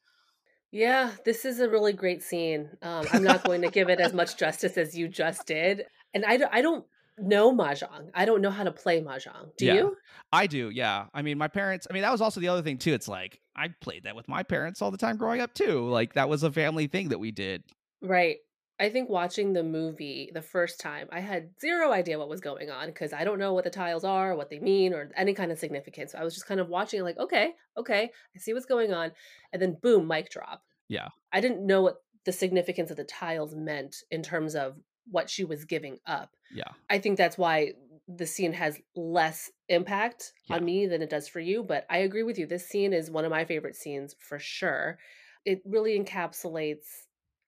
Yeah, 0.72 1.10
this 1.24 1.44
is 1.44 1.58
a 1.58 1.68
really 1.68 1.92
great 1.92 2.22
scene. 2.22 2.70
Um, 2.80 3.04
I'm 3.12 3.24
not 3.24 3.42
going 3.42 3.62
to 3.62 3.70
give 3.70 3.88
it 3.88 3.98
as 3.98 4.12
much 4.12 4.36
justice 4.44 4.78
as 4.78 4.96
you 4.96 5.08
just 5.08 5.44
did. 5.46 5.84
And 6.14 6.24
I, 6.24 6.36
don't- 6.36 6.54
I 6.54 6.62
don't 6.62 6.84
know 7.22 7.52
Mahjong. 7.54 8.10
I 8.14 8.24
don't 8.24 8.40
know 8.40 8.50
how 8.50 8.64
to 8.64 8.72
play 8.72 9.00
Mahjong. 9.00 9.56
Do 9.56 9.66
Yeah. 9.66 9.74
you? 9.74 9.96
i 10.32 10.46
do 10.46 10.70
yeah 10.70 11.06
i 11.12 11.22
mean 11.22 11.36
my 11.38 11.48
parents 11.48 11.88
i 11.90 11.92
mean 11.92 12.02
that 12.02 12.12
was 12.12 12.20
also 12.20 12.38
the 12.40 12.46
other 12.46 12.62
thing 12.62 12.78
too 12.78 12.92
it's 12.92 13.08
like 13.08 13.40
i 13.56 13.66
played 13.80 14.04
that 14.04 14.14
with 14.14 14.28
my 14.28 14.44
parents 14.44 14.80
all 14.80 14.92
the 14.92 14.96
time 14.98 15.16
growing 15.16 15.40
up 15.40 15.52
too 15.54 15.88
like 15.88 16.12
that 16.14 16.28
was 16.28 16.44
a 16.44 16.52
family 16.52 16.86
thing 16.86 17.08
that 17.08 17.18
we 17.18 17.32
did 17.32 17.64
Right. 18.00 18.36
I 18.78 18.88
think 18.88 19.10
watching 19.10 19.52
the 19.52 19.62
movie 19.62 20.30
the 20.32 20.40
first 20.40 20.80
time, 20.80 21.06
I 21.12 21.20
had 21.20 21.50
zero 21.60 21.92
idea 21.92 22.18
what 22.18 22.30
was 22.30 22.40
going 22.40 22.70
on 22.70 22.86
because 22.86 23.12
I 23.12 23.24
don't 23.24 23.38
know 23.38 23.52
what 23.52 23.64
the 23.64 23.70
tiles 23.70 24.04
are, 24.04 24.34
what 24.34 24.48
they 24.48 24.58
mean, 24.58 24.94
or 24.94 25.10
any 25.16 25.34
kind 25.34 25.52
of 25.52 25.58
significance. 25.58 26.12
So 26.12 26.18
I 26.18 26.24
was 26.24 26.32
just 26.32 26.46
kind 26.46 26.60
of 26.60 26.68
watching, 26.70 27.02
like, 27.02 27.18
okay, 27.18 27.52
okay, 27.76 28.10
I 28.34 28.38
see 28.38 28.54
what's 28.54 28.64
going 28.64 28.94
on. 28.94 29.12
And 29.52 29.60
then 29.60 29.76
boom, 29.82 30.08
mic 30.08 30.30
drop. 30.30 30.62
Yeah. 30.88 31.08
I 31.30 31.42
didn't 31.42 31.66
know 31.66 31.82
what 31.82 31.96
the 32.24 32.32
significance 32.32 32.90
of 32.90 32.96
the 32.96 33.04
tiles 33.04 33.54
meant 33.54 33.96
in 34.10 34.22
terms 34.22 34.54
of 34.54 34.76
what 35.11 35.28
she 35.30 35.44
was 35.44 35.64
giving 35.64 35.98
up. 36.06 36.36
yeah 36.52 36.72
I 36.88 36.98
think 36.98 37.16
that's 37.18 37.38
why 37.38 37.72
the 38.08 38.26
scene 38.26 38.52
has 38.54 38.80
less 38.96 39.50
impact 39.68 40.32
Yeah. 40.48 40.56
on 40.56 40.64
me 40.64 40.86
than 40.86 41.02
it 41.02 41.11
does 41.11 41.28
for 41.28 41.38
you. 41.40 41.62
But 41.62 41.86
I 41.88 41.98
agree 41.98 42.24
with 42.24 42.38
you. 42.38 42.46
This 42.46 42.66
scene 42.68 42.92
is 42.92 43.11
one 43.11 43.24
of 43.24 43.30
my 43.30 43.44
favorite 43.44 43.76
scenes 43.76 44.16
for 44.18 44.38
sure. 44.38 44.98
It 45.44 45.62
really 45.64 45.98
encapsulates 45.98 46.86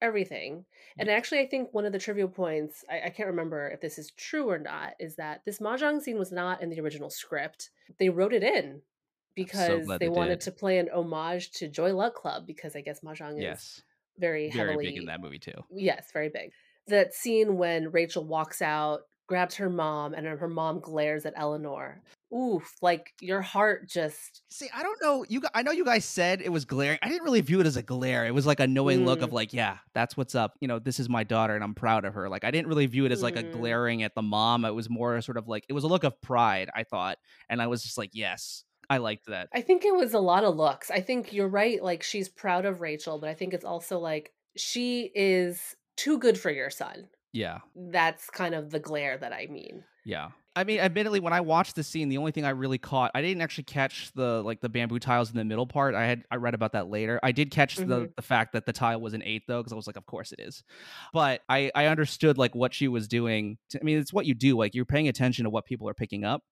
everything. 0.00 0.64
And 0.98 1.08
actually, 1.08 1.40
I 1.40 1.46
think 1.46 1.72
one 1.72 1.84
of 1.84 1.92
the 1.92 1.98
trivia 1.98 2.28
points, 2.28 2.84
I, 2.88 3.02
I 3.06 3.10
can't 3.10 3.28
remember 3.28 3.70
if 3.70 3.80
this 3.80 3.98
is 3.98 4.12
true 4.16 4.48
or 4.50 4.58
not, 4.58 4.94
is 5.00 5.16
that 5.16 5.42
this 5.44 5.58
Mahjong 5.58 6.00
scene 6.00 6.18
was 6.18 6.30
not 6.32 6.62
in 6.62 6.70
the 6.70 6.80
original 6.80 7.10
script. 7.10 7.70
They 7.98 8.08
wrote 8.08 8.32
it 8.32 8.42
in 8.42 8.82
because 9.34 9.86
glad 9.86 10.00
they, 10.00 10.06
they 10.06 10.10
wanted 10.10 10.40
to 10.42 10.52
play 10.52 10.78
an 10.78 10.88
homage 10.94 11.50
to 11.52 11.68
Joy 11.68 11.92
Luck 11.94 12.14
Club 12.14 12.46
because 12.46 12.76
I 12.76 12.82
guess 12.82 13.00
Mahjong 13.00 13.38
is 13.38 13.42
yes 13.42 13.82
very, 14.18 14.50
very 14.50 14.68
heavily 14.68 14.86
big 14.86 14.98
in 14.98 15.06
that 15.06 15.20
movie 15.20 15.38
too 15.38 15.64
Yes, 15.74 16.10
very 16.12 16.28
big. 16.28 16.50
That 16.88 17.14
scene 17.14 17.56
when 17.56 17.90
Rachel 17.92 18.24
walks 18.24 18.60
out, 18.60 19.02
grabs 19.28 19.54
her 19.56 19.70
mom, 19.70 20.14
and 20.14 20.26
her 20.26 20.48
mom 20.48 20.80
glares 20.80 21.24
at 21.24 21.34
Eleanor. 21.36 22.02
Oof, 22.34 22.72
like 22.80 23.12
your 23.20 23.42
heart 23.42 23.88
just 23.90 24.42
See, 24.50 24.68
I 24.74 24.82
don't 24.82 24.98
know. 25.02 25.22
You, 25.28 25.42
I 25.54 25.62
know 25.62 25.70
you 25.70 25.84
guys 25.84 26.04
said 26.06 26.40
it 26.40 26.48
was 26.48 26.64
glaring. 26.64 26.98
I 27.02 27.08
didn't 27.08 27.24
really 27.24 27.42
view 27.42 27.60
it 27.60 27.66
as 27.66 27.76
a 27.76 27.82
glare. 27.82 28.24
It 28.24 28.32
was 28.34 28.46
like 28.46 28.58
a 28.58 28.66
knowing 28.66 29.04
look 29.04 29.20
of 29.20 29.30
Mm. 29.30 29.34
like, 29.34 29.52
yeah, 29.52 29.78
that's 29.94 30.16
what's 30.16 30.34
up. 30.34 30.54
You 30.60 30.66
know, 30.66 30.78
this 30.78 30.98
is 30.98 31.10
my 31.10 31.24
daughter, 31.24 31.54
and 31.54 31.62
I'm 31.62 31.74
proud 31.74 32.06
of 32.06 32.14
her. 32.14 32.30
Like, 32.30 32.44
I 32.44 32.50
didn't 32.50 32.68
really 32.68 32.86
view 32.86 33.04
it 33.04 33.12
as 33.12 33.22
like 33.22 33.36
a 33.36 33.42
Mhm. 33.42 33.52
glaring 33.52 34.02
at 34.02 34.14
the 34.14 34.22
mom. 34.22 34.64
It 34.64 34.70
was 34.70 34.88
more 34.88 35.20
sort 35.20 35.36
of 35.36 35.46
like 35.46 35.66
it 35.68 35.74
was 35.74 35.84
a 35.84 35.88
look 35.88 36.04
of 36.04 36.18
pride. 36.22 36.70
I 36.74 36.84
thought, 36.84 37.18
and 37.50 37.60
I 37.60 37.66
was 37.66 37.82
just 37.82 37.98
like, 37.98 38.10
yes, 38.14 38.64
I 38.88 38.96
liked 38.96 39.26
that. 39.26 39.48
I 39.52 39.60
think 39.60 39.84
it 39.84 39.94
was 39.94 40.14
a 40.14 40.18
lot 40.20 40.44
of 40.44 40.56
looks. 40.56 40.90
I 40.90 41.00
think 41.02 41.34
you're 41.34 41.48
right. 41.48 41.82
Like 41.82 42.02
she's 42.02 42.30
proud 42.30 42.64
of 42.64 42.80
Rachel, 42.80 43.18
but 43.20 43.28
I 43.28 43.34
think 43.34 43.52
it's 43.52 43.64
also 43.64 43.98
like 43.98 44.32
she 44.56 45.10
is 45.14 45.76
too 45.96 46.18
good 46.18 46.38
for 46.38 46.50
your 46.50 46.70
son. 46.70 47.08
Yeah, 47.32 47.60
That's 47.74 48.28
kind 48.28 48.54
of 48.54 48.70
the 48.70 48.78
glare 48.80 49.16
that 49.16 49.32
I 49.32 49.46
mean. 49.46 49.84
yeah. 50.04 50.30
I 50.54 50.64
mean, 50.64 50.80
admittedly, 50.80 51.18
when 51.18 51.32
I 51.32 51.40
watched 51.40 51.76
the 51.76 51.82
scene, 51.82 52.10
the 52.10 52.18
only 52.18 52.30
thing 52.30 52.44
I 52.44 52.50
really 52.50 52.76
caught, 52.76 53.10
I 53.14 53.22
didn't 53.22 53.40
actually 53.40 53.64
catch 53.64 54.12
the 54.12 54.42
like 54.42 54.60
the 54.60 54.68
bamboo 54.68 54.98
tiles 54.98 55.30
in 55.30 55.38
the 55.38 55.46
middle 55.46 55.66
part. 55.66 55.94
I 55.94 56.04
had 56.04 56.24
I 56.30 56.36
read 56.36 56.52
about 56.52 56.72
that 56.72 56.88
later. 56.88 57.18
I 57.22 57.32
did 57.32 57.50
catch 57.50 57.76
the 57.76 57.84
Mhm. 58.08 58.14
the 58.16 58.20
fact 58.20 58.52
that 58.52 58.66
the 58.66 58.72
tile 58.74 59.00
was 59.00 59.14
an 59.14 59.22
eight 59.24 59.44
though, 59.48 59.60
because 59.62 59.72
I 59.72 59.76
was 59.76 59.86
like, 59.86 59.96
of 59.96 60.04
course 60.04 60.30
it 60.30 60.40
is. 60.40 60.62
But 61.14 61.40
I 61.48 61.70
I 61.74 61.86
understood 61.86 62.36
like 62.36 62.54
what 62.54 62.74
she 62.74 62.86
was 62.86 63.08
doing. 63.08 63.56
To, 63.70 63.80
I 63.80 63.82
mean, 63.82 63.96
it's 63.96 64.12
what 64.12 64.26
you 64.26 64.34
do. 64.34 64.58
Like 64.58 64.74
you're 64.74 64.84
paying 64.84 65.08
attention 65.08 65.44
to 65.44 65.50
what 65.50 65.64
people 65.64 65.88
are 65.88 65.94
picking 65.94 66.22
up. 66.22 66.42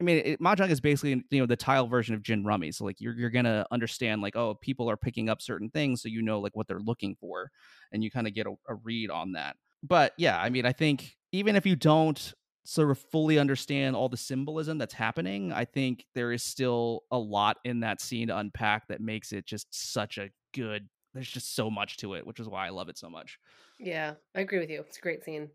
I 0.00 0.04
mean, 0.04 0.22
it, 0.24 0.40
mahjong 0.40 0.70
is 0.70 0.80
basically 0.80 1.24
you 1.30 1.40
know 1.40 1.46
the 1.46 1.56
tile 1.56 1.88
version 1.88 2.14
of 2.14 2.22
gin 2.22 2.44
rummy. 2.44 2.70
So 2.72 2.84
like 2.84 3.00
you're 3.00 3.14
you're 3.14 3.30
gonna 3.30 3.66
understand 3.70 4.22
like 4.22 4.36
oh 4.36 4.54
people 4.54 4.88
are 4.88 4.96
picking 4.96 5.28
up 5.28 5.42
certain 5.42 5.70
things, 5.70 6.02
so 6.02 6.08
you 6.08 6.22
know 6.22 6.40
like 6.40 6.54
what 6.54 6.68
they're 6.68 6.80
looking 6.80 7.16
for, 7.20 7.50
and 7.92 8.04
you 8.04 8.10
kind 8.10 8.26
of 8.26 8.34
get 8.34 8.46
a, 8.46 8.54
a 8.68 8.74
read 8.74 9.10
on 9.10 9.32
that. 9.32 9.56
But 9.82 10.12
yeah, 10.16 10.40
I 10.40 10.50
mean, 10.50 10.66
I 10.66 10.72
think 10.72 11.16
even 11.32 11.56
if 11.56 11.66
you 11.66 11.76
don't 11.76 12.34
sort 12.64 12.90
of 12.90 12.98
fully 12.98 13.38
understand 13.38 13.96
all 13.96 14.08
the 14.08 14.16
symbolism 14.16 14.76
that's 14.78 14.94
happening, 14.94 15.52
I 15.52 15.64
think 15.64 16.04
there 16.14 16.32
is 16.32 16.42
still 16.42 17.04
a 17.10 17.18
lot 17.18 17.56
in 17.64 17.80
that 17.80 18.00
scene 18.00 18.28
to 18.28 18.36
unpack 18.36 18.88
that 18.88 19.00
makes 19.00 19.32
it 19.32 19.46
just 19.46 19.66
such 19.70 20.18
a 20.18 20.30
good. 20.54 20.88
There's 21.14 21.30
just 21.30 21.56
so 21.56 21.70
much 21.70 21.96
to 21.98 22.14
it, 22.14 22.26
which 22.26 22.38
is 22.38 22.48
why 22.48 22.66
I 22.66 22.70
love 22.70 22.88
it 22.88 22.98
so 22.98 23.08
much. 23.08 23.38
Yeah, 23.80 24.14
I 24.34 24.40
agree 24.40 24.58
with 24.58 24.70
you. 24.70 24.80
It's 24.86 24.98
a 24.98 25.00
great 25.00 25.24
scene. 25.24 25.48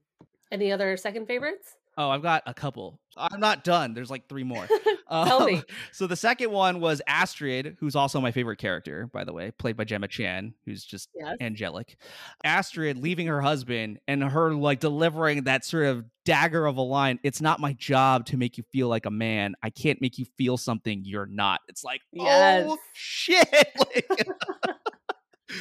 Any 0.51 0.71
other 0.71 0.97
second 0.97 1.27
favorites? 1.27 1.75
Oh, 1.97 2.09
I've 2.09 2.23
got 2.23 2.41
a 2.47 2.53
couple. 2.53 2.99
I'm 3.15 3.39
not 3.39 3.63
done. 3.63 3.93
There's 3.93 4.09
like 4.09 4.27
three 4.27 4.43
more. 4.43 4.65
Tell 5.09 5.41
Um, 5.41 5.45
me. 5.45 5.61
So 5.91 6.07
the 6.07 6.15
second 6.15 6.49
one 6.51 6.79
was 6.79 7.01
Astrid, 7.05 7.77
who's 7.79 7.95
also 7.95 8.19
my 8.19 8.31
favorite 8.31 8.57
character, 8.57 9.07
by 9.13 9.23
the 9.23 9.31
way, 9.33 9.51
played 9.51 9.77
by 9.77 9.83
Gemma 9.83 10.07
Chan, 10.07 10.55
who's 10.65 10.83
just 10.83 11.09
Yes. 11.15 11.37
angelic. 11.39 11.95
Astrid 12.43 12.97
leaving 12.97 13.27
her 13.27 13.41
husband 13.41 13.99
and 14.07 14.23
her 14.23 14.53
like 14.55 14.79
delivering 14.79 15.43
that 15.43 15.63
sort 15.65 15.85
of 15.85 16.05
dagger 16.25 16.65
of 16.65 16.77
a 16.77 16.81
line. 16.81 17.19
It's 17.21 17.41
not 17.41 17.59
my 17.59 17.73
job 17.73 18.25
to 18.27 18.37
make 18.37 18.57
you 18.57 18.63
feel 18.71 18.87
like 18.87 19.05
a 19.05 19.11
man. 19.11 19.53
I 19.61 19.69
can't 19.69 20.01
make 20.01 20.17
you 20.17 20.25
feel 20.37 20.57
something 20.57 21.03
you're 21.05 21.27
not. 21.27 21.59
It's 21.67 21.83
like, 21.83 22.01
oh 22.19 22.77
shit. 22.93 23.47
Like, 23.77 24.27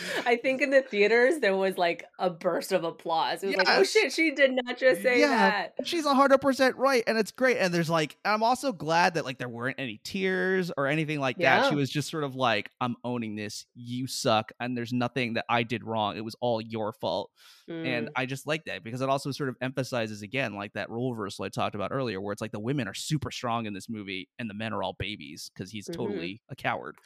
I 0.26 0.36
think 0.36 0.62
in 0.62 0.70
the 0.70 0.82
theaters 0.82 1.38
there 1.40 1.56
was 1.56 1.76
like 1.78 2.04
a 2.18 2.30
burst 2.30 2.72
of 2.72 2.84
applause. 2.84 3.42
It 3.42 3.48
was 3.48 3.56
like, 3.56 3.68
oh 3.68 3.82
shit, 3.82 4.12
she 4.12 4.30
did 4.32 4.52
not 4.52 4.78
just 4.78 5.02
say 5.02 5.20
Yeah. 5.20 5.28
that. 5.28 5.74
she's 5.86 6.06
hundred 6.06 6.38
percent 6.38 6.76
right, 6.76 7.02
and 7.06 7.18
it's 7.18 7.32
great. 7.32 7.58
And 7.58 7.72
there's 7.72 7.90
like, 7.90 8.16
I'm 8.24 8.42
also 8.42 8.72
glad 8.72 9.14
that 9.14 9.24
like 9.24 9.38
there 9.38 9.48
weren't 9.48 9.78
any 9.78 10.00
tears 10.04 10.70
or 10.76 10.86
anything 10.86 11.20
like 11.20 11.36
that. 11.38 11.68
She 11.68 11.74
was 11.74 11.90
just 11.90 12.10
sort 12.10 12.24
of 12.24 12.34
like, 12.34 12.70
I'm 12.80 12.96
owning 13.04 13.34
this. 13.36 13.66
You 13.74 14.06
suck, 14.06 14.52
and 14.60 14.76
there's 14.76 14.92
nothing 14.92 15.34
that 15.34 15.44
I 15.48 15.62
did 15.62 15.84
wrong. 15.84 16.16
It 16.16 16.24
was 16.24 16.36
all 16.40 16.60
your 16.60 16.92
fault. 16.92 17.30
And 17.68 18.08
Mm, 18.08 18.10
I 18.16 18.26
just 18.26 18.46
like 18.46 18.64
that 18.66 18.84
because 18.84 19.00
it 19.00 19.08
also 19.08 19.30
sort 19.32 19.48
of 19.48 19.56
emphasizes 19.62 20.20
again, 20.22 20.54
like 20.54 20.72
that 20.74 20.90
role 20.90 21.14
reversal 21.14 21.44
I 21.44 21.48
talked 21.48 21.74
about 21.74 21.90
earlier, 21.92 22.20
where 22.20 22.32
it's 22.32 22.42
like 22.42 22.52
the 22.52 22.60
women 22.60 22.86
are 22.86 22.94
super 22.94 23.30
strong 23.30 23.66
in 23.66 23.72
this 23.72 23.88
movie 23.88 24.28
and 24.38 24.48
the 24.50 24.54
men 24.54 24.72
are 24.72 24.82
all 24.82 24.94
babies 24.98 25.50
because 25.54 25.70
he's 25.70 25.88
Mhm. 25.88 25.94
totally 25.94 26.42
a 26.50 26.54
coward. 26.56 26.96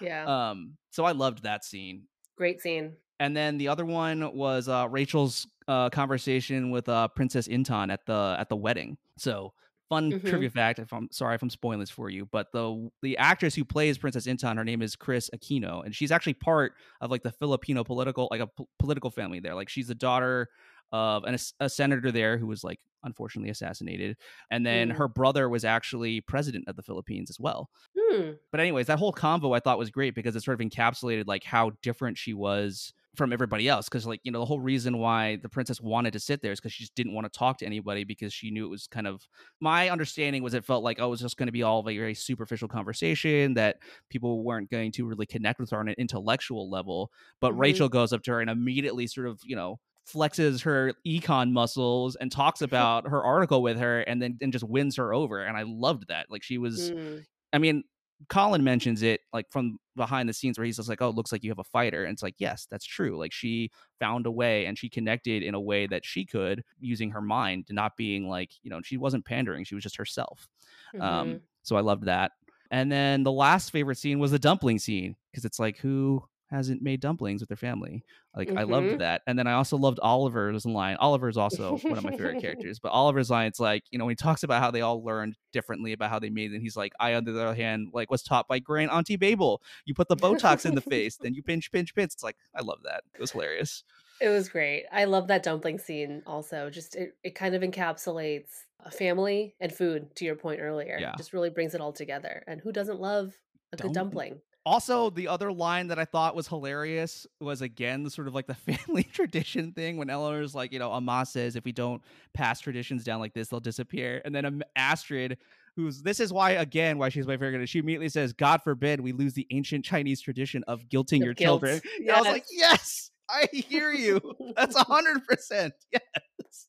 yeah, 0.00 0.50
Um, 0.50 0.76
so 0.90 1.04
I 1.04 1.12
loved 1.12 1.42
that 1.44 1.64
scene. 1.64 2.04
Great 2.38 2.60
scene. 2.62 2.96
And 3.20 3.36
then 3.36 3.58
the 3.58 3.68
other 3.68 3.84
one 3.84 4.32
was 4.34 4.68
uh, 4.68 4.86
Rachel's 4.88 5.46
uh, 5.66 5.90
conversation 5.90 6.70
with 6.70 6.88
uh, 6.88 7.08
Princess 7.08 7.48
Intan 7.48 7.92
at 7.92 8.06
the 8.06 8.36
at 8.38 8.48
the 8.48 8.56
wedding. 8.56 8.96
So 9.16 9.52
fun 9.88 10.12
Mhm. 10.12 10.24
trivia 10.24 10.50
fact. 10.50 10.78
If 10.78 10.92
I'm 10.92 11.08
sorry 11.10 11.34
if 11.34 11.42
I'm 11.42 11.50
spoiling 11.50 11.80
this 11.80 11.90
for 11.90 12.08
you, 12.10 12.26
but 12.26 12.52
the 12.52 12.88
the 13.02 13.18
actress 13.18 13.56
who 13.56 13.64
plays 13.64 13.98
Princess 13.98 14.26
Intan, 14.28 14.56
her 14.56 14.64
name 14.64 14.82
is 14.82 14.94
Kris 14.94 15.28
Aquino, 15.34 15.84
and 15.84 15.92
she's 15.94 16.12
actually 16.12 16.34
part 16.34 16.74
of 17.00 17.10
like 17.10 17.24
the 17.24 17.32
Filipino 17.32 17.82
political 17.82 18.28
like 18.30 18.40
a 18.40 18.48
political 18.78 19.10
family 19.10 19.40
there. 19.40 19.56
Like 19.56 19.68
she's 19.68 19.88
the 19.88 19.94
daughter 19.96 20.48
of 20.92 21.24
an, 21.24 21.36
a 21.60 21.68
senator 21.68 22.10
there 22.12 22.38
who 22.38 22.46
was 22.46 22.64
like 22.64 22.80
unfortunately 23.04 23.50
assassinated, 23.50 24.16
and 24.50 24.66
then 24.66 24.90
Mm. 24.90 24.92
her 24.92 25.08
brother 25.08 25.48
was 25.48 25.64
actually 25.64 26.20
president 26.20 26.64
of 26.68 26.76
the 26.76 26.82
Philippines 26.82 27.30
as 27.30 27.38
well 27.40 27.70
Hmm. 27.96 28.32
but 28.50 28.60
anyways 28.60 28.86
that 28.86 28.98
whole 28.98 29.12
convo 29.12 29.56
i 29.56 29.60
thought 29.60 29.78
was 29.78 29.90
great 29.90 30.14
because 30.14 30.34
it 30.36 30.42
sort 30.42 30.60
of 30.60 30.66
encapsulated 30.66 31.26
like 31.26 31.44
how 31.44 31.70
different 31.82 32.16
she 32.18 32.32
was 32.34 32.92
from 33.16 33.32
everybody 33.32 33.68
else 33.68 33.88
because 33.88 34.06
like 34.06 34.20
you 34.22 34.30
know 34.30 34.38
the 34.38 34.44
whole 34.46 34.60
reason 34.60 34.98
why 34.98 35.36
the 35.36 35.48
princess 35.48 35.80
wanted 35.80 36.12
to 36.12 36.20
sit 36.20 36.40
there 36.40 36.52
is 36.52 36.60
because 36.60 36.72
she 36.72 36.84
just 36.84 36.94
didn't 36.94 37.14
want 37.14 37.30
to 37.30 37.36
talk 37.36 37.58
to 37.58 37.66
anybody 37.66 38.04
because 38.04 38.32
she 38.32 38.50
knew 38.50 38.64
it 38.64 38.68
was 38.70 38.86
kind 38.86 39.06
of 39.06 39.26
my 39.60 39.88
understanding 39.88 40.42
was 40.42 40.54
it 40.54 40.64
felt 40.64 40.84
like 40.84 41.00
oh 41.00 41.06
it 41.06 41.10
was 41.10 41.20
just 41.20 41.36
going 41.36 41.46
to 41.48 41.52
be 41.52 41.62
all 41.62 41.80
of 41.80 41.88
a 41.88 41.96
very 41.96 42.14
superficial 42.14 42.68
conversation 42.68 43.54
that 43.54 43.78
people 44.08 44.44
weren't 44.44 44.70
going 44.70 44.92
to 44.92 45.04
really 45.06 45.26
connect 45.26 45.58
with 45.58 45.70
her 45.70 45.78
on 45.78 45.88
an 45.88 45.94
intellectual 45.98 46.70
level 46.70 47.10
but 47.40 47.52
Mhm. 47.52 47.58
rachel 47.58 47.88
goes 47.88 48.12
up 48.12 48.22
to 48.22 48.30
her 48.30 48.40
and 48.40 48.50
immediately 48.50 49.06
sort 49.06 49.26
of 49.26 49.40
you 49.44 49.56
know 49.56 49.80
flexes 50.12 50.62
her 50.62 50.94
econ 51.06 51.50
muscles 51.52 52.16
and 52.16 52.32
talks 52.32 52.62
about 52.68 53.06
her 53.06 53.22
article 53.22 53.62
with 53.62 53.78
her 53.78 54.00
and 54.00 54.22
then 54.22 54.38
and 54.40 54.52
just 54.52 54.64
wins 54.64 54.96
her 54.96 55.12
over 55.12 55.42
and 55.42 55.56
i 55.56 55.62
loved 55.66 56.08
that 56.08 56.26
like 56.30 56.42
she 56.42 56.58
was 56.58 56.90
Mm. 56.90 57.24
I 57.52 57.58
mean, 57.58 57.84
Colin 58.28 58.64
mentions 58.64 59.02
it 59.02 59.20
like 59.32 59.46
from 59.50 59.78
behind 59.96 60.28
the 60.28 60.32
scenes 60.32 60.58
where 60.58 60.64
he's 60.64 60.76
just 60.76 60.88
like, 60.88 61.00
"Oh, 61.00 61.08
it 61.08 61.14
looks 61.14 61.32
like 61.32 61.44
you 61.44 61.50
have 61.50 61.58
a 61.60 61.64
fighter," 61.64 62.04
and 62.04 62.12
it's 62.12 62.22
like, 62.22 62.34
yes, 62.38 62.66
that's 62.70 62.84
true. 62.84 63.16
Like 63.16 63.32
she 63.32 63.70
found 64.00 64.26
a 64.26 64.30
way 64.30 64.66
and 64.66 64.76
she 64.78 64.88
connected 64.88 65.42
in 65.42 65.54
a 65.54 65.60
way 65.60 65.86
that 65.86 66.04
she 66.04 66.24
could 66.26 66.62
using 66.80 67.10
her 67.10 67.20
mind, 67.20 67.66
and 67.68 67.76
not 67.76 67.96
being 67.96 68.28
like 68.28 68.50
you 68.62 68.70
know 68.70 68.80
she 68.82 68.96
wasn't 68.96 69.24
pandering; 69.24 69.64
she 69.64 69.74
was 69.74 69.84
just 69.84 69.96
herself. 69.96 70.48
Mhm. 70.94 71.02
Um, 71.02 71.40
so 71.62 71.76
I 71.76 71.80
loved 71.80 72.04
that. 72.04 72.32
And 72.70 72.92
then 72.92 73.22
the 73.22 73.32
last 73.32 73.70
favorite 73.70 73.96
scene 73.98 74.18
was 74.18 74.30
the 74.30 74.38
dumpling 74.38 74.78
scene 74.78 75.16
because 75.30 75.44
it's 75.44 75.58
like 75.58 75.78
who 75.78 76.22
hasn't 76.50 76.80
made 76.82 77.00
dumplings 77.00 77.40
with 77.40 77.48
their 77.48 77.56
family. 77.56 78.02
Like 78.34 78.50
I 78.56 78.62
loved 78.62 78.86
Mhm. 78.86 78.98
that. 79.00 79.22
And 79.26 79.38
then 79.38 79.46
I 79.46 79.52
also 79.52 79.76
loved 79.76 79.98
Oliver's 80.00 80.64
line. 80.64 80.96
Oliver's 80.96 81.36
also 81.36 81.76
one 81.78 81.98
of 81.98 82.04
my 82.04 82.10
favorite 82.10 82.40
characters, 82.42 82.78
but 82.78 82.90
Oliver's 82.92 83.30
line 83.30 83.46
it's 83.48 83.60
like, 83.60 83.84
you 83.90 83.98
know, 83.98 84.06
when 84.06 84.12
he 84.12 84.16
talks 84.16 84.42
about 84.42 84.62
how 84.62 84.70
they 84.70 84.80
all 84.80 85.02
learned 85.04 85.36
differently 85.52 85.92
about 85.92 86.10
how 86.10 86.18
they 86.18 86.30
made 86.30 86.50
it, 86.52 86.54
and 86.54 86.62
he's 86.62 86.76
like, 86.76 86.92
I 86.98 87.14
on 87.14 87.24
the 87.24 87.32
other 87.32 87.54
hand, 87.54 87.88
like 87.92 88.10
was 88.10 88.22
taught 88.22 88.48
by 88.48 88.58
Grand 88.60 88.90
Auntie 88.90 89.16
Babel. 89.16 89.60
You 89.84 89.94
put 89.94 90.08
the 90.08 90.16
Botox 90.16 90.64
in 90.64 90.74
the 90.74 90.80
face, 90.80 91.16
then 91.16 91.34
you 91.34 91.42
pinch, 91.42 91.70
pinch, 91.70 91.94
pinch. 91.94 92.12
It's 92.14 92.22
like, 92.22 92.36
I 92.54 92.62
love 92.62 92.78
that. 92.84 93.02
It 93.14 93.20
was 93.20 93.32
hilarious. 93.32 93.84
It 94.20 94.28
was 94.30 94.48
great. 94.48 94.84
I 94.90 95.04
love 95.04 95.28
that 95.28 95.42
dumpling 95.42 95.78
scene 95.78 96.22
also. 96.26 96.70
Just 96.70 96.96
it, 96.96 97.14
it 97.22 97.34
kind 97.34 97.54
of 97.54 97.62
encapsulates 97.62 98.48
a 98.80 98.90
family 98.90 99.54
and 99.60 99.72
food, 99.72 100.14
to 100.16 100.24
your 100.24 100.34
point 100.36 100.60
earlier. 100.60 100.96
Yeah. 101.00 101.14
Just 101.16 101.32
really 101.32 101.50
brings 101.50 101.74
it 101.74 101.80
all 101.80 101.92
together. 101.92 102.42
And 102.46 102.60
who 102.60 102.72
doesn't 102.72 103.00
love 103.00 103.34
a 103.72 103.76
good 103.76 103.92
Dumpling. 103.92 104.40
Also, 104.68 105.08
the 105.08 105.28
other 105.28 105.50
line 105.50 105.86
that 105.86 105.98
I 105.98 106.04
thought 106.04 106.36
was 106.36 106.46
hilarious 106.46 107.26
was 107.40 107.62
again 107.62 108.02
the 108.02 108.10
sort 108.10 108.28
of 108.28 108.34
like 108.34 108.46
the 108.46 108.54
family 108.76 109.02
tradition 109.02 109.72
thing 109.72 109.96
when 109.96 110.10
Eleanor's 110.10 110.54
like, 110.54 110.72
you 110.74 110.78
know, 110.78 110.92
Amma 110.92 111.24
says 111.24 111.56
if 111.56 111.64
we 111.64 111.72
don't 111.72 112.02
pass 112.34 112.60
traditions 112.60 113.02
down 113.02 113.18
like 113.18 113.32
this, 113.32 113.48
they'll 113.48 113.60
disappear. 113.60 114.20
And 114.26 114.34
then 114.34 114.62
Astrid, 114.76 115.38
who's 115.74 116.02
this 116.02 116.20
is 116.20 116.34
why 116.34 116.50
again 116.50 116.98
why 116.98 117.08
she's 117.08 117.26
my 117.26 117.38
favorite, 117.38 117.66
she 117.66 117.78
immediately 117.78 118.10
says, 118.10 118.34
"God 118.34 118.62
forbid 118.62 119.00
we 119.00 119.12
lose 119.12 119.32
the 119.32 119.46
ancient 119.50 119.86
Chinese 119.86 120.20
tradition 120.20 120.62
of 120.68 120.86
guilting 120.90 121.20
Of 121.20 121.24
your 121.24 121.34
guilt. 121.34 121.62
children." 121.62 121.80
And 122.00 122.10
I 122.10 122.18
was 122.18 122.28
like, 122.28 122.44
yes, 122.50 123.10
I 123.30 123.48
hear 123.50 123.90
you. 123.90 124.20
That's 124.54 124.76
a 124.76 124.84
hundred 124.84 125.26
percent. 125.26 125.72
Yes. 125.92 126.66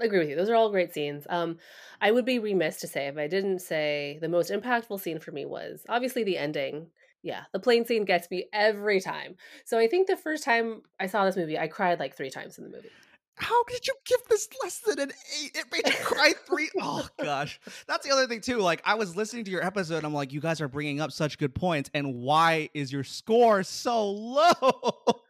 I 0.00 0.04
agree 0.04 0.18
with 0.18 0.28
you. 0.28 0.36
Those 0.36 0.50
are 0.50 0.54
all 0.54 0.70
great 0.70 0.92
scenes. 0.92 1.26
Um, 1.28 1.56
I 2.00 2.12
would 2.12 2.24
be 2.24 2.38
remiss 2.38 2.76
to 2.80 2.86
say 2.86 3.06
if 3.08 3.16
I 3.16 3.26
didn't 3.26 3.58
say 3.60 4.18
the 4.20 4.28
most 4.28 4.50
impactful 4.50 5.00
scene 5.00 5.18
for 5.18 5.32
me 5.32 5.44
was 5.44 5.84
obviously 5.88 6.22
the 6.24 6.38
ending. 6.38 6.90
Yeah, 7.22 7.42
the 7.52 7.58
plane 7.58 7.84
scene 7.84 8.04
gets 8.04 8.30
me 8.30 8.46
every 8.52 9.00
time. 9.00 9.36
So 9.64 9.78
I 9.78 9.88
think 9.88 10.06
the 10.06 10.16
first 10.16 10.44
time 10.44 10.82
I 11.00 11.06
saw 11.06 11.24
this 11.24 11.36
movie, 11.36 11.58
I 11.58 11.68
cried 11.68 11.98
like 11.98 12.16
three 12.16 12.30
times 12.30 12.58
in 12.58 12.64
the 12.64 12.70
movie. 12.70 12.90
How 13.36 13.62
did 13.64 13.86
you 13.86 13.94
give 14.04 14.18
this 14.28 14.48
less 14.62 14.80
than 14.80 14.98
an 14.98 15.12
eight? 15.40 15.56
It 15.56 15.66
made 15.70 15.86
you 15.86 15.98
cry 16.04 16.32
three. 16.46 16.68
Oh 16.80 17.08
gosh, 17.22 17.60
that's 17.86 18.06
the 18.06 18.12
other 18.12 18.26
thing 18.26 18.40
too. 18.40 18.58
Like 18.58 18.82
I 18.84 18.94
was 18.94 19.16
listening 19.16 19.44
to 19.44 19.50
your 19.50 19.64
episode, 19.64 20.04
I'm 20.04 20.14
like, 20.14 20.32
you 20.32 20.40
guys 20.40 20.60
are 20.60 20.68
bringing 20.68 21.00
up 21.00 21.12
such 21.12 21.38
good 21.38 21.54
points, 21.54 21.90
and 21.94 22.14
why 22.14 22.68
is 22.74 22.92
your 22.92 23.04
score 23.04 23.62
so 23.62 24.10
low? 24.10 24.44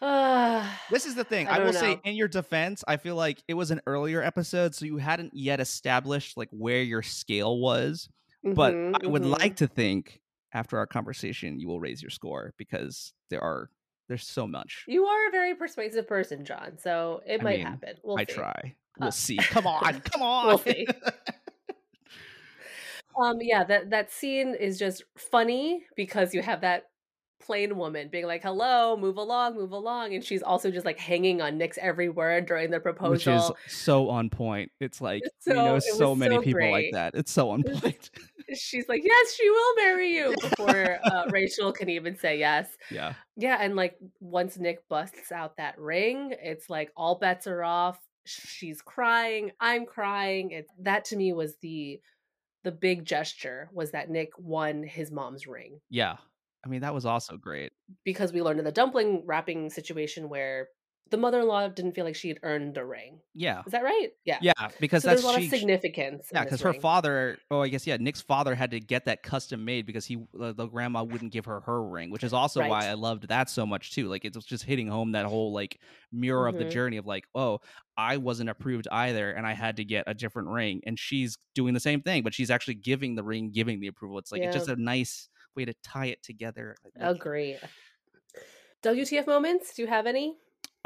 This 0.90 1.06
is 1.06 1.14
the 1.14 1.24
thing. 1.24 1.48
I 1.48 1.56
I, 1.56 1.58
will 1.58 1.72
don't 1.72 1.80
say, 1.80 2.00
in 2.04 2.14
your 2.14 2.28
defense, 2.28 2.84
I 2.86 2.96
feel 2.96 3.16
like 3.16 3.42
it 3.48 3.54
was 3.54 3.70
an 3.70 3.80
earlier 3.86 4.22
episode, 4.22 4.74
so 4.74 4.84
you 4.84 4.98
hadn't 4.98 5.34
yet 5.34 5.58
established 5.58 6.36
like 6.36 6.48
where 6.52 6.82
your 6.82 7.02
scale 7.02 7.58
was. 7.58 8.08
But 8.44 8.74
mhm, 8.74 8.94
I 9.02 9.06
would 9.06 9.22
mhm. 9.22 9.38
like 9.38 9.56
to 9.56 9.66
think 9.66 10.20
after 10.56 10.78
our 10.78 10.86
conversation, 10.86 11.60
you 11.60 11.68
will 11.68 11.80
raise 11.80 12.00
your 12.02 12.10
score 12.10 12.54
because 12.56 13.12
there 13.28 13.42
are 13.42 13.68
there's 14.08 14.26
so 14.26 14.46
much. 14.46 14.84
You 14.88 15.04
are 15.04 15.28
a 15.28 15.30
very 15.30 15.54
persuasive 15.54 16.06
person, 16.08 16.44
John. 16.44 16.78
So 16.78 17.20
it 17.26 17.40
I 17.40 17.44
might 17.44 17.56
mean, 17.58 17.66
happen. 17.66 17.96
We'll 18.02 18.18
I 18.18 18.24
see. 18.24 18.32
try. 18.32 18.74
We'll 18.98 19.08
Uh, 19.08 19.10
see. 19.12 19.36
Come 19.50 19.66
on, 19.66 20.00
come 20.12 20.22
on. 20.22 20.46
We'll 20.46 20.58
see. 20.58 20.86
Um, 23.18 23.38
yeah, 23.40 23.64
that 23.64 23.88
that 23.90 24.12
scene 24.12 24.54
is 24.54 24.78
just 24.78 25.02
funny 25.16 25.86
because 25.96 26.34
you 26.34 26.42
have 26.42 26.60
that 26.60 26.90
plane 27.40 27.78
woman 27.78 28.08
being 28.08 28.26
like, 28.26 28.42
"Hello, 28.42 28.94
move 28.94 29.16
along, 29.16 29.54
move 29.54 29.72
along," 29.72 30.14
and 30.14 30.22
she's 30.22 30.42
also 30.42 30.70
just 30.70 30.84
like 30.84 30.98
hanging 30.98 31.40
on 31.40 31.56
Nick's 31.56 31.78
every 31.80 32.10
word 32.10 32.44
during 32.44 32.70
the 32.70 32.78
proposal. 32.78 33.12
Which 33.12 33.26
is 33.26 33.50
so 33.74 34.10
on 34.10 34.28
point. 34.28 34.70
It's 34.80 35.00
like 35.00 35.22
so- 35.38 35.54
know 35.54 35.78
so 35.78 36.14
many 36.14 36.36
so 36.36 36.42
people 36.42 36.70
like 36.70 36.90
that. 36.92 37.14
It's 37.14 37.32
so 37.32 37.48
on 37.52 37.62
point. 37.62 38.10
She's 38.54 38.88
like, 38.88 39.02
"Yes, 39.04 39.34
she 39.34 39.48
will 39.50 39.74
marry 39.76 40.14
you," 40.14 40.34
before 40.40 40.98
uh, 41.04 41.24
Rachel 41.30 41.72
can 41.72 41.88
even 41.88 42.16
say 42.16 42.38
yes. 42.38 42.68
yeah. 42.90 43.14
Yeah, 43.36 43.58
and 43.60 43.74
like 43.76 43.96
once 44.20 44.56
Nick 44.58 44.88
busts 44.88 45.32
out 45.32 45.56
that 45.56 45.78
ring, 45.78 46.34
it's 46.40 46.70
like 46.70 46.92
all 46.96 47.18
bets 47.18 47.46
are 47.46 47.64
off. 47.64 47.98
She's 48.24 48.82
crying, 48.82 49.52
I'm 49.60 49.86
crying. 49.86 50.50
It 50.52 50.66
that 50.80 51.04
to 51.06 51.16
me 51.16 51.32
was 51.32 51.56
the 51.62 52.00
the 52.64 52.72
big 52.72 53.04
gesture 53.04 53.68
was 53.72 53.92
that 53.92 54.10
Nick 54.10 54.30
won 54.38 54.82
his 54.82 55.12
mom's 55.12 55.46
ring 55.46 55.78
Yeah. 55.90 56.16
I 56.64 56.68
mean, 56.68 56.80
that 56.80 56.94
was 56.94 57.06
also 57.06 57.36
great. 57.36 57.70
because 58.04 58.32
we 58.32 58.42
learned 58.42 58.58
in 58.58 58.64
the 58.64 58.72
dumpling 58.72 59.22
wrapping 59.24 59.70
situation 59.70 60.28
where 60.28 60.68
the 61.10 61.16
mother-in-law 61.16 61.68
didn't 61.68 61.92
feel 61.92 62.04
like 62.04 62.16
she 62.16 62.28
had 62.28 62.38
earned 62.42 62.76
a 62.76 62.84
ring. 62.84 63.20
Yeah. 63.32 63.62
Is 63.64 63.70
that 63.72 63.84
right? 63.84 64.08
Yeah. 64.24 64.38
Yeah, 64.42 64.52
because 64.80 65.02
So 65.02 65.08
that's 65.08 65.22
there's 65.22 65.24
a 65.24 65.32
lot 65.34 65.38
she, 65.40 65.44
of 65.46 65.50
significance. 65.50 66.28
Yeah, 66.32 66.42
because 66.42 66.60
her 66.62 66.72
ring. 66.72 66.80
father, 66.80 67.38
oh, 67.50 67.60
I 67.60 67.68
guess 67.68 67.86
yeah, 67.86 67.96
Nick's 67.98 68.20
father 68.20 68.56
had 68.56 68.72
to 68.72 68.80
get 68.80 69.04
that 69.04 69.22
custom 69.22 69.64
made 69.64 69.86
because 69.86 70.04
he 70.04 70.16
uh, 70.40 70.52
the 70.52 70.66
grandma 70.66 71.04
wouldn't 71.04 71.30
give 71.32 71.44
her 71.44 71.60
her 71.60 71.82
ring, 71.82 72.10
which 72.10 72.24
is 72.24 72.32
also 72.32 72.66
why 72.66 72.86
I 72.88 72.94
loved 72.94 73.28
that 73.28 73.48
so 73.48 73.64
much 73.64 73.92
too. 73.92 74.08
Like 74.08 74.24
it 74.24 74.34
was 74.34 74.44
just 74.44 74.64
hitting 74.64 74.88
home 74.88 75.12
that 75.12 75.26
whole 75.26 75.52
like 75.52 75.78
mirror 76.10 76.48
of 76.48 76.58
the 76.58 76.64
Mhm. 76.64 76.70
journey 76.72 76.96
of 76.96 77.06
like, 77.06 77.24
oh, 77.36 77.60
I 77.96 78.16
wasn't 78.16 78.50
approved 78.50 78.88
either, 78.90 79.30
and 79.30 79.46
I 79.46 79.52
had 79.54 79.76
to 79.76 79.84
get 79.84 80.04
a 80.08 80.14
different 80.14 80.48
ring, 80.48 80.80
and 80.86 80.98
she's 80.98 81.38
doing 81.54 81.72
the 81.72 81.80
same 81.80 82.02
thing, 82.02 82.24
but 82.24 82.34
she's 82.34 82.50
actually 82.50 82.74
giving 82.74 83.14
the 83.14 83.22
ring, 83.22 83.52
giving 83.52 83.78
the 83.80 83.86
approval. 83.86 84.18
It's 84.18 84.32
like 84.32 84.42
it's 84.42 84.56
just 84.56 84.68
a 84.68 84.76
nice 84.76 85.28
way 85.54 85.64
to 85.66 85.74
tie 85.84 86.06
it 86.06 86.22
together. 86.24 86.74
Like, 86.84 86.94
Agree. 87.16 87.56
WTF 88.82 89.26
moments? 89.26 89.74
Do 89.74 89.82
you 89.82 89.88
have 89.88 90.06
any? 90.06 90.36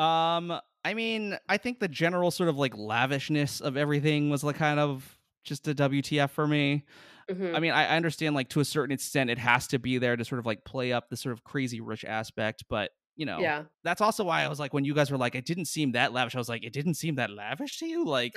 Um, 0.00 0.58
I 0.84 0.94
mean, 0.94 1.36
I 1.48 1.58
think 1.58 1.78
the 1.80 1.88
general 1.88 2.30
sort 2.30 2.48
of 2.48 2.56
like 2.56 2.76
lavishness 2.76 3.60
of 3.60 3.76
everything 3.76 4.30
was 4.30 4.42
like 4.42 4.56
kind 4.56 4.80
of 4.80 5.18
just 5.44 5.68
a 5.68 5.74
WTF 5.74 6.30
for 6.30 6.46
me. 6.46 6.84
Mhm. 7.30 7.54
I 7.54 7.60
mean, 7.60 7.72
I 7.72 7.84
I 7.86 7.96
understand 7.96 8.34
like 8.34 8.48
to 8.50 8.60
a 8.60 8.64
certain 8.64 8.92
extent 8.92 9.30
it 9.30 9.38
has 9.38 9.66
to 9.68 9.78
be 9.78 9.98
there 9.98 10.16
to 10.16 10.24
sort 10.24 10.38
of 10.38 10.46
like 10.46 10.64
play 10.64 10.92
up 10.92 11.10
the 11.10 11.16
sort 11.16 11.32
of 11.32 11.44
crazy 11.44 11.80
rich 11.80 12.04
aspect, 12.04 12.64
but 12.68 12.92
you 13.20 13.26
know, 13.26 13.38
yeah. 13.38 13.64
that's 13.84 14.00
also 14.00 14.24
why 14.24 14.42
I 14.42 14.48
was 14.48 14.58
like 14.58 14.72
when 14.72 14.86
you 14.86 14.94
guys 14.94 15.10
were 15.10 15.18
like, 15.18 15.34
it 15.34 15.44
didn't 15.44 15.66
seem 15.66 15.92
that 15.92 16.14
lavish. 16.14 16.34
I 16.34 16.38
was 16.38 16.48
like, 16.48 16.64
it 16.64 16.72
didn't 16.72 16.94
seem 16.94 17.16
that 17.16 17.28
lavish 17.30 17.78
to 17.80 17.86
you. 17.86 18.06
Like 18.06 18.32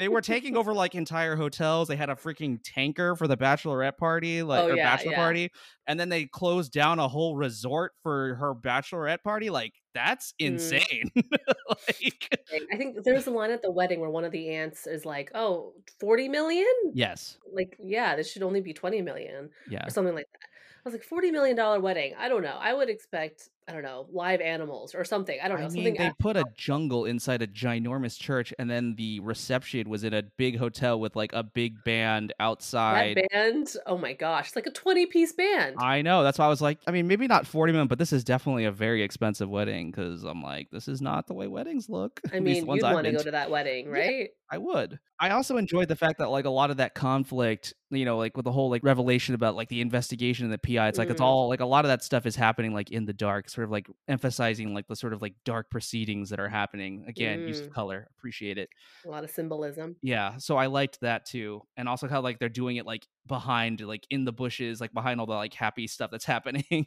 they 0.00 0.08
were 0.08 0.20
taking 0.20 0.56
over 0.56 0.74
like 0.74 0.96
entire 0.96 1.36
hotels. 1.36 1.86
They 1.86 1.94
had 1.94 2.10
a 2.10 2.16
freaking 2.16 2.58
tanker 2.64 3.14
for 3.14 3.28
the 3.28 3.36
bachelorette 3.36 3.96
party, 3.98 4.42
like 4.42 4.64
Oh, 4.64 4.70
or 4.72 4.74
yeah, 4.76 4.82
bachelor 4.96 5.12
yeah. 5.12 5.16
party, 5.24 5.50
and 5.86 6.00
then 6.00 6.08
they 6.08 6.24
closed 6.24 6.72
down 6.72 6.98
a 6.98 7.06
whole 7.06 7.36
resort 7.36 7.92
for 8.02 8.34
her 8.34 8.52
bachelorette 8.52 9.22
party. 9.22 9.48
Like 9.48 9.74
that's 9.94 10.34
Mm. 10.40 10.46
insane. 10.48 11.10
like 11.88 12.40
I 12.72 12.76
think 12.76 13.04
there's 13.04 13.26
a 13.28 13.30
line 13.30 13.52
at 13.52 13.62
the 13.62 13.70
wedding 13.70 14.00
where 14.00 14.10
one 14.10 14.24
of 14.24 14.32
the 14.32 14.48
aunts 14.50 14.86
is 14.88 15.04
like, 15.04 15.30
"Oh, 15.34 15.72
40 16.00 16.28
million? 16.28 16.66
yes, 16.94 17.38
Like, 17.52 17.76
yeah, 17.78 18.16
this 18.16 18.30
should 18.30 18.42
only 18.42 18.60
be 18.60 18.72
20 18.72 19.02
million 19.02 19.50
yeah, 19.70 19.86
or 19.86 19.90
something 19.90 20.14
like 20.14 20.26
that." 20.32 20.40
I 20.84 20.88
was 20.88 20.94
like, 20.94 21.04
$40 21.08 21.32
million 21.32 21.82
wedding? 21.82 22.14
I 22.16 22.28
don't 22.28 22.42
know. 22.42 22.56
I 22.60 22.72
would 22.72 22.88
expect, 22.88 23.48
I 23.68 23.72
don't 23.72 23.82
know, 23.82 24.06
live 24.12 24.40
animals 24.40 24.94
or 24.94 25.04
something. 25.04 25.36
I 25.42 25.48
don't 25.48 25.58
know, 25.58 25.66
I 25.66 25.70
mean, 25.70 25.96
they 25.96 26.12
put 26.20 26.36
a 26.36 26.44
jungle 26.56 27.04
inside 27.04 27.42
a 27.42 27.48
ginormous 27.48 28.16
church, 28.16 28.54
and 28.60 28.70
then 28.70 28.94
the 28.94 29.18
reception 29.20 29.88
was 29.88 30.04
in 30.04 30.14
a 30.14 30.22
big 30.22 30.56
hotel 30.56 31.00
with 31.00 31.16
like 31.16 31.32
a 31.32 31.42
big 31.42 31.82
band 31.82 32.30
that 32.38 32.42
outside. 32.44 33.20
band. 33.32 33.74
Oh 33.86 33.98
my 33.98 34.12
gosh, 34.12 34.46
it's 34.48 34.56
like 34.56 34.66
a 34.68 34.70
20 34.70 35.06
piece 35.06 35.32
band. 35.32 35.76
I 35.78 36.02
know. 36.02 36.22
That's 36.22 36.38
why 36.38 36.46
I 36.46 36.48
was 36.48 36.62
like, 36.62 36.78
I 36.86 36.92
mean, 36.92 37.08
maybe 37.08 37.26
not 37.26 37.44
forty 37.46 37.70
40 37.70 37.72
million, 37.72 37.88
but 37.88 37.98
this 37.98 38.12
is 38.12 38.22
definitely 38.22 38.66
a 38.66 38.72
very 38.72 39.02
expensive 39.02 39.48
wedding 39.48 39.90
because 39.90 40.22
I'm 40.22 40.42
like, 40.42 40.70
this 40.70 40.86
is 40.86 41.02
not 41.02 41.26
the 41.26 41.34
way 41.34 41.48
weddings 41.48 41.88
look. 41.88 42.20
I 42.32 42.36
At 42.36 42.44
least 42.44 42.60
the 42.60 42.66
mean, 42.66 42.76
you'd 42.76 42.82
want 42.84 43.04
to 43.06 43.12
go 43.12 43.22
to 43.24 43.30
that 43.32 43.50
wedding, 43.50 43.86
Yeah. 43.86 43.92
right? 43.92 44.28
I 44.48 44.58
would. 44.58 45.00
I 45.18 45.30
also 45.30 45.56
enjoyed 45.56 45.88
the 45.88 45.96
fact 45.96 46.18
that 46.18 46.30
like 46.30 46.44
a 46.44 46.50
lot 46.50 46.70
of 46.70 46.76
that 46.76 46.94
conflict, 46.94 47.74
you 47.90 48.04
know, 48.04 48.16
like 48.16 48.36
with 48.36 48.44
the 48.44 48.52
whole 48.52 48.70
like 48.70 48.84
revelation 48.84 49.34
about 49.34 49.56
like 49.56 49.68
the 49.68 49.80
investigation 49.80 50.44
and 50.44 50.52
the 50.52 50.58
PI, 50.58 50.86
it's 50.88 50.98
like 50.98 51.10
it's 51.10 51.20
Mm. 51.20 51.24
all 51.24 51.48
like 51.48 51.58
a 51.60 51.64
lot 51.66 51.84
of 51.84 51.88
that 51.88 52.04
stuff 52.04 52.26
is 52.26 52.36
happening 52.36 52.72
like 52.72 52.92
in 52.92 53.06
the 53.06 53.12
dark, 53.12 53.48
sort 53.56 53.64
of 53.66 53.72
like 53.72 53.88
emphasizing 54.08 54.74
like 54.74 54.88
the 54.88 54.96
sort 54.96 55.14
of 55.14 55.22
like 55.22 55.34
dark 55.44 55.70
proceedings 55.70 56.30
that 56.30 56.40
are 56.40 56.48
happening. 56.48 57.04
Again, 57.08 57.42
use 57.44 57.62
of 57.62 57.68
Mm. 57.68 57.74
color, 57.74 58.08
appreciate 58.18 58.58
it. 58.58 58.70
A 59.04 59.08
lot 59.08 59.24
of 59.24 59.30
symbolism. 59.30 59.96
Yeah, 60.02 60.36
so 60.36 60.56
I 60.56 60.66
liked 60.66 61.00
that 61.00 61.24
too, 61.26 61.62
and 61.76 61.88
also 61.88 62.06
how 62.06 62.20
like 62.20 62.38
they're 62.38 62.48
doing 62.48 62.76
it 62.76 62.86
like 62.86 63.06
behind, 63.26 63.80
like 63.80 64.06
in 64.10 64.24
the 64.24 64.32
bushes, 64.32 64.80
like 64.80 64.92
behind 64.92 65.20
all 65.20 65.26
the 65.26 65.34
like 65.34 65.54
happy 65.54 65.86
stuff 65.86 66.10
that's 66.10 66.24
happening. 66.26 66.86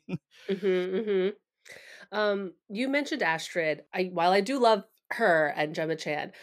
hmm 0.50 0.56
hmm 1.00 1.30
Um, 2.12 2.54
you 2.70 2.90
mentioned 2.90 3.24
Astrid. 3.24 3.86
I 3.94 4.06
while 4.06 4.32
I 4.34 4.42
do 4.42 4.60
love 4.60 4.86
her 5.12 5.54
and 5.58 5.76
Gemma 5.76 5.96
Chan, 5.98 6.34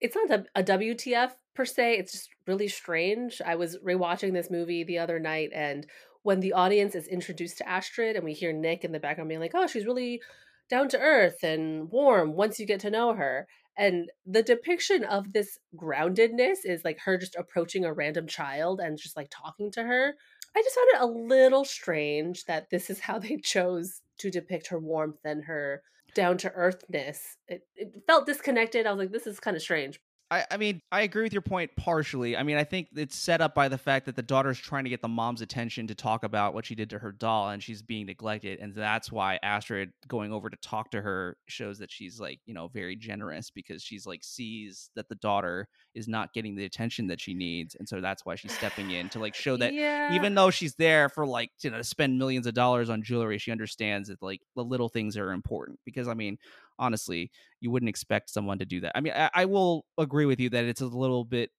it's 0.00 0.16
not 0.16 0.30
a, 0.30 0.46
a 0.56 0.62
WTF 0.64 1.36
per 1.54 1.64
se. 1.66 1.98
It's 1.98 2.12
just 2.12 2.30
really 2.46 2.68
strange. 2.68 3.42
I 3.44 3.56
was 3.56 3.78
rewatching 3.78 4.32
this 4.34 4.50
movie 4.50 4.84
the 4.84 4.98
other 4.98 5.20
night, 5.20 5.50
and 5.54 5.86
when 6.26 6.40
the 6.40 6.52
audience 6.52 6.96
is 6.96 7.06
introduced 7.06 7.56
to 7.58 7.68
Astrid, 7.68 8.16
and 8.16 8.24
we 8.24 8.32
hear 8.32 8.52
Nick 8.52 8.84
in 8.84 8.90
the 8.90 8.98
background 8.98 9.28
being 9.28 9.40
like, 9.40 9.54
"Oh, 9.54 9.68
she's 9.68 9.86
really 9.86 10.20
down 10.68 10.88
to 10.88 10.98
earth 10.98 11.44
and 11.44 11.88
warm." 11.88 12.34
Once 12.34 12.58
you 12.58 12.66
get 12.66 12.80
to 12.80 12.90
know 12.90 13.14
her, 13.14 13.46
and 13.78 14.10
the 14.26 14.42
depiction 14.42 15.04
of 15.04 15.32
this 15.32 15.60
groundedness 15.76 16.64
is 16.64 16.84
like 16.84 16.98
her 17.04 17.16
just 17.16 17.36
approaching 17.36 17.84
a 17.84 17.92
random 17.92 18.26
child 18.26 18.80
and 18.80 18.98
just 18.98 19.16
like 19.16 19.28
talking 19.30 19.70
to 19.70 19.84
her. 19.84 20.16
I 20.56 20.62
just 20.62 20.74
found 20.74 20.88
it 20.94 21.00
a 21.00 21.36
little 21.36 21.64
strange 21.64 22.46
that 22.46 22.70
this 22.70 22.90
is 22.90 22.98
how 22.98 23.18
they 23.20 23.36
chose 23.36 24.02
to 24.18 24.28
depict 24.28 24.66
her 24.68 24.80
warmth 24.80 25.24
and 25.24 25.44
her 25.44 25.82
down 26.12 26.38
to 26.38 26.50
earthness. 26.50 27.36
It, 27.46 27.68
it 27.76 28.02
felt 28.08 28.26
disconnected. 28.26 28.84
I 28.84 28.90
was 28.90 28.98
like, 28.98 29.12
this 29.12 29.28
is 29.28 29.38
kind 29.38 29.56
of 29.56 29.62
strange. 29.62 30.00
I, 30.28 30.44
I 30.50 30.56
mean, 30.56 30.82
I 30.90 31.02
agree 31.02 31.22
with 31.22 31.32
your 31.32 31.42
point 31.42 31.70
partially. 31.76 32.36
I 32.36 32.42
mean, 32.42 32.56
I 32.56 32.64
think 32.64 32.88
it's 32.96 33.14
set 33.14 33.40
up 33.40 33.54
by 33.54 33.68
the 33.68 33.78
fact 33.78 34.06
that 34.06 34.16
the 34.16 34.22
daughter's 34.22 34.58
trying 34.58 34.82
to 34.82 34.90
get 34.90 35.00
the 35.00 35.08
mom's 35.08 35.40
attention 35.40 35.86
to 35.86 35.94
talk 35.94 36.24
about 36.24 36.52
what 36.52 36.66
she 36.66 36.74
did 36.74 36.90
to 36.90 36.98
her 36.98 37.12
doll 37.12 37.50
and 37.50 37.62
she's 37.62 37.80
being 37.80 38.06
neglected. 38.06 38.58
And 38.58 38.74
that's 38.74 39.12
why 39.12 39.38
Astrid 39.44 39.92
going 40.08 40.32
over 40.32 40.50
to 40.50 40.56
talk 40.56 40.90
to 40.90 41.00
her 41.00 41.36
shows 41.46 41.78
that 41.78 41.92
she's 41.92 42.18
like, 42.18 42.40
you 42.44 42.54
know, 42.54 42.66
very 42.66 42.96
generous 42.96 43.50
because 43.50 43.84
she's 43.84 44.04
like 44.04 44.24
sees 44.24 44.90
that 44.96 45.08
the 45.08 45.14
daughter 45.14 45.68
is 45.94 46.08
not 46.08 46.32
getting 46.32 46.56
the 46.56 46.64
attention 46.64 47.06
that 47.06 47.20
she 47.20 47.32
needs. 47.32 47.76
And 47.76 47.88
so 47.88 48.00
that's 48.00 48.26
why 48.26 48.34
she's 48.34 48.52
stepping 48.52 48.90
in 48.90 49.08
to 49.10 49.20
like 49.20 49.34
show 49.36 49.56
that 49.58 49.74
yeah. 49.74 50.12
even 50.12 50.34
though 50.34 50.50
she's 50.50 50.74
there 50.74 51.08
for 51.08 51.24
like, 51.24 51.52
you 51.60 51.70
know, 51.70 51.78
to 51.78 51.84
spend 51.84 52.18
millions 52.18 52.48
of 52.48 52.54
dollars 52.54 52.90
on 52.90 53.04
jewelry, 53.04 53.38
she 53.38 53.52
understands 53.52 54.08
that 54.08 54.20
like 54.20 54.40
the 54.56 54.64
little 54.64 54.88
things 54.88 55.16
are 55.16 55.30
important. 55.30 55.78
Because 55.84 56.08
I 56.08 56.14
mean, 56.14 56.36
honestly, 56.78 57.30
you 57.60 57.70
wouldn't 57.70 57.88
expect 57.88 58.30
someone 58.30 58.58
to 58.58 58.64
do 58.64 58.80
that. 58.80 58.92
I 58.94 59.00
mean, 59.00 59.12
I, 59.14 59.30
I 59.34 59.44
will 59.44 59.84
agree 59.98 60.26
with 60.26 60.40
you 60.40 60.50
that 60.50 60.64
it's 60.64 60.80
a 60.80 60.86
little 60.86 61.24
bit 61.24 61.50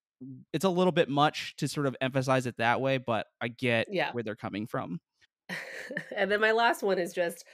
it's 0.52 0.66
a 0.66 0.70
little 0.70 0.92
bit 0.92 1.10
much 1.10 1.56
to 1.58 1.68
sort 1.68 1.86
of 1.86 1.96
emphasize 2.02 2.48
it 2.48 2.58
that 2.58 2.82
way, 2.82 2.98
but 2.98 3.28
I 3.40 3.50
get 3.50 3.88
Yeah. 3.92 4.12
where 4.14 4.24
they're 4.24 4.36
coming 4.36 4.66
from. 4.66 5.00
and 6.16 6.32
then 6.32 6.42
my 6.42 6.52
last 6.52 6.82
one 6.84 6.98
is 6.98 7.14
just 7.14 7.46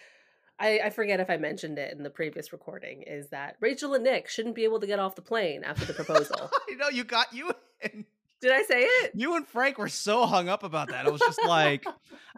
I, 0.59 0.79
I 0.85 0.89
forget 0.91 1.19
if 1.19 1.29
I 1.29 1.37
mentioned 1.37 1.79
it 1.79 1.95
in 1.97 2.03
the 2.03 2.09
previous 2.09 2.53
recording, 2.53 3.01
is 3.01 3.29
that 3.29 3.57
Rachel 3.59 3.95
and 3.95 4.03
Nick 4.03 4.29
shouldn't 4.29 4.55
be 4.55 4.63
able 4.63 4.79
to 4.79 4.87
get 4.87 4.99
off 4.99 5.15
the 5.15 5.21
plane 5.21 5.63
after 5.63 5.83
the 5.83 5.93
proposal. 5.93 6.51
I 6.69 6.75
know 6.75 6.89
you 6.89 7.03
got 7.03 7.33
you 7.33 7.51
and 7.81 8.05
Did 8.43 8.51
I 8.51 8.63
say 8.63 8.81
it? 8.83 9.11
you 9.15 9.35
and 9.35 9.47
Frank 9.47 9.77
were 9.79 9.89
so 9.89 10.25
hung 10.27 10.49
up 10.49 10.63
about 10.63 10.89
that. 10.89 11.07
I 11.07 11.09
was 11.09 11.21
just 11.21 11.43
like, 11.47 11.85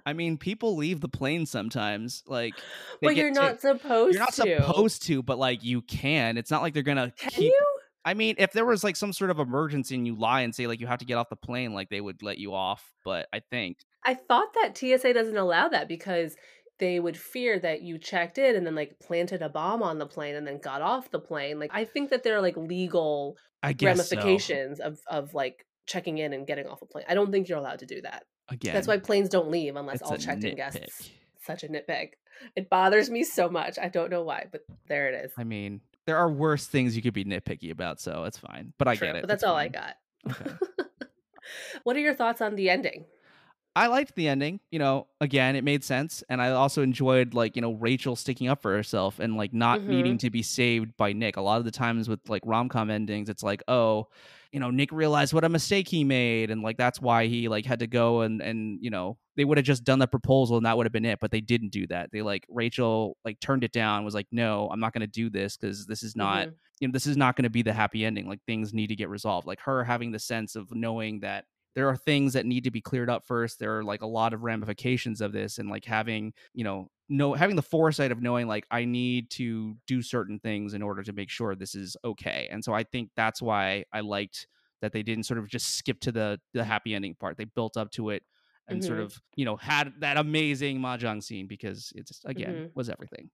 I 0.05 0.13
mean, 0.13 0.37
people 0.37 0.75
leave 0.77 1.01
the 1.01 1.09
plane 1.09 1.45
sometimes. 1.45 2.23
Like, 2.27 2.53
But 3.01 3.15
you're 3.15 3.33
to- 3.33 3.39
not 3.39 3.59
supposed 3.59 4.13
to. 4.13 4.17
you're 4.17 4.19
not 4.19 4.33
to. 4.35 4.65
supposed 4.67 5.03
to, 5.07 5.21
but 5.23 5.37
like 5.37 5.63
you 5.63 5.81
can. 5.81 6.37
It's 6.37 6.51
not 6.51 6.61
like 6.61 6.73
they're 6.73 6.83
gonna 6.83 7.11
Can 7.17 7.31
keep. 7.31 7.43
you? 7.51 7.65
I 8.07 8.13
mean, 8.13 8.35
if 8.37 8.51
there 8.53 8.65
was 8.65 8.83
like 8.83 8.95
some 8.95 9.11
sort 9.13 9.31
of 9.31 9.39
emergency 9.39 9.95
and 9.95 10.05
you 10.05 10.15
lie 10.15 10.41
and 10.41 10.53
say 10.53 10.67
like 10.67 10.79
you 10.79 10.85
have 10.87 10.99
to 10.99 11.05
get 11.05 11.17
off 11.17 11.29
the 11.29 11.35
plane, 11.35 11.73
like 11.73 11.89
they 11.89 12.01
would 12.01 12.21
let 12.21 12.37
you 12.37 12.53
off. 12.53 12.93
But 13.03 13.27
I 13.33 13.39
think 13.49 13.77
I 14.03 14.13
thought 14.13 14.53
that 14.61 14.77
TSA 14.77 15.13
doesn't 15.13 15.35
allow 15.37 15.67
that 15.69 15.87
because 15.87 16.35
they 16.77 16.99
would 16.99 17.17
fear 17.17 17.57
that 17.57 17.81
you 17.81 17.97
checked 17.97 18.37
in 18.37 18.55
and 18.55 18.67
then 18.67 18.75
like 18.75 18.99
planted 19.01 19.41
a 19.41 19.49
bomb 19.49 19.81
on 19.81 19.97
the 19.97 20.05
plane 20.05 20.35
and 20.35 20.45
then 20.45 20.59
got 20.59 20.81
off 20.83 21.09
the 21.09 21.19
plane. 21.19 21.57
Like 21.59 21.71
I 21.73 21.83
think 21.85 22.11
that 22.11 22.21
there 22.21 22.35
are 22.37 22.41
like 22.41 22.57
legal 22.57 23.37
guess 23.75 24.07
so. 24.07 24.15
ramifications 24.17 24.79
of 24.79 24.99
of 25.09 25.33
like 25.33 25.65
checking 25.85 26.17
in 26.17 26.33
and 26.33 26.47
getting 26.47 26.67
off 26.67 26.81
a 26.81 26.85
plane. 26.85 27.05
I 27.07 27.13
don't 27.13 27.31
think 27.31 27.47
you're 27.47 27.57
allowed 27.57 27.79
to 27.79 27.85
do 27.85 28.01
that. 28.01 28.25
Again, 28.49 28.73
That's 28.73 28.87
why 28.87 28.97
planes 28.97 29.29
don't 29.29 29.49
leave 29.49 29.75
unless 29.75 30.01
all 30.01 30.17
checked-in 30.17 30.55
guests. 30.55 31.09
Such 31.41 31.63
a 31.63 31.67
nitpick. 31.67 32.11
It 32.55 32.69
bothers 32.69 33.09
me 33.09 33.23
so 33.23 33.49
much. 33.49 33.79
I 33.79 33.87
don't 33.87 34.09
know 34.09 34.23
why, 34.23 34.47
but 34.51 34.61
there 34.87 35.07
it 35.09 35.25
is. 35.25 35.31
I 35.37 35.43
mean, 35.43 35.81
there 36.05 36.17
are 36.17 36.29
worse 36.29 36.67
things 36.67 36.95
you 36.95 37.01
could 37.01 37.13
be 37.13 37.25
nitpicky 37.25 37.71
about, 37.71 37.99
so 37.99 38.25
it's 38.25 38.37
fine. 38.37 38.73
But 38.77 38.87
I 38.87 38.95
True, 38.95 39.07
get 39.07 39.15
it. 39.17 39.21
But 39.21 39.27
that's 39.27 39.43
it's 39.43 39.49
all 39.49 39.55
I 39.55 39.67
got. 39.67 39.95
Okay. 40.29 40.51
what 41.83 41.95
are 41.95 41.99
your 41.99 42.13
thoughts 42.13 42.41
on 42.41 42.55
the 42.55 42.69
ending? 42.69 43.05
I 43.77 43.87
liked 43.87 44.15
the 44.15 44.29
ending. 44.29 44.61
You 44.71 44.79
know, 44.79 45.07
again, 45.19 45.57
it 45.57 45.63
made 45.65 45.83
sense, 45.83 46.23
and 46.29 46.41
I 46.41 46.51
also 46.51 46.81
enjoyed 46.81 47.33
like 47.33 47.55
you 47.57 47.61
know 47.61 47.73
Rachel 47.73 48.15
sticking 48.15 48.47
up 48.47 48.61
for 48.61 48.73
herself 48.73 49.19
and 49.19 49.35
like 49.35 49.53
not 49.53 49.81
Mhm. 49.81 49.87
needing 49.87 50.17
to 50.19 50.29
be 50.29 50.41
saved 50.43 50.95
by 50.95 51.11
Nick. 51.11 51.35
A 51.35 51.41
lot 51.41 51.59
of 51.59 51.65
the 51.65 51.71
times 51.71 52.07
with 52.07 52.21
like 52.29 52.41
rom 52.45 52.69
com 52.69 52.89
endings, 52.89 53.27
it's 53.29 53.43
like, 53.43 53.61
oh, 53.67 54.07
you 54.53 54.59
know, 54.61 54.71
Nick 54.71 54.91
realized 54.93 55.33
what 55.33 55.43
a 55.43 55.49
mistake 55.49 55.89
he 55.89 56.05
made, 56.05 56.51
and 56.51 56.61
like 56.61 56.77
that's 56.77 57.01
why 57.01 57.27
he 57.27 57.49
like 57.49 57.65
had 57.65 57.79
to 57.79 57.87
go 57.87 58.21
and 58.21 58.41
and 58.41 58.79
you 58.81 58.89
know 58.89 59.17
they 59.35 59.43
would 59.43 59.57
have 59.57 59.65
just 59.65 59.83
done 59.83 59.99
the 59.99 60.07
proposal 60.07 60.55
and 60.55 60.65
that 60.65 60.77
would 60.77 60.85
have 60.85 60.93
been 60.93 61.03
it, 61.05 61.19
but 61.19 61.31
they 61.31 61.41
didn't 61.41 61.69
do 61.73 61.85
that. 61.87 62.09
They 62.13 62.21
like 62.21 62.45
Rachel 62.49 63.17
like 63.25 63.41
turned 63.41 63.65
it 63.65 63.73
down, 63.73 64.05
was 64.05 64.13
like, 64.15 64.27
no, 64.31 64.69
I'm 64.71 64.79
not 64.79 64.93
going 64.93 65.01
to 65.01 65.07
do 65.07 65.29
this 65.29 65.57
because 65.57 65.85
this 65.85 66.01
is 66.03 66.15
not 66.15 66.47
Mhm. 66.47 66.55
you 66.79 66.87
know 66.87 66.91
this 66.93 67.07
is 67.07 67.17
not 67.17 67.35
going 67.35 67.43
to 67.43 67.49
be 67.49 67.61
the 67.61 67.73
happy 67.73 68.03
ending 68.05 68.27
like 68.27 68.39
things 68.45 68.73
need 68.73 68.87
to 68.87 68.95
get 68.97 69.07
resolved 69.09 69.47
like 69.47 69.59
her 69.61 69.83
having 69.83 70.11
the 70.11 70.19
sense 70.19 70.55
of 70.57 70.73
knowing 70.75 71.21
that 71.21 71.45
there 71.75 71.89
are 71.89 71.97
things 71.97 72.33
that 72.33 72.45
need 72.45 72.63
to 72.63 72.71
be 72.71 72.81
cleared 72.81 73.09
up 73.09 73.25
first 73.25 73.59
there 73.59 73.77
are 73.77 73.83
like 73.83 74.01
a 74.01 74.07
lot 74.07 74.33
of 74.33 74.43
ramifications 74.43 75.21
of 75.21 75.31
this 75.31 75.57
and 75.57 75.69
like 75.69 75.85
having 75.85 76.33
you 76.53 76.63
know 76.63 76.89
no 77.09 77.33
having 77.33 77.55
the 77.55 77.61
foresight 77.61 78.11
of 78.11 78.21
knowing 78.21 78.47
like 78.47 78.65
i 78.71 78.85
need 78.85 79.29
to 79.29 79.75
do 79.87 80.01
certain 80.01 80.39
things 80.39 80.73
in 80.73 80.81
order 80.81 81.03
to 81.03 81.13
make 81.13 81.29
sure 81.29 81.55
this 81.55 81.75
is 81.75 81.95
okay 82.03 82.47
and 82.51 82.63
so 82.63 82.73
i 82.73 82.83
think 82.83 83.09
that's 83.15 83.41
why 83.41 83.83
i 83.93 83.99
liked 84.01 84.47
that 84.81 84.91
they 84.91 85.03
didn't 85.03 85.23
sort 85.25 85.37
of 85.39 85.47
just 85.47 85.75
skip 85.75 85.99
to 85.99 86.11
the 86.11 86.39
the 86.53 86.63
happy 86.63 86.93
ending 86.95 87.15
part 87.15 87.37
they 87.37 87.45
built 87.45 87.77
up 87.77 87.91
to 87.91 88.09
it 88.09 88.23
and 88.67 88.83
sort 88.83 88.99
Mhm. 88.99 89.05
of 89.05 89.21
you 89.35 89.45
know 89.45 89.55
had 89.55 89.93
that 89.99 90.17
amazing 90.17 90.79
mahjong 90.79 91.21
scene 91.23 91.47
because 91.47 91.91
it's 91.95 92.21
again 92.25 92.63
Mhm. 92.63 92.75
was 92.75 92.89
everything 92.89 93.29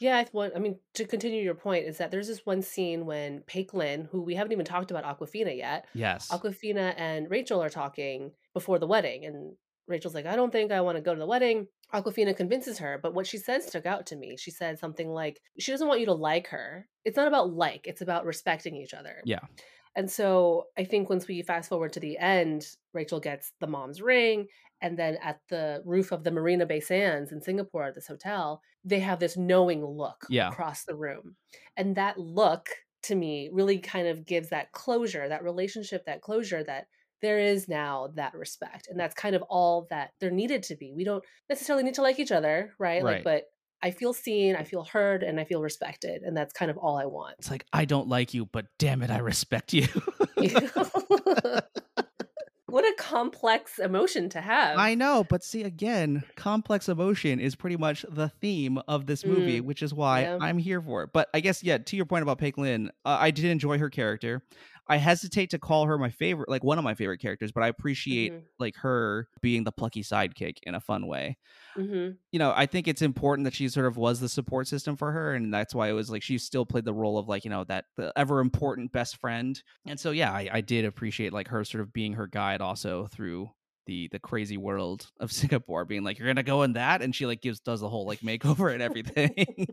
Yeah, 0.00 0.18
I, 0.18 0.24
th- 0.24 0.52
I 0.56 0.58
mean, 0.58 0.78
to 0.94 1.04
continue 1.04 1.42
your 1.42 1.54
point, 1.54 1.86
is 1.86 1.98
that 1.98 2.10
there's 2.10 2.26
this 2.26 2.44
one 2.44 2.62
scene 2.62 3.06
when 3.06 3.42
Peik 3.42 3.74
Lin, 3.74 4.08
who 4.10 4.22
we 4.22 4.34
haven't 4.34 4.52
even 4.52 4.64
talked 4.64 4.90
about 4.90 5.04
Awkwafina 5.04 5.56
yet, 5.56 5.86
yes 5.94 6.28
Awkwafina 6.30 6.94
and 6.96 7.30
Rachel 7.30 7.62
are 7.62 7.68
talking 7.68 8.32
before 8.54 8.78
the 8.78 8.86
wedding, 8.86 9.26
and 9.26 9.54
Rachel's 9.86 10.14
like, 10.14 10.26
I 10.26 10.36
don't 10.36 10.50
think 10.50 10.72
I 10.72 10.80
want 10.80 10.96
to 10.96 11.02
go 11.02 11.12
to 11.12 11.20
the 11.20 11.26
wedding. 11.26 11.66
Awkwafina 11.92 12.36
convinces 12.36 12.78
her, 12.78 12.98
but 13.02 13.14
what 13.14 13.26
she 13.26 13.36
said 13.36 13.62
stuck 13.62 13.84
out 13.84 14.06
to 14.06 14.16
me. 14.16 14.36
She 14.38 14.50
said 14.50 14.78
something 14.78 15.08
like, 15.08 15.40
she 15.58 15.72
doesn't 15.72 15.88
want 15.88 16.00
you 16.00 16.06
to 16.06 16.14
like 16.14 16.48
her. 16.48 16.88
It's 17.04 17.16
not 17.16 17.28
about 17.28 17.52
like, 17.52 17.86
it's 17.86 18.00
about 18.00 18.24
respecting 18.24 18.76
each 18.76 18.94
other. 18.94 19.16
yeah 19.24 19.40
And 19.96 20.08
so 20.08 20.66
I 20.78 20.84
think 20.84 21.10
once 21.10 21.26
we 21.26 21.42
fast 21.42 21.68
forward 21.68 21.92
to 21.94 22.00
the 22.00 22.16
end, 22.16 22.64
Rachel 22.94 23.18
gets 23.18 23.52
the 23.60 23.66
mom's 23.66 24.00
ring. 24.00 24.46
And 24.82 24.98
then 24.98 25.18
at 25.22 25.40
the 25.48 25.82
roof 25.84 26.12
of 26.12 26.24
the 26.24 26.30
Marina 26.30 26.66
Bay 26.66 26.80
Sands 26.80 27.32
in 27.32 27.40
Singapore 27.40 27.84
at 27.84 27.94
this 27.94 28.06
hotel, 28.06 28.62
they 28.84 29.00
have 29.00 29.18
this 29.20 29.36
knowing 29.36 29.84
look 29.84 30.26
Yeah. 30.28 30.48
across 30.48 30.84
the 30.84 30.94
room. 30.96 31.36
And 31.76 31.96
that 31.96 32.18
look 32.18 32.68
to 33.04 33.14
me 33.14 33.48
really 33.52 33.78
kind 33.78 34.06
of 34.08 34.26
gives 34.26 34.48
that 34.50 34.72
closure, 34.72 35.28
that 35.28 35.42
relationship, 35.42 36.04
that 36.06 36.22
closure 36.22 36.62
that 36.64 36.86
there 37.22 37.38
is 37.38 37.68
now 37.68 38.08
that 38.14 38.34
respect. 38.34 38.88
And 38.88 38.98
that's 38.98 39.14
kind 39.14 39.36
of 39.36 39.42
all 39.42 39.86
that 39.90 40.12
there 40.20 40.30
needed 40.30 40.62
to 40.64 40.76
be. 40.76 40.92
We 40.94 41.04
don't 41.04 41.22
necessarily 41.48 41.84
need 41.84 41.94
to 41.94 42.02
like 42.02 42.18
each 42.18 42.32
other, 42.32 42.72
right? 42.78 43.02
Right. 43.02 43.16
Like, 43.16 43.24
but 43.24 43.44
I 43.82 43.90
feel 43.90 44.12
seen, 44.12 44.56
I 44.56 44.64
feel 44.64 44.84
heard, 44.84 45.22
and 45.22 45.40
I 45.40 45.44
feel 45.44 45.62
respected. 45.62 46.22
And 46.22 46.36
that's 46.36 46.52
kind 46.52 46.70
of 46.70 46.76
all 46.76 46.98
I 46.98 47.06
want. 47.06 47.36
It's 47.38 47.50
like 47.50 47.64
I 47.72 47.84
don't 47.86 48.08
like 48.08 48.34
you, 48.34 48.46
but 48.46 48.66
damn 48.78 49.02
it, 49.02 49.10
I 49.10 49.18
respect 49.18 49.72
you. 49.72 49.86
what 52.70 52.84
a 52.84 52.94
complex 52.96 53.78
emotion 53.78 54.28
to 54.30 54.40
have. 54.40 54.78
I 54.78 54.94
know, 54.94 55.24
but 55.28 55.42
see 55.42 55.62
again, 55.62 56.22
complex 56.36 56.88
emotion 56.88 57.40
is 57.40 57.54
pretty 57.54 57.76
much 57.76 58.04
the 58.08 58.28
theme 58.28 58.78
of 58.88 59.06
this 59.06 59.24
movie, 59.24 59.60
Mm, 59.60 59.64
which 59.64 59.82
is 59.82 59.92
why 59.92 60.22
yeah. 60.22 60.38
I'm 60.40 60.58
here 60.58 60.80
for 60.80 61.02
it. 61.02 61.10
But 61.12 61.28
I 61.34 61.40
guess 61.40 61.62
yeah, 61.62 61.78
to 61.78 61.96
your 61.96 62.06
point 62.06 62.22
about 62.22 62.38
Peik 62.38 62.56
Lin, 62.58 62.90
uh, 63.04 63.16
I 63.20 63.30
did 63.30 63.46
enjoy 63.46 63.78
her 63.78 63.90
character. 63.90 64.42
I 64.90 64.98
hesitate 64.98 65.50
to 65.50 65.60
call 65.60 65.86
her 65.86 65.98
my 65.98 66.10
favorite, 66.10 66.50
like 66.50 66.64
one 66.64 66.78
of 66.78 66.84
my 66.84 66.94
favorite 66.94 67.20
characters, 67.20 67.52
but 67.52 67.62
I 67.64 67.68
appreciate 67.68 68.34
Mhm, 68.34 68.50
like 68.58 68.76
her 68.78 69.28
being 69.42 69.64
the 69.64 69.72
plucky 69.72 70.02
sidekick 70.02 70.58
in 70.64 70.74
a 70.74 70.80
fun 70.80 71.06
way. 71.06 71.38
mhm. 71.74 72.18
You 72.32 72.38
know, 72.38 72.52
I 72.54 72.66
think 72.66 72.86
it's 72.86 73.02
important 73.02 73.44
that 73.46 73.54
she 73.54 73.68
sort 73.68 73.86
of 73.86 73.96
was 73.96 74.20
the 74.20 74.28
support 74.28 74.68
system 74.68 74.96
for 74.96 75.10
her, 75.10 75.34
and 75.34 75.52
that's 75.52 75.74
why 75.74 75.88
it 75.88 75.92
was 75.94 76.10
like 76.10 76.22
she 76.22 76.38
still 76.38 76.64
played 76.64 76.84
the 76.84 76.94
role 76.94 77.18
of 77.18 77.28
like 77.28 77.44
you 77.44 77.50
know 77.50 77.64
that 77.64 77.86
the 77.96 78.12
ever 78.16 78.38
important 78.40 78.92
best 78.92 79.16
friend. 79.16 79.60
And 79.84 79.98
so 79.98 80.12
yeah, 80.12 80.32
I, 80.32 80.48
I 80.52 80.60
did 80.60 80.84
appreciate 80.84 81.32
like 81.32 81.48
her 81.48 81.64
sort 81.64 81.82
of 81.82 81.92
being 81.92 82.12
her 82.12 82.28
guide 82.28 82.60
also 82.60 83.08
through 83.08 83.50
the 83.86 84.08
the 84.12 84.20
crazy 84.20 84.56
world 84.56 85.10
of 85.18 85.32
Singapore, 85.32 85.84
being 85.84 86.04
like 86.04 86.18
you're 86.20 86.28
gonna 86.28 86.44
go 86.44 86.62
in 86.62 86.74
that, 86.74 87.02
and 87.02 87.16
she 87.16 87.26
like 87.26 87.40
gives 87.42 87.58
does 87.60 87.80
the 87.80 87.88
whole 87.88 88.06
like 88.06 88.20
makeover 88.20 88.72
and 88.72 88.80
everything. 88.82 89.34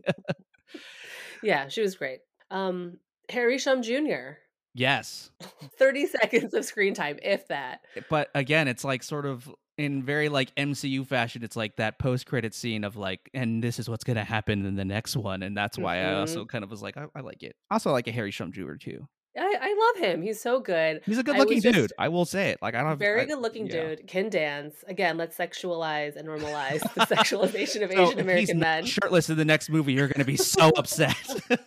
Yeah, 1.40 1.68
she 1.68 1.80
was 1.82 1.96
great. 1.96 2.20
Um, 2.50 3.00
Harry 3.30 3.58
Shum 3.58 3.82
Jr. 3.82 4.38
yes, 4.78 5.30
30 5.78 6.06
seconds 6.06 6.54
of 6.54 6.64
screen 6.64 6.94
time, 6.94 7.18
if 7.22 7.48
that. 7.48 7.80
but 8.08 8.28
again, 8.34 8.68
it's 8.68 8.84
like 8.84 9.02
sort 9.02 9.26
of 9.26 9.48
in 9.76 10.02
very 10.02 10.28
like 10.28 10.54
MCU 10.56 11.06
fashion. 11.06 11.42
It's 11.44 11.56
like 11.56 11.76
that 11.76 11.98
post 11.98 12.26
credit 12.26 12.54
scene 12.54 12.82
of 12.84 12.96
like, 12.96 13.30
and 13.34 13.62
this 13.62 13.78
is 13.78 13.88
what's 13.88 14.04
gonna 14.04 14.24
happen 14.24 14.64
in 14.66 14.74
the 14.76 14.84
next 14.84 15.16
one, 15.16 15.42
and 15.42 15.56
that's 15.56 15.78
why 15.78 15.98
I 16.00 16.12
Mhm. 16.12 16.20
also 16.20 16.44
kind 16.44 16.64
of 16.64 16.70
was 16.70 16.82
like, 16.82 16.96
I, 16.96 17.06
I 17.14 17.20
like 17.20 17.42
it. 17.42 17.54
Also, 17.70 17.90
I 17.90 17.92
like 17.92 18.08
a 18.08 18.12
Harry 18.12 18.30
Shum 18.30 18.52
Jr. 18.52 18.74
too. 18.74 19.06
I, 19.40 19.56
I 19.60 19.92
love 20.00 20.04
him. 20.04 20.20
He's 20.20 20.40
so 20.40 20.58
good. 20.58 21.00
He's 21.06 21.18
a 21.18 21.22
good 21.22 21.36
looking 21.36 21.60
dude. 21.60 21.92
I 21.96 22.08
will 22.08 22.24
say 22.24 22.50
it. 22.50 22.58
Like 22.60 22.74
I 22.74 22.78
don't 22.80 22.88
have 22.88 22.98
Very 22.98 23.20
I- 23.20 23.24
good 23.26 23.38
looking 23.38 23.66
yeah. 23.68 23.90
dude. 23.90 24.06
Can 24.08 24.30
dance. 24.30 24.82
Again, 24.88 25.16
let's 25.16 25.36
sexualize 25.38 26.16
and 26.16 26.26
normalize 26.26 26.80
the 26.94 27.00
sexualization 27.14 27.84
of 27.84 27.92
So 27.92 28.02
Asian 28.08 28.18
American 28.18 28.58
men. 28.58 28.84
shirtless 28.84 29.30
in 29.30 29.36
the 29.36 29.44
next 29.44 29.70
movie, 29.70 29.92
you're 29.92 30.08
going 30.08 30.18
to 30.18 30.24
be 30.24 30.36
so 30.36 30.70
upset. 30.76 31.14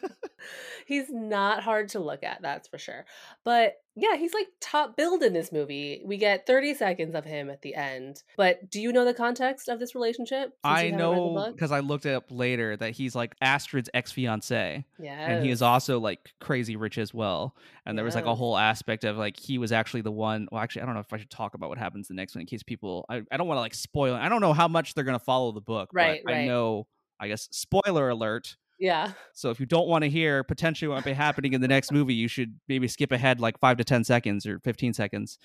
he's 0.92 1.10
not 1.10 1.64
hard 1.64 1.88
to 1.88 2.00
look 2.00 2.22
at, 2.22 2.42
that's 2.42 2.68
for 2.68 2.78
sure. 2.78 3.06
But 3.46 3.76
yeah, 3.96 4.18
he's 4.18 4.34
like 4.34 4.48
top 4.60 4.98
billed 4.98 5.24
in 5.24 5.32
this 5.32 5.50
movie. 5.50 6.02
We 6.06 6.18
get 6.18 6.46
30 6.46 6.74
seconds 6.74 7.16
of 7.16 7.24
him 7.24 7.50
at 7.50 7.62
the 7.62 7.76
end. 7.76 8.24
But 8.36 8.70
do 8.70 8.82
you 8.82 8.92
know 8.92 9.06
the 9.06 9.14
context 9.14 9.70
of 9.70 9.80
this 9.80 9.96
relationship? 9.96 10.52
I 10.66 10.90
know 10.90 11.50
because 11.54 11.72
I 11.72 11.80
looked 11.80 12.06
it 12.06 12.14
up 12.14 12.26
later 12.30 12.76
that 12.76 12.92
he's 12.92 13.16
like 13.16 13.36
Astrid's 13.42 13.90
ex 13.94 14.12
fiance. 14.12 14.86
Yeah. 15.00 15.32
And 15.32 15.46
he 15.46 15.50
is 15.50 15.62
also 15.62 15.98
like 16.00 16.34
crazy 16.42 16.76
rich 16.76 16.98
as 16.98 17.14
well. 17.14 17.56
And 17.86 17.98
there 17.98 18.04
was 18.04 18.16
like 18.16 18.26
a 18.26 18.36
whole 18.36 18.58
aspect 18.58 19.06
of 19.06 19.18
like 19.18 19.40
he 19.40 19.58
was 19.58 19.72
actually 19.72 20.02
the 20.02 20.12
one. 20.12 20.50
Well, 20.52 20.62
actually, 20.62 20.82
I 20.82 20.86
don't 20.88 20.96
know 20.96 21.02
if 21.02 21.14
I 21.14 21.18
should 21.18 21.30
talk 21.30 21.54
about 21.54 21.70
what 21.70 21.78
happens 21.78 22.10
the 22.10 22.16
next 22.16 22.36
one 22.36 22.42
in 22.42 22.48
case 22.48 22.64
people. 22.64 23.06
I, 23.08 23.22
I 23.32 23.38
don't 23.38 23.48
want 23.48 23.58
to 23.58 23.62
like 23.62 23.74
spoil. 23.74 24.14
I 24.14 24.28
don't 24.28 24.42
know 24.42 24.54
how 24.54 24.68
much 24.68 24.94
they're 24.94 25.06
going 25.06 25.18
to 25.18 25.24
follow 25.24 25.54
the 25.54 25.62
book. 25.62 25.90
Right, 25.94 26.22
But 26.26 26.34
I 26.34 26.48
know, 26.48 26.88
I 27.18 27.30
guess, 27.30 27.48
spoiler 27.52 28.10
alert. 28.10 28.58
Yeah. 28.82 29.12
So 29.34 29.52
if 29.52 29.60
you 29.60 29.68
don't 29.68 29.88
want 29.88 30.04
to 30.04 30.10
hear 30.10 30.44
potentially 30.44 30.90
what 30.90 30.96
might 30.96 31.06
be 31.06 31.14
happening 31.14 31.54
in 31.54 31.62
the 31.62 31.68
next 31.68 31.92
movie, 31.92 32.16
you 32.16 32.28
should 32.28 32.60
maybe 32.68 32.88
skip 32.88 33.12
ahead 33.12 33.40
like 33.40 33.60
five 33.60 33.78
to 33.78 33.84
ten 33.84 34.04
seconds 34.04 34.48
or 34.48 34.60
fifteen 34.60 34.92
seconds. 34.92 35.38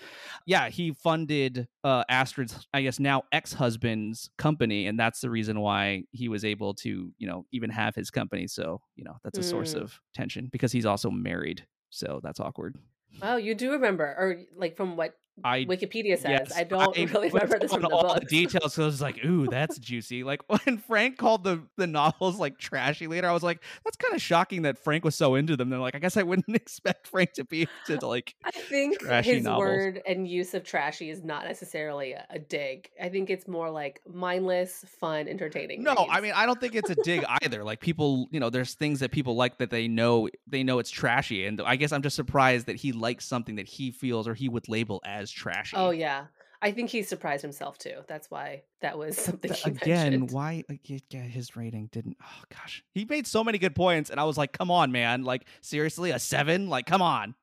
Yeah, 0.47 0.71
he 0.71 0.93
funded 0.93 1.69
uh, 1.85 2.05
Astrid's, 2.09 2.67
I 2.73 2.81
guess 2.81 2.99
now 2.99 3.25
ex-husband's 3.33 4.31
company, 4.39 4.87
and 4.87 4.99
that's 4.99 5.21
the 5.21 5.29
reason 5.29 5.61
why 5.61 6.05
he 6.13 6.29
was 6.31 6.47
able 6.47 6.73
to, 6.77 7.13
you 7.19 7.27
know, 7.29 7.45
even 7.53 7.69
have 7.69 7.95
his 7.95 8.11
company. 8.11 8.47
So 8.47 8.81
you 8.97 9.05
know 9.05 9.19
that's 9.23 9.39
a 9.39 9.43
source 9.43 9.75
Mm. 9.75 9.83
of 9.83 10.01
tension 10.15 10.49
because 10.51 10.73
he's 10.73 10.87
also 10.87 11.11
married. 11.11 11.67
So 11.91 12.21
that's 12.23 12.41
awkward. 12.41 12.77
Wow, 13.23 13.37
you 13.37 13.55
do 13.55 13.73
remember, 13.73 14.05
or 14.05 14.41
like 14.57 14.77
from 14.79 14.97
what 14.97 15.13
I 15.45 15.65
Wikipedia 15.65 16.17
says. 16.17 16.25
yes, 16.31 16.53
I 16.57 16.65
don't 16.65 16.97
really 17.13 17.29
remember 17.29 17.59
this 17.59 17.73
from 17.73 17.83
the 17.83 17.89
all 17.89 18.15
book. 18.15 18.21
the 18.21 18.27
details. 18.27 18.75
So 18.75 18.83
I 18.85 18.87
was 18.87 19.01
like, 19.03 19.25
"Ooh, 19.25 19.47
that's 19.47 19.79
juicy." 19.79 20.25
Like 20.25 20.41
when 20.65 20.79
Frank 20.79 21.19
called 21.19 21.45
the 21.45 21.63
the 21.77 21.87
novels 21.87 22.39
like 22.39 22.59
trashy 22.59 23.07
later, 23.07 23.29
I 23.29 23.33
was 23.33 23.43
like, 23.43 23.63
"That's 23.85 23.97
kind 23.97 24.15
of 24.15 24.23
shocking 24.23 24.63
that 24.63 24.79
Frank 24.79 25.05
was 25.05 25.15
so 25.15 25.35
into 25.35 25.57
them." 25.57 25.69
They're 25.71 25.79
like, 25.79 25.95
"I 25.95 25.99
guess 25.99 26.17
I 26.17 26.23
wouldn't 26.23 26.49
expect 26.57 27.07
Frank 27.07 27.33
to 27.35 27.45
be 27.45 27.69
to 27.87 28.07
like." 28.07 28.35
I 28.45 28.51
think 28.51 29.03
his 29.25 29.45
novels. 29.45 29.61
word 29.61 30.03
and 30.07 30.27
use 30.29 30.55
of 30.55 30.65
trashy 30.65 31.11
is 31.11 31.23
not 31.23 31.45
necessarily 31.45 32.13
a, 32.13 32.25
a 32.31 32.39
dig. 32.39 32.91
I 33.03 33.09
think 33.09 33.31
it's 33.31 33.47
more 33.47 33.71
like 33.71 34.01
mindless, 34.11 34.85
fun, 35.01 35.29
entertaining. 35.29 35.83
No, 35.83 35.95
I 36.11 36.21
mean 36.21 36.33
I 36.35 36.47
don't 36.47 36.61
think 36.61 36.75
it's 36.75 36.91
a 36.91 36.97
dig 36.97 37.25
either. 37.43 37.63
Like 37.65 37.81
people, 37.81 38.29
you 38.31 38.41
know, 38.41 38.51
there's 38.51 38.75
things 38.75 39.01
that 39.01 39.11
people 39.13 39.37
like 39.37 39.59
that 39.59 39.71
they 39.71 39.89
know 39.89 40.29
they 40.47 40.63
know 40.63 40.79
it's 40.79 40.91
trashy, 40.91 41.47
and 41.47 41.61
I 41.61 41.77
guess 41.77 41.93
I'm 41.93 42.03
just 42.03 42.17
surprised 42.17 42.67
that 42.67 42.77
he 42.77 42.93
likes 42.93 43.27
something 43.27 43.57
that 43.57 43.67
he 43.67 43.91
feels 43.91 44.27
or 44.27 44.35
he 44.35 44.49
would 44.49 44.69
label 44.69 45.03
as 45.05 45.26
trashy. 45.31 45.77
Oh 45.77 45.91
yeah, 45.91 46.27
I 46.63 46.73
think 46.73 46.91
he 46.91 47.03
surprised 47.03 47.43
himself 47.43 47.79
too. 47.79 48.03
That's 48.09 48.31
why 48.31 48.63
that 48.81 48.99
was 48.99 49.17
something 49.25 49.53
he 49.53 49.71
Again, 49.71 50.11
mentioned. 50.13 50.31
why 50.33 50.65
yeah, 50.85 51.21
his 51.21 51.57
rating 51.57 51.89
didn't? 51.93 52.17
Oh 52.23 52.43
gosh, 52.51 52.83
he 52.93 53.05
made 53.05 53.27
so 53.27 53.43
many 53.45 53.59
good 53.59 53.75
points, 53.75 54.11
and 54.11 54.19
I 54.21 54.25
was 54.25 54.37
like, 54.39 54.53
"Come 54.53 54.71
on, 54.71 54.93
man! 54.93 55.23
Like 55.25 55.47
seriously, 55.61 56.11
a 56.11 56.19
seven? 56.19 56.69
Like 56.69 56.87
come 56.87 57.03
on!" 57.03 57.35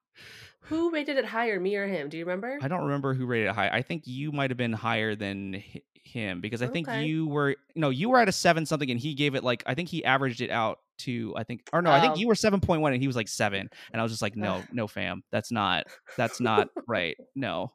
Who 0.68 0.92
rated 0.92 1.18
it 1.18 1.26
higher, 1.26 1.60
me 1.60 1.76
or 1.76 1.88
him? 1.88 2.08
Do 2.10 2.18
you 2.18 2.24
remember? 2.26 2.58
I 2.62 2.68
don't 2.70 2.84
remember 2.84 3.14
who 3.14 3.26
rated 3.26 3.50
it 3.50 3.56
high. 3.56 3.68
I 3.70 3.82
think 3.82 4.04
you 4.06 4.32
might 4.32 4.50
have 4.50 4.58
been 4.58 4.72
higher 4.72 5.14
than 5.14 5.56
hi- 5.56 5.82
him 6.06 6.40
because 6.42 6.62
I 6.62 6.68
think 6.68 6.88
you 6.90 7.28
were, 7.28 7.50
you 7.50 7.58
know, 7.76 7.90
you 7.90 8.10
were 8.10 8.20
at 8.20 8.30
a 8.30 8.32
seven 8.32 8.66
something, 8.66 8.90
and 8.90 9.00
he 9.00 9.14
gave 9.14 9.36
it 9.36 9.44
like 9.44 9.64
I 9.66 9.74
think 9.74 9.90
he 9.90 10.06
averaged 10.06 10.40
it 10.42 10.50
out 10.50 10.80
to 11.00 11.34
I 11.38 11.44
think 11.44 11.62
or 11.74 11.82
no, 11.82 11.92
I 11.92 12.00
think 12.00 12.14
Oh. 12.14 12.18
you 12.18 12.28
were 12.28 12.36
seven 12.36 12.60
point 12.60 12.82
one, 12.82 12.94
and 12.94 13.02
he 13.02 13.08
was 13.08 13.16
like 13.16 13.28
seven, 13.28 13.70
and 13.92 14.00
I 14.00 14.04
was 14.04 14.12
just 14.12 14.22
like, 14.22 14.36
no, 14.36 14.64
no, 14.72 14.88
fam, 14.88 15.24
that's 15.32 15.52
not 15.52 15.86
that's 16.18 16.40
not 16.40 16.70
right, 16.88 17.18
no. 17.36 17.72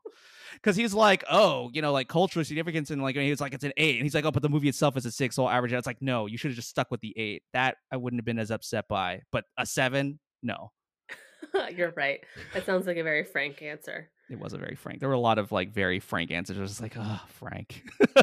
Because 0.55 0.77
he's 0.77 0.95
like, 0.95 1.24
oh, 1.31 1.70
you 1.74 1.82
know, 1.82 1.93
like 1.93 2.09
cultural 2.09 2.45
significance, 2.45 2.90
and 2.90 3.03
like 3.03 3.16
he 3.16 3.31
was 3.31 3.40
like, 3.40 3.53
it's 3.55 3.65
an 3.65 3.73
eight, 3.77 3.97
and 3.97 4.05
he's 4.05 4.15
like, 4.15 4.24
oh, 4.24 4.31
but 4.31 4.43
the 4.43 4.49
movie 4.49 4.69
itself 4.69 4.97
is 4.97 5.05
a 5.07 5.11
six, 5.11 5.36
so 5.36 5.45
I'll 5.45 5.51
average 5.57 5.73
it. 5.73 5.77
It's 5.77 5.86
like, 5.86 6.01
no, 6.01 6.27
you 6.27 6.39
should 6.39 6.51
have 6.51 6.57
just 6.57 6.70
stuck 6.70 6.90
with 6.90 7.01
the 7.01 7.12
eight. 7.19 7.43
That 7.53 7.77
I 7.93 7.97
wouldn't 7.97 8.19
have 8.20 8.24
been 8.24 8.39
as 8.39 8.51
upset 8.51 8.86
by, 8.89 9.23
but 9.31 9.45
a 9.59 9.66
seven, 9.66 10.19
no, 10.43 10.73
You're 11.74 11.93
right. 11.97 12.20
That 12.55 12.65
sounds 12.66 12.86
like 12.86 12.97
a 12.97 13.03
very 13.03 13.24
frank 13.24 13.62
answer. 13.62 14.11
it 14.31 14.39
wasn't 14.39 14.62
very 14.62 14.74
frank. 14.74 15.01
There 15.01 15.09
were 15.09 15.15
a 15.15 15.20
lot 15.20 15.39
of 15.39 15.53
like 15.53 15.73
very 15.73 16.01
frank 16.01 16.31
answers. 16.31 16.59
I 16.59 16.61
was 16.61 16.81
like, 16.81 16.95
oh, 16.99 17.20
Frank. 17.28 17.82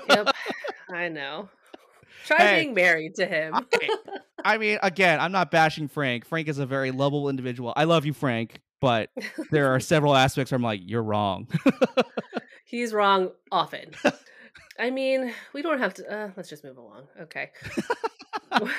Yep, 0.09 0.35
I 0.91 1.09
know. 1.09 1.49
Try 2.25 2.37
Hey. 2.37 2.61
being 2.63 2.73
married 2.73 3.15
to 3.15 3.25
him. 3.25 3.53
I, 3.55 3.63
I 4.43 4.57
mean, 4.57 4.77
again, 4.83 5.19
I'm 5.19 5.31
not 5.31 5.51
bashing 5.51 5.87
Frank. 5.87 6.25
Frank 6.25 6.47
is 6.47 6.59
a 6.59 6.65
very 6.65 6.91
lovable 6.91 7.29
individual. 7.29 7.73
I 7.75 7.83
love 7.85 8.05
you, 8.05 8.13
Frank, 8.13 8.61
but 8.81 9.09
there 9.51 9.73
are 9.73 9.79
several 9.79 10.15
aspects 10.15 10.51
where 10.51 10.57
I'm 10.57 10.63
like, 10.63 10.81
you're 10.83 11.03
wrong. 11.03 11.47
He's 12.65 12.93
wrong 12.93 13.31
often. 13.51 13.91
I 14.79 14.89
mean, 14.89 15.33
we 15.53 15.61
don't 15.61 15.79
have 15.79 15.93
to. 15.95 16.11
Uh, 16.13 16.29
let's 16.35 16.49
just 16.49 16.63
move 16.63 16.77
along. 16.77 17.07
Okay. 17.21 17.51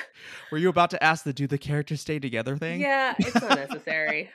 Were 0.51 0.57
you 0.57 0.69
about 0.69 0.91
to 0.91 1.03
ask 1.03 1.23
the 1.23 1.33
do 1.33 1.47
the 1.47 1.57
characters 1.57 2.01
stay 2.01 2.19
together 2.19 2.55
thing? 2.57 2.79
yeah, 2.81 3.15
it's 3.19 3.35
not 3.35 3.55
necessary. 3.55 4.29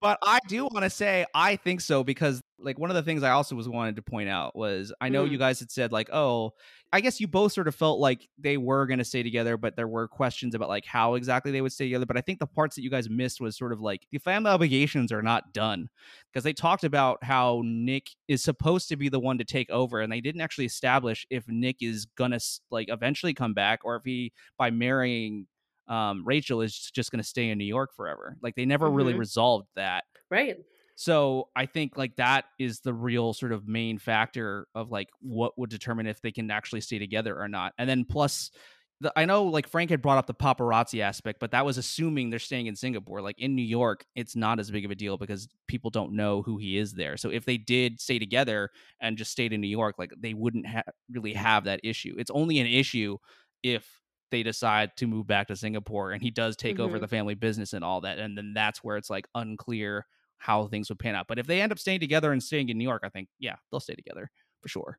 But 0.00 0.18
I 0.22 0.38
do 0.48 0.64
want 0.64 0.82
to 0.84 0.90
say 0.90 1.24
I 1.34 1.56
think 1.56 1.80
so 1.80 2.02
because 2.02 2.40
like 2.62 2.78
one 2.78 2.90
of 2.90 2.94
the 2.96 3.02
things 3.02 3.22
I 3.22 3.30
also 3.30 3.54
was 3.56 3.68
wanted 3.68 3.96
to 3.96 4.02
point 4.02 4.28
out 4.28 4.54
was 4.56 4.92
I 5.00 5.08
know 5.08 5.24
Mm. 5.26 5.30
you 5.32 5.38
guys 5.38 5.58
had 5.60 5.70
said 5.70 5.92
like, 5.92 6.08
oh, 6.12 6.52
I 6.92 7.00
guess 7.00 7.20
you 7.20 7.26
both 7.26 7.52
sort 7.52 7.68
of 7.68 7.74
felt 7.74 7.98
like 8.00 8.28
they 8.38 8.56
were 8.56 8.86
going 8.86 8.98
to 8.98 9.04
stay 9.04 9.22
together, 9.22 9.56
but 9.56 9.76
there 9.76 9.88
were 9.88 10.06
questions 10.08 10.54
about 10.54 10.68
like 10.68 10.84
how 10.84 11.14
exactly 11.14 11.50
they 11.50 11.60
would 11.60 11.72
stay 11.72 11.86
together. 11.86 12.06
But 12.06 12.16
I 12.16 12.20
think 12.20 12.38
the 12.38 12.46
parts 12.46 12.76
that 12.76 12.82
you 12.82 12.90
guys 12.90 13.08
missed 13.08 13.40
was 13.40 13.56
sort 13.56 13.72
of 13.72 13.80
like 13.80 14.06
the 14.12 14.18
family 14.18 14.50
obligations 14.50 15.10
are 15.12 15.22
not 15.22 15.52
done 15.52 15.88
because 16.30 16.44
they 16.44 16.52
talked 16.52 16.84
about 16.84 17.22
how 17.24 17.62
Nick 17.64 18.08
is 18.28 18.42
supposed 18.42 18.88
to 18.90 18.96
be 18.96 19.08
the 19.08 19.20
one 19.20 19.38
to 19.38 19.44
take 19.44 19.70
over, 19.70 20.00
and 20.00 20.12
they 20.12 20.20
didn't 20.20 20.40
actually 20.42 20.66
establish 20.66 21.26
if 21.30 21.44
Nick 21.48 21.76
is 21.80 22.06
gonna 22.16 22.38
like 22.70 22.88
eventually 22.90 23.34
come 23.34 23.54
back 23.54 23.80
or 23.84 23.96
if 23.96 24.02
he 24.04 24.32
by 24.58 24.70
marrying 24.70 25.46
um, 25.88 26.22
Rachel 26.24 26.60
is 26.62 26.90
just 26.94 27.10
going 27.10 27.18
to 27.20 27.28
stay 27.28 27.50
in 27.50 27.58
New 27.58 27.64
York 27.64 27.90
forever. 27.96 28.36
Like 28.40 28.54
they 28.54 28.64
never 28.64 28.88
really 28.88 29.14
Mhm. 29.14 29.18
resolved 29.18 29.66
that. 29.74 30.04
Right. 30.30 30.56
So 31.02 31.48
I 31.56 31.66
think 31.66 31.96
like 31.96 32.14
that 32.16 32.44
is 32.60 32.78
the 32.80 32.94
real 32.94 33.32
sort 33.32 33.50
of 33.50 33.66
main 33.66 33.98
factor 33.98 34.68
of 34.74 34.90
like 34.92 35.08
what 35.20 35.58
would 35.58 35.68
determine 35.68 36.06
if 36.06 36.20
they 36.22 36.30
can 36.30 36.48
actually 36.50 36.80
stay 36.80 36.98
together 37.00 37.36
or 37.40 37.48
not. 37.48 37.72
And 37.76 37.90
then 37.90 38.04
plus 38.04 38.52
the, 39.00 39.12
I 39.16 39.24
know 39.24 39.42
like 39.46 39.66
Frank 39.66 39.90
had 39.90 40.00
brought 40.00 40.18
up 40.18 40.26
the 40.28 40.34
paparazzi 40.34 41.00
aspect, 41.00 41.40
but 41.40 41.50
that 41.50 41.64
was 41.66 41.76
assuming 41.76 42.30
they're 42.30 42.38
staying 42.38 42.66
in 42.66 42.76
Singapore. 42.76 43.20
Like 43.20 43.36
in 43.40 43.56
New 43.56 43.64
York, 43.64 44.04
it's 44.14 44.36
not 44.36 44.60
as 44.60 44.70
big 44.70 44.84
of 44.84 44.92
a 44.92 44.94
deal 44.94 45.18
because 45.18 45.48
people 45.66 45.90
don't 45.90 46.12
know 46.12 46.42
who 46.42 46.56
he 46.56 46.78
is 46.78 46.92
there. 46.92 47.16
So 47.16 47.30
if 47.30 47.44
they 47.46 47.56
did 47.58 48.00
stay 48.00 48.20
together 48.20 48.70
and 49.00 49.18
just 49.18 49.32
stayed 49.32 49.52
in 49.52 49.60
New 49.60 49.66
York, 49.66 49.96
like 49.98 50.12
they 50.16 50.34
wouldn't 50.34 50.68
ha- 50.68 50.82
really 51.10 51.32
have 51.32 51.64
that 51.64 51.80
issue. 51.82 52.14
It's 52.16 52.30
only 52.30 52.60
an 52.60 52.68
issue 52.68 53.16
if 53.64 54.00
they 54.30 54.44
decide 54.44 54.92
to 54.98 55.08
move 55.08 55.26
back 55.26 55.48
to 55.48 55.56
Singapore 55.56 56.12
and 56.12 56.22
he 56.22 56.30
does 56.30 56.56
take 56.56 56.78
over 56.78 56.98
Mhm. 56.98 57.00
the 57.00 57.08
family 57.08 57.34
business 57.34 57.72
and 57.72 57.84
all 57.84 58.02
that. 58.02 58.18
And 58.20 58.38
then 58.38 58.52
that's 58.54 58.84
where 58.84 58.96
it's 58.96 59.10
like 59.10 59.26
unclear 59.34 60.06
how 60.42 60.66
things 60.66 60.88
would 60.88 60.98
pan 60.98 61.14
out. 61.14 61.28
But 61.28 61.38
if 61.38 61.46
they 61.46 61.60
end 61.60 61.70
up 61.70 61.78
staying 61.78 62.00
together 62.00 62.32
and 62.32 62.42
staying 62.42 62.68
in 62.68 62.76
New 62.76 62.84
York, 62.84 63.02
I 63.04 63.08
think, 63.08 63.28
yeah, 63.38 63.54
they'll 63.70 63.78
stay 63.78 63.94
together 63.94 64.28
for 64.60 64.68
sure. 64.68 64.98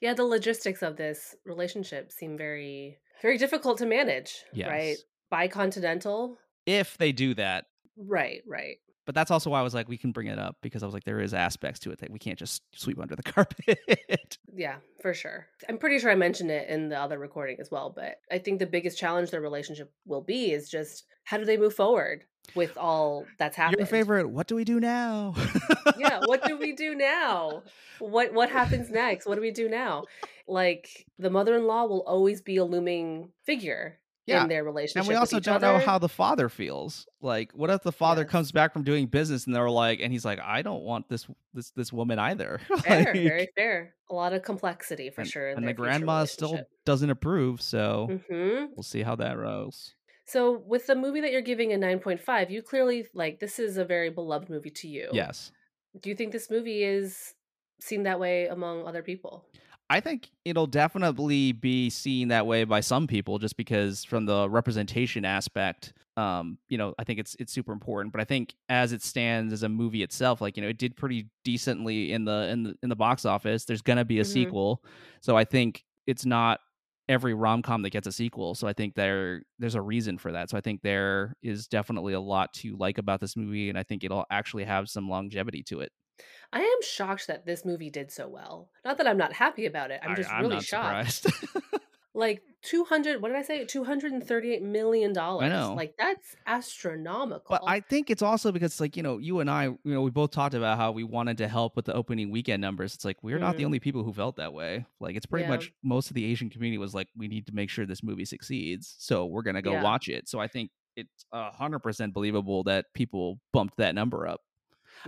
Yeah, 0.00 0.14
the 0.14 0.24
logistics 0.24 0.80
of 0.80 0.96
this 0.96 1.34
relationship 1.44 2.12
seem 2.12 2.38
very, 2.38 2.98
very 3.20 3.36
difficult 3.36 3.78
to 3.78 3.86
manage. 3.86 4.44
Right. 4.56 4.90
Yes. 4.90 5.02
Bicontinental. 5.28 6.38
If 6.66 6.96
they 6.98 7.10
do 7.10 7.34
that. 7.34 7.64
Right. 7.96 8.42
Right. 8.46 8.76
But 9.06 9.14
that's 9.14 9.30
also 9.30 9.50
why 9.50 9.60
I 9.60 9.62
was 9.62 9.74
like, 9.74 9.88
we 9.88 9.98
can 9.98 10.12
bring 10.12 10.28
it 10.28 10.38
up 10.38 10.56
because 10.62 10.82
I 10.82 10.86
was 10.86 10.94
like, 10.94 11.04
there 11.04 11.20
is 11.20 11.34
aspects 11.34 11.80
to 11.80 11.90
it 11.90 12.00
that 12.00 12.10
we 12.10 12.18
can't 12.18 12.38
just 12.38 12.62
sweep 12.74 12.98
under 13.00 13.16
the 13.16 13.22
carpet. 13.24 14.38
Yeah, 14.52 14.76
for 15.00 15.14
sure. 15.14 15.46
I'm 15.68 15.78
pretty 15.78 15.98
sure 15.98 16.10
I 16.10 16.16
mentioned 16.16 16.50
it 16.50 16.68
in 16.68 16.88
the 16.88 16.98
other 16.98 17.18
recording 17.18 17.58
as 17.60 17.70
well, 17.70 17.92
but 17.94 18.16
I 18.32 18.38
think 18.38 18.58
the 18.58 18.66
biggest 18.66 18.98
challenge 18.98 19.30
their 19.30 19.40
relationship 19.40 19.92
will 20.06 20.22
be 20.22 20.52
is 20.52 20.68
just 20.68 21.04
how 21.24 21.38
do 21.38 21.44
they 21.44 21.56
move 21.56 21.74
forward 21.74 22.24
with 22.54 22.76
all 22.76 23.32
that's 23.38 23.56
happened? 23.56 23.78
Your 23.80 23.86
favorite, 23.86 24.28
what 24.28 24.46
do 24.46 24.54
we 24.54 24.64
do 24.64 24.80
now? 24.80 25.34
yeah, 25.94 26.20
what 26.20 26.44
do 26.44 26.58
we 26.58 26.72
do 26.72 26.94
now? 26.94 27.64
What 27.98 28.34
what 28.34 28.50
happens 28.50 28.90
next? 28.90 29.26
What 29.26 29.36
do 29.36 29.40
we 29.40 29.50
do 29.50 29.68
now? 29.70 30.04
Like 30.46 31.06
the 31.18 31.30
mother-in-law 31.30 31.86
will 31.86 32.02
always 32.02 32.42
be 32.42 32.58
a 32.58 32.64
looming 32.64 33.32
figure 33.44 33.98
Yeah, 34.26 34.42
in 34.42 34.48
their 34.48 34.64
relationship. 34.64 35.00
And 35.00 35.08
we 35.08 35.14
also 35.14 35.40
don't 35.40 35.62
know 35.62 35.78
how 35.78 35.98
the 35.98 36.08
father 36.08 36.48
feels. 36.50 37.06
Like, 37.22 37.52
what 37.52 37.70
if 37.70 37.82
the 37.82 37.92
father 37.92 38.22
Yes. 38.22 38.30
comes 38.30 38.52
back 38.52 38.72
from 38.72 38.82
doing 38.84 39.06
business 39.06 39.46
and 39.46 39.54
they're 39.54 39.70
like, 39.70 40.00
and 40.00 40.12
he's 40.12 40.24
like, 40.24 40.40
I 40.40 40.62
don't 40.62 40.82
want 40.82 41.08
this 41.08 41.26
this 41.54 41.70
this 41.70 41.92
woman 41.92 42.18
either. 42.18 42.60
fair, 42.82 43.04
Like, 43.14 43.22
very 43.22 43.48
fair. 43.56 43.94
A 44.10 44.14
lot 44.14 44.32
of 44.32 44.42
complexity 44.42 45.10
for 45.10 45.22
and, 45.22 45.30
sure. 45.30 45.48
And 45.48 45.66
the 45.66 45.72
grandma 45.72 46.24
still 46.26 46.68
doesn't 46.84 47.10
approve, 47.10 47.62
so 47.62 48.12
hmm 48.28 48.66
we'll 48.76 48.82
see 48.82 49.02
how 49.02 49.16
that 49.16 49.38
rolls. 49.38 49.94
So 50.26 50.58
with 50.58 50.86
the 50.86 50.94
movie 50.96 51.20
that 51.20 51.32
you're 51.32 51.40
giving 51.40 51.72
a 51.72 51.78
9.5, 51.78 52.50
you 52.50 52.62
clearly 52.62 53.06
like 53.14 53.38
this 53.40 53.58
is 53.58 53.76
a 53.76 53.84
very 53.84 54.10
beloved 54.10 54.50
movie 54.50 54.70
to 54.70 54.88
you. 54.88 55.12
Yes. 55.12 55.52
Do 56.00 56.10
you 56.10 56.16
think 56.16 56.32
this 56.32 56.50
movie 56.50 56.82
is 56.84 57.34
seen 57.80 58.04
that 58.04 58.20
way 58.20 58.48
among 58.48 58.86
other 58.86 59.02
people? 59.02 59.46
I 59.88 60.00
think 60.00 60.30
it'll 60.44 60.66
definitely 60.66 61.52
be 61.52 61.90
seen 61.90 62.28
that 62.28 62.46
way 62.46 62.64
by 62.64 62.80
some 62.80 63.06
people 63.06 63.38
just 63.38 63.56
because 63.56 64.04
from 64.04 64.26
the 64.26 64.48
representation 64.50 65.24
aspect 65.24 65.92
um 66.16 66.58
you 66.68 66.78
know 66.78 66.94
I 66.98 67.04
think 67.04 67.20
it's 67.20 67.36
it's 67.38 67.52
super 67.52 67.72
important 67.72 68.10
but 68.10 68.20
I 68.20 68.24
think 68.24 68.54
as 68.68 68.92
it 68.92 69.02
stands 69.02 69.52
as 69.52 69.62
a 69.62 69.68
movie 69.68 70.02
itself 70.02 70.40
like 70.40 70.56
you 70.56 70.62
know 70.62 70.68
it 70.68 70.78
did 70.78 70.96
pretty 70.96 71.28
decently 71.44 72.12
in 72.12 72.24
the 72.24 72.48
in 72.50 72.62
the 72.64 72.78
in 72.82 72.88
the 72.88 72.96
box 72.96 73.24
office 73.24 73.64
there's 73.64 73.82
going 73.82 73.98
to 73.98 74.04
be 74.04 74.18
a 74.18 74.24
Mhm. 74.24 74.24
sequel 74.24 74.82
so 75.20 75.36
I 75.36 75.44
think 75.44 75.84
it's 76.06 76.24
not 76.24 76.60
every 77.08 77.34
rom 77.34 77.62
com 77.62 77.82
that 77.82 77.90
gets 77.90 78.06
a 78.06 78.12
sequel. 78.12 78.54
So 78.54 78.66
I 78.66 78.72
think 78.72 78.94
there 78.94 79.42
there's 79.58 79.74
a 79.74 79.82
reason 79.82 80.18
for 80.18 80.32
that. 80.32 80.50
So 80.50 80.58
I 80.58 80.60
think 80.60 80.82
there 80.82 81.34
is 81.42 81.66
definitely 81.66 82.12
a 82.12 82.20
lot 82.20 82.52
to 82.54 82.76
like 82.76 82.98
about 82.98 83.20
this 83.20 83.36
movie, 83.36 83.68
and 83.68 83.78
I 83.78 83.82
think 83.82 84.04
it'll 84.04 84.26
actually 84.30 84.64
have 84.64 84.88
some 84.88 85.08
longevity 85.08 85.62
to 85.64 85.80
it. 85.80 85.92
I 86.52 86.60
am 86.60 86.82
shocked 86.82 87.26
that 87.26 87.44
this 87.44 87.64
movie 87.64 87.90
did 87.90 88.10
so 88.10 88.28
well. 88.28 88.70
Not 88.84 88.98
that 88.98 89.06
I'm 89.06 89.18
not 89.18 89.32
happy 89.32 89.66
about 89.66 89.90
it. 89.90 90.00
I'm 90.02 90.16
just 90.16 90.30
I, 90.30 90.40
really 90.40 90.54
not 90.54 90.64
shocked. 90.64 91.26
Like 92.16 92.42
200, 92.62 93.22
what 93.22 93.28
did 93.28 93.36
I 93.36 93.42
say? 93.42 93.64
238 93.66 94.62
million 94.62 95.12
dollars 95.12 95.44
I 95.44 95.48
know. 95.48 95.74
Like 95.74 95.94
that's 95.98 96.34
astronomical. 96.46 97.44
But 97.48 97.62
I 97.64 97.78
think 97.78 98.10
it's 98.10 98.22
also 98.22 98.50
because, 98.50 98.80
like, 98.80 98.96
you 98.96 99.04
know, 99.04 99.18
you 99.18 99.38
and 99.38 99.48
I, 99.48 99.66
you 99.66 99.78
know, 99.84 100.02
we 100.02 100.10
both 100.10 100.32
talked 100.32 100.54
about 100.54 100.78
how 100.78 100.90
we 100.90 101.04
wanted 101.04 101.38
to 101.38 101.46
help 101.48 101.76
with 101.76 101.84
the 101.84 101.94
opening 101.94 102.30
weekend 102.32 102.60
numbers. 102.60 102.92
It's 102.94 103.04
like 103.04 103.22
we're 103.22 103.38
not 103.38 103.56
the 103.56 103.64
Mhm. 103.64 103.66
only 103.66 103.78
people 103.78 104.02
who 104.02 104.12
felt 104.12 104.34
that 104.36 104.52
way. 104.52 104.84
Like, 104.98 105.14
it's 105.14 105.26
pretty 105.26 105.44
Yeah. 105.44 105.46
much 105.46 105.72
most 105.84 106.10
of 106.10 106.14
the 106.14 106.24
Asian 106.24 106.50
community 106.50 106.78
was 106.78 106.92
like, 106.92 107.08
we 107.16 107.28
need 107.28 107.46
to 107.46 107.54
make 107.54 107.70
sure 107.70 107.86
this 107.86 108.02
movie 108.02 108.24
succeeds, 108.24 108.96
so 108.98 109.26
we're 109.26 109.42
gonna 109.42 109.62
go 109.62 109.74
Yeah. 109.74 109.76
watch 109.76 110.08
it. 110.08 110.28
So 110.28 110.40
I 110.40 110.48
think 110.48 110.72
it's 110.96 111.24
a 111.32 111.52
hundred 111.52 111.80
percent 111.80 112.12
believable 112.14 112.64
that 112.64 112.86
people 112.94 113.38
bumped 113.52 113.76
that 113.76 113.94
number 113.94 114.26
up. 114.26 114.40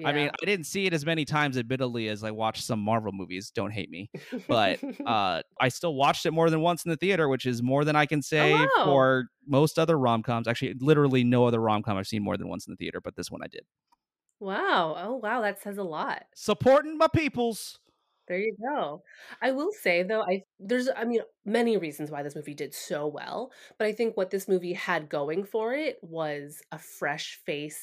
I 0.05 0.12
mean, 0.12 0.31
I 0.43 0.45
didn't 0.47 0.66
see 0.66 0.87
it 0.87 0.93
as 0.93 1.05
many 1.07 1.25
times, 1.25 1.57
admittedly, 1.59 2.09
as 2.09 2.25
I 2.25 2.31
watched 2.31 2.65
some 2.65 2.81
Marvel 2.81 3.12
movies. 3.12 3.51
Don't 3.51 3.70
hate 3.70 3.91
me, 3.91 4.11
but 4.47 4.81
uh, 5.07 5.43
I 5.61 5.69
still 5.69 5.95
watched 5.95 6.27
it 6.27 6.33
more 6.33 6.51
than 6.51 6.61
once 6.61 6.85
in 6.85 6.91
the 6.91 6.97
theater, 6.97 7.29
which 7.29 7.47
is 7.47 7.62
more 7.62 7.85
than 7.85 7.97
I 7.97 8.07
can 8.07 8.23
say 8.23 8.53
Oh, 8.53 8.69
wow. 8.77 8.85
for 8.85 9.25
most 9.47 9.79
other 9.79 9.99
rom 9.99 10.23
coms. 10.23 10.47
Actually, 10.49 10.75
literally 10.81 11.25
no 11.25 11.47
other 11.47 11.61
rom 11.61 11.83
com 11.83 11.97
I've 11.97 12.07
seen 12.07 12.23
more 12.23 12.37
than 12.37 12.49
once 12.49 12.66
in 12.66 12.73
the 12.73 12.77
theater, 12.77 13.01
but 13.01 13.16
this 13.16 13.31
one 13.31 13.43
I 13.43 13.49
did. 13.49 13.62
Wow. 14.41 14.95
Oh, 14.99 15.16
wow. 15.16 15.41
That 15.43 15.61
says 15.61 15.79
a 15.79 15.83
lot. 15.83 16.25
Supporting 16.35 16.97
my 16.99 17.09
peoples. 17.09 17.79
There 18.29 18.39
you 18.39 18.55
go. 18.61 19.03
I 19.41 19.53
will 19.53 19.73
say 19.73 20.03
though, 20.03 20.20
I 20.23 20.43
there's 20.61 20.89
I 20.95 21.05
mean 21.05 21.23
many 21.47 21.79
reasons 21.79 22.11
why 22.11 22.23
this 22.23 22.37
movie 22.37 22.53
did 22.53 22.75
so 22.75 23.07
well, 23.07 23.51
but 23.79 23.87
I 23.87 23.93
think 23.93 24.19
what 24.19 24.31
this 24.31 24.47
movie 24.47 24.75
had 24.75 25.09
going 25.09 25.45
for 25.45 25.73
it 25.73 25.99
was 26.03 26.61
a 26.70 26.79
fresh 26.79 27.41
face 27.47 27.81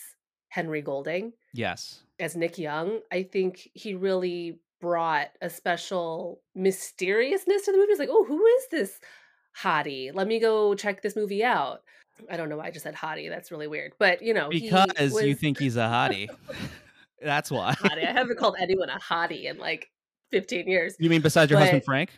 Henry 0.50 0.84
Golding 0.84 1.34
Yes. 1.52 2.04
As 2.20 2.36
Nick 2.36 2.58
Young. 2.58 3.00
I 3.12 3.24
think 3.24 3.70
he 3.74 3.94
really 3.94 4.60
brought 4.82 5.30
a 5.42 5.50
special 5.50 6.42
mysteriousness 6.54 7.66
to 7.66 7.72
the 7.72 7.78
movie. 7.78 7.92
It's 7.92 8.00
like, 8.00 8.10
oh, 8.12 8.26
who 8.26 8.46
is 8.46 8.68
this 8.72 9.00
hottie? 9.62 10.12
Let 10.14 10.28
me 10.28 10.40
go 10.40 10.76
check 10.76 11.02
this 11.02 11.16
movie 11.16 11.44
out. 11.44 11.82
I 12.30 12.38
don't 12.38 12.50
know 12.50 12.58
why 12.58 12.68
I 12.68 12.72
just 12.72 12.84
said 12.84 12.96
hottie. 12.96 13.30
That's 13.30 13.52
really 13.52 13.68
weird. 13.68 13.94
But 14.00 14.22
you 14.22 14.34
know, 14.34 14.50
he 14.50 14.62
Because 14.62 15.22
you 15.22 15.36
think 15.36 15.60
he's 15.60 15.76
a 15.76 15.82
hottie. 15.82 16.30
That's 17.22 17.52
why. 17.52 17.74
hottie. 17.80 18.08
I 18.08 18.12
haven't 18.12 18.38
called 18.38 18.56
anyone 18.60 18.90
a 18.90 19.00
hottie 19.00 19.46
in 19.46 19.58
like 19.58 19.90
15 20.32 20.68
years. 20.68 20.96
You 21.00 21.10
mean 21.10 21.22
besides 21.22 21.50
your 21.50 21.60
husband 21.60 21.84
Frank? 21.84 22.12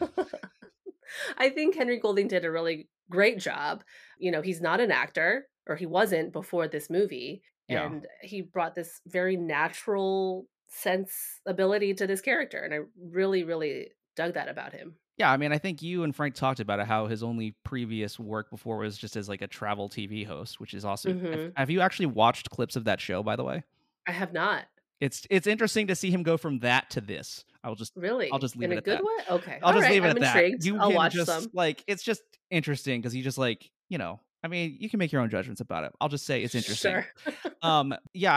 I 1.38 1.48
think 1.50 1.74
Henry 1.74 1.98
Golding 1.98 2.28
did 2.28 2.44
a 2.44 2.50
really 2.50 2.88
great 3.10 3.38
job. 3.38 3.82
You 4.18 4.30
know, 4.30 4.42
he's 4.42 4.60
not 4.60 4.80
an 4.80 4.90
actor, 4.90 5.46
or 5.66 5.76
he 5.76 5.86
wasn't 5.86 6.32
before 6.32 6.68
this 6.68 6.90
movie, 6.90 7.42
Yeah. 7.68 7.86
and 7.86 8.06
he 8.22 8.40
brought 8.42 8.74
this 8.74 9.00
very 9.06 9.36
natural 9.36 10.46
sense 10.68 11.40
ability 11.46 11.94
to 11.94 12.06
this 12.06 12.20
character, 12.20 12.58
and 12.58 12.74
I 12.74 12.78
really, 13.00 13.44
really 13.44 13.88
dug 14.16 14.34
that 14.34 14.48
about 14.48 14.72
him. 14.72 14.96
Yeah, 15.16 15.32
I 15.32 15.36
mean, 15.36 15.50
I 15.52 15.58
think 15.58 15.82
you 15.82 16.04
and 16.04 16.14
Frank 16.14 16.34
talked 16.36 16.60
about 16.60 16.78
it. 16.78 16.86
How 16.86 17.06
his 17.08 17.22
only 17.22 17.56
previous 17.64 18.18
work 18.20 18.50
before 18.50 18.78
was 18.78 18.96
just 18.96 19.16
as 19.16 19.28
like 19.28 19.42
a 19.42 19.46
travel 19.48 19.88
TV 19.88 20.24
host, 20.24 20.60
which 20.60 20.74
is 20.74 20.84
awesome 20.84 21.20
have- 21.20 21.34
Mhm. 21.40 21.52
Have 21.56 21.70
you 21.70 21.80
actually 21.80 22.06
watched 22.06 22.50
clips 22.50 22.76
of 22.76 22.84
that 22.84 23.00
show? 23.00 23.22
By 23.22 23.34
the 23.36 23.44
way, 23.44 23.64
I 24.06 24.12
have 24.12 24.32
not 24.32 24.66
it's 25.00 25.26
it's 25.30 25.46
interesting 25.46 25.86
to 25.88 25.94
see 25.94 26.10
him 26.10 26.22
go 26.24 26.36
from 26.36 26.58
that 26.60 26.90
to 26.90 27.00
this. 27.00 27.44
I'll 27.64 27.74
just 27.76 27.92
really. 27.96 28.30
I'll 28.32 28.38
just 28.38 28.56
leave 28.56 28.70
in 28.70 28.72
it 28.72 28.74
a 28.76 28.78
at 28.78 28.84
good 28.84 28.98
that. 28.98 29.04
way. 29.04 29.36
Okay, 29.36 29.58
I'll 29.62 29.68
All 29.68 29.72
just 29.72 29.82
right, 29.84 29.92
leave 29.92 30.04
it 30.04 30.08
I'm 30.10 30.22
at 30.22 30.34
that. 30.34 30.64
You 30.64 30.76
I'll 30.78 30.88
can 30.88 30.96
watch 30.96 31.12
just 31.14 31.26
some. 31.30 31.46
like 31.52 31.82
it's 31.86 32.02
just 32.02 32.22
interesting 32.50 33.00
because 33.00 33.14
you 33.14 33.22
just 33.22 33.38
like 33.38 33.70
you 33.88 33.98
know. 33.98 34.20
I 34.44 34.48
mean, 34.48 34.76
you 34.78 34.88
can 34.88 34.98
make 34.98 35.10
your 35.10 35.20
own 35.20 35.30
judgments 35.30 35.60
about 35.60 35.82
it. 35.84 35.92
I'll 36.00 36.08
just 36.08 36.24
say 36.24 36.42
it's 36.42 36.54
interesting. 36.54 36.92
Sure. 36.92 37.32
um 37.62 37.92
yeah 38.14 38.32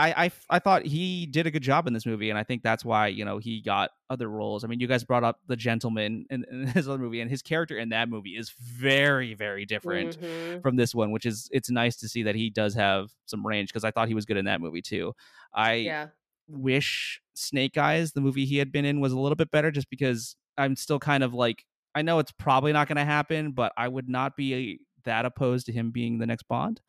I 0.50 0.58
thought 0.58 0.84
he 0.84 1.26
did 1.26 1.46
a 1.46 1.50
good 1.52 1.62
job 1.62 1.86
in 1.86 1.92
this 1.92 2.04
movie 2.04 2.28
and 2.28 2.36
i 2.36 2.42
think 2.42 2.64
that's 2.64 2.84
why 2.84 3.06
you 3.06 3.24
know 3.24 3.38
he 3.38 3.60
got 3.60 3.90
other 4.10 4.28
roles 4.28 4.64
i 4.64 4.66
mean 4.66 4.80
you 4.80 4.88
guys 4.88 5.04
brought 5.04 5.22
up 5.22 5.38
the 5.46 5.54
gentleman 5.54 6.26
in, 6.28 6.44
in 6.50 6.66
his 6.74 6.88
other 6.88 6.98
movie 6.98 7.20
and 7.20 7.30
his 7.30 7.40
character 7.40 7.78
in 7.78 7.90
that 7.90 8.08
movie 8.08 8.30
is 8.30 8.50
very 8.50 9.34
very 9.34 9.64
different 9.64 10.18
Mhm. 10.18 10.60
from 10.60 10.74
this 10.74 10.92
one 10.92 11.12
which 11.12 11.24
is 11.24 11.48
it's 11.52 11.70
nice 11.70 11.94
to 11.98 12.08
see 12.08 12.24
that 12.24 12.34
he 12.34 12.50
does 12.50 12.74
have 12.74 13.10
some 13.26 13.46
range 13.46 13.68
because 13.68 13.84
i 13.84 13.92
thought 13.92 14.08
he 14.08 14.14
was 14.14 14.24
good 14.24 14.36
in 14.36 14.46
that 14.46 14.60
movie 14.60 14.82
too 14.82 15.14
i 15.54 15.74
Yeah. 15.74 16.08
wish 16.48 17.20
snake 17.34 17.78
eyes 17.78 18.12
the 18.12 18.20
movie 18.20 18.44
he 18.44 18.58
had 18.58 18.72
been 18.72 18.84
in 18.84 19.00
was 19.00 19.12
a 19.12 19.18
little 19.20 19.36
bit 19.36 19.52
better 19.52 19.70
just 19.70 19.88
because 19.88 20.34
i'm 20.58 20.74
still 20.74 20.98
kind 20.98 21.22
of 21.22 21.32
like 21.32 21.64
i 21.94 22.02
know 22.02 22.18
it's 22.18 22.32
probably 22.32 22.72
not 22.72 22.88
going 22.88 22.96
to 22.96 23.04
happen 23.04 23.52
but 23.52 23.72
i 23.76 23.86
would 23.86 24.08
not 24.08 24.36
be 24.36 24.80
that 25.04 25.24
opposed 25.24 25.66
to 25.66 25.72
him 25.72 25.90
being 25.90 26.18
the 26.18 26.26
next 26.26 26.44
bond 26.48 26.80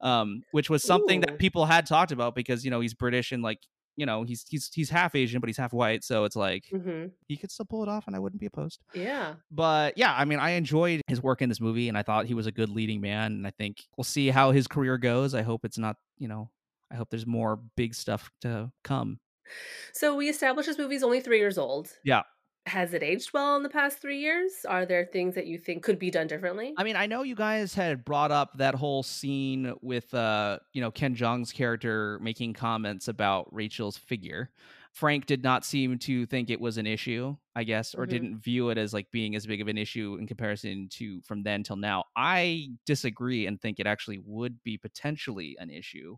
um, 0.00 0.42
which 0.52 0.70
was 0.70 0.82
something 0.82 1.18
Ooh. 1.18 1.26
that 1.26 1.38
people 1.38 1.66
had 1.66 1.86
talked 1.86 2.12
about 2.12 2.34
because 2.34 2.64
you 2.64 2.70
know 2.70 2.80
he's 2.80 2.94
British 2.94 3.32
and 3.32 3.42
like 3.42 3.58
you 3.96 4.06
know 4.06 4.22
he's 4.22 4.44
he's 4.48 4.70
he's 4.72 4.88
half 4.88 5.14
Asian 5.14 5.40
but 5.40 5.48
he's 5.48 5.56
half 5.56 5.72
white, 5.72 6.04
so 6.04 6.24
it's 6.24 6.36
like 6.36 6.64
hmm 6.70 7.06
he 7.28 7.36
could 7.36 7.50
still 7.50 7.66
pull 7.66 7.82
it 7.82 7.88
off, 7.88 8.06
and 8.06 8.16
I 8.16 8.18
wouldn't 8.18 8.40
be 8.40 8.46
opposed. 8.46 8.80
Yeah. 8.94 9.34
But 9.50 9.98
yeah, 9.98 10.14
I 10.16 10.24
mean, 10.24 10.38
I 10.38 10.50
enjoyed 10.50 11.02
his 11.06 11.22
work 11.22 11.42
in 11.42 11.48
this 11.48 11.60
movie, 11.60 11.88
and 11.88 11.98
I 11.98 12.02
thought 12.02 12.26
he 12.26 12.34
was 12.34 12.46
a 12.46 12.52
good 12.52 12.70
leading 12.70 13.00
man, 13.00 13.32
and 13.32 13.46
I 13.46 13.50
think 13.50 13.84
we'll 13.96 14.04
see 14.04 14.28
how 14.28 14.52
his 14.52 14.66
career 14.66 14.98
goes. 14.98 15.34
I 15.34 15.42
hope 15.42 15.64
it's 15.64 15.78
not 15.78 15.96
you 16.18 16.28
know. 16.28 16.50
I 16.92 16.96
hope 16.96 17.10
there's 17.10 17.26
more 17.26 17.60
big 17.76 17.94
stuff 17.94 18.30
to 18.40 18.72
come. 18.82 19.20
So 19.92 20.16
we 20.16 20.28
established 20.28 20.66
this 20.68 20.78
movie's 20.78 21.04
only 21.04 21.20
three 21.20 21.38
years 21.38 21.56
old. 21.56 21.88
Yeah. 22.04 22.22
Has 22.66 22.92
it 22.92 23.02
aged 23.02 23.32
well 23.32 23.56
in 23.56 23.62
the 23.62 23.70
past 23.70 23.98
three 24.00 24.18
years? 24.20 24.52
Are 24.68 24.84
there 24.84 25.06
things 25.06 25.34
that 25.34 25.46
you 25.46 25.58
think 25.58 25.82
could 25.82 25.98
be 25.98 26.10
done 26.10 26.26
differently? 26.26 26.74
I 26.76 26.84
mean, 26.84 26.94
I 26.94 27.06
know 27.06 27.22
you 27.22 27.34
guys 27.34 27.74
had 27.74 28.04
brought 28.04 28.30
up 28.30 28.58
that 28.58 28.74
whole 28.74 29.02
scene 29.02 29.74
with 29.80 30.12
uh, 30.14 30.58
you 30.72 30.80
know, 30.80 30.90
Ken 30.90 31.14
Jeong's 31.14 31.52
character 31.52 32.18
making 32.20 32.52
comments 32.52 33.08
about 33.08 33.52
Rachel's 33.52 33.96
figure. 33.96 34.50
Frank 34.92 35.26
did 35.26 35.42
not 35.42 35.64
seem 35.64 35.98
to 36.00 36.26
think 36.26 36.50
it 36.50 36.60
was 36.60 36.76
an 36.76 36.86
issue, 36.86 37.36
I 37.56 37.64
guess, 37.64 37.94
or 37.94 38.06
Mhm. 38.06 38.10
didn't 38.10 38.38
view 38.40 38.70
it 38.70 38.76
as 38.78 38.92
like 38.92 39.10
being 39.10 39.34
as 39.36 39.46
big 39.46 39.60
of 39.60 39.68
an 39.68 39.78
issue 39.78 40.16
in 40.20 40.26
comparison 40.26 40.88
to 40.90 41.22
from 41.22 41.42
then 41.42 41.62
till 41.62 41.76
now. 41.76 42.04
I 42.14 42.70
disagree 42.86 43.46
and 43.46 43.60
think 43.60 43.80
it 43.80 43.86
actually 43.86 44.18
would 44.18 44.62
be 44.62 44.76
potentially 44.76 45.56
an 45.58 45.70
issue. 45.70 46.16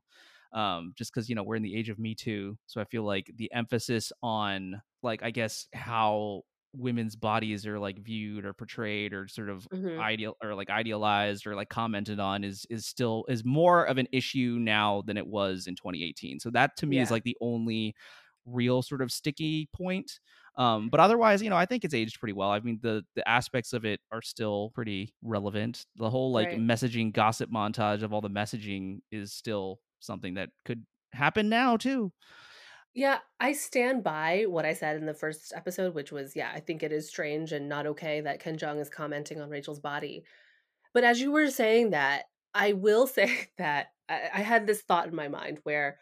Um, 0.53 0.93
just 0.97 1.13
because 1.13 1.29
you 1.29 1.35
know 1.35 1.43
we're 1.43 1.57
in 1.57 1.63
the 1.63 1.77
age 1.77 1.89
of 1.89 1.99
Me 1.99 2.15
Too, 2.15 2.59
so 2.67 2.81
I 2.81 2.85
feel 2.85 3.05
like 3.05 3.31
the 3.37 3.51
emphasis 3.53 4.13
on 4.23 4.83
like 5.03 5.23
I 5.23 5.31
guess 5.31 5.67
how 5.75 6.43
women's 6.75 7.17
bodies 7.17 7.67
are 7.67 7.79
like 7.79 7.99
viewed 8.01 8.45
or 8.45 8.53
portrayed 8.55 9.13
or 9.13 9.29
sort 9.29 9.49
of 9.51 9.67
Mhm. 9.71 10.03
ideal 10.03 10.37
or 10.43 10.55
like 10.55 10.71
idealized 10.71 11.47
or 11.47 11.55
like 11.55 11.69
commented 11.69 12.19
on 12.19 12.45
is 12.45 12.67
is 12.71 12.87
still 12.87 13.25
is 13.29 13.45
more 13.45 13.85
of 13.85 13.99
an 13.99 14.09
issue 14.13 14.57
now 14.59 15.03
than 15.03 15.17
it 15.19 15.27
was 15.27 15.67
in 15.67 15.77
2018 15.77 16.41
so 16.41 16.51
that 16.51 16.77
to 16.79 16.87
me 16.87 17.01
is 17.01 17.11
like 17.11 17.25
the 17.25 17.37
only 17.43 17.95
real 18.45 18.83
sort 18.83 19.01
of 19.03 19.13
sticky 19.13 19.69
point 19.73 20.19
um 20.57 20.89
but 20.91 20.99
otherwise 20.99 21.41
you 21.43 21.49
know 21.49 21.57
i 21.57 21.65
think 21.65 21.85
it's 21.85 21.95
aged 21.95 22.19
pretty 22.19 22.33
well 22.33 22.51
i 22.51 22.59
mean 22.59 22.79
the 22.83 23.05
the 23.15 23.27
aspects 23.29 23.73
of 23.73 23.85
it 23.85 24.01
are 24.11 24.21
still 24.23 24.71
pretty 24.75 25.15
relevant 25.23 25.87
the 25.97 26.11
whole 26.11 26.33
like 26.33 26.51
Right. 26.51 26.59
messaging 26.59 27.13
gossip 27.13 27.51
montage 27.51 28.03
of 28.03 28.13
all 28.13 28.21
the 28.21 28.29
messaging 28.29 28.99
is 29.13 29.33
still 29.33 29.79
something 30.03 30.35
that 30.35 30.51
could 30.65 30.85
happen 31.13 31.49
now 31.49 31.77
too 31.77 32.13
Yeah, 32.95 33.19
I 33.41 33.53
stand 33.53 34.05
by 34.05 34.45
what 34.49 34.67
I 34.67 34.75
said 34.75 34.97
in 34.97 35.07
the 35.07 35.15
first 35.15 35.53
episode, 35.57 35.95
which 35.95 36.13
was, 36.13 36.37
yeah, 36.37 36.51
I 36.55 36.61
think 36.61 36.83
it 36.83 36.93
is 36.93 37.09
strange 37.09 37.53
and 37.53 37.69
not 37.69 37.87
okay 37.87 38.21
that 38.21 38.41
Ken 38.41 38.59
Jeong 38.59 38.81
is 38.81 38.91
commenting 38.91 39.41
on 39.41 39.49
Rachel's 39.49 39.81
body. 39.81 40.25
But 40.93 41.05
as 41.05 41.21
you 41.21 41.33
were 41.33 41.51
saying 41.51 41.91
that, 41.91 42.25
I 42.55 42.75
will 42.75 43.07
say 43.19 43.49
that 43.59 43.89
I, 44.09 44.29
I 44.35 44.41
had 44.41 44.67
this 44.67 44.83
thought 44.83 45.09
in 45.09 45.15
my 45.15 45.29
mind 45.29 45.61
where 45.63 45.99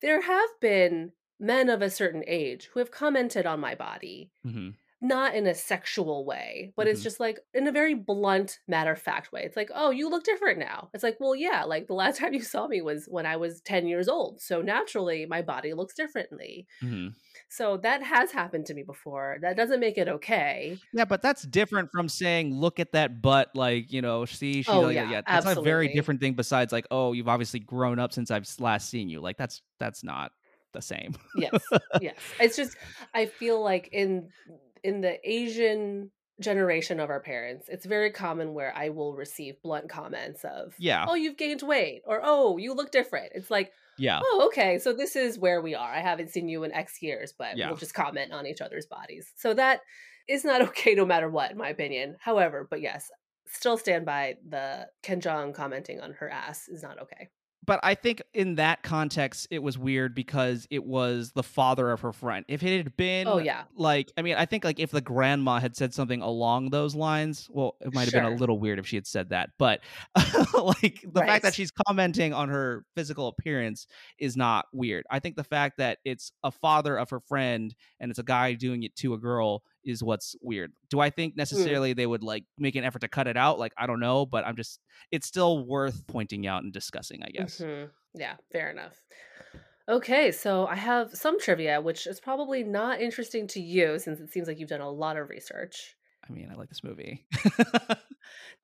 there 0.00 0.20
have 0.20 0.50
been 0.60 1.12
men 1.40 1.68
of 1.68 1.82
a 1.82 1.90
certain 1.90 2.24
age 2.26 2.68
who 2.72 2.78
have 2.80 2.90
commented 2.90 3.46
on 3.46 3.60
my 3.60 3.74
body, 3.74 4.30
hmm 4.44 4.70
not 5.00 5.34
in 5.34 5.46
a 5.46 5.54
sexual 5.54 6.24
way, 6.24 6.72
but 6.76 6.88
it's 6.88 7.00
Mhm. 7.00 7.02
just 7.02 7.20
like 7.20 7.38
in 7.54 7.66
a 7.68 7.72
very 7.72 7.94
blunt, 7.94 8.58
matter 8.66 8.92
of 8.92 9.00
fact 9.00 9.32
way. 9.32 9.42
It's 9.44 9.56
like, 9.56 9.70
oh, 9.74 9.90
you 9.90 10.08
look 10.10 10.24
different 10.24 10.58
now. 10.58 10.90
It's 10.94 11.04
like, 11.04 11.18
well, 11.20 11.34
yeah, 11.36 11.64
like 11.64 11.86
the 11.86 11.94
last 11.94 12.18
time 12.20 12.34
you 12.34 12.42
saw 12.42 12.66
me 12.68 12.82
was 12.82 13.06
when 13.06 13.26
I 13.26 13.36
was 13.36 13.60
10 13.62 13.86
years 13.86 14.08
old. 14.08 14.40
So 14.40 14.62
naturally, 14.62 15.26
my 15.26 15.42
body 15.42 15.72
looks 15.74 15.94
differently. 15.94 16.66
hmm 16.82 17.08
So 17.50 17.76
that 17.78 18.02
has 18.02 18.32
happened 18.32 18.66
to 18.66 18.74
me 18.74 18.82
before. 18.84 19.38
That 19.42 19.56
doesn't 19.56 19.80
make 19.80 19.98
it 19.98 20.08
okay. 20.08 20.82
Yeah, 20.92 21.04
but 21.04 21.20
that's 21.20 21.42
different 21.42 21.90
from 21.92 22.08
saying, 22.08 22.54
"Look 22.54 22.80
at 22.80 22.92
that 22.92 23.20
butt." 23.20 23.50
Like, 23.54 23.92
you 23.92 24.00
know, 24.00 24.24
see, 24.24 24.62
she's 24.62 24.72
Oh, 24.72 24.80
like, 24.82 24.94
yeah, 24.94 25.04
yeah, 25.04 25.20
that's 25.28 25.46
a 25.46 25.54
very 25.56 25.88
different 25.88 26.20
thing. 26.20 26.34
Besides, 26.34 26.72
like, 26.72 26.86
oh, 26.90 27.12
you've 27.12 27.28
obviously 27.28 27.60
grown 27.60 27.98
up 27.98 28.12
since 28.12 28.30
I've 28.30 28.46
last 28.58 28.88
seen 28.88 29.08
you. 29.10 29.20
Like, 29.20 29.36
that's 29.36 29.62
that's 29.78 30.02
not 30.02 30.32
the 30.72 30.80
same. 30.82 31.14
Yes. 31.34 31.72
yes. 31.98 32.34
It's 32.38 32.56
just 32.56 32.76
I 33.14 33.26
feel 33.26 33.62
like 33.62 33.88
in 33.92 34.32
in 34.84 35.00
the 35.00 35.18
Asian 35.28 36.10
generation 36.40 37.00
of 37.00 37.10
our 37.10 37.20
parents, 37.20 37.68
it's 37.68 37.84
very 37.84 38.12
common 38.12 38.54
where 38.54 38.72
I 38.76 38.90
will 38.90 39.14
receive 39.16 39.60
blunt 39.62 39.88
comments 39.88 40.44
of, 40.44 40.74
Yeah. 40.78 41.04
"Oh, 41.08 41.14
you've 41.14 41.36
gained 41.36 41.62
weight," 41.62 42.02
or 42.04 42.20
"Oh, 42.22 42.58
you 42.58 42.74
look 42.74 42.90
different." 42.92 43.32
It's 43.34 43.50
like, 43.50 43.72
Yeah. 44.00 44.20
Oh, 44.22 44.44
okay. 44.46 44.78
So 44.78 44.92
this 44.92 45.16
is 45.16 45.40
where 45.40 45.60
we 45.60 45.74
are. 45.74 45.90
I 45.92 45.98
haven't 46.00 46.30
seen 46.30 46.48
you 46.48 46.62
in 46.62 46.72
X 46.72 47.02
years, 47.02 47.32
but 47.36 47.56
Yeah. 47.56 47.66
we'll 47.66 47.76
just 47.76 47.94
comment 47.94 48.32
on 48.32 48.46
each 48.46 48.60
other's 48.60 48.86
bodies. 48.86 49.32
So 49.36 49.54
that 49.54 49.80
is 50.28 50.44
not 50.44 50.60
okay 50.68 50.94
no 50.94 51.04
matter 51.04 51.28
what, 51.28 51.50
in 51.50 51.56
my 51.58 51.70
opinion. 51.70 52.16
However, 52.20 52.64
but 52.70 52.80
yes, 52.80 53.10
still 53.46 53.76
stand 53.76 54.06
by 54.06 54.36
the 54.48 54.88
Ken 55.02 55.20
Jeong 55.20 55.52
commenting 55.52 56.00
on 56.00 56.12
her 56.12 56.28
ass 56.28 56.68
is 56.68 56.82
not 56.84 57.00
okay. 57.00 57.28
But 57.68 57.80
I 57.82 57.94
think 57.94 58.22
in 58.32 58.54
that 58.54 58.82
context, 58.82 59.46
it 59.50 59.62
was 59.62 59.76
weird 59.76 60.14
because 60.14 60.66
it 60.70 60.82
was 60.82 61.32
the 61.32 61.42
father 61.42 61.90
of 61.90 62.00
her 62.00 62.14
friend. 62.14 62.46
If 62.48 62.62
it 62.62 62.78
had 62.78 62.96
been, 62.96 63.28
Oh 63.28 63.36
yeah. 63.36 63.64
like, 63.76 64.10
I 64.16 64.22
mean, 64.22 64.36
I 64.36 64.46
think 64.46 64.64
like 64.64 64.80
if 64.80 64.90
the 64.90 65.02
grandma 65.02 65.60
had 65.60 65.76
said 65.76 65.92
something 65.92 66.22
along 66.22 66.70
those 66.70 66.94
lines, 66.94 67.46
well, 67.52 67.76
it 67.82 67.92
might 67.92 68.04
have 68.04 68.14
been 68.14 68.24
a 68.24 68.36
little 68.36 68.58
weird 68.58 68.78
if 68.78 68.86
she 68.86 68.96
had 68.96 69.06
said 69.06 69.28
that. 69.28 69.50
But 69.58 69.80
like 70.54 71.04
the 71.12 71.20
fact 71.26 71.42
that 71.42 71.52
she's 71.52 71.70
commenting 71.70 72.32
on 72.32 72.48
her 72.48 72.86
physical 72.94 73.28
appearance 73.28 73.86
is 74.18 74.34
not 74.34 74.64
weird. 74.72 75.04
I 75.10 75.18
think 75.18 75.36
the 75.36 75.44
fact 75.44 75.76
that 75.76 75.98
it's 76.06 76.32
a 76.42 76.50
father 76.50 76.96
of 76.96 77.10
her 77.10 77.20
friend 77.20 77.74
and 78.00 78.10
it's 78.10 78.18
a 78.18 78.22
guy 78.24 78.54
doing 78.54 78.82
it 78.82 78.96
to 78.96 79.12
a 79.12 79.18
girl 79.18 79.62
is 79.88 80.02
what's 80.02 80.36
weird. 80.42 80.72
Do 80.90 81.00
I 81.00 81.10
think 81.10 81.36
necessarily 81.36 81.92
they 81.94 82.06
would 82.06 82.22
like 82.22 82.44
make 82.58 82.76
an 82.76 82.84
effort 82.84 83.00
to 83.00 83.08
cut 83.08 83.26
it 83.26 83.36
out? 83.36 83.58
Like, 83.58 83.72
I 83.76 83.86
don't 83.86 84.00
know, 84.00 84.26
but 84.26 84.46
I'm 84.46 84.54
just, 84.54 84.78
it's 85.10 85.26
still 85.26 85.66
worth 85.66 86.06
pointing 86.06 86.46
out 86.46 86.62
and 86.62 86.72
discussing, 86.72 87.22
I 87.22 87.30
guess. 87.30 87.58
Mhm. 87.58 87.90
Yeah, 88.14 88.36
fair 88.52 88.70
enough. 88.70 89.02
Okay, 89.88 90.30
so 90.30 90.66
I 90.66 90.74
have 90.76 91.14
some 91.14 91.40
trivia, 91.40 91.80
which 91.80 92.06
is 92.06 92.20
probably 92.20 92.62
not 92.62 93.00
interesting 93.00 93.46
to 93.48 93.60
you 93.60 93.98
since 93.98 94.20
it 94.20 94.30
seems 94.30 94.46
like 94.46 94.58
you've 94.58 94.68
done 94.68 94.82
a 94.82 94.90
lot 94.90 95.16
of 95.16 95.30
research. 95.30 95.96
I 96.28 96.32
mean, 96.32 96.50
I 96.52 96.56
like 96.56 96.68
this 96.68 96.84
movie. 96.84 97.26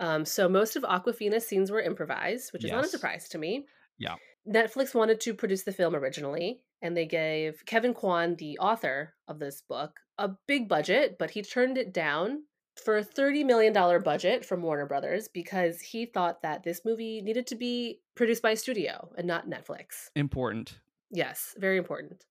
Um, 0.00 0.24
so 0.24 0.48
most 0.48 0.76
of 0.76 0.82
Awkwafina's 0.82 1.46
scenes 1.46 1.70
were 1.70 1.80
improvised, 1.80 2.52
which 2.52 2.64
is 2.64 2.70
not 2.70 2.84
a 2.84 2.88
surprise 2.88 3.28
to 3.30 3.38
me. 3.38 3.64
Yeah. 3.98 4.16
Netflix 4.46 4.94
wanted 4.94 5.20
to 5.20 5.32
produce 5.32 5.62
the 5.62 5.72
film 5.72 5.94
originally, 5.94 6.60
and 6.84 6.94
they 6.94 7.06
gave 7.06 7.64
Kevin 7.64 7.94
Kwan, 7.94 8.36
the 8.36 8.58
author 8.58 9.14
of 9.26 9.38
this 9.38 9.62
book, 9.62 10.00
a 10.18 10.30
big 10.46 10.68
budget, 10.68 11.16
but 11.18 11.30
he 11.30 11.40
turned 11.40 11.78
it 11.78 11.94
down 11.94 12.42
for 12.76 12.98
a 12.98 13.04
$30 13.04 13.46
million 13.46 13.72
budget 14.02 14.44
from 14.44 14.60
Warner 14.60 14.84
Brothers 14.84 15.28
because 15.32 15.80
he 15.80 16.04
thought 16.04 16.42
that 16.42 16.62
this 16.62 16.82
movie 16.84 17.22
needed 17.22 17.46
to 17.46 17.54
be 17.54 18.00
produced 18.14 18.42
by 18.42 18.50
a 18.50 18.56
studio 18.56 19.10
and 19.16 19.26
not 19.26 19.48
Netflix. 19.48 20.10
Important. 20.14 20.78
Yes, 21.10 21.54
very 21.56 21.78
important. 21.78 22.26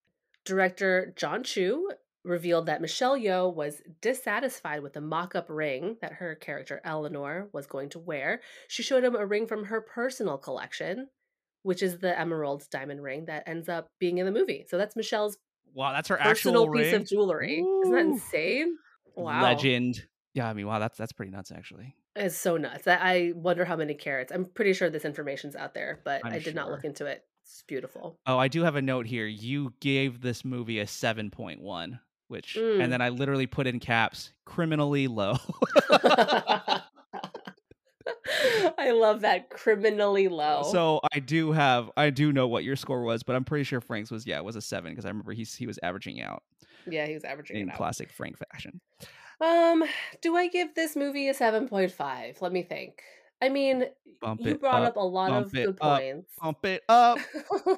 Director 0.45 1.13
Jon 1.17 1.43
Chu 1.43 1.89
revealed 2.23 2.67
that 2.67 2.81
Michelle 2.81 3.17
Yeoh 3.17 3.53
was 3.53 3.81
dissatisfied 4.01 4.83
with 4.83 4.93
the 4.93 5.01
mock 5.01 5.33
up 5.33 5.47
ring 5.49 5.97
that 6.01 6.13
her 6.13 6.35
character 6.35 6.79
Eleanor 6.83 7.49
was 7.53 7.65
going 7.65 7.89
to 7.89 7.99
wear. 7.99 8.41
She 8.67 8.83
showed 8.83 9.03
him 9.03 9.15
a 9.15 9.25
ring 9.25 9.47
from 9.47 9.65
her 9.65 9.81
personal 9.81 10.37
collection, 10.37 11.07
which 11.63 11.81
is 11.81 11.97
the 11.97 12.17
emerald 12.17 12.63
diamond 12.71 13.01
ring 13.01 13.25
that 13.25 13.43
ends 13.47 13.67
up 13.67 13.87
being 13.99 14.19
in 14.19 14.25
the 14.25 14.31
movie. 14.31 14.65
So 14.69 14.77
that's 14.77 14.95
Michelle's 14.95 15.37
Wow, 15.73 15.91
that's 15.91 16.07
her 16.09 16.17
personal 16.17 16.61
actual 16.63 16.73
piece 16.75 16.85
ring. 16.91 17.01
of 17.01 17.07
jewelry. 17.07 17.53
Isn't 17.59 17.91
that 17.91 17.99
insane? 18.01 18.77
Wow. 19.15 19.41
Legend. 19.41 20.05
Yeah, 20.35 20.47
I 20.47 20.53
mean, 20.53 20.67
wow, 20.67 20.77
that's 20.79 20.97
that's 20.97 21.11
pretty 21.13 21.31
nuts, 21.31 21.51
actually. 21.51 21.95
It's 22.15 22.37
so 22.37 22.57
nuts. 22.57 22.87
I 22.87 23.31
wonder 23.35 23.65
how 23.65 23.75
many 23.75 23.95
carats. 23.95 24.31
I'm 24.31 24.45
pretty 24.45 24.73
sure 24.73 24.89
this 24.91 25.03
information's 25.05 25.55
out 25.55 25.73
there, 25.73 25.99
but 26.03 26.21
I'm 26.23 26.33
I 26.33 26.39
did 26.39 26.53
not 26.53 26.69
look 26.69 26.83
into 26.85 27.07
it. 27.07 27.23
It's 27.43 27.63
beautiful. 27.67 28.19
Oh, 28.27 28.37
I 28.37 28.47
do 28.49 28.61
have 28.63 28.75
a 28.75 28.81
note 28.83 29.07
here. 29.07 29.25
You 29.25 29.73
gave 29.79 30.21
this 30.21 30.45
movie 30.45 30.79
a 30.79 30.85
seven 30.87 31.31
point 31.31 31.59
one, 31.59 31.99
which, 32.27 32.55
Mm. 32.59 32.83
and 32.83 32.93
then 32.93 33.01
I 33.01 33.09
literally 33.09 33.47
put 33.47 33.65
in 33.67 33.79
caps, 33.79 34.31
criminally 34.45 35.07
low. 35.07 35.37
I 38.77 38.91
love 38.91 39.21
that 39.21 39.49
criminally 39.49 40.27
low. 40.27 40.63
so 40.71 40.99
I 41.13 41.19
do 41.19 41.51
have, 41.51 41.89
I 41.97 42.09
do 42.09 42.31
know 42.31 42.47
what 42.47 42.63
your 42.63 42.75
score 42.75 43.03
was, 43.03 43.23
but 43.23 43.35
I'm 43.35 43.43
pretty 43.43 43.63
sure 43.63 43.81
Frank's 43.81 44.11
was 44.11 44.25
yeah, 44.25 44.37
it 44.37 44.45
was 44.45 44.55
a 44.55 44.61
seven 44.61 44.91
because 44.91 45.05
I 45.05 45.09
remember 45.09 45.33
he's 45.33 45.55
he 45.55 45.67
was 45.67 45.79
averaging 45.83 46.21
out 46.21 46.43
yeah, 46.87 47.05
he 47.05 47.13
was 47.13 47.23
averaging 47.23 47.57
out 47.57 47.61
in 47.61 47.69
classic 47.69 48.11
Frank 48.11 48.37
fashion. 48.37 48.81
Um, 49.41 49.83
do 50.21 50.35
I 50.35 50.47
give 50.47 50.75
this 50.75 50.95
movie 50.95 51.27
a 51.29 51.33
seven 51.33 51.67
point 51.67 51.91
five? 51.91 52.41
Let 52.41 52.51
me 52.51 52.63
think. 52.63 53.01
I 53.41 53.49
mean, 53.49 53.85
Bump 54.21 54.41
you 54.41 54.55
brought 54.55 54.83
up, 54.83 54.89
up 54.89 54.95
a 54.97 55.01
lot 55.01 55.31
of 55.31 55.51
good 55.51 55.77
up, 55.81 55.99
points. 55.99 56.29
pump 56.39 56.65
it 56.65 56.83
up. 56.87 57.19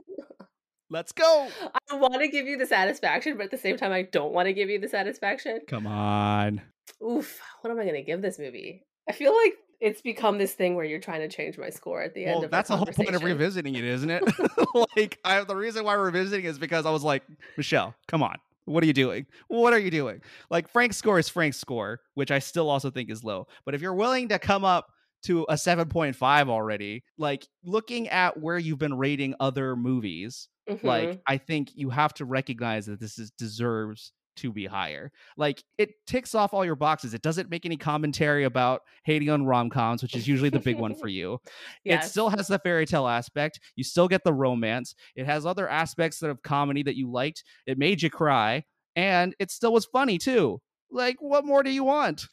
Let's 0.91 1.11
go. 1.11 1.47
I 1.89 1.95
want 1.95 2.22
to 2.22 2.27
give 2.27 2.45
you 2.45 2.57
the 2.57 2.67
satisfaction, 2.67 3.38
but 3.38 3.45
at 3.45 3.51
the 3.51 3.57
same 3.57 3.76
time, 3.76 3.91
I 3.91 4.03
don't 4.03 4.31
want 4.31 4.45
to 4.45 4.53
give 4.53 4.69
you 4.69 4.80
the 4.80 4.88
satisfaction. 4.88 5.61
Come 5.67 5.88
on. 5.88 6.61
Oof, 7.03 7.41
what 7.61 7.72
am 7.72 7.80
I 7.80 7.84
going 7.84 7.95
to 7.95 8.03
give 8.03 8.22
this 8.22 8.38
movie? 8.38 8.85
I 9.09 9.13
feel 9.13 9.35
like 9.35 9.55
it's 9.81 10.02
become 10.02 10.38
this 10.38 10.53
thing 10.53 10.76
where 10.76 10.85
you're 10.85 10.99
trying 10.99 11.22
to 11.22 11.27
change 11.27 11.57
my 11.57 11.69
score 11.69 12.02
at 12.02 12.14
the 12.14 12.26
end 12.26 12.35
Well, 12.35 12.45
of 12.45 12.52
that's 12.52 12.69
the 12.69 12.77
whole 12.77 12.85
point 12.85 13.15
of 13.15 13.23
revisiting 13.23 13.76
it, 13.76 13.84
isn't 13.84 14.10
it? 14.10 14.23
like, 14.97 15.19
I 15.26 15.43
the 15.43 15.56
reason 15.56 15.84
why 15.84 15.95
we're 15.95 16.06
revisiting 16.06 16.45
is 16.45 16.57
because 16.60 16.85
I 16.85 16.91
was 16.91 17.03
like, 17.03 17.23
Michelle, 17.57 17.95
come 18.07 18.23
on. 18.23 18.38
What 18.65 18.84
are 18.84 18.88
you 18.88 18.93
doing? 18.93 19.27
What 19.47 19.73
are 19.73 19.80
you 19.80 19.91
doing? 19.91 20.22
Like 20.49 20.68
Frank's 20.69 20.97
score 20.97 21.19
is 21.19 21.30
Frank's 21.30 21.57
score, 21.57 21.99
which 22.15 22.31
I 22.31 22.39
still 22.39 22.69
also 22.69 22.89
think 22.89 23.11
is 23.11 23.23
low. 23.23 23.47
But 23.64 23.76
if 23.76 23.81
you're 23.81 23.93
willing 23.93 24.27
to 24.30 24.39
come 24.39 24.65
up 24.65 24.88
to 25.23 25.43
a 25.49 25.53
7.5 25.53 26.49
already, 26.49 27.03
like 27.18 27.47
looking 27.64 28.07
at 28.10 28.39
where 28.39 28.57
you've 28.57 28.80
been 28.80 28.97
rating 28.97 29.35
other 29.39 29.76
movies, 29.76 30.49
Mhm. 30.68 30.84
like 30.84 31.22
I 31.27 31.38
think 31.38 31.76
you 31.76 31.91
have 31.91 32.14
to 32.15 32.26
recognize 32.26 32.88
that 32.88 32.99
this 32.99 33.19
is 33.19 33.30
deserves 33.30 34.14
to 34.38 34.52
be 34.52 34.66
higher. 34.66 35.12
Like 35.38 35.64
it 35.78 35.91
ticks 36.07 36.36
off 36.36 36.53
all 36.53 36.66
your 36.66 36.76
boxes. 36.76 37.14
It 37.14 37.22
doesn't 37.22 37.49
make 37.49 37.66
any 37.66 37.78
commentary 37.78 38.44
about 38.44 38.82
hating 39.03 39.30
on 39.30 39.45
rom-coms, 39.45 40.02
which 40.02 40.16
is 40.16 40.28
usually 40.28 40.49
the 40.49 40.60
big 40.60 40.78
one 40.78 40.95
for 40.95 41.07
you. 41.10 41.40
yes. 41.84 42.06
It 42.06 42.10
still 42.10 42.30
has 42.30 42.48
the 42.48 42.60
fairy 42.60 42.86
tale 42.86 43.07
aspect. 43.07 43.60
You 43.76 43.84
still 43.84 44.07
get 44.07 44.24
the 44.24 44.34
romance. 44.34 44.95
It 45.16 45.26
has 45.26 45.45
other 45.45 45.68
aspects 45.70 46.22
of 46.22 46.41
comedy 46.44 46.84
that 46.84 46.95
you 46.95 47.12
liked. 47.12 47.44
It 47.66 47.78
made 47.78 48.02
you 48.02 48.10
cry, 48.10 48.64
and 48.95 49.36
it 49.40 49.52
still 49.52 49.74
was 49.74 49.86
funny 49.86 50.18
too. 50.18 50.62
Like, 50.91 51.18
what 51.20 51.45
more 51.45 51.64
do 51.64 51.70
you 51.72 51.84
want? 51.84 52.28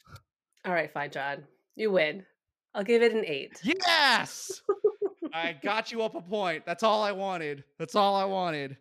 All 0.65 0.73
right, 0.73 0.91
fine, 0.91 1.11
John. 1.11 1.43
You 1.75 1.91
win. 1.91 2.23
I'll 2.75 2.83
give 2.83 3.01
it 3.01 3.13
an 3.13 3.23
eight. 3.25 3.59
Yes, 3.63 4.61
I 5.33 5.53
got 5.63 5.91
you 5.91 6.01
up 6.01 6.15
a 6.15 6.21
point. 6.21 6.65
That's 6.65 6.83
all 6.83 7.03
I 7.03 7.11
wanted. 7.11 7.63
That's 7.77 7.95
all 7.95 8.15
I 8.15 8.25
wanted. 8.25 8.77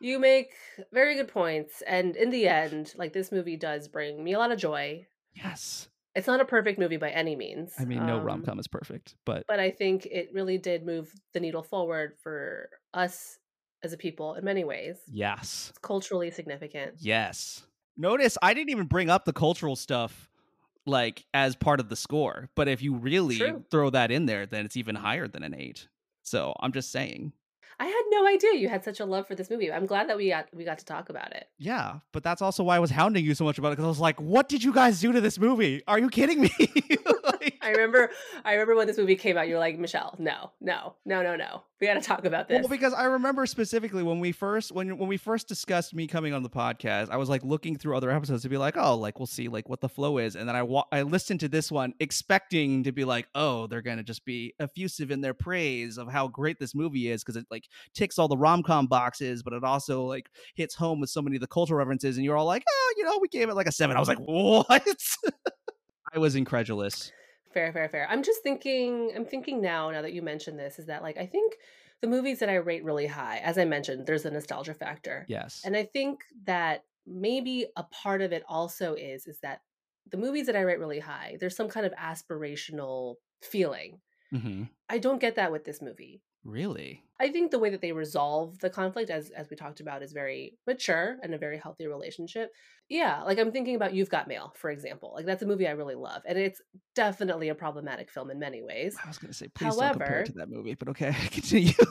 You 0.00 0.18
make 0.18 0.50
very 0.92 1.14
good 1.16 1.28
points, 1.28 1.82
and 1.86 2.16
in 2.16 2.30
the 2.30 2.48
end, 2.48 2.92
like 2.96 3.12
this 3.12 3.32
movie 3.32 3.56
does 3.56 3.88
bring 3.88 4.22
me 4.22 4.34
a 4.34 4.38
lot 4.38 4.52
of 4.52 4.58
joy. 4.58 5.06
Yes. 5.34 5.88
It's 6.14 6.26
not 6.26 6.40
a 6.40 6.46
perfect 6.46 6.78
movie 6.78 6.96
by 6.96 7.10
any 7.10 7.36
means. 7.36 7.74
I 7.78 7.84
mean, 7.84 8.06
no 8.06 8.18
um, 8.18 8.24
rom 8.24 8.42
com 8.42 8.58
is 8.58 8.66
perfect, 8.68 9.14
but 9.24 9.44
but 9.46 9.60
I 9.60 9.70
think 9.70 10.06
it 10.06 10.30
really 10.32 10.56
did 10.58 10.84
move 10.84 11.12
the 11.34 11.40
needle 11.40 11.62
forward 11.62 12.14
for 12.22 12.70
us 12.94 13.38
as 13.82 13.92
a 13.92 13.98
people 13.98 14.34
in 14.34 14.44
many 14.44 14.64
ways. 14.64 14.96
yes, 15.08 15.66
It's 15.70 15.78
culturally 15.78 16.30
significant. 16.30 16.94
yes. 16.98 17.66
Notice 17.98 18.36
I 18.42 18.52
didn't 18.54 18.70
even 18.70 18.86
bring 18.86 19.08
up 19.10 19.24
the 19.24 19.32
cultural 19.32 19.76
stuff 19.76 20.28
like 20.86 21.24
as 21.34 21.56
part 21.56 21.80
of 21.80 21.88
the 21.88 21.96
score, 21.96 22.48
but 22.54 22.68
if 22.68 22.82
you 22.82 22.94
really 22.94 23.38
True. 23.38 23.64
throw 23.70 23.90
that 23.90 24.10
in 24.10 24.26
there, 24.26 24.46
then 24.46 24.64
it's 24.64 24.76
even 24.76 24.94
higher 24.94 25.26
than 25.28 25.42
an 25.42 25.54
eight. 25.54 25.88
So 26.22 26.54
I'm 26.60 26.72
just 26.72 26.90
saying. 26.92 27.32
No 28.16 28.26
idea 28.26 28.54
you 28.54 28.70
had 28.70 28.82
such 28.82 28.98
a 29.00 29.04
love 29.04 29.26
for 29.26 29.34
this 29.34 29.50
movie. 29.50 29.70
I'm 29.70 29.84
glad 29.84 30.08
that 30.08 30.16
we 30.16 30.30
got 30.30 30.46
we 30.54 30.64
got 30.64 30.78
to 30.78 30.86
talk 30.86 31.10
about 31.10 31.32
it. 31.32 31.48
Yeah, 31.58 31.98
but 32.12 32.22
that's 32.22 32.40
also 32.40 32.62
why 32.62 32.76
I 32.76 32.78
was 32.78 32.90
hounding 32.90 33.24
you 33.26 33.34
so 33.34 33.44
much 33.44 33.58
about 33.58 33.68
it 33.68 33.72
because 33.72 33.84
I 33.84 33.88
was 33.88 34.00
like, 34.00 34.18
"What 34.20 34.48
did 34.48 34.64
you 34.64 34.72
guys 34.72 35.00
do 35.00 35.12
to 35.12 35.20
this 35.20 35.38
movie? 35.38 35.82
Are 35.86 35.98
you 35.98 36.08
kidding 36.08 36.40
me?" 36.40 36.50
Like- 37.46 37.58
I 37.62 37.70
remember 37.70 38.10
I 38.44 38.52
remember 38.52 38.76
when 38.76 38.86
this 38.86 38.98
movie 38.98 39.16
came 39.16 39.36
out, 39.38 39.48
you 39.48 39.54
were 39.54 39.60
like, 39.60 39.78
Michelle, 39.78 40.14
no, 40.18 40.50
no, 40.60 40.94
no, 41.04 41.22
no, 41.22 41.36
no. 41.36 41.62
We 41.80 41.86
gotta 41.86 42.00
talk 42.00 42.24
about 42.24 42.48
this. 42.48 42.60
Well, 42.60 42.70
because 42.70 42.94
I 42.94 43.04
remember 43.04 43.44
specifically 43.44 44.02
when 44.02 44.18
we 44.18 44.32
first 44.32 44.72
when 44.72 44.96
when 44.96 45.08
we 45.08 45.18
first 45.18 45.46
discussed 45.46 45.94
me 45.94 46.06
coming 46.06 46.32
on 46.32 46.42
the 46.42 46.48
podcast, 46.48 47.10
I 47.10 47.16
was 47.18 47.28
like 47.28 47.44
looking 47.44 47.76
through 47.76 47.96
other 47.96 48.10
episodes 48.10 48.42
to 48.44 48.48
be 48.48 48.56
like, 48.56 48.76
oh, 48.78 48.96
like 48.96 49.18
we'll 49.18 49.26
see 49.26 49.48
like 49.48 49.68
what 49.68 49.80
the 49.82 49.88
flow 49.88 50.16
is, 50.18 50.36
and 50.36 50.48
then 50.48 50.56
I 50.56 50.62
wa- 50.62 50.86
I 50.90 51.02
listened 51.02 51.40
to 51.40 51.48
this 51.48 51.70
one 51.70 51.92
expecting 52.00 52.82
to 52.84 52.92
be 52.92 53.04
like, 53.04 53.28
oh, 53.34 53.66
they're 53.66 53.82
gonna 53.82 54.02
just 54.02 54.24
be 54.24 54.54
effusive 54.58 55.10
in 55.10 55.20
their 55.20 55.34
praise 55.34 55.98
of 55.98 56.10
how 56.10 56.28
great 56.28 56.58
this 56.58 56.74
movie 56.74 57.10
is 57.10 57.22
because 57.22 57.36
it 57.36 57.46
like 57.50 57.68
ticks 57.92 58.18
all 58.18 58.28
the 58.28 58.38
rom 58.38 58.62
com 58.62 58.86
boxes, 58.86 59.42
but 59.42 59.52
it 59.52 59.62
also 59.62 60.04
like 60.04 60.30
hits 60.54 60.74
home 60.74 60.98
with 60.98 61.10
so 61.10 61.20
many 61.20 61.36
of 61.36 61.40
the 61.40 61.46
cultural 61.46 61.78
references, 61.78 62.16
and 62.16 62.24
you're 62.24 62.36
all 62.38 62.46
like, 62.46 62.64
oh, 62.66 62.94
you 62.96 63.04
know, 63.04 63.18
we 63.20 63.28
gave 63.28 63.50
it 63.50 63.54
like 63.54 63.66
a 63.66 63.72
seven. 63.72 63.96
I 63.96 64.00
was 64.00 64.08
like, 64.08 64.18
what? 64.24 64.88
I 66.14 66.18
was 66.18 66.36
incredulous. 66.36 67.12
Fair, 67.56 67.72
fair, 67.72 67.88
fair. 67.88 68.06
I'm 68.10 68.22
just 68.22 68.42
thinking, 68.42 69.12
I'm 69.16 69.24
thinking 69.24 69.62
now, 69.62 69.90
now 69.90 70.02
that 70.02 70.12
you 70.12 70.20
mentioned 70.20 70.58
this, 70.58 70.78
is 70.78 70.84
that 70.88 71.02
like, 71.02 71.16
I 71.16 71.24
think 71.24 71.54
the 72.02 72.06
movies 72.06 72.40
that 72.40 72.50
I 72.50 72.56
rate 72.56 72.84
really 72.84 73.06
high, 73.06 73.38
as 73.38 73.56
I 73.56 73.64
mentioned, 73.64 74.06
there's 74.06 74.26
a 74.26 74.30
nostalgia 74.30 74.74
factor. 74.74 75.24
Yes. 75.26 75.62
And 75.64 75.74
I 75.74 75.84
think 75.84 76.20
that 76.44 76.84
maybe 77.06 77.68
a 77.74 77.84
part 77.84 78.20
of 78.20 78.30
it 78.30 78.44
also 78.46 78.92
is, 78.92 79.26
is 79.26 79.38
that 79.38 79.62
the 80.10 80.18
movies 80.18 80.44
that 80.48 80.54
I 80.54 80.60
rate 80.60 80.78
really 80.78 80.98
high, 80.98 81.38
there's 81.40 81.56
some 81.56 81.70
kind 81.70 81.86
of 81.86 81.94
aspirational 81.94 83.14
feeling. 83.40 84.00
hmm 84.30 84.64
I 84.90 84.98
don't 84.98 85.18
get 85.18 85.36
that 85.36 85.50
with 85.50 85.64
this 85.64 85.80
movie. 85.80 86.20
Really? 86.46 87.02
I 87.18 87.30
think 87.30 87.50
the 87.50 87.58
way 87.58 87.70
that 87.70 87.80
they 87.80 87.92
resolve 87.92 88.58
the 88.58 88.70
conflict, 88.70 89.10
as 89.10 89.30
as 89.30 89.48
we 89.50 89.56
talked 89.56 89.80
about, 89.80 90.02
is 90.02 90.12
very 90.12 90.56
mature 90.66 91.16
and 91.22 91.34
a 91.34 91.38
very 91.38 91.58
healthy 91.58 91.86
relationship. 91.86 92.52
Yeah, 92.88 93.22
like 93.22 93.38
I'm 93.38 93.50
thinking 93.50 93.74
about 93.74 93.94
You've 93.94 94.10
Got 94.10 94.28
Mail, 94.28 94.52
for 94.56 94.70
example. 94.70 95.12
Like 95.14 95.26
that's 95.26 95.42
a 95.42 95.46
movie 95.46 95.66
I 95.66 95.72
really 95.72 95.94
love, 95.94 96.22
and 96.26 96.38
it's 96.38 96.60
definitely 96.94 97.48
a 97.48 97.54
problematic 97.54 98.10
film 98.10 98.30
in 98.30 98.38
many 98.38 98.62
ways. 98.62 98.96
I 99.02 99.08
was 99.08 99.18
gonna 99.18 99.32
say, 99.32 99.48
please 99.48 99.74
don't 99.76 99.92
compare 99.92 100.20
it 100.20 100.26
to 100.26 100.32
that 100.32 100.50
movie, 100.50 100.74
but 100.74 100.88
okay, 100.88 101.14
continue. 101.30 101.72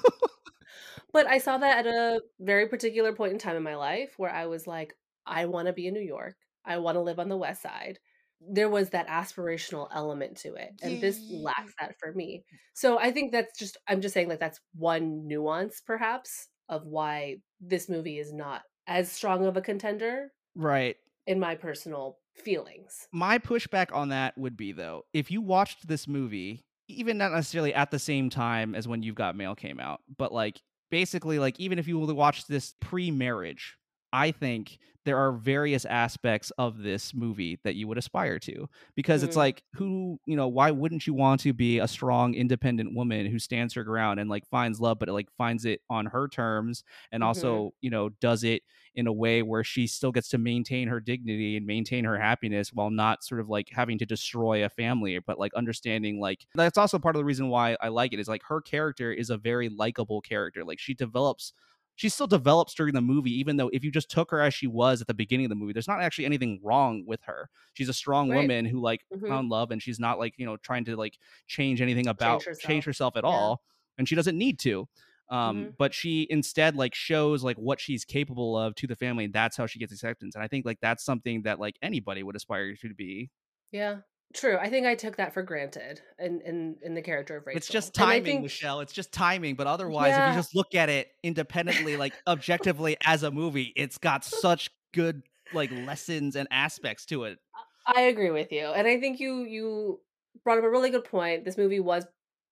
But 1.16 1.28
I 1.28 1.38
saw 1.38 1.58
that 1.58 1.86
at 1.86 1.88
a 1.88 2.22
very 2.42 2.68
particular 2.68 3.14
point 3.14 3.32
in 3.32 3.40
time 3.40 3.56
in 3.56 3.64
my 3.64 3.78
life 3.78 4.16
where 4.18 4.30
I 4.30 4.48
was 4.48 4.68
like, 4.68 4.98
I 5.26 5.46
want 5.46 5.68
to 5.68 5.74
be 5.74 5.88
in 5.88 5.94
New 5.94 6.02
York. 6.02 6.36
I 6.66 6.78
want 6.80 6.96
to 6.96 7.02
live 7.02 7.20
on 7.20 7.30
the 7.30 7.38
West 7.38 7.62
Side. 7.62 8.00
There 8.42 8.70
was 8.70 8.90
that 8.90 9.08
aspirational 9.08 9.88
element 9.94 10.38
to 10.38 10.54
it, 10.56 10.72
and 10.82 11.02
this 11.02 11.20
lacks 11.32 11.74
that 11.80 11.96
for 12.00 12.14
me. 12.14 12.44
Mm. 12.44 12.58
So 12.74 13.00
I 13.00 13.12
think 13.12 13.32
that's 13.32 13.58
just, 13.58 13.78
I'm 13.88 14.02
just 14.02 14.14
saying 14.14 14.30
that 14.30 14.40
that's 14.40 14.60
one 14.76 15.28
nuance, 15.28 15.82
perhaps, 15.86 16.48
of 16.70 16.86
why 16.86 17.38
this 17.60 17.90
movie 17.90 18.20
is 18.20 18.34
not 18.34 18.62
as 18.88 19.12
strong 19.12 19.46
of 19.46 19.58
a 19.58 19.62
contender. 19.62 20.32
Right. 20.56 20.96
In 21.28 21.40
my 21.40 21.56
personal 21.56 22.18
feelings. 22.36 23.08
My 23.12 23.40
pushback 23.40 23.94
on 23.94 24.10
that 24.10 24.38
would 24.38 24.58
be, 24.58 24.72
though, 24.72 25.06
if 25.14 25.32
you 25.32 25.42
watched 25.42 25.88
this 25.88 26.08
movie, 26.08 26.66
even 26.88 27.18
not 27.18 27.32
necessarily 27.32 27.74
at 27.74 27.92
the 27.92 28.00
same 28.00 28.30
time 28.30 28.76
as 28.76 28.88
when 28.88 29.02
You've 29.02 29.16
Got 29.16 29.36
Mail 29.36 29.56
came 29.56 29.80
out, 29.80 30.02
but 30.18 30.32
like 30.32 30.62
basically, 30.92 31.40
like 31.40 31.60
even 31.60 31.80
if 31.80 31.88
you 31.88 31.98
watched 31.98 32.48
this 32.48 32.74
pre 32.80 33.10
marriage, 33.12 33.76
I 34.14 34.32
think 34.32 34.80
there 35.06 35.18
are 35.18 35.32
various 35.32 35.86
aspects 35.86 36.52
of 36.58 36.80
this 36.80 37.14
movie 37.14 37.60
that 37.64 37.76
you 37.76 37.88
would 37.88 37.98
aspire 37.98 38.40
to 38.40 38.68
because 38.96 39.22
mm-hmm. 39.22 39.30
it's 39.30 39.38
like 39.38 39.64
who 39.74 40.20
you 40.26 40.36
know 40.36 40.48
why 40.48 40.72
wouldn't 40.72 41.08
you 41.08 41.14
want 41.14 41.40
to 41.42 41.54
be 41.54 41.80
a 41.80 41.88
strong 41.88 42.34
independent 42.34 42.94
woman 42.94 43.28
who 43.28 43.40
stands 43.40 43.74
her 43.76 43.84
ground 43.84 44.20
and 44.20 44.30
like 44.30 44.46
finds 44.48 44.82
love 44.82 44.98
but 45.00 45.08
like 45.10 45.30
finds 45.38 45.64
it 45.66 45.80
on 45.90 46.08
her 46.08 46.28
terms 46.28 46.84
and 47.12 47.22
mm-hmm. 47.22 47.28
also 47.28 47.72
you 47.82 47.90
know 47.90 48.10
does 48.20 48.44
it 48.44 48.64
in 48.96 49.08
a 49.08 49.14
way 49.14 49.42
where 49.44 49.64
she 49.64 49.86
still 49.86 50.12
gets 50.12 50.30
to 50.30 50.38
maintain 50.38 50.88
her 50.88 51.00
dignity 51.00 51.58
and 51.58 51.66
maintain 51.66 52.04
her 52.06 52.18
happiness 52.18 52.74
while 52.74 52.90
not 52.90 53.24
sort 53.24 53.42
of 53.42 53.50
like 53.50 53.70
having 53.72 53.98
to 53.98 54.06
destroy 54.06 54.66
a 54.66 54.70
family 54.70 55.20
but 55.20 55.38
like 55.38 55.54
understanding 55.54 56.20
like 56.20 56.48
that's 56.56 56.78
also 56.78 56.98
part 56.98 57.16
of 57.16 57.20
the 57.20 57.26
reason 57.26 57.50
why 57.50 57.78
I 57.80 57.90
like 57.90 58.14
it 58.14 58.20
is 58.20 58.28
like 58.28 58.44
her 58.48 58.62
character 58.62 59.12
is 59.12 59.30
a 59.30 59.38
very 59.38 59.70
likable 59.70 60.22
character 60.22 60.64
like 60.64 60.80
she 60.80 60.94
develops 60.94 61.54
she 61.96 62.10
still 62.10 62.28
develops 62.28 62.74
during 62.74 62.94
the 62.94 63.02
movie, 63.02 63.32
even 63.32 63.58
though 63.58 63.70
if 63.74 63.84
you 63.84 63.92
just 63.92 64.10
took 64.10 64.30
her 64.32 64.42
as 64.42 64.54
she 64.54 64.68
was 64.68 65.02
at 65.02 65.08
the 65.08 65.14
beginning 65.14 65.46
of 65.46 65.50
the 65.50 65.56
movie, 65.56 65.74
there's 65.74 65.88
not 65.88 66.02
actually 66.02 66.26
anything 66.26 66.60
wrong 66.62 67.04
with 67.08 67.22
her. 67.24 67.50
She's 67.74 67.90
a 67.90 67.94
strong 67.94 68.30
right. 68.30 68.42
woman 68.42 68.66
who 68.66 68.82
like 68.82 69.06
mm-hmm. 69.14 69.28
found 69.28 69.50
love 69.50 69.72
and 69.72 69.82
she's 69.82 70.00
not 70.00 70.20
like, 70.20 70.34
you 70.38 70.46
know, 70.46 70.58
trying 70.58 70.86
to 70.86 70.98
like 70.98 71.18
change 71.48 71.82
anything 71.82 72.08
about 72.08 72.42
change 72.42 72.46
herself, 72.46 72.70
change 72.70 72.86
herself 72.86 73.18
at 73.18 73.24
yeah. 73.24 73.30
all. 73.30 73.62
And 73.98 74.08
she 74.08 74.16
doesn't 74.16 74.38
need 74.38 74.60
to. 74.60 74.88
Um, 75.30 75.58
mm-hmm. 75.58 75.70
but 75.80 75.94
she 75.94 76.28
instead 76.30 76.76
like 76.76 76.94
shows 76.94 77.44
like 77.44 77.58
what 77.58 77.80
she's 77.80 78.06
capable 78.06 78.58
of 78.58 78.76
to 78.76 78.88
the 78.88 78.96
family, 78.96 79.26
and 79.26 79.34
that's 79.34 79.58
how 79.58 79.66
she 79.66 79.80
gets 79.80 79.92
acceptance. 79.92 80.36
And 80.36 80.44
I 80.44 80.48
think 80.48 80.66
like 80.66 80.80
that's 80.82 81.04
something 81.04 81.44
that 81.44 81.60
like 81.60 81.78
anybody 81.82 82.22
would 82.22 82.36
aspire 82.36 82.76
to 82.76 82.94
be. 82.94 83.32
Yeah. 83.72 83.98
True. 84.36 84.58
I 84.58 84.70
think 84.70 84.86
I 84.86 84.96
took 84.96 85.16
that 85.16 85.34
for 85.34 85.42
granted 85.42 86.02
in 86.20 86.42
in, 86.42 86.76
in 86.84 86.94
the 86.94 87.02
character 87.02 87.38
of 87.38 87.48
Rachel. 87.48 87.58
It's 87.58 87.68
just 87.68 87.94
timing, 87.94 88.24
think, 88.24 88.44
Michelle. 88.44 88.82
It's 88.82 88.94
just 88.94 89.12
timing. 89.12 89.56
But 89.56 89.68
otherwise, 89.68 90.10
yeah. 90.10 90.30
if 90.30 90.36
you 90.36 90.42
just 90.42 90.56
look 90.56 90.76
at 90.76 90.90
it 90.90 91.10
independently, 91.24 91.96
like 91.98 92.14
objectively 92.28 92.98
as 93.06 93.24
a 93.24 93.32
movie, 93.32 93.72
it's 93.76 93.98
got 93.98 94.26
such 94.26 94.70
good 94.94 95.24
like 95.54 95.72
lessons 95.72 96.36
and 96.36 96.48
aspects 96.52 97.06
to 97.08 97.24
it. 97.24 97.40
I 97.88 98.02
agree 98.02 98.32
with 98.32 98.52
you, 98.52 98.66
and 98.66 98.88
I 98.88 99.00
think 99.00 99.20
you 99.20 99.44
you 99.44 100.00
brought 100.44 100.58
up 100.58 100.64
a 100.64 100.70
really 100.70 100.90
good 100.90 101.06
point. 101.06 101.46
This 101.46 101.58
movie 101.58 101.80
was 101.80 102.06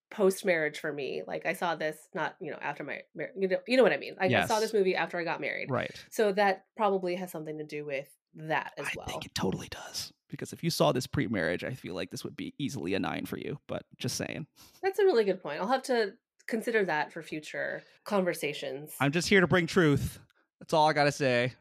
post 0.10 0.46
marriage 0.46 0.80
for 0.80 0.94
me. 0.94 1.24
Like 1.28 1.46
I 1.46 1.54
saw 1.54 1.76
this 1.76 1.98
not 2.14 2.36
you 2.40 2.52
know 2.52 2.60
after 2.62 2.84
my 2.84 3.02
you 3.36 3.48
know 3.48 3.58
you 3.68 3.78
know 3.78 3.84
what 3.84 3.94
I 3.94 3.98
mean. 3.98 4.16
Like 4.20 4.32
yes. 4.32 4.46
I 4.46 4.48
saw 4.48 4.60
this 4.62 4.74
movie 4.74 4.96
after 4.96 5.18
I 5.18 5.26
got 5.26 5.42
married, 5.42 5.70
right? 5.70 5.92
So 6.12 6.32
that 6.34 6.66
probably 6.78 7.16
has 7.16 7.32
something 7.32 7.58
to 7.58 7.66
do 7.66 7.86
with 7.86 8.08
that 8.36 8.72
as 8.78 8.86
I 8.86 8.92
well. 8.96 9.06
I 9.08 9.12
think 9.12 9.26
it 9.26 9.36
totally 9.36 9.68
does 9.70 10.14
because 10.34 10.52
if 10.52 10.64
you 10.64 10.70
saw 10.70 10.92
this 10.92 11.06
pre-marriage, 11.06 11.64
I 11.64 11.74
feel 11.74 11.94
like 11.94 12.10
this 12.10 12.24
would 12.24 12.36
be 12.36 12.54
easily 12.58 12.96
a 12.96 13.00
nine 13.00 13.26
for 13.26 13.38
you. 13.38 13.60
But 13.68 13.84
just 13.98 14.18
saying. 14.18 14.48
That's 14.82 15.00
a 15.00 15.06
really 15.06 15.24
good 15.24 15.42
point. 15.42 15.62
I'll 15.62 15.68
have 15.68 15.84
to 15.84 16.14
consider 16.48 16.84
that 16.86 17.14
for 17.14 17.22
future 17.22 17.84
conversations. 18.04 18.92
I'm 19.00 19.12
just 19.12 19.30
here 19.30 19.42
to 19.42 19.48
bring 19.48 19.68
truth. 19.68 20.20
That's 20.60 20.74
all 20.74 20.90
I 20.90 20.94
gotta 20.94 21.12
say. 21.12 21.54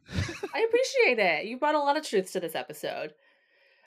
I 0.54 0.66
appreciate 0.68 1.18
it. 1.18 1.44
You 1.46 1.58
brought 1.58 1.74
a 1.74 1.78
lot 1.78 1.96
of 1.96 2.06
truth 2.06 2.32
to 2.32 2.40
this 2.40 2.54
episode. 2.54 3.12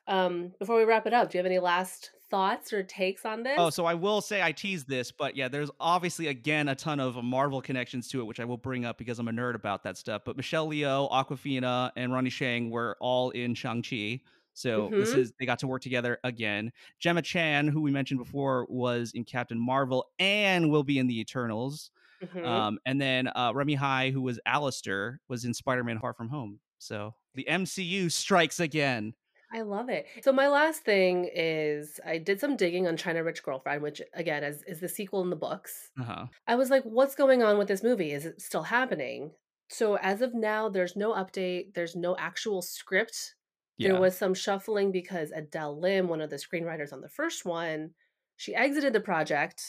Um, 0.07 0.51
before 0.59 0.77
we 0.77 0.83
wrap 0.83 1.07
it 1.07 1.13
up, 1.13 1.31
do 1.31 1.37
you 1.37 1.39
have 1.39 1.45
any 1.45 1.59
last 1.59 2.11
thoughts 2.29 2.73
or 2.73 2.83
takes 2.83 3.25
on 3.25 3.43
this? 3.43 3.55
Oh, 3.57 3.69
so 3.69 3.85
I 3.85 3.93
will 3.93 4.21
say 4.21 4.41
I 4.41 4.51
teased 4.51 4.87
this, 4.87 5.11
but 5.11 5.35
yeah, 5.35 5.47
there's 5.47 5.71
obviously 5.79 6.27
again 6.27 6.67
a 6.67 6.75
ton 6.75 6.99
of 6.99 7.15
Marvel 7.23 7.61
connections 7.61 8.07
to 8.09 8.19
it, 8.19 8.25
which 8.25 8.39
I 8.39 8.45
will 8.45 8.57
bring 8.57 8.85
up 8.85 8.97
because 8.97 9.19
I'm 9.19 9.27
a 9.27 9.31
nerd 9.31 9.55
about 9.55 9.83
that 9.83 9.97
stuff. 9.97 10.23
But 10.25 10.37
Michelle 10.37 10.67
Yeoh, 10.67 11.09
Awkwafina, 11.11 11.91
and 11.95 12.13
Ronny 12.13 12.29
Chieng 12.29 12.69
were 12.69 12.97
all 12.99 13.31
in 13.31 13.55
Shang 13.55 13.81
Chi. 13.81 14.21
So 14.55 14.87
mm-hmm. 14.87 14.99
this 14.99 15.13
is 15.13 15.33
they 15.37 15.45
got 15.45 15.59
to 15.59 15.67
work 15.67 15.81
together 15.81 16.17
again. 16.23 16.71
Gemma 16.99 17.21
Chan, 17.21 17.67
who 17.67 17.81
we 17.81 17.91
mentioned 17.91 18.19
before, 18.19 18.65
was 18.69 19.11
in 19.13 19.25
Captain 19.25 19.59
Marvel 19.59 20.05
and 20.17 20.71
will 20.71 20.83
be 20.83 20.97
in 20.97 21.07
the 21.07 21.19
Eternals. 21.19 21.91
Mm-hmm. 22.23 22.45
Um, 22.45 22.79
and 22.85 22.99
then 22.99 23.29
uh, 23.35 23.51
Remy 23.53 23.75
Hii, 23.77 24.13
who 24.13 24.21
was 24.21 24.39
Alistair, 24.45 25.19
was 25.27 25.43
in 25.43 25.53
Spider-Man: 25.53 25.99
Far 25.99 26.13
From 26.13 26.29
Home. 26.29 26.59
So 26.79 27.13
the 27.35 27.45
MCU 27.49 28.11
strikes 28.11 28.59
again. 28.61 29.13
I 29.53 29.61
love 29.61 29.89
it. 29.89 30.07
So 30.21 30.31
my 30.31 30.47
last 30.47 30.83
thing 30.83 31.29
is 31.33 31.99
I 32.05 32.17
did 32.17 32.39
some 32.39 32.55
digging 32.55 32.87
on 32.87 32.97
China 32.97 33.23
Rich 33.23 33.43
Girlfriend, 33.43 33.81
which 33.81 34.01
again 34.13 34.43
is 34.43 34.63
is 34.63 34.79
the 34.79 34.89
sequel 34.89 35.21
in 35.21 35.29
the 35.29 35.35
books. 35.35 35.91
Uh-huh. 35.99 36.27
I 36.47 36.55
was 36.55 36.69
like, 36.69 36.83
what's 36.83 37.15
going 37.15 37.43
on 37.43 37.57
with 37.57 37.67
this 37.67 37.83
movie? 37.83 38.11
Is 38.11 38.25
it 38.25 38.41
still 38.41 38.63
happening? 38.63 39.31
So 39.69 39.97
as 39.97 40.21
of 40.21 40.33
now, 40.33 40.69
there's 40.69 40.95
no 40.95 41.13
update. 41.13 41.73
There's 41.73 41.95
no 41.95 42.15
actual 42.17 42.61
script. 42.61 43.35
Yeah. 43.77 43.91
There 43.91 44.01
was 44.01 44.17
some 44.17 44.33
shuffling 44.33 44.91
because 44.91 45.31
Adele 45.31 45.79
Lim, 45.79 46.07
one 46.07 46.21
of 46.21 46.29
the 46.29 46.37
screenwriters 46.37 46.93
on 46.93 47.01
the 47.01 47.09
first 47.09 47.45
one, 47.45 47.91
she 48.37 48.55
exited 48.55 48.93
the 48.93 49.01
project 49.01 49.61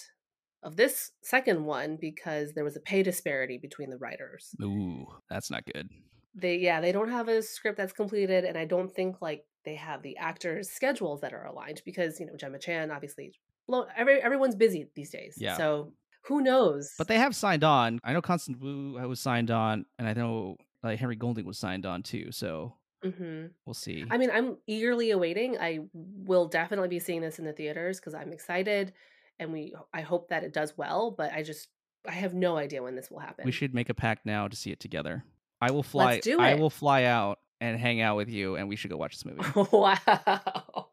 of 0.63 0.77
this 0.77 1.13
second 1.23 1.65
one 1.65 1.99
because 2.01 2.53
there 2.53 2.65
was 2.65 2.77
a 2.77 2.81
pay 2.81 3.03
disparity 3.03 3.59
between 3.59 3.91
the 3.91 3.99
writers. 3.99 4.55
Ooh, 4.63 5.07
that's 5.29 5.51
not 5.51 5.65
good. 5.73 5.89
They 6.35 6.57
yeah, 6.57 6.81
they 6.81 6.93
don't 6.93 7.11
have 7.11 7.29
a 7.29 7.43
script 7.43 7.79
that's 7.79 7.93
completed 7.93 8.45
and 8.45 8.59
I 8.59 8.65
don't 8.65 8.93
think 8.93 9.17
like 9.21 9.45
they 9.65 9.77
have 9.77 10.03
the 10.03 10.17
actors' 10.19 10.71
schedules 10.71 11.21
that 11.23 11.33
are 11.33 11.47
aligned 11.47 11.83
because 11.85 12.21
you 12.21 12.27
know 12.27 12.37
Gemma 12.37 12.59
Chan 12.59 12.91
obviously 12.91 13.33
every 13.97 14.21
everyone's 14.23 14.55
busy 14.55 14.89
these 14.95 15.11
days. 15.11 15.37
Yeah. 15.39 15.57
So 15.57 15.93
who 16.25 16.41
knows? 16.41 16.93
But 16.99 17.09
they 17.09 17.19
have 17.19 17.35
signed 17.35 17.65
on. 17.65 18.01
I 18.05 18.13
know 18.13 18.21
Constance 18.21 18.59
Wu 18.61 18.99
uh, 18.99 19.07
was 19.07 19.21
signed 19.21 19.51
on, 19.51 19.87
and 19.99 20.09
I 20.09 20.13
know 20.13 20.57
like 20.83 20.99
Henry 20.99 21.17
Golding 21.17 21.47
was 21.47 21.59
signed 21.59 21.87
on 21.87 22.03
too. 22.03 22.33
So 22.33 22.75
mm-hmm. 23.05 23.47
we'll 23.65 23.75
see. 23.75 24.05
I 24.11 24.19
mean, 24.19 24.31
I'm 24.33 24.57
eagerly 24.67 25.11
awaiting. 25.11 25.59
I 25.59 25.81
will 25.93 26.47
definitely 26.47 26.89
be 26.89 26.99
seeing 26.99 27.21
this 27.21 27.39
in 27.39 27.45
the 27.45 27.53
theaters 27.53 28.01
because 28.01 28.15
I'm 28.15 28.33
excited, 28.33 28.93
and 29.39 29.53
we. 29.53 29.75
I 29.93 30.03
hope 30.03 30.29
that 30.29 30.45
it 30.45 30.53
does 30.53 30.77
well. 30.77 31.11
But 31.11 31.33
I 31.33 31.43
just 31.43 31.69
I 32.09 32.13
have 32.13 32.35
no 32.35 32.57
idea 32.57 32.83
when 32.83 32.95
this 32.95 33.11
will 33.11 33.21
happen. 33.21 33.45
We 33.45 33.53
should 33.53 33.75
make 33.75 33.89
a 33.89 33.95
pact 33.95 34.27
now 34.27 34.49
to 34.49 34.57
see 34.57 34.71
it 34.71 34.81
together. 34.81 35.25
I 35.61 35.71
will 35.71 35.83
fly. 35.83 36.15
Let's 36.15 36.25
do 36.25 36.41
it. 36.41 36.45
I 36.45 36.55
will 36.55 36.71
fly 36.71 37.05
out 37.05 37.39
and 37.61 37.79
hang 37.79 38.01
out 38.01 38.17
with 38.17 38.29
you, 38.29 38.57
and 38.57 38.69
we 38.69 38.77
should 38.77 38.91
go 38.91 38.97
watch 38.97 39.17
this 39.17 39.25
movie. 39.55 39.71
wow. 39.73 40.89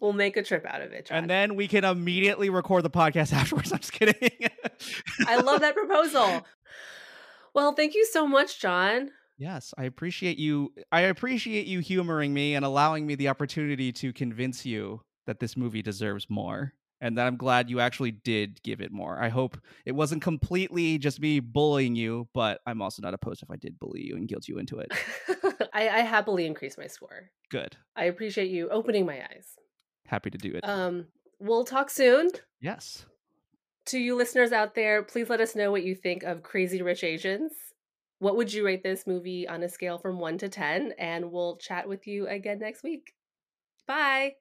We'll 0.00 0.12
make 0.12 0.36
a 0.36 0.42
trip 0.42 0.64
out 0.66 0.82
of 0.82 0.92
it. 0.92 1.06
John. 1.06 1.18
And 1.18 1.30
then 1.30 1.56
we 1.56 1.66
can 1.66 1.84
immediately 1.84 2.50
record 2.50 2.84
the 2.84 2.90
podcast 2.90 3.32
afterwards. 3.36 3.72
I'm 3.72 3.78
just 3.78 3.92
kidding. 3.92 4.30
I 5.26 5.40
love 5.40 5.60
that 5.60 5.74
proposal. 5.74 6.46
Well, 7.54 7.72
thank 7.72 7.94
you 7.94 8.06
so 8.06 8.26
much, 8.26 8.60
John. 8.60 9.10
Yes, 9.38 9.72
I 9.78 9.84
appreciate 9.84 10.36
you. 10.38 10.72
I 10.90 11.02
appreciate 11.02 11.66
you 11.66 11.78
humoring 11.78 12.34
me 12.34 12.56
and 12.56 12.64
allowing 12.64 13.06
me 13.06 13.14
the 13.14 13.28
opportunity 13.28 13.92
to 13.92 14.12
convince 14.12 14.66
you 14.66 15.00
that 15.26 15.38
this 15.38 15.56
movie 15.56 15.82
deserves 15.82 16.26
more 16.28 16.74
and 17.00 17.16
that 17.16 17.26
I'm 17.26 17.36
glad 17.36 17.70
you 17.70 17.80
actually 17.80 18.10
did 18.10 18.60
give 18.62 18.80
it 18.80 18.90
more. 18.90 19.18
I 19.22 19.28
hope 19.28 19.56
it 19.86 19.92
wasn't 19.92 20.22
completely 20.22 20.98
just 20.98 21.20
me 21.20 21.38
bullying 21.38 21.94
you, 21.94 22.28
but 22.34 22.60
I'm 22.66 22.82
also 22.82 23.02
not 23.02 23.14
opposed 23.14 23.42
if 23.42 23.50
I 23.50 23.56
did 23.56 23.78
bully 23.78 24.04
you 24.04 24.16
and 24.16 24.26
guilt 24.26 24.48
you 24.48 24.58
into 24.58 24.78
it. 24.78 24.92
I, 25.72 25.88
I, 25.88 26.00
happily 26.00 26.44
increase 26.44 26.76
my 26.76 26.88
score. 26.88 27.30
Good. 27.50 27.76
I 27.94 28.04
appreciate 28.06 28.50
you 28.50 28.68
opening 28.70 29.06
my 29.06 29.20
eyes. 29.20 29.46
Happy 30.06 30.30
to 30.30 30.38
do 30.38 30.54
it. 30.54 30.68
Um, 30.68 31.06
we'll 31.38 31.64
talk 31.64 31.90
soon. 31.90 32.30
Yes. 32.60 33.06
To 33.86 33.98
you 33.98 34.16
listeners 34.16 34.52
out 34.52 34.74
there, 34.74 35.02
please 35.02 35.30
let 35.30 35.40
us 35.40 35.54
know 35.54 35.70
what 35.70 35.84
you 35.84 35.94
think 35.94 36.24
of 36.24 36.42
Crazy 36.42 36.82
Rich 36.82 37.04
Asians. 37.04 37.52
What 38.20 38.36
would 38.36 38.52
you 38.52 38.66
rate 38.66 38.82
this 38.82 39.06
movie 39.06 39.46
on 39.46 39.62
a 39.62 39.68
scale 39.68 39.96
from 39.96 40.18
one 40.18 40.38
to 40.38 40.48
ten? 40.48 40.92
And 40.98 41.30
we'll 41.30 41.56
chat 41.56 41.88
with 41.88 42.08
you 42.08 42.26
again 42.26 42.58
next 42.58 42.82
week. 42.82 43.14
Bye. 43.86 44.34